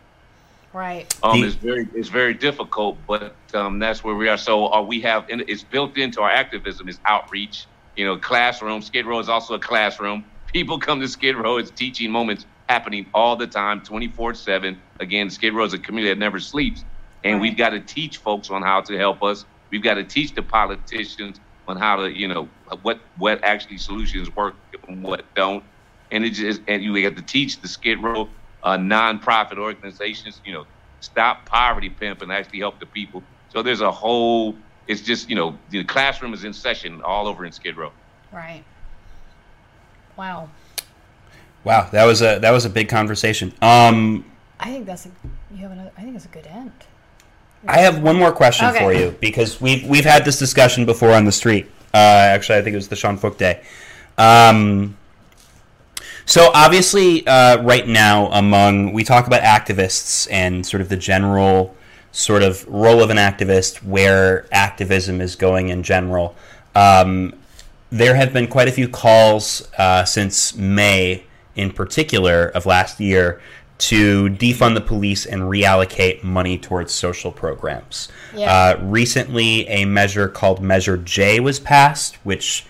right. 0.73 1.11
um, 1.23 1.43
it's 1.43 1.55
very 1.55 1.87
it's 1.93 2.09
very 2.09 2.33
difficult, 2.33 3.05
but 3.07 3.37
um, 3.53 3.79
that's 3.79 4.03
where 4.03 4.15
we 4.15 4.29
are. 4.29 4.37
So 4.37 4.71
uh, 4.73 4.81
we 4.81 5.01
have 5.01 5.25
and 5.29 5.41
it's 5.47 5.63
built 5.63 5.97
into 5.97 6.21
our 6.21 6.31
activism 6.31 6.89
is 6.89 6.99
outreach. 7.05 7.67
You 7.95 8.05
know, 8.05 8.17
classroom. 8.17 8.81
Skid 8.81 9.05
Row 9.05 9.19
is 9.19 9.29
also 9.29 9.55
a 9.55 9.59
classroom. 9.59 10.25
People 10.53 10.79
come 10.79 11.01
to 11.01 11.07
Skid 11.07 11.35
Row. 11.37 11.57
It's 11.57 11.71
teaching 11.71 12.11
moments 12.11 12.45
happening 12.69 13.11
all 13.15 13.37
the 13.37 13.47
time, 13.47 13.83
twenty 13.83 14.09
four 14.09 14.35
seven. 14.35 14.83
Again, 15.01 15.31
Skid 15.31 15.55
Row 15.55 15.65
is 15.65 15.73
a 15.73 15.79
community 15.79 16.13
that 16.13 16.19
never 16.19 16.39
sleeps, 16.41 16.85
and 17.25 17.41
Right. 17.41 17.41
we've 17.41 17.57
got 17.57 17.71
to 17.71 17.81
teach 17.81 18.17
folks 18.19 18.51
on 18.51 18.63
how 18.63 18.81
to 18.83 18.97
help 18.97 19.23
us. 19.23 19.45
We've 19.71 19.83
got 19.83 19.95
to 19.95 20.05
teach 20.05 20.35
the 20.35 20.43
politicians 20.43 21.41
on 21.67 21.77
how 21.77 21.97
to, 21.97 22.11
you 22.11 22.29
know, 22.29 22.51
what 22.83 23.01
what 23.17 23.43
actually 23.45 23.79
solutions 23.79 24.29
work 24.35 24.55
and 24.87 25.03
what 25.03 25.35
don't 25.35 25.65
and 26.11 26.25
it 26.25 26.31
just 26.31 26.61
and 26.69 26.83
you 26.83 26.95
have 27.05 27.15
to 27.17 27.23
teach 27.23 27.61
the 27.61 27.69
Skid 27.69 28.03
Row 28.03 28.31
uh, 28.63 28.77
nonprofit 28.77 29.59
organizations, 29.59 30.41
you 30.45 30.53
know, 30.53 30.65
stop 31.01 31.47
poverty 31.47 31.89
pimp 31.91 32.23
and 32.23 32.31
actually 32.31 32.59
help 32.59 32.79
the 32.81 32.87
people. 32.87 33.27
So 33.49 33.63
there's 33.63 33.81
a 33.81 33.91
whole. 33.91 34.63
It's 34.87 35.01
just 35.01 35.29
you 35.29 35.35
know 35.35 35.59
the 35.69 35.83
classroom 35.85 36.33
is 36.33 36.45
in 36.45 36.53
session 36.53 37.01
all 37.05 37.27
over 37.27 37.45
in 37.45 37.53
Skid 37.53 37.77
Row. 37.77 37.93
Right. 38.31 38.67
Wow. 40.17 40.58
Wow, 41.63 41.89
that 41.91 42.05
was 42.05 42.21
a 42.21 42.39
that 42.39 42.51
was 42.51 42.65
a 42.65 42.69
big 42.69 42.89
conversation. 42.89 43.53
Um, 43.61 44.25
I 44.59 44.69
think 44.71 44.85
that's 44.85 45.05
a 45.05 45.09
you 45.51 45.57
have 45.63 45.71
another. 45.71 45.91
I 45.97 46.01
think 46.01 46.15
it's 46.15 46.25
a 46.25 46.29
good 46.29 46.47
end. 46.47 46.71
I 47.67 47.79
have 47.79 48.01
one 48.01 48.15
more 48.15 48.31
question 48.31 48.67
Okay. 48.67 48.79
for 48.79 48.93
you 48.93 49.15
because 49.19 49.59
we've 49.59 49.85
we've 49.85 50.05
had 50.05 50.23
this 50.25 50.39
discussion 50.39 50.85
before 50.85 51.11
on 51.11 51.25
the 51.25 51.31
street. 51.31 51.69
Uh, 51.93 51.97
actually, 51.97 52.57
I 52.59 52.61
think 52.61 52.73
it 52.73 52.77
was 52.77 52.87
the 52.87 52.95
Sean 52.95 53.17
Feucht 53.17 53.37
day. 53.37 53.61
Um, 54.17 54.97
so 56.25 56.51
obviously, 56.53 57.25
uh, 57.25 57.61
right 57.63 57.87
now, 57.87 58.27
among 58.31 58.93
we 58.93 59.03
talk 59.03 59.27
about 59.27 59.41
activists 59.41 60.27
and 60.31 60.65
sort 60.65 60.81
of 60.81 60.89
the 60.89 60.97
general 60.97 61.75
sort 62.11 62.43
of 62.43 62.65
role 62.67 63.01
of 63.03 63.09
an 63.09 63.17
activist, 63.17 63.83
where 63.83 64.47
activism 64.51 65.21
is 65.21 65.35
going 65.35 65.69
in 65.69 65.83
general. 65.83 66.35
Um, 66.75 67.33
there 67.91 68.15
have 68.15 68.31
been 68.33 68.47
quite 68.47 68.67
a 68.67 68.71
few 68.71 68.87
calls 68.87 69.67
uh, 69.77 70.05
since 70.05 70.55
May, 70.55 71.23
in 71.59 71.71
particular, 71.71 72.47
of 72.55 72.65
last 72.65 72.99
year, 72.99 73.41
to 73.79 74.29
defund 74.29 74.73
the 74.73 74.81
police 74.81 75.25
and 75.25 75.43
reallocate 75.43 76.23
money 76.23 76.57
towards 76.57 76.91
social 76.91 77.31
programs. 77.31 78.09
Yeah. 78.35 78.51
Uh, 78.77 78.83
recently, 78.83 79.67
a 79.67 79.85
measure 79.85 80.27
called 80.27 80.61
Measure 80.61 80.97
J 80.97 81.39
was 81.39 81.59
passed, 81.59 82.15
which 82.25 82.65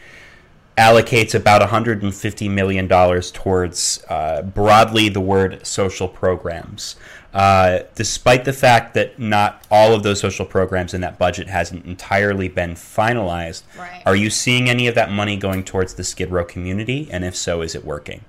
allocates 0.77 1.35
about 1.35 1.61
$150 1.67 2.49
million 2.49 2.87
towards 2.87 4.03
uh, 4.07 4.41
broadly 4.43 5.09
the 5.09 5.19
word 5.19 5.65
social 5.65 6.07
programs. 6.07 6.95
Uh, 7.33 7.79
despite 7.95 8.45
the 8.45 8.53
fact 8.53 8.93
that 8.95 9.19
not 9.19 9.63
all 9.69 9.93
of 9.93 10.01
those 10.03 10.19
social 10.19 10.45
programs 10.45 10.93
in 10.93 11.01
that 11.01 11.19
budget 11.19 11.47
hasn't 11.47 11.85
entirely 11.85 12.47
been 12.47 12.71
finalized, 12.75 13.63
Right. 13.77 14.01
are 14.05 14.15
you 14.15 14.29
seeing 14.29 14.69
any 14.69 14.87
of 14.87 14.95
that 14.95 15.11
money 15.11 15.37
going 15.37 15.63
towards 15.63 15.95
the 15.95 16.03
Skid 16.03 16.31
Row 16.31 16.45
community? 16.45 17.07
And 17.11 17.23
if 17.25 17.35
so, 17.35 17.61
is 17.61 17.75
it 17.75 17.83
working? 17.85 18.23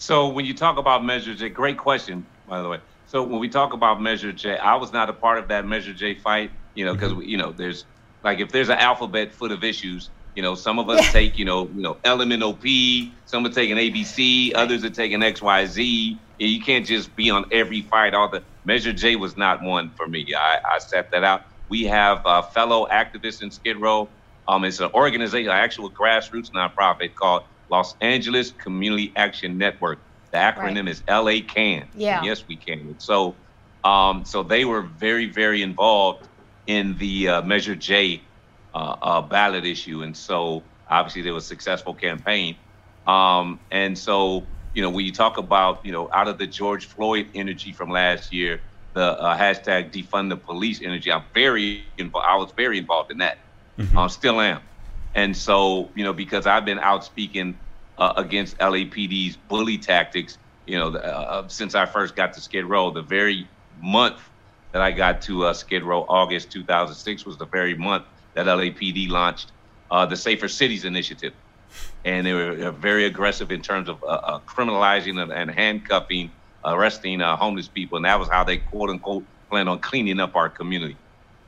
So 0.00 0.30
when 0.30 0.46
you 0.46 0.54
talk 0.54 0.78
about 0.78 1.04
Measure 1.06 1.34
J, 1.36 1.50
great 1.50 1.78
question 1.78 2.28
by 2.46 2.62
the 2.62 2.68
way. 2.70 2.80
So 3.06 3.24
when 3.24 3.40
we 3.40 3.50
talk 3.50 3.74
about 3.74 4.02
Measure 4.02 4.32
J, 4.34 4.58
I 4.58 4.76
was 4.76 4.92
not 4.92 5.10
a 5.10 5.14
part 5.14 5.38
of 5.40 5.48
that 5.50 5.66
Measure 5.66 5.94
J 5.94 6.16
fight, 6.16 6.52
you 6.74 6.86
know, 6.86 6.94
because 6.94 7.14
you 7.26 7.38
know 7.38 7.52
there's 7.52 7.86
like 8.24 8.40
if 8.40 8.52
there's 8.52 8.70
an 8.70 8.78
alphabet 8.78 9.34
full 9.34 9.52
of 9.52 9.64
issues, 9.64 10.12
you 10.36 10.42
know, 10.42 10.56
some 10.56 10.80
of 10.80 10.90
us 10.90 11.06
Yeah. 11.06 11.12
take 11.12 11.38
you 11.38 11.46
know 11.46 11.68
you 11.74 11.82
know 11.82 11.96
LMNOP, 12.06 13.14
some 13.26 13.46
are 13.46 13.50
taking 13.50 13.78
ABC, 13.78 14.52
others 14.56 14.84
are 14.84 14.90
taking 14.90 15.20
XYZ. 15.22 16.20
You 16.38 16.62
can't 16.62 16.86
just 16.86 17.16
be 17.16 17.30
on 17.30 17.46
every 17.52 17.82
fight. 17.82 18.14
All 18.14 18.30
the 18.30 18.44
Measure 18.66 18.94
J 18.94 19.16
was 19.16 19.38
not 19.38 19.62
one 19.64 19.92
for 19.96 20.08
me. 20.08 20.26
I, 20.38 20.58
I 20.76 20.78
set 20.80 21.12
that 21.12 21.24
out. 21.24 21.42
We 21.70 21.84
have 21.86 22.22
a 22.26 22.44
fellow 22.44 22.88
activists 22.92 23.42
in 23.42 23.52
Skid 23.52 23.80
Row. 23.80 24.12
Um, 24.48 24.64
it's 24.66 24.80
an 24.80 24.92
organization, 24.94 25.50
an 25.50 25.58
actual 25.58 25.92
grassroots 25.92 26.50
nonprofit 26.54 27.14
called 27.20 27.44
Los 27.70 27.94
Angeles 28.00 28.50
Community 28.50 29.12
Action 29.16 29.56
Network. 29.56 30.00
The 30.32 30.38
acronym 30.38 30.88
is 30.88 31.02
LA 31.08 31.40
CAN. 31.46 31.88
Yeah. 31.94 32.22
Yes, 32.22 32.44
we 32.46 32.56
can. 32.56 32.96
So, 32.98 33.36
um, 33.84 34.24
so 34.24 34.42
they 34.42 34.64
were 34.64 34.82
very, 34.82 35.26
very 35.26 35.62
involved 35.62 36.28
in 36.66 36.96
the 36.98 37.28
uh, 37.28 37.42
Measure 37.42 37.74
J 37.74 38.22
uh, 38.74 38.96
uh, 39.02 39.22
ballot 39.22 39.66
issue, 39.66 40.02
and 40.02 40.16
so 40.16 40.62
obviously 40.88 41.22
there 41.22 41.34
was 41.34 41.44
a 41.44 41.48
successful 41.48 41.94
campaign. 41.94 42.56
Um, 43.06 43.60
and 43.72 43.98
so, 43.98 44.46
you 44.74 44.82
know, 44.82 44.90
when 44.90 45.04
you 45.04 45.12
talk 45.12 45.38
about, 45.38 45.84
you 45.84 45.90
know, 45.90 46.08
out 46.12 46.28
of 46.28 46.38
the 46.38 46.46
George 46.46 46.86
Floyd 46.86 47.30
energy 47.34 47.72
from 47.72 47.90
last 47.90 48.32
year, 48.32 48.60
the 48.94 49.18
uh, 49.20 49.36
hashtag 49.36 49.92
defund 49.92 50.28
the 50.28 50.36
police 50.36 50.80
energy, 50.82 51.10
I'm 51.10 51.24
very 51.34 51.86
involved. 51.98 52.26
I 52.28 52.36
was 52.36 52.52
very 52.56 52.78
involved 52.78 53.10
in 53.10 53.18
that. 53.18 53.38
I 53.96 54.06
still 54.08 54.40
am. 54.40 54.60
And 55.14 55.36
so, 55.36 55.90
you 55.94 56.04
know, 56.04 56.12
because 56.12 56.46
I've 56.46 56.64
been 56.64 56.78
out 56.78 57.04
speaking 57.04 57.58
uh, 57.98 58.14
against 58.16 58.58
LAPD's 58.58 59.36
bully 59.36 59.78
tactics, 59.78 60.38
you 60.66 60.78
know, 60.78 60.88
uh, 60.94 61.48
since 61.48 61.74
I 61.74 61.86
first 61.86 62.14
got 62.14 62.32
to 62.34 62.40
Skid 62.40 62.64
Row, 62.64 62.90
the 62.90 63.02
very 63.02 63.48
month 63.76 64.20
that 64.72 64.82
I 64.82 64.92
got 64.92 65.22
to 65.22 65.46
uh, 65.46 65.52
Skid 65.52 65.82
Row, 65.82 66.04
August 66.08 66.52
2006, 66.52 67.26
was 67.26 67.36
the 67.38 67.46
very 67.46 67.74
month 67.74 68.04
that 68.34 68.46
LAPD 68.46 69.08
launched 69.08 69.52
uh, 69.90 70.06
the 70.06 70.16
Safer 70.16 70.48
Cities 70.48 70.84
Initiative. 70.84 71.32
And 72.04 72.26
they 72.26 72.32
were 72.32 72.68
uh, 72.68 72.72
very 72.72 73.04
aggressive 73.04 73.50
in 73.50 73.62
terms 73.62 73.88
of 73.88 74.02
uh, 74.02 74.06
uh, 74.06 74.40
criminalizing 74.40 75.20
and, 75.20 75.32
and 75.32 75.50
handcuffing, 75.50 76.32
arresting 76.64 77.20
uh, 77.20 77.36
homeless 77.36 77.68
people. 77.68 77.96
And 77.96 78.04
that 78.04 78.18
was 78.18 78.28
how 78.28 78.44
they, 78.44 78.58
quote 78.58 78.90
unquote, 78.90 79.24
planned 79.50 79.68
on 79.68 79.80
cleaning 79.80 80.20
up 80.20 80.36
our 80.36 80.48
community. 80.48 80.98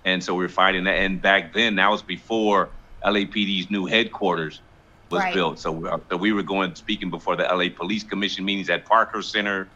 And 0.05 0.23
so 0.23 0.35
we 0.35 0.45
were 0.45 0.49
fighting 0.49 0.85
that. 0.85 0.99
And 0.99 1.23
back 1.23 1.55
then, 1.55 1.77
that 1.77 1.91
was 1.91 2.03
before 2.03 2.73
LAPD's 3.05 3.71
new 3.71 3.87
headquarters 3.87 4.63
was 5.11 5.23
Right. 5.25 5.35
built. 5.35 5.59
So, 5.61 5.73
we- 5.73 5.91
so 6.11 6.17
we 6.19 6.33
were 6.33 6.43
going 6.43 6.75
speaking 6.77 7.11
before 7.11 7.37
the 7.37 7.45
LA 7.45 7.71
Police 7.71 8.05
Commission 8.05 8.45
meetings 8.45 8.71
at 8.71 8.87
Parker 8.87 9.23
Center. 9.23 9.73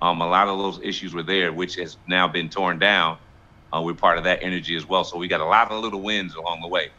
Um, 0.00 0.20
a 0.22 0.28
lot 0.28 0.48
of 0.48 0.58
those 0.58 0.80
issues 0.82 1.14
were 1.14 1.22
there, 1.24 1.52
which 1.52 1.76
has 1.76 1.98
now 2.08 2.28
been 2.28 2.50
torn 2.50 2.78
down. 2.78 3.18
Uh, 3.72 3.82
we're 3.82 3.94
part 3.94 4.18
of 4.18 4.24
that 4.24 4.40
energy 4.42 4.76
as 4.76 4.86
well. 4.86 5.04
So 5.04 5.18
we 5.18 5.28
got 5.28 5.40
a 5.40 5.46
lot 5.46 5.70
of 5.72 5.82
little 5.82 6.02
wins 6.02 6.34
along 6.34 6.60
the 6.62 6.68
way. 6.68 6.90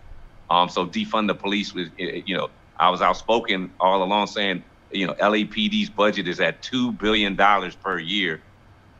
Um, 0.49 0.69
so 0.69 0.87
defund 0.87 1.27
the 1.27 1.35
police 1.35 1.73
was, 1.73 1.89
eh, 1.99 2.21
you 2.25 2.37
know, 2.37 2.49
I 2.79 2.89
was 2.89 3.01
outspoken 3.01 3.73
all 3.79 4.03
along 4.03 4.27
saying, 4.27 4.65
you 4.91 5.07
know, 5.07 5.15
LAPD's 5.21 5.89
budget 5.89 6.27
is 6.27 6.39
at 6.41 6.61
two 6.63 6.93
billion 6.93 7.35
dollars 7.35 7.75
per 7.75 7.99
year. 7.99 8.43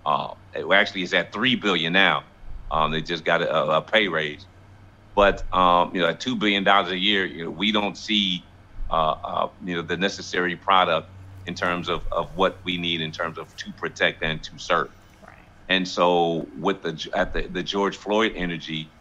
Uh, 0.06 0.34
it 0.54 0.66
actually 0.74 1.04
is 1.04 1.14
at 1.14 1.34
three 1.34 1.56
billion 1.56 1.94
now. 1.94 2.26
Um, 2.72 2.92
they 2.92 3.02
just 3.02 3.26
got 3.26 3.42
a, 3.42 3.78
a 3.78 3.82
pay 3.82 4.08
raise, 4.08 4.48
but 5.16 5.44
um, 5.54 5.94
you 5.94 6.02
know, 6.02 6.08
at 6.08 6.20
two 6.20 6.36
billion 6.36 6.64
dollars 6.64 6.92
a 6.92 6.98
year, 6.98 7.26
you 7.26 7.46
know, 7.46 7.52
we 7.52 7.72
don't 7.72 7.98
see, 7.98 8.50
uh, 8.90 9.16
uh, 9.24 9.50
you 9.64 9.76
know, 9.76 9.82
the 9.82 9.98
necessary 9.98 10.56
product 10.56 11.10
in 11.46 11.56
terms 11.56 11.90
of, 11.90 12.08
of 12.12 12.36
what 12.36 12.60
we 12.64 12.78
need 12.78 13.02
in 13.02 13.12
terms 13.12 13.38
of 13.38 13.56
to 13.58 13.74
protect 13.74 14.24
and 14.24 14.44
to 14.44 14.58
serve. 14.58 14.90
Right. 15.26 15.50
And 15.70 15.88
so 15.88 16.50
with 16.58 16.82
the 16.84 17.10
at 17.14 17.34
the, 17.34 17.48
the 17.48 17.64
George 17.64 17.98
Floyd 17.98 18.34
energy, 18.36 18.94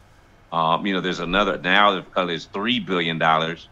um, 0.52 0.86
you 0.86 0.92
know, 0.94 1.00
there's 1.00 1.20
another 1.20 1.58
now 1.58 2.04
there's 2.16 2.46
three 2.46 2.80
billion 2.80 3.18
dollars, 3.18 3.68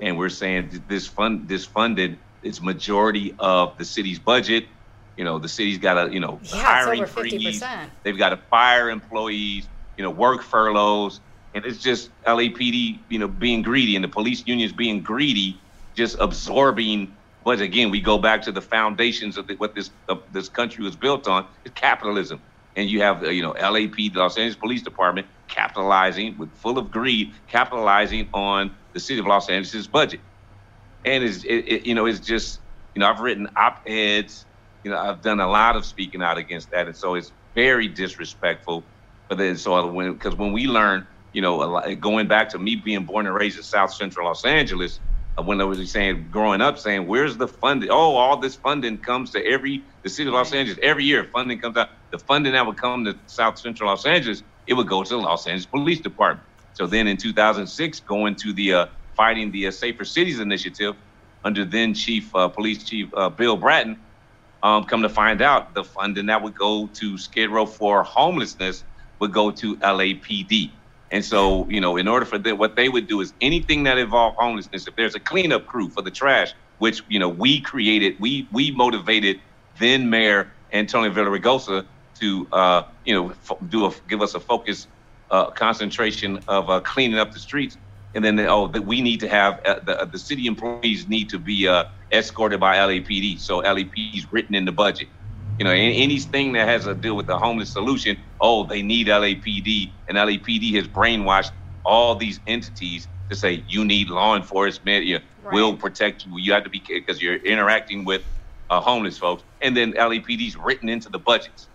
and 0.00 0.18
we're 0.18 0.28
saying 0.28 0.84
this 0.88 1.06
fund 1.06 1.48
this 1.48 1.66
funded 1.66 2.18
its 2.42 2.60
majority 2.60 3.34
of 3.38 3.76
the 3.78 3.84
city's 3.84 4.18
budget. 4.18 4.66
You 5.16 5.24
know, 5.24 5.38
the 5.38 5.48
city's 5.48 5.78
got 5.78 6.08
a 6.08 6.12
you 6.12 6.20
know 6.20 6.40
Yeah, 6.42 6.62
hiring 6.62 7.02
it's 7.02 7.12
over 7.12 7.22
fifty 7.22 7.44
freeze. 7.44 7.62
They've 8.02 8.18
got 8.18 8.30
to 8.30 8.36
fire 8.36 8.90
employees, 8.90 9.68
you 9.96 10.04
know, 10.04 10.10
work 10.10 10.42
furloughs, 10.42 11.20
and 11.56 11.64
it's 11.64 11.78
just 11.78 12.10
LAPD, 12.24 12.98
you 13.08 13.18
know, 13.18 13.26
being 13.26 13.62
greedy 13.62 13.96
and 13.96 14.04
the 14.04 14.08
police 14.08 14.46
unions 14.46 14.72
being 14.72 15.00
greedy, 15.00 15.58
just 15.94 16.18
absorbing. 16.20 17.16
But 17.46 17.62
again, 17.62 17.90
we 17.90 17.98
go 18.02 18.18
back 18.18 18.42
to 18.42 18.52
the 18.52 18.60
foundations 18.60 19.38
of 19.38 19.46
the, 19.46 19.54
what 19.54 19.74
this 19.74 19.90
of 20.06 20.22
this 20.32 20.50
country 20.50 20.84
was 20.84 20.94
built 20.94 21.26
on 21.26 21.46
is 21.64 21.72
capitalism. 21.74 22.42
And 22.76 22.90
you 22.90 23.00
have, 23.00 23.22
uh, 23.22 23.30
you 23.30 23.40
know, 23.42 23.52
LAP, 23.52 23.96
the 23.96 24.10
Los 24.16 24.36
Angeles 24.36 24.56
Police 24.56 24.82
Department, 24.82 25.28
capitalizing 25.48 26.36
with 26.36 26.52
full 26.56 26.76
of 26.76 26.90
greed, 26.90 27.32
capitalizing 27.46 28.28
on 28.34 28.70
the 28.92 29.00
city 29.00 29.18
of 29.18 29.26
Los 29.26 29.48
Angeles' 29.48 29.86
budget. 29.86 30.20
And 31.06 31.24
it's, 31.24 31.42
it, 31.42 31.64
it, 31.66 31.86
you 31.86 31.94
know, 31.94 32.04
it's 32.04 32.20
just, 32.20 32.60
you 32.94 33.00
know, 33.00 33.08
I've 33.08 33.20
written 33.20 33.48
op-eds, 33.56 34.44
you 34.84 34.90
know, 34.90 34.98
I've 34.98 35.22
done 35.22 35.40
a 35.40 35.48
lot 35.48 35.74
of 35.74 35.86
speaking 35.86 36.20
out 36.20 36.36
against 36.36 36.70
that. 36.72 36.86
And 36.86 36.94
so 36.94 37.14
it's 37.14 37.32
very 37.54 37.88
disrespectful. 37.88 38.84
But 39.30 39.38
then, 39.38 39.56
so 39.56 39.90
when, 39.90 40.12
because 40.12 40.34
when 40.36 40.52
we 40.52 40.66
learn, 40.66 41.06
you 41.36 41.42
know, 41.42 41.58
going 42.00 42.28
back 42.28 42.50
to 42.50 42.60
me 42.60 42.76
being 42.76 43.06
born 43.06 43.26
and 43.28 43.36
raised 43.36 43.58
in 43.58 43.64
South 43.64 43.94
Central 43.94 44.26
Los 44.28 44.46
Angeles, 44.46 45.00
uh, 45.38 45.44
when 45.44 45.60
I 45.60 45.64
was 45.64 45.92
saying, 45.92 46.30
growing 46.30 46.62
up, 46.62 46.78
saying, 46.78 47.06
where's 47.06 47.38
the 47.38 47.48
funding? 47.48 47.90
Oh, 47.90 48.16
all 48.16 48.38
this 48.38 48.56
funding 48.56 48.98
comes 49.02 49.32
to 49.32 49.46
every, 49.46 49.84
the 50.04 50.10
city 50.10 50.28
of 50.28 50.34
Los 50.34 50.54
Angeles. 50.54 50.80
Every 50.82 51.04
year, 51.04 51.26
funding 51.34 51.60
comes 51.60 51.78
out. 51.78 51.90
The 52.12 52.18
funding 52.20 52.54
that 52.54 52.66
would 52.66 52.78
come 52.78 53.04
to 53.06 53.16
South 53.28 53.60
Central 53.60 53.90
Los 53.90 54.06
Angeles, 54.06 54.42
it 54.66 54.74
would 54.74 54.88
go 54.88 55.04
to 55.04 55.10
the 55.10 55.18
Los 55.22 55.46
Angeles 55.46 55.66
Police 55.66 56.00
Department. 56.00 56.48
So 56.74 56.88
then 56.88 57.08
in 57.08 57.18
2006, 57.18 58.00
going 58.00 58.36
to 58.36 58.54
the 58.54 58.74
uh, 58.74 58.86
fighting 59.16 59.52
the 59.52 59.68
uh, 59.68 59.72
Safer 59.72 60.06
Cities 60.06 60.40
Initiative 60.40 60.96
under 61.44 61.64
then 61.66 61.94
Chief 61.94 62.34
uh, 62.36 62.48
Police 62.50 62.84
Chief 62.86 63.10
uh, 63.16 63.30
Bill 63.30 63.56
Bratton, 63.58 64.04
um, 64.62 64.84
come 64.84 65.02
to 65.02 65.10
find 65.10 65.42
out 65.42 65.74
the 65.74 65.84
funding 65.84 66.26
that 66.26 66.42
would 66.42 66.56
go 66.56 66.88
to 67.00 67.18
Skid 67.18 67.50
Row 67.50 67.66
for 67.66 68.04
homelessness 68.04 68.84
would 69.20 69.32
go 69.32 69.52
to 69.52 69.78
LAPD. 69.78 70.80
And 71.10 71.24
so, 71.24 71.68
you 71.70 71.80
know, 71.80 71.96
in 71.96 72.08
order 72.08 72.26
for 72.26 72.38
them, 72.38 72.58
what 72.58 72.76
they 72.76 72.88
would 72.88 73.06
do 73.06 73.20
is 73.20 73.32
anything 73.40 73.84
that 73.84 73.96
involved 73.98 74.36
homelessness, 74.40 74.86
if 74.88 74.96
there's 74.96 75.14
a 75.14 75.20
cleanup 75.20 75.66
crew 75.66 75.88
for 75.90 76.02
the 76.02 76.10
trash, 76.10 76.52
which, 76.78 77.02
you 77.08 77.18
know, 77.18 77.28
we 77.28 77.60
created, 77.60 78.14
we 78.20 78.48
we 78.52 78.70
motivated 78.72 79.36
then 79.78 80.10
Mayor 80.10 80.52
Antonio 80.72 81.10
Villaraigosa 81.10 81.86
to, 82.20 82.48
uh, 82.52 82.82
you 83.04 83.14
know, 83.14 83.32
fo- 83.40 83.58
do 83.68 83.86
a, 83.86 83.92
give 84.08 84.20
us 84.20 84.34
a 84.34 84.40
focus 84.40 84.88
uh, 85.30 85.50
concentration 85.50 86.40
of 86.48 86.68
uh, 86.70 86.80
cleaning 86.80 87.18
up 87.18 87.32
the 87.32 87.38
streets. 87.40 87.76
And 88.14 88.24
then, 88.24 88.40
oh, 88.40 88.68
that 88.68 88.86
we 88.86 89.02
need 89.02 89.20
to 89.20 89.28
have 89.28 89.60
uh, 89.66 89.80
the, 89.84 90.08
the 90.10 90.18
city 90.18 90.46
employees 90.46 91.06
need 91.06 91.28
to 91.30 91.38
be 91.38 91.68
uh, 91.68 91.84
escorted 92.10 92.58
by 92.58 92.76
LAPD. 92.76 93.40
So 93.40 93.62
LAPD 93.62 94.16
is 94.16 94.26
written 94.32 94.54
in 94.54 94.64
the 94.64 94.72
budget. 94.72 95.08
You 95.58 95.64
know, 95.64 95.70
any, 95.70 96.02
anything 96.02 96.52
that 96.52 96.68
has 96.68 96.84
to 96.84 96.94
do 96.94 97.14
with 97.14 97.26
the 97.26 97.38
homeless 97.38 97.72
solution, 97.72 98.18
oh, 98.40 98.66
they 98.66 98.82
need 98.82 99.06
LAPD, 99.06 99.92
and 100.08 100.18
LAPD 100.18 100.74
has 100.74 100.86
brainwashed 100.86 101.52
all 101.84 102.14
these 102.16 102.40
entities 102.46 103.08
to 103.30 103.36
say 103.36 103.64
you 103.66 103.84
need 103.84 104.08
law 104.08 104.36
enforcement, 104.36 105.04
you 105.04 105.20
right. 105.42 105.54
will 105.54 105.76
protect 105.76 106.26
you. 106.26 106.38
You 106.38 106.52
have 106.52 106.64
to 106.64 106.70
be 106.70 106.82
because 106.86 107.22
you're 107.22 107.36
interacting 107.36 108.04
with 108.04 108.22
uh, 108.70 108.80
homeless 108.80 109.18
folks, 109.18 109.44
and 109.60 109.76
then 109.76 109.92
LAPD's 109.92 110.56
written 110.56 110.88
into 110.88 111.08
the 111.08 111.18
budgets. 111.18 111.68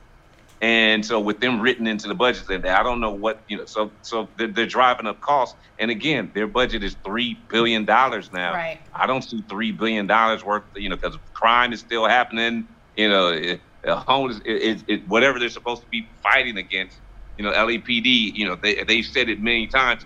And 0.61 1.03
so 1.03 1.19
with 1.19 1.39
them 1.39 1.59
written 1.59 1.88
into 1.88 2.07
the 2.07 2.13
budget, 2.13 2.47
and 2.49 2.67
I 2.67 2.84
don't 2.84 2.99
know 2.99 3.11
what 3.11 3.41
you 3.47 3.57
know. 3.57 3.65
So 3.65 3.91
so 4.03 4.29
they're, 4.38 4.47
they're 4.47 4.67
driving 4.67 5.07
up 5.07 5.19
costs. 5.19 5.55
And 5.79 5.89
again, 5.89 6.32
their 6.36 6.45
budget 6.45 6.84
is 6.84 6.95
three 7.03 7.36
billion 7.49 7.86
dollars 7.86 8.32
now. 8.32 8.53
Right. 8.53 8.79
I 8.93 9.07
don't 9.07 9.23
see 9.23 9.43
three 9.49 9.71
billion 9.71 10.05
dollars 10.05 10.43
worth. 10.43 10.63
You 10.75 10.89
know, 10.89 10.97
because 10.97 11.17
crime 11.34 11.73
is 11.73 11.79
still 11.79 12.07
happening. 12.07 12.67
You 12.95 13.09
know, 13.09 13.57
it, 13.84 13.91
homeless, 13.91 14.39
it, 14.45 14.51
it, 14.51 14.84
it, 14.88 15.07
whatever 15.07 15.39
they're 15.39 15.49
supposed 15.49 15.82
to 15.82 15.88
be 15.89 16.07
fighting 16.21 16.57
against. 16.57 16.97
You 17.38 17.45
know, 17.45 17.51
LAPD. 17.53 18.36
You 18.36 18.47
know, 18.47 18.55
they 18.55 18.84
they've 18.84 19.05
said 19.05 19.29
it 19.29 19.41
many 19.41 19.67
times. 19.67 20.05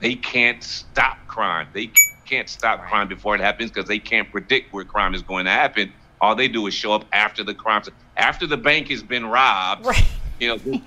They 0.00 0.14
can't 0.14 0.62
stop 0.62 1.18
crime. 1.26 1.68
They 1.72 1.90
can't 2.26 2.48
stop 2.48 2.82
crime 2.86 3.08
before 3.08 3.34
it 3.34 3.40
happens 3.40 3.70
because 3.70 3.88
they 3.88 3.98
can't 3.98 4.30
predict 4.30 4.72
where 4.72 4.84
crime 4.84 5.14
is 5.14 5.22
going 5.22 5.46
to 5.46 5.50
happen. 5.50 5.92
All 6.20 6.34
they 6.34 6.48
do 6.48 6.66
is 6.66 6.74
show 6.74 6.92
up 6.92 7.04
after 7.12 7.44
the 7.44 7.54
crime, 7.54 7.82
after 8.16 8.46
the 8.46 8.56
bank 8.56 8.88
has 8.88 9.02
been 9.02 9.26
robbed. 9.26 9.86
Right. 9.86 10.04
You 10.38 10.48
know, 10.48 10.60
yeah. 10.66 10.80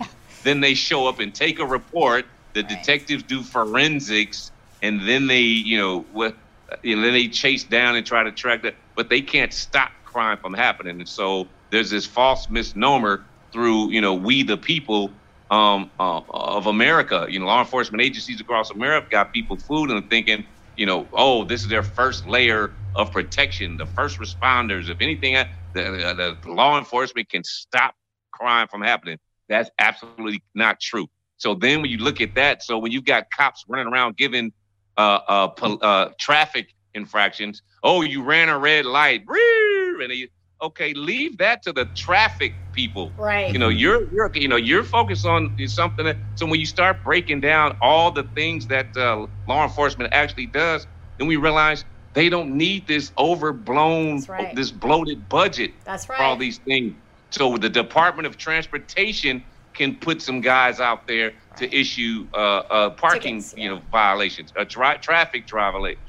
then 0.43 0.59
they 0.59 0.75
show 0.75 1.07
up 1.07 1.19
and 1.19 1.33
take 1.33 1.57
a 1.57 1.65
report. 1.65 2.27
The 2.53 2.61
right. 2.61 2.69
detectives 2.69 3.23
do 3.23 3.41
forensics, 3.41 4.51
and 4.83 5.01
then 5.07 5.25
they, 5.25 5.41
you 5.41 5.75
know, 5.75 6.01
what, 6.13 6.35
you 6.83 6.95
know, 6.95 7.01
then 7.01 7.13
they 7.13 7.27
chase 7.29 7.63
down 7.63 7.95
and 7.95 8.05
try 8.05 8.21
to 8.21 8.31
track 8.31 8.61
that. 8.61 8.75
But 8.95 9.09
they 9.09 9.21
can't 9.21 9.51
stop 9.51 9.89
crime 10.05 10.37
from 10.37 10.53
happening. 10.53 10.99
And 10.99 11.09
so 11.09 11.47
there's 11.72 11.89
this 11.89 12.05
false 12.05 12.49
misnomer 12.49 13.26
through, 13.51 13.91
you 13.91 14.01
know, 14.01 14.13
we 14.13 14.43
the 14.43 14.57
people 14.57 15.22
um, 15.49 15.91
uh, 15.99 16.22
of 16.30 16.67
America. 16.67 17.28
You 17.30 17.39
know, 17.39 17.45
law 17.45 17.59
enforcement 17.59 18.01
agencies 18.01 18.39
across 18.41 18.72
America 18.72 19.07
got 19.11 19.34
people 19.34 19.57
fooled 19.57 19.91
and 19.91 20.09
thinking, 20.09 20.45
you 20.76 20.86
know, 20.86 21.09
oh, 21.13 21.43
this 21.45 21.61
is 21.61 21.70
their 21.70 21.84
first 21.84 22.28
layer 22.28 22.76
of 22.95 23.11
protection. 23.11 23.78
The 23.78 23.86
first 23.86 24.20
responders, 24.20 24.89
if 24.89 24.97
anything, 25.01 25.36
uh, 25.36 25.45
the, 25.74 26.38
the 26.43 26.51
law 26.51 26.78
enforcement 26.78 27.30
can 27.30 27.43
stop 27.43 27.95
crime 28.32 28.67
from 28.67 28.82
happening. 28.82 29.17
That's 29.47 29.70
absolutely 29.80 30.43
not 30.53 30.80
true. 30.80 31.07
So 31.38 31.55
then 31.55 31.82
when 31.82 31.89
you 31.89 31.97
look 31.97 32.22
at 32.22 32.36
that, 32.36 32.63
so 32.63 32.78
when 32.78 32.91
you've 32.91 33.05
got 33.05 33.26
cops 33.36 33.63
running 33.67 33.91
around 33.91 34.17
giving 34.17 34.51
uh, 34.97 35.20
uh, 35.28 35.78
uh, 35.82 36.09
traffic 36.20 36.74
infractions, 36.93 37.61
oh, 37.84 38.01
you 38.01 38.24
ran 38.24 38.49
a 38.49 38.57
red 38.57 38.86
light, 38.86 39.24
and 39.28 40.11
they, 40.11 40.28
okay, 40.62 40.93
leave 40.93 41.38
that 41.38 41.64
to 41.64 41.74
the 41.74 41.86
traffic 41.95 42.53
people. 42.74 43.14
Right. 43.18 43.51
You 43.51 43.60
know, 43.60 43.70
you're 43.70 44.01
you're 44.12 44.32
you 44.34 44.47
know 44.47 44.55
you're 44.55 44.84
focused 44.84 45.26
on 45.26 45.55
something 45.68 46.05
that. 46.05 46.18
So 46.36 46.45
when 46.45 46.60
you 46.60 46.66
start 46.66 47.03
breaking 47.03 47.41
down 47.41 47.76
all 47.82 48.12
the 48.12 48.24
things 48.36 48.68
that 48.68 48.88
uh, 48.95 49.28
law 49.47 49.64
enforcement 49.64 50.12
actually 50.14 50.47
does, 50.47 50.88
then 51.18 51.28
we 51.28 51.36
realize 51.36 51.86
they 52.14 52.30
don't 52.30 52.57
need 52.57 52.88
this 52.88 53.12
overblown, 53.18 54.22
right. 54.28 54.55
this 54.55 54.72
bloated 54.72 55.30
budget 55.30 55.72
That's 55.86 56.10
right. 56.10 56.18
for 56.18 56.24
all 56.24 56.38
these 56.38 56.60
things. 56.68 56.95
So 57.32 57.57
the 57.57 57.70
Department 57.70 58.26
of 58.26 58.38
Transportation 58.38 59.43
can 59.76 59.95
put 59.97 60.22
some 60.22 60.41
guys 60.41 60.80
out 60.80 61.07
there 61.07 61.28
right. 61.28 61.57
to 61.57 61.76
issue 61.76 62.28
uh, 62.34 62.38
uh, 62.38 62.89
parking, 62.91 63.38
Tickets, 63.38 63.53
you 63.55 63.70
know, 63.70 63.82
violations, 63.91 64.51
uh, 64.57 64.66
tra- 64.66 64.97
traffic 64.99 65.43
violations, 65.51 65.99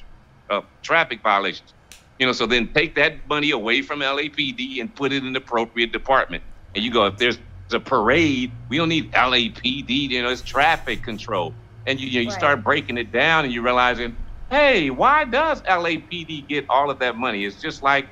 uh, 0.49 0.63
traffic 0.83 1.21
violations. 1.23 1.75
You 2.21 2.27
know, 2.27 2.33
so 2.33 2.45
then 2.45 2.69
take 2.75 2.97
that 2.97 3.27
money 3.31 3.51
away 3.51 3.81
from 3.81 4.01
LAPD 4.01 4.79
and 4.79 4.95
put 4.95 5.11
it 5.11 5.25
in 5.25 5.33
the 5.33 5.39
appropriate 5.39 5.91
department. 5.91 6.45
And 6.75 6.85
you 6.85 6.93
go, 6.93 7.07
if 7.07 7.17
there's 7.17 7.39
a 7.73 7.81
parade, 7.81 8.53
we 8.69 8.77
don't 8.77 8.91
need 8.91 9.11
LAPD. 9.13 9.89
You 9.89 10.23
know, 10.23 10.29
it's 10.29 10.43
traffic 10.43 11.03
control. 11.03 11.55
And 11.87 11.99
you, 11.99 12.09
you, 12.09 12.19
know, 12.19 12.21
you 12.21 12.29
right. 12.29 12.39
start 12.39 12.63
breaking 12.63 12.99
it 12.99 13.11
down, 13.11 13.47
and 13.47 13.55
you're 13.55 13.63
realizing, 13.63 14.15
hey, 14.51 14.91
why 14.91 15.25
does 15.25 15.63
LAPD 15.63 16.47
get 16.47 16.67
all 16.69 16.91
of 16.91 16.99
that 16.99 17.17
money? 17.17 17.47
It's 17.47 17.59
just 17.59 17.83
like 17.83 18.07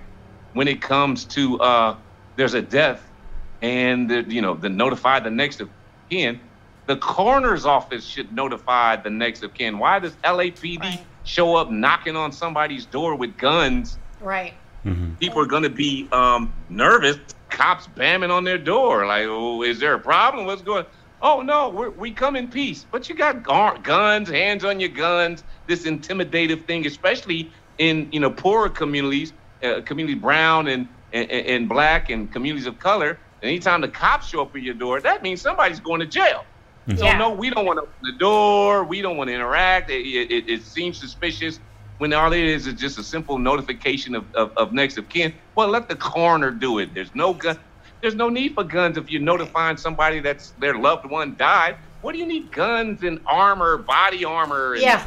when 0.54 0.68
it 0.68 0.80
comes 0.80 1.26
to 1.26 1.60
uh, 1.60 1.96
there's 2.36 2.54
a 2.54 2.62
death, 2.62 3.06
and 3.60 4.08
the, 4.10 4.22
you 4.26 4.40
know, 4.40 4.54
the 4.54 4.70
notify 4.70 5.20
the 5.20 5.30
next 5.30 5.60
of 5.60 5.68
kin. 6.08 6.40
The 6.86 6.96
coroner's 6.96 7.66
office 7.66 8.06
should 8.06 8.32
notify 8.32 8.96
the 8.96 9.10
next 9.10 9.42
of 9.42 9.52
kin. 9.52 9.78
Why 9.78 9.98
does 9.98 10.14
LAPD 10.24 10.80
right 10.80 11.04
show 11.28 11.56
up 11.56 11.70
knocking 11.70 12.16
on 12.16 12.32
somebody's 12.32 12.86
door 12.86 13.14
with 13.14 13.36
guns, 13.36 13.98
right? 14.20 14.54
Mm-hmm. 14.84 15.14
People 15.14 15.42
are 15.42 15.46
going 15.46 15.64
to 15.64 15.70
be 15.70 16.08
um, 16.12 16.54
nervous. 16.68 17.18
Cops 17.50 17.88
bamming 17.88 18.30
on 18.30 18.44
their 18.44 18.58
door, 18.58 19.06
like, 19.06 19.26
"Oh, 19.26 19.62
is 19.62 19.78
there 19.80 19.94
a 19.94 19.98
problem? 19.98 20.46
What's 20.46 20.62
going?" 20.62 20.86
Oh 21.20 21.42
no, 21.42 21.68
we 21.68 21.88
we 21.88 22.12
come 22.12 22.36
in 22.36 22.48
peace, 22.48 22.84
but 22.84 23.08
you 23.08 23.14
got 23.14 23.42
guns, 23.82 24.28
hands 24.28 24.64
on 24.64 24.80
your 24.80 24.90
guns. 24.90 25.44
This 25.66 25.84
intimidative 25.84 26.64
thing, 26.66 26.86
especially 26.86 27.52
in 27.78 28.08
you 28.12 28.20
know 28.20 28.30
poorer 28.30 28.68
communities, 28.68 29.32
uh, 29.62 29.80
communities 29.84 30.20
brown 30.20 30.68
and, 30.68 30.88
and 31.12 31.30
and 31.30 31.68
black 31.68 32.10
and 32.10 32.32
communities 32.32 32.66
of 32.66 32.78
color. 32.78 33.18
Anytime 33.42 33.80
the 33.80 33.88
cops 33.88 34.28
show 34.28 34.42
up 34.42 34.54
at 34.56 34.62
your 34.62 34.74
door, 34.74 35.00
that 35.00 35.22
means 35.22 35.42
somebody's 35.42 35.80
going 35.80 36.00
to 36.00 36.06
jail. 36.06 36.44
Mm-hmm. 36.88 36.98
So 37.00 37.04
yeah. 37.04 37.18
no, 37.18 37.30
we 37.32 37.50
don't 37.50 37.66
want 37.66 37.76
to 37.76 37.82
open 37.82 37.94
the 38.02 38.12
door. 38.12 38.82
We 38.82 39.02
don't 39.02 39.18
want 39.18 39.28
to 39.28 39.34
interact. 39.34 39.90
It, 39.90 40.06
it, 40.06 40.48
it, 40.48 40.62
seems 40.62 40.98
suspicious 40.98 41.60
when 41.98 42.14
all 42.14 42.32
it 42.32 42.42
is 42.42 42.66
is 42.66 42.74
just 42.74 42.98
a 42.98 43.02
simple 43.02 43.38
notification 43.38 44.14
of, 44.14 44.24
of, 44.34 44.56
of, 44.56 44.72
next 44.72 44.96
of 44.96 45.06
kin. 45.10 45.34
Well, 45.54 45.68
let 45.68 45.90
the 45.90 45.96
coroner 45.96 46.50
do 46.50 46.78
it. 46.78 46.94
There's 46.94 47.14
no 47.14 47.34
gun. 47.34 47.58
There's 48.00 48.14
no 48.14 48.30
need 48.30 48.54
for 48.54 48.64
guns 48.64 48.96
if 48.96 49.10
you're 49.10 49.20
notifying 49.20 49.76
somebody 49.76 50.20
that's 50.20 50.50
their 50.60 50.78
loved 50.78 51.04
one 51.04 51.36
died. 51.36 51.76
What 52.00 52.12
do 52.12 52.18
you 52.18 52.26
need 52.26 52.52
guns 52.52 53.02
and 53.02 53.20
armor, 53.26 53.76
body 53.76 54.24
armor? 54.24 54.74
And, 54.74 54.82
yeah. 54.82 55.06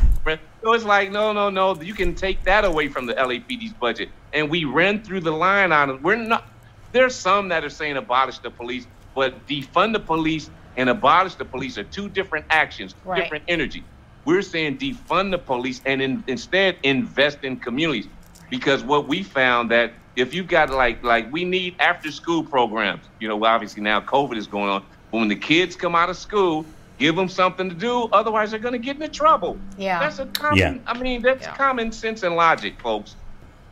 So 0.61 0.73
it's 0.73 0.83
like, 0.83 1.09
no, 1.09 1.33
no, 1.33 1.49
no. 1.49 1.73
You 1.81 1.95
can 1.95 2.13
take 2.13 2.43
that 2.43 2.63
away 2.63 2.89
from 2.89 3.07
the 3.07 3.15
LAPD's 3.15 3.73
budget. 3.73 4.09
And 4.33 4.51
we 4.51 4.65
ran 4.65 5.01
through 5.01 5.21
the 5.21 5.31
line 5.31 5.71
on 5.71 5.89
it. 5.89 6.01
We're 6.03 6.17
not. 6.17 6.47
There's 6.91 7.15
some 7.15 7.47
that 7.47 7.63
are 7.63 7.69
saying 7.69 7.97
abolish 7.97 8.37
the 8.39 8.51
police, 8.51 8.85
but 9.15 9.47
defund 9.47 9.93
the 9.93 9.99
police 9.99 10.51
and 10.77 10.89
abolish 10.89 11.35
the 11.35 11.45
police 11.45 11.77
are 11.77 11.83
two 11.83 12.09
different 12.09 12.45
actions, 12.49 12.95
right. 13.03 13.21
different 13.21 13.43
energy. 13.47 13.83
We're 14.25 14.41
saying 14.41 14.77
defund 14.77 15.31
the 15.31 15.37
police 15.37 15.81
and 15.85 16.01
in, 16.01 16.23
instead 16.27 16.77
invest 16.83 17.43
in 17.43 17.57
communities, 17.57 18.07
because 18.49 18.83
what 18.83 19.07
we 19.07 19.23
found 19.23 19.71
that 19.71 19.93
if 20.15 20.33
you've 20.33 20.47
got 20.47 20.69
like 20.69 21.03
like 21.03 21.31
we 21.31 21.43
need 21.43 21.75
after 21.79 22.11
school 22.11 22.43
programs. 22.43 23.05
You 23.19 23.27
know, 23.27 23.43
obviously 23.43 23.81
now 23.81 24.01
COVID 24.01 24.37
is 24.37 24.47
going 24.47 24.69
on. 24.69 24.83
But 25.11 25.19
when 25.19 25.27
the 25.27 25.35
kids 25.35 25.75
come 25.75 25.95
out 25.95 26.09
of 26.09 26.17
school, 26.17 26.65
give 26.97 27.15
them 27.15 27.27
something 27.27 27.69
to 27.69 27.75
do. 27.75 28.03
Otherwise, 28.13 28.51
they're 28.51 28.59
going 28.59 28.73
to 28.73 28.79
get 28.79 28.95
into 28.95 29.09
trouble. 29.09 29.57
Yeah, 29.77 29.99
that's 29.99 30.19
a 30.19 30.25
common. 30.27 30.57
Yeah. 30.57 30.77
I 30.85 30.97
mean, 30.97 31.21
that's 31.21 31.43
yeah. 31.43 31.55
common 31.55 31.91
sense 31.91 32.23
and 32.23 32.35
logic, 32.35 32.79
folks. 32.79 33.15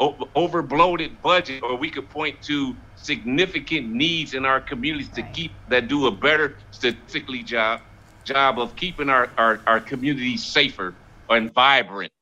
o- 0.00 0.30
overbloated 0.36 1.20
budget, 1.22 1.62
or 1.62 1.76
we 1.76 1.90
could 1.90 2.10
point 2.10 2.42
to 2.42 2.76
significant 3.02 3.90
needs 3.90 4.34
in 4.34 4.44
our 4.44 4.60
communities 4.60 5.08
to 5.10 5.22
keep 5.22 5.52
that 5.68 5.88
do 5.88 6.06
a 6.06 6.10
better 6.10 6.56
statistically 6.70 7.42
job 7.42 7.80
job 8.24 8.58
of 8.58 8.76
keeping 8.76 9.08
our, 9.08 9.30
our, 9.38 9.60
our 9.66 9.80
communities 9.80 10.44
safer 10.44 10.94
and 11.28 11.52
vibrant. 11.52 12.12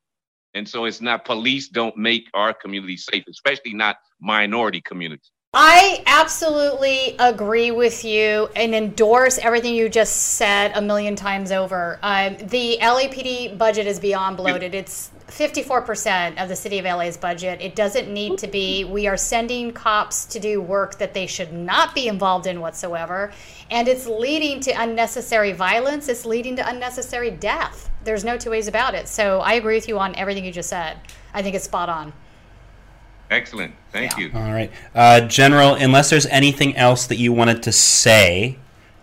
And 0.54 0.66
so 0.66 0.84
it's 0.86 1.00
not 1.00 1.24
police 1.24 1.68
don't 1.68 1.96
make 1.96 2.28
our 2.34 2.54
communities 2.54 3.06
safe, 3.10 3.24
especially 3.28 3.74
not 3.74 3.96
minority 4.20 4.80
communities. 4.80 5.30
I 5.54 6.02
absolutely 6.06 7.16
agree 7.18 7.70
with 7.70 8.04
you 8.04 8.48
and 8.54 8.74
endorse 8.74 9.38
everything 9.38 9.74
you 9.74 9.88
just 9.88 10.14
said 10.14 10.72
a 10.74 10.82
million 10.82 11.16
times 11.16 11.52
over. 11.52 11.98
Um, 12.02 12.36
the 12.36 12.78
LAPD 12.80 13.56
budget 13.56 13.86
is 13.86 13.98
beyond 13.98 14.36
bloated. 14.36 14.74
It's 14.74 15.10
54% 15.28 16.42
of 16.42 16.48
the 16.48 16.56
city 16.56 16.78
of 16.78 16.84
LA's 16.84 17.16
budget. 17.16 17.60
It 17.60 17.76
doesn't 17.76 18.12
need 18.12 18.38
to 18.38 18.46
be. 18.46 18.84
We 18.84 19.06
are 19.06 19.16
sending 19.16 19.72
cops 19.72 20.24
to 20.26 20.40
do 20.40 20.60
work 20.60 20.98
that 20.98 21.14
they 21.14 21.26
should 21.26 21.52
not 21.52 21.94
be 21.94 22.08
involved 22.08 22.46
in 22.46 22.60
whatsoever. 22.60 23.32
And 23.70 23.88
it's 23.88 24.06
leading 24.06 24.60
to 24.60 24.70
unnecessary 24.72 25.52
violence. 25.52 26.08
It's 26.08 26.24
leading 26.24 26.56
to 26.56 26.68
unnecessary 26.68 27.30
death. 27.30 27.90
There's 28.04 28.24
no 28.24 28.38
two 28.38 28.50
ways 28.50 28.68
about 28.68 28.94
it. 28.94 29.06
So 29.08 29.40
I 29.40 29.54
agree 29.54 29.74
with 29.74 29.88
you 29.88 29.98
on 29.98 30.14
everything 30.16 30.44
you 30.44 30.52
just 30.52 30.70
said. 30.70 30.98
I 31.34 31.42
think 31.42 31.54
it's 31.54 31.64
spot 31.66 31.88
on. 31.88 32.12
Excellent. 33.30 33.74
Thank 33.92 34.12
Yeah. 34.12 34.24
you. 34.24 34.30
All 34.34 34.50
right, 34.52 34.72
uh, 34.94 35.20
General. 35.20 35.74
Unless 35.74 36.08
there's 36.08 36.24
anything 36.26 36.74
else 36.76 37.06
that 37.06 37.16
you 37.16 37.30
wanted 37.32 37.62
to 37.64 37.72
say, 37.72 38.56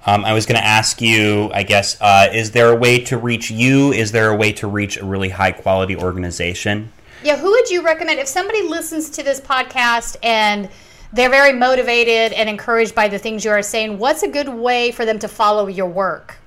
um, 0.06 0.23
I 0.23 0.34
was 0.34 0.45
going 0.45 0.60
to 0.60 0.65
ask 0.65 1.02
you. 1.02 1.49
I 1.53 1.64
guess 1.64 1.99
uh, 1.99 2.27
is 2.34 2.52
there 2.52 2.69
a 2.69 2.76
way 2.76 2.99
to 3.06 3.18
reach 3.18 3.49
you? 3.49 3.91
Is 3.91 4.11
there 4.11 4.30
a 4.30 4.36
way 4.36 4.53
to 4.53 4.68
reach 4.68 4.98
a 4.98 5.06
really 5.06 5.30
high 5.30 5.52
quality 5.52 5.95
organization? 5.95 6.91
Yeah, 7.23 7.38
who 7.38 7.49
would 7.49 7.69
you 7.69 7.84
recommend 7.84 8.19
if 8.19 8.27
somebody 8.27 8.61
listens 8.61 9.10
to 9.11 9.23
this 9.23 9.41
podcast 9.41 10.18
and 10.22 10.69
they're 11.11 11.30
very 11.30 11.53
motivated 11.53 12.34
and 12.34 12.48
encouraged 12.48 12.94
by 12.94 13.07
the 13.07 13.18
things 13.18 13.44
you 13.44 13.52
are 13.52 13.64
saying? 13.64 13.98
What's 13.98 14.22
a 14.22 14.27
good 14.27 14.49
way 14.49 14.91
for 14.91 15.06
them 15.06 15.18
to 15.19 15.27
follow 15.27 15.68
your 15.68 15.88
work? 15.88 16.38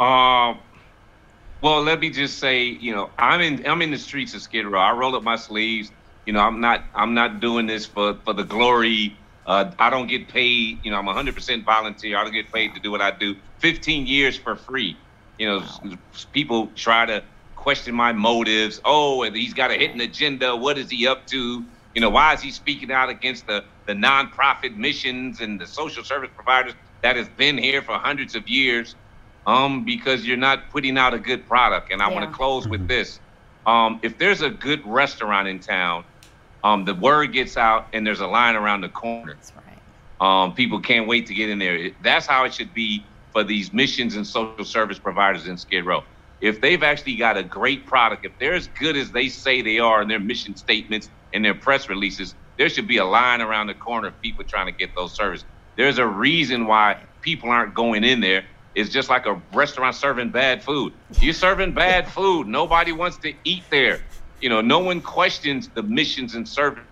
Um, 0.00 0.58
well, 1.60 1.82
let 1.82 2.00
me 2.00 2.10
just 2.10 2.38
say, 2.38 2.64
you 2.64 2.92
know, 2.92 3.10
I'm 3.18 3.40
in 3.40 3.66
I'm 3.66 3.82
in 3.82 3.90
the 3.90 3.98
streets 3.98 4.34
of 4.34 4.42
Skid 4.42 4.66
Row. 4.66 4.80
I 4.80 4.92
roll 4.92 5.14
up 5.14 5.22
my 5.22 5.36
sleeves. 5.36 5.92
You 6.26 6.32
know, 6.32 6.40
I'm 6.40 6.60
not 6.60 6.84
I'm 6.94 7.14
not 7.14 7.40
doing 7.40 7.66
this 7.66 7.86
for 7.86 8.14
for 8.24 8.32
the 8.32 8.44
glory. 8.44 9.16
Uh, 9.50 9.72
I 9.80 9.90
don't 9.90 10.08
get 10.08 10.30
paid. 10.30 10.80
You 10.84 10.92
know, 10.92 10.98
I'm 10.98 11.06
100% 11.06 11.66
volunteer. 11.66 12.18
I 12.18 12.24
don't 12.24 12.34
get 12.34 12.52
paid 12.52 12.74
to 12.76 12.80
do 12.80 12.92
what 12.92 13.02
I 13.02 13.12
do. 13.12 13.36
15 13.62 14.06
years 14.08 14.38
for 14.38 14.56
free. 14.56 14.98
You 15.38 15.48
know, 15.48 15.60
s- 15.60 15.80
s- 16.14 16.26
people 16.34 16.74
try 16.76 17.06
to 17.06 17.24
question 17.56 17.94
my 17.94 18.14
motives. 18.14 18.80
Oh, 18.86 19.24
and 19.24 19.36
he's 19.36 19.54
got 19.54 19.72
a 19.72 19.76
hidden 19.76 20.00
agenda. 20.02 20.56
What 20.56 20.78
is 20.78 20.90
he 20.90 21.08
up 21.08 21.26
to? 21.28 21.66
You 21.94 22.02
know, 22.02 22.10
why 22.10 22.34
is 22.34 22.42
he 22.42 22.52
speaking 22.52 22.92
out 22.92 23.10
against 23.10 23.46
the 23.48 23.64
the 23.88 23.94
nonprofit 23.94 24.76
missions 24.76 25.40
and 25.40 25.60
the 25.60 25.68
social 25.68 26.04
service 26.04 26.30
providers 26.36 26.74
that 27.04 27.16
has 27.16 27.28
been 27.30 27.58
here 27.58 27.82
for 27.82 27.94
hundreds 27.98 28.36
of 28.36 28.48
years? 28.48 28.94
um, 29.46 29.84
because 29.84 30.26
you're 30.26 30.36
not 30.36 30.70
putting 30.70 30.98
out 30.98 31.14
a 31.14 31.18
good 31.18 31.46
product. 31.46 31.92
And 31.92 32.02
I 32.02 32.08
want 32.08 32.24
to 32.24 32.30
close 32.30 32.68
with 32.68 32.86
this: 32.88 33.20
um, 33.66 34.00
if 34.02 34.18
there's 34.18 34.42
a 34.42 34.50
good 34.50 34.82
restaurant 34.86 35.48
in 35.48 35.60
town, 35.60 36.04
um, 36.62 36.84
the 36.84 36.94
word 36.94 37.32
gets 37.32 37.56
out, 37.56 37.88
and 37.92 38.06
there's 38.06 38.20
a 38.20 38.26
line 38.26 38.56
around 38.56 38.82
the 38.82 38.88
corner. 38.88 39.34
That's 39.34 39.52
right. 39.54 39.82
Um, 40.20 40.54
people 40.54 40.80
can't 40.80 41.08
wait 41.08 41.26
to 41.26 41.34
get 41.34 41.48
in 41.48 41.58
there. 41.58 41.90
That's 42.00 42.26
how 42.26 42.44
it 42.44 42.54
should 42.54 42.74
be 42.74 43.08
for 43.32 43.42
these 43.44 43.72
missions 43.72 44.16
and 44.16 44.26
social 44.26 44.64
service 44.64 44.98
providers 44.98 45.46
in 45.46 45.56
Skid 45.56 45.86
Row. 45.86 46.02
If 46.40 46.60
they've 46.60 46.82
actually 46.82 47.16
got 47.16 47.36
a 47.36 47.42
great 47.42 47.86
product, 47.86 48.24
if 48.26 48.32
they're 48.38 48.54
as 48.54 48.68
good 48.68 48.96
as 48.96 49.12
they 49.12 49.28
say 49.28 49.62
they 49.62 49.78
are 49.78 50.02
in 50.02 50.08
their 50.08 50.20
mission 50.20 50.56
statements 50.56 51.08
and 51.32 51.44
their 51.44 51.54
press 51.54 51.88
releases, 51.88 52.34
there 52.58 52.68
should 52.68 52.86
be 52.88 52.98
a 52.98 53.04
line 53.04 53.40
around 53.40 53.68
the 53.68 53.74
corner 53.74 54.08
of 54.08 54.20
people 54.20 54.44
trying 54.48 54.66
to 54.66 54.72
get 54.72 54.90
those 54.96 55.16
services. 55.16 55.46
There's 55.76 55.98
a 55.98 56.06
reason 56.06 56.66
why 56.66 57.06
people 57.22 57.50
aren't 57.50 57.74
going 57.74 58.04
in 58.04 58.20
there. 58.20 58.44
It's 58.74 58.90
just 58.90 59.08
like 59.08 59.26
a 59.26 59.42
restaurant 59.54 59.96
serving 59.96 60.30
bad 60.30 60.62
food. 60.62 60.92
You're 61.20 61.34
serving 61.34 61.74
bad 61.74 62.08
food. 62.12 62.46
Nobody 62.46 62.92
wants 62.92 63.18
to 63.18 63.34
eat 63.44 63.64
there. 63.70 64.00
You 64.40 64.48
know, 64.48 64.60
no 64.60 64.78
one 64.78 65.00
questions 65.00 65.68
the 65.74 65.82
missions 65.82 66.34
and 66.34 66.48
service 66.48 66.84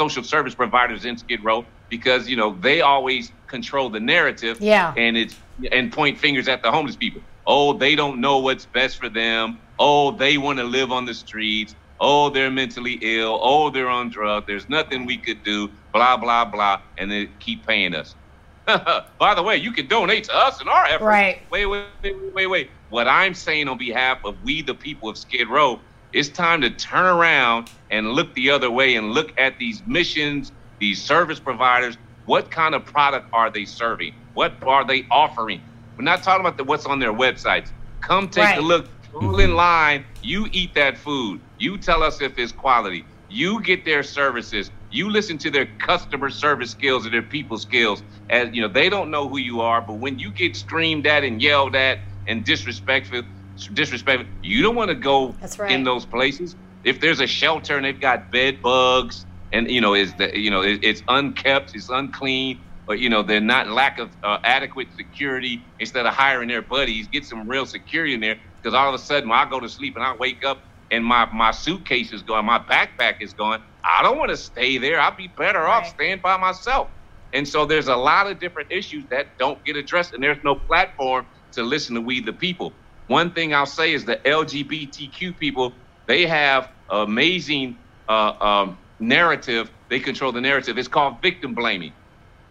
social 0.00 0.22
service 0.22 0.54
providers 0.54 1.04
in 1.04 1.18
Skid 1.18 1.44
Row 1.44 1.64
because 1.90 2.28
you 2.28 2.36
know 2.36 2.56
they 2.60 2.80
always 2.80 3.32
control 3.48 3.90
the 3.90 4.00
narrative. 4.00 4.60
Yeah. 4.60 4.94
And 4.96 5.16
it's 5.16 5.36
and 5.72 5.92
point 5.92 6.18
fingers 6.18 6.48
at 6.48 6.62
the 6.62 6.70
homeless 6.70 6.96
people. 6.96 7.20
Oh, 7.46 7.72
they 7.72 7.94
don't 7.94 8.20
know 8.20 8.38
what's 8.38 8.66
best 8.66 8.98
for 8.98 9.08
them. 9.08 9.58
Oh, 9.78 10.12
they 10.12 10.38
want 10.38 10.58
to 10.58 10.64
live 10.64 10.90
on 10.92 11.04
the 11.04 11.14
streets. 11.14 11.74
Oh, 11.98 12.30
they're 12.30 12.50
mentally 12.50 12.98
ill. 13.02 13.38
Oh, 13.42 13.68
they're 13.70 13.90
on 13.90 14.08
drugs. 14.08 14.46
There's 14.46 14.68
nothing 14.68 15.04
we 15.04 15.18
could 15.18 15.42
do. 15.44 15.70
Blah 15.92 16.16
blah 16.16 16.44
blah, 16.44 16.80
and 16.96 17.10
they 17.10 17.28
keep 17.40 17.66
paying 17.66 17.94
us. 17.94 18.14
By 19.18 19.34
the 19.34 19.42
way, 19.42 19.56
you 19.56 19.72
can 19.72 19.86
donate 19.86 20.24
to 20.24 20.34
us 20.34 20.62
in 20.62 20.68
our 20.68 20.84
effort. 20.86 21.04
Right. 21.04 21.42
Wait, 21.50 21.66
wait, 21.66 21.86
wait, 22.02 22.34
wait, 22.34 22.46
wait. 22.46 22.70
What 22.88 23.08
I'm 23.08 23.34
saying 23.34 23.68
on 23.68 23.78
behalf 23.78 24.24
of 24.24 24.42
we, 24.44 24.62
the 24.62 24.74
people 24.74 25.08
of 25.08 25.18
Skid 25.18 25.48
Row, 25.48 25.80
it's 26.12 26.28
time 26.28 26.60
to 26.62 26.70
turn 26.70 27.06
around 27.06 27.70
and 27.90 28.12
look 28.12 28.34
the 28.34 28.50
other 28.50 28.70
way 28.70 28.96
and 28.96 29.12
look 29.12 29.32
at 29.38 29.58
these 29.58 29.82
missions, 29.86 30.52
these 30.78 31.00
service 31.00 31.38
providers. 31.40 31.96
What 32.26 32.50
kind 32.50 32.74
of 32.74 32.84
product 32.84 33.28
are 33.32 33.50
they 33.50 33.64
serving? 33.64 34.14
What 34.34 34.54
are 34.66 34.84
they 34.84 35.06
offering? 35.10 35.60
We're 35.96 36.04
not 36.04 36.22
talking 36.22 36.40
about 36.40 36.56
the, 36.56 36.64
what's 36.64 36.86
on 36.86 36.98
their 36.98 37.12
websites. 37.12 37.68
Come 38.00 38.28
take 38.28 38.44
Right. 38.44 38.58
a 38.58 38.62
look. 38.62 38.88
Pull 39.12 39.40
in 39.40 39.48
mm-hmm. 39.48 39.56
line. 39.56 40.04
You 40.22 40.48
eat 40.52 40.74
that 40.74 40.96
food. 40.96 41.40
You 41.58 41.76
tell 41.76 42.02
us 42.02 42.20
if 42.20 42.38
it's 42.38 42.52
quality. 42.52 43.04
You 43.28 43.60
get 43.62 43.84
their 43.84 44.02
services. 44.02 44.70
You 44.90 45.10
listen 45.10 45.38
to 45.38 45.50
their 45.50 45.66
customer 45.66 46.30
service 46.30 46.70
skills 46.70 47.04
and 47.04 47.14
their 47.14 47.22
people 47.22 47.58
skills. 47.58 48.02
As 48.28 48.52
you 48.52 48.62
know, 48.62 48.68
they 48.68 48.88
don't 48.88 49.10
know 49.10 49.28
who 49.28 49.38
you 49.38 49.60
are, 49.60 49.80
but 49.80 49.94
when 49.94 50.18
you 50.18 50.30
get 50.30 50.56
screamed 50.56 51.06
at 51.06 51.22
and 51.24 51.40
yelled 51.42 51.76
at 51.76 51.98
and 52.26 52.44
disrespectful, 52.44 53.22
disrespectful, 53.68 54.28
you 54.42 54.62
don't 54.62 54.76
want 54.76 54.88
to 54.88 54.94
go 54.94 55.34
right. 55.58 55.70
in 55.70 55.84
those 55.84 56.06
places. 56.06 56.56
If 56.84 57.00
there's 57.00 57.20
a 57.20 57.26
shelter 57.26 57.76
and 57.76 57.84
they've 57.84 58.00
got 58.00 58.30
bed 58.30 58.62
bugs 58.62 59.26
and 59.52 59.70
you 59.70 59.80
know 59.80 59.94
is 59.94 60.14
the 60.14 60.38
you 60.38 60.50
know 60.50 60.62
it, 60.62 60.80
it's 60.82 61.02
unkept, 61.08 61.74
it's 61.74 61.88
unclean, 61.88 62.60
but 62.86 62.98
you 62.98 63.08
know 63.08 63.22
they're 63.22 63.40
not 63.40 63.68
lack 63.68 63.98
of 63.98 64.10
uh, 64.22 64.38
adequate 64.44 64.88
security. 64.96 65.62
Instead 65.78 66.06
of 66.06 66.14
hiring 66.14 66.48
their 66.48 66.62
buddies, 66.62 67.06
get 67.08 67.24
some 67.24 67.48
real 67.48 67.66
security 67.66 68.14
in 68.14 68.20
there 68.20 68.38
because 68.56 68.74
all 68.74 68.88
of 68.88 68.94
a 68.94 69.02
sudden 69.02 69.28
when 69.28 69.38
I 69.38 69.48
go 69.48 69.60
to 69.60 69.68
sleep 69.68 69.96
and 69.96 70.04
I 70.04 70.14
wake 70.16 70.44
up 70.44 70.62
and 70.90 71.04
my 71.04 71.26
my 71.32 71.50
suitcase 71.50 72.12
is 72.12 72.22
gone, 72.22 72.44
my 72.44 72.58
backpack 72.58 73.20
is 73.20 73.32
gone. 73.32 73.62
I 73.84 74.02
don't 74.02 74.18
want 74.18 74.30
to 74.30 74.36
stay 74.36 74.78
there. 74.78 75.00
I'd 75.00 75.16
be 75.16 75.28
better 75.28 75.66
off 75.66 75.88
staying 75.88 76.20
by 76.22 76.36
myself. 76.36 76.88
And 77.32 77.46
so 77.46 77.64
there's 77.64 77.88
a 77.88 77.96
lot 77.96 78.26
of 78.26 78.40
different 78.40 78.72
issues 78.72 79.04
that 79.10 79.38
don't 79.38 79.64
get 79.64 79.76
addressed, 79.76 80.14
and 80.14 80.22
there's 80.22 80.42
no 80.42 80.54
platform 80.54 81.26
to 81.52 81.62
listen 81.62 81.94
to 81.94 82.00
we 82.00 82.20
the 82.20 82.32
people. 82.32 82.72
One 83.10 83.34
thing 83.34 83.54
I'll 83.54 83.66
say 83.66 83.94
is 83.94 84.06
the 84.06 84.18
LGBTQ 84.18 85.38
people, 85.38 85.78
they 86.08 86.26
have 86.26 86.70
amazing 86.90 87.84
uh, 88.08 88.34
um, 88.40 88.80
narrative. 89.00 89.72
They 89.90 90.00
control 90.00 90.32
the 90.32 90.42
narrative. 90.42 90.78
It's 90.78 90.88
called 90.88 91.22
victim 91.22 91.54
blaming. 91.54 91.94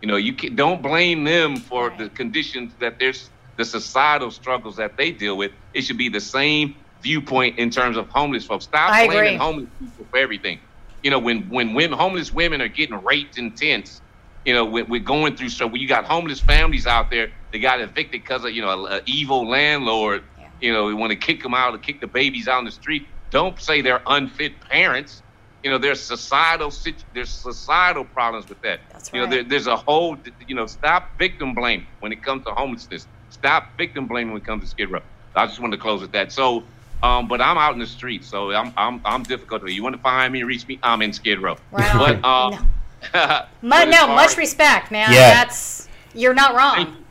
You 0.01 0.09
know, 0.09 0.17
you 0.17 0.35
can, 0.35 0.55
don't 0.55 0.83
blame 0.83 1.25
them 1.25 1.57
for 1.57 1.91
the 1.97 2.09
conditions 2.09 2.75
that 2.81 2.95
there's 3.01 3.31
the 3.57 3.65
societal 3.65 4.31
struggles 4.31 4.77
that 4.77 4.97
they 4.97 5.11
deal 5.11 5.37
with. 5.37 5.51
It 5.73 5.83
should 5.83 5.99
be 5.99 6.09
the 6.09 6.21
same 6.21 6.75
viewpoint 7.01 7.59
in 7.59 7.71
terms 7.71 7.97
of 7.97 8.09
homeless 8.09 8.45
folks. 8.45 8.65
Stop 8.65 8.93
I 8.93 9.03
blaming 9.03 9.35
agree. 9.35 9.37
homeless 9.37 9.69
people 9.79 10.07
for 10.11 10.19
everything. 10.19 10.61
You 11.03 11.11
know, 11.11 11.19
when 11.19 11.49
when 11.49 11.75
women, 11.75 11.99
homeless 11.99 12.31
women 12.33 12.61
are 12.61 12.69
getting 12.69 13.03
raped 13.03 13.39
in 13.39 13.55
tents, 13.55 14.01
you 14.45 14.55
know, 14.55 14.65
we- 14.65 14.83
we're 14.83 15.01
going 15.01 15.37
through. 15.37 15.49
So 15.49 15.67
when 15.67 15.81
you 15.81 15.89
got 15.89 16.05
homeless 16.05 16.41
families 16.41 16.87
out 16.87 17.11
there, 17.11 17.29
they 17.53 17.59
got 17.59 17.81
evicted 17.81 18.21
because 18.23 18.45
of 18.45 18.53
you 18.53 18.63
know 18.63 18.87
an 18.87 19.01
evil 19.07 19.49
landlord. 19.49 20.23
Yeah. 20.61 20.67
You 20.67 20.73
know, 20.73 20.85
we 20.85 20.93
want 20.93 21.11
to 21.11 21.15
kick 21.15 21.41
them 21.43 21.53
out 21.53 21.73
and 21.73 21.81
kick 21.81 22.01
the 22.01 22.07
babies 22.07 22.47
out 22.47 22.59
in 22.59 22.65
the 22.65 22.71
street. 22.71 23.07
Don't 23.31 23.59
say 23.59 23.81
they're 23.81 24.01
unfit 24.07 24.59
parents. 24.61 25.21
You 25.63 25.71
know, 25.71 25.77
there's 25.77 26.01
societal 26.01 26.71
there's 27.13 27.29
societal 27.29 28.05
problems 28.05 28.47
with 28.47 28.61
that. 28.61 28.79
That's 28.91 29.11
right. 29.11 29.19
You 29.19 29.25
know, 29.25 29.31
there, 29.31 29.43
there's 29.43 29.67
a 29.67 29.75
whole 29.75 30.17
you 30.47 30.55
know 30.55 30.65
stop 30.67 31.17
victim 31.17 31.53
blame 31.53 31.85
when 31.99 32.11
it 32.11 32.23
comes 32.23 32.45
to 32.45 32.51
homelessness. 32.51 33.07
Stop 33.29 33.77
victim 33.77 34.07
blaming 34.07 34.33
when 34.33 34.41
it 34.41 34.45
comes 34.45 34.63
to 34.63 34.69
Skid 34.69 34.89
Row. 34.89 35.01
I 35.35 35.45
just 35.45 35.59
wanted 35.59 35.77
to 35.77 35.81
close 35.81 36.01
with 36.01 36.11
that. 36.13 36.31
So, 36.31 36.63
um, 37.03 37.27
but 37.27 37.41
I'm 37.41 37.57
out 37.57 37.73
in 37.73 37.79
the 37.79 37.87
street, 37.87 38.23
so 38.23 38.51
I'm 38.51 38.73
I'm 38.77 39.01
I'm 39.03 39.23
difficult. 39.23 39.67
You 39.67 39.83
want 39.83 39.95
to 39.95 40.01
find 40.01 40.31
me, 40.31 40.43
reach 40.43 40.67
me, 40.67 40.79
I'm 40.81 41.01
in 41.01 41.13
Skid 41.13 41.39
Row. 41.39 41.57
Wow. 41.71 41.97
But 41.97 42.23
um, 42.25 42.69
No. 43.13 43.45
but 43.61 43.85
no, 43.85 44.07
far 44.07 44.15
much 44.15 44.37
respect, 44.37 44.91
man. 44.91 45.11
Yeah. 45.11 45.29
That's 45.29 45.87
You're 46.13 46.33
not 46.33 46.55
wrong. 46.55 46.75
Thank 46.75 46.89
you. 46.89 47.05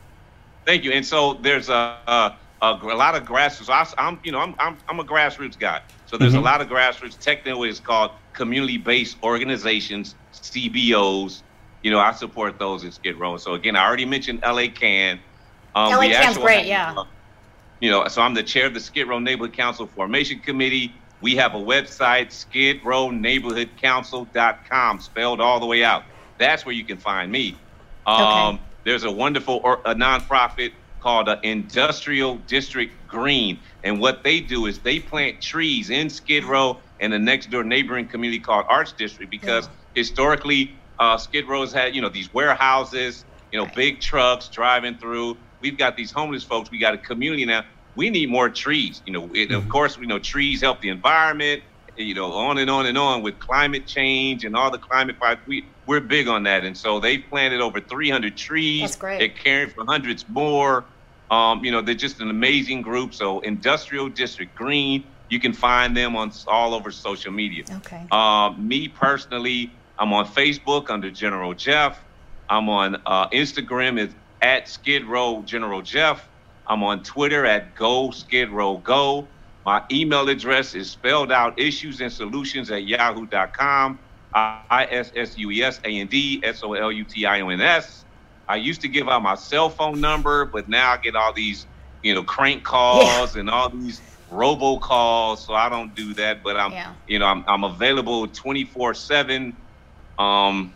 Thank 0.65 0.83
you. 0.83 0.91
And 0.91 1.05
so 1.05 1.33
there's 1.35 1.69
a, 1.69 1.97
a, 2.07 2.35
a, 2.61 2.73
a 2.73 2.95
lot 2.95 3.15
of 3.15 3.23
grassroots. 3.23 3.69
I, 3.69 4.07
am 4.07 4.19
you 4.23 4.31
know, 4.31 4.39
I'm, 4.39 4.55
I'm, 4.59 4.77
I'm 4.87 4.99
a 4.99 5.03
grassroots 5.03 5.57
guy. 5.57 5.81
So 6.05 6.17
there's 6.17 6.33
mm-hmm. 6.33 6.41
a 6.41 6.45
lot 6.45 6.61
of 6.61 6.67
grassroots. 6.67 7.17
Technically, 7.19 7.69
it's 7.69 7.79
called 7.79 8.11
community-based 8.33 9.17
organizations, 9.23 10.15
CBOs. 10.33 11.41
You 11.83 11.91
know, 11.91 11.99
I 11.99 12.11
support 12.11 12.59
those 12.59 12.83
in 12.83 12.91
Skid 12.91 13.17
Row. 13.17 13.37
So 13.37 13.53
again, 13.53 13.75
I 13.75 13.85
already 13.85 14.05
mentioned 14.05 14.41
LA 14.41 14.67
Can. 14.73 15.19
Um, 15.75 15.93
LA 15.93 16.09
Can's 16.09 16.37
great, 16.37 16.57
have, 16.57 16.65
yeah. 16.65 16.93
Uh, 16.97 17.05
you 17.79 17.89
know, 17.89 18.05
so 18.07 18.21
I'm 18.21 18.33
the 18.33 18.43
chair 18.43 18.65
of 18.65 18.73
the 18.73 18.81
Skid 18.81 19.07
Row 19.07 19.19
Neighborhood 19.19 19.55
Council 19.55 19.87
Formation 19.87 20.39
Committee. 20.39 20.93
We 21.21 21.35
have 21.35 21.53
a 21.53 21.59
website, 21.59 22.31
skidrowneighborhoodcouncil.com, 22.83 24.99
spelled 24.99 25.41
all 25.41 25.59
the 25.59 25.65
way 25.65 25.83
out. 25.83 26.03
That's 26.37 26.65
where 26.65 26.73
you 26.73 26.85
can 26.85 26.97
find 26.97 27.29
me. 27.31 27.57
Um, 28.05 28.55
okay. 28.55 28.63
There's 28.85 29.03
a 29.03 29.11
wonderful 29.11 29.59
or, 29.63 29.81
a 29.85 29.93
nonprofit 29.93 30.71
called 30.99 31.29
uh, 31.29 31.37
Industrial 31.43 32.35
District 32.47 32.93
Green. 33.07 33.59
And 33.83 33.99
what 33.99 34.23
they 34.23 34.39
do 34.39 34.65
is 34.65 34.79
they 34.79 34.99
plant 34.99 35.41
trees 35.41 35.89
in 35.89 36.09
Skid 36.09 36.43
Row 36.43 36.77
and 36.99 37.11
the 37.13 37.19
next 37.19 37.49
door 37.49 37.63
neighboring 37.63 38.07
community 38.07 38.39
called 38.39 38.65
Arts 38.67 38.91
District 38.91 39.31
because 39.31 39.65
yeah. 39.65 39.71
historically, 39.95 40.75
uh, 40.99 41.17
Skid 41.17 41.47
Row's 41.47 41.71
had, 41.71 41.95
you 41.95 42.01
know, 42.01 42.09
these 42.09 42.33
warehouses, 42.33 43.25
you 43.51 43.59
know, 43.59 43.65
right. 43.65 43.75
big 43.75 44.01
trucks 44.01 44.49
driving 44.49 44.97
through. 44.97 45.37
We've 45.61 45.77
got 45.77 45.95
these 45.95 46.11
homeless 46.11 46.43
folks. 46.43 46.71
We 46.71 46.77
got 46.77 46.93
a 46.93 46.97
community 46.97 47.45
now. 47.45 47.63
We 47.95 48.09
need 48.09 48.29
more 48.29 48.49
trees. 48.49 49.01
You 49.05 49.13
know, 49.13 49.25
it, 49.33 49.49
mm-hmm. 49.49 49.55
of 49.55 49.69
course, 49.69 49.97
we 49.97 50.05
know 50.07 50.19
trees 50.19 50.61
help 50.61 50.81
the 50.81 50.89
environment. 50.89 51.63
You 51.97 52.15
know, 52.15 52.31
on 52.31 52.57
and 52.59 52.69
on 52.69 52.85
and 52.85 52.97
on 52.97 53.23
with 53.23 53.39
climate 53.39 53.85
change 53.85 54.45
and 54.45 54.55
all 54.55 54.71
the 54.71 54.77
climate. 54.77 55.17
We 55.45 55.65
we're 55.89 55.99
big 55.99 56.27
on 56.27 56.43
that, 56.43 56.63
and 56.65 56.77
so 56.77 56.99
they 56.99 57.17
planted 57.17 57.61
over 57.61 57.81
300 57.81 58.37
trees. 58.37 58.81
That's 58.81 58.95
great. 58.95 59.17
They're 59.17 59.27
caring 59.29 59.71
for 59.71 59.83
hundreds 59.83 60.23
more. 60.29 60.85
Um, 61.31 61.65
you 61.65 61.71
know, 61.71 61.81
they're 61.81 61.95
just 61.95 62.21
an 62.21 62.29
amazing 62.29 62.83
group. 62.83 63.11
So, 63.11 63.39
Industrial 63.39 64.07
District 64.07 64.53
Green, 64.53 65.03
you 65.29 65.39
can 65.39 65.51
find 65.51 65.97
them 65.97 66.15
on 66.15 66.31
all 66.47 66.75
over 66.75 66.91
social 66.91 67.31
media. 67.31 67.63
Okay. 67.77 68.05
Um, 68.11 68.67
me 68.67 68.87
personally, 68.87 69.71
I'm 69.97 70.13
on 70.13 70.27
Facebook 70.27 70.91
under 70.91 71.09
General 71.09 71.55
Jeff. 71.55 71.99
I'm 72.47 72.69
on 72.69 73.01
uh, 73.07 73.29
Instagram 73.29 73.99
is 73.99 74.13
at 74.43 74.69
Skid 74.69 75.05
Row 75.05 75.41
General 75.41 75.81
Jeff. 75.81 76.29
I'm 76.67 76.83
on 76.83 77.01
Twitter 77.01 77.47
at 77.47 77.73
Go 77.73 78.11
Skid 78.11 78.49
Row 78.51 78.77
Go. 78.77 79.27
My 79.65 79.83
email 79.91 80.29
address 80.29 80.75
is 80.75 80.91
spelled 80.91 81.31
out 81.31 81.59
issues 81.59 81.99
and 81.99 82.13
solutions 82.13 82.69
at 82.69 82.83
yahoo.com. 82.83 83.97
I 84.33 84.87
S 84.91 85.11
S 85.15 85.37
U 85.37 85.49
E 85.51 85.63
S 85.63 85.79
A 85.83 85.89
N 85.89 86.07
D 86.07 86.41
S 86.43 86.63
O 86.63 86.73
L 86.73 86.91
U 86.91 87.03
T 87.03 87.25
I 87.25 87.41
O 87.41 87.49
N 87.49 87.61
S. 87.61 88.05
I 88.47 88.55
used 88.55 88.81
to 88.81 88.87
give 88.87 89.07
out 89.07 89.21
my 89.21 89.35
cell 89.35 89.69
phone 89.69 90.01
number, 90.01 90.45
but 90.45 90.67
now 90.67 90.91
I 90.91 90.97
get 90.97 91.15
all 91.15 91.33
these, 91.33 91.67
you 92.03 92.15
know, 92.15 92.23
crank 92.23 92.63
calls 92.63 93.35
yeah. 93.35 93.41
and 93.41 93.49
all 93.49 93.69
these 93.69 94.01
robocalls, 94.31 95.37
so 95.39 95.53
I 95.53 95.69
don't 95.69 95.93
do 95.95 96.13
that. 96.15 96.43
But 96.43 96.57
I'm, 96.57 96.71
yeah. 96.71 96.93
you 97.07 97.19
know, 97.19 97.25
I'm, 97.25 97.43
I'm 97.47 97.63
available 97.63 98.27
24 98.27 98.93
seven. 98.93 99.55
Um, 100.17 100.73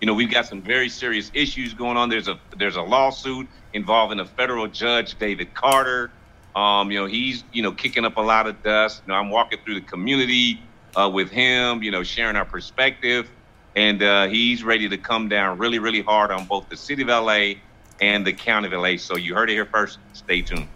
you 0.00 0.06
know, 0.06 0.14
we've 0.14 0.30
got 0.30 0.46
some 0.46 0.62
very 0.62 0.88
serious 0.88 1.30
issues 1.34 1.74
going 1.74 1.96
on. 1.96 2.08
There's 2.08 2.28
a 2.28 2.38
there's 2.56 2.76
a 2.76 2.82
lawsuit 2.82 3.48
involving 3.72 4.20
a 4.20 4.24
federal 4.24 4.66
judge, 4.66 5.18
David 5.18 5.54
Carter. 5.54 6.10
Um, 6.56 6.90
you 6.90 6.98
know, 6.98 7.06
he's 7.06 7.44
you 7.52 7.62
know 7.62 7.72
kicking 7.72 8.04
up 8.04 8.16
a 8.16 8.22
lot 8.22 8.46
of 8.46 8.62
dust. 8.62 9.02
You 9.06 9.12
know, 9.12 9.18
I'm 9.18 9.30
walking 9.30 9.58
through 9.64 9.74
the 9.74 9.80
community 9.82 10.60
uh, 10.96 11.10
with 11.12 11.30
him, 11.30 11.82
you 11.82 11.90
know, 11.90 12.02
sharing 12.02 12.36
our 12.36 12.44
perspective. 12.44 13.30
And 13.76 14.02
uh, 14.02 14.28
he's 14.28 14.64
ready 14.64 14.88
to 14.88 14.98
come 14.98 15.28
down 15.28 15.58
really, 15.58 15.78
really 15.78 16.02
hard 16.02 16.30
on 16.30 16.46
both 16.46 16.68
the 16.68 16.76
city 16.76 17.02
of 17.02 17.08
LA 17.08 17.54
and 18.00 18.26
the 18.26 18.32
county 18.32 18.66
of 18.66 18.72
LA. 18.72 18.96
So 18.96 19.16
you 19.16 19.34
heard 19.34 19.50
it 19.50 19.54
here 19.54 19.66
first. 19.66 19.98
Stay 20.12 20.42
tuned. 20.42 20.68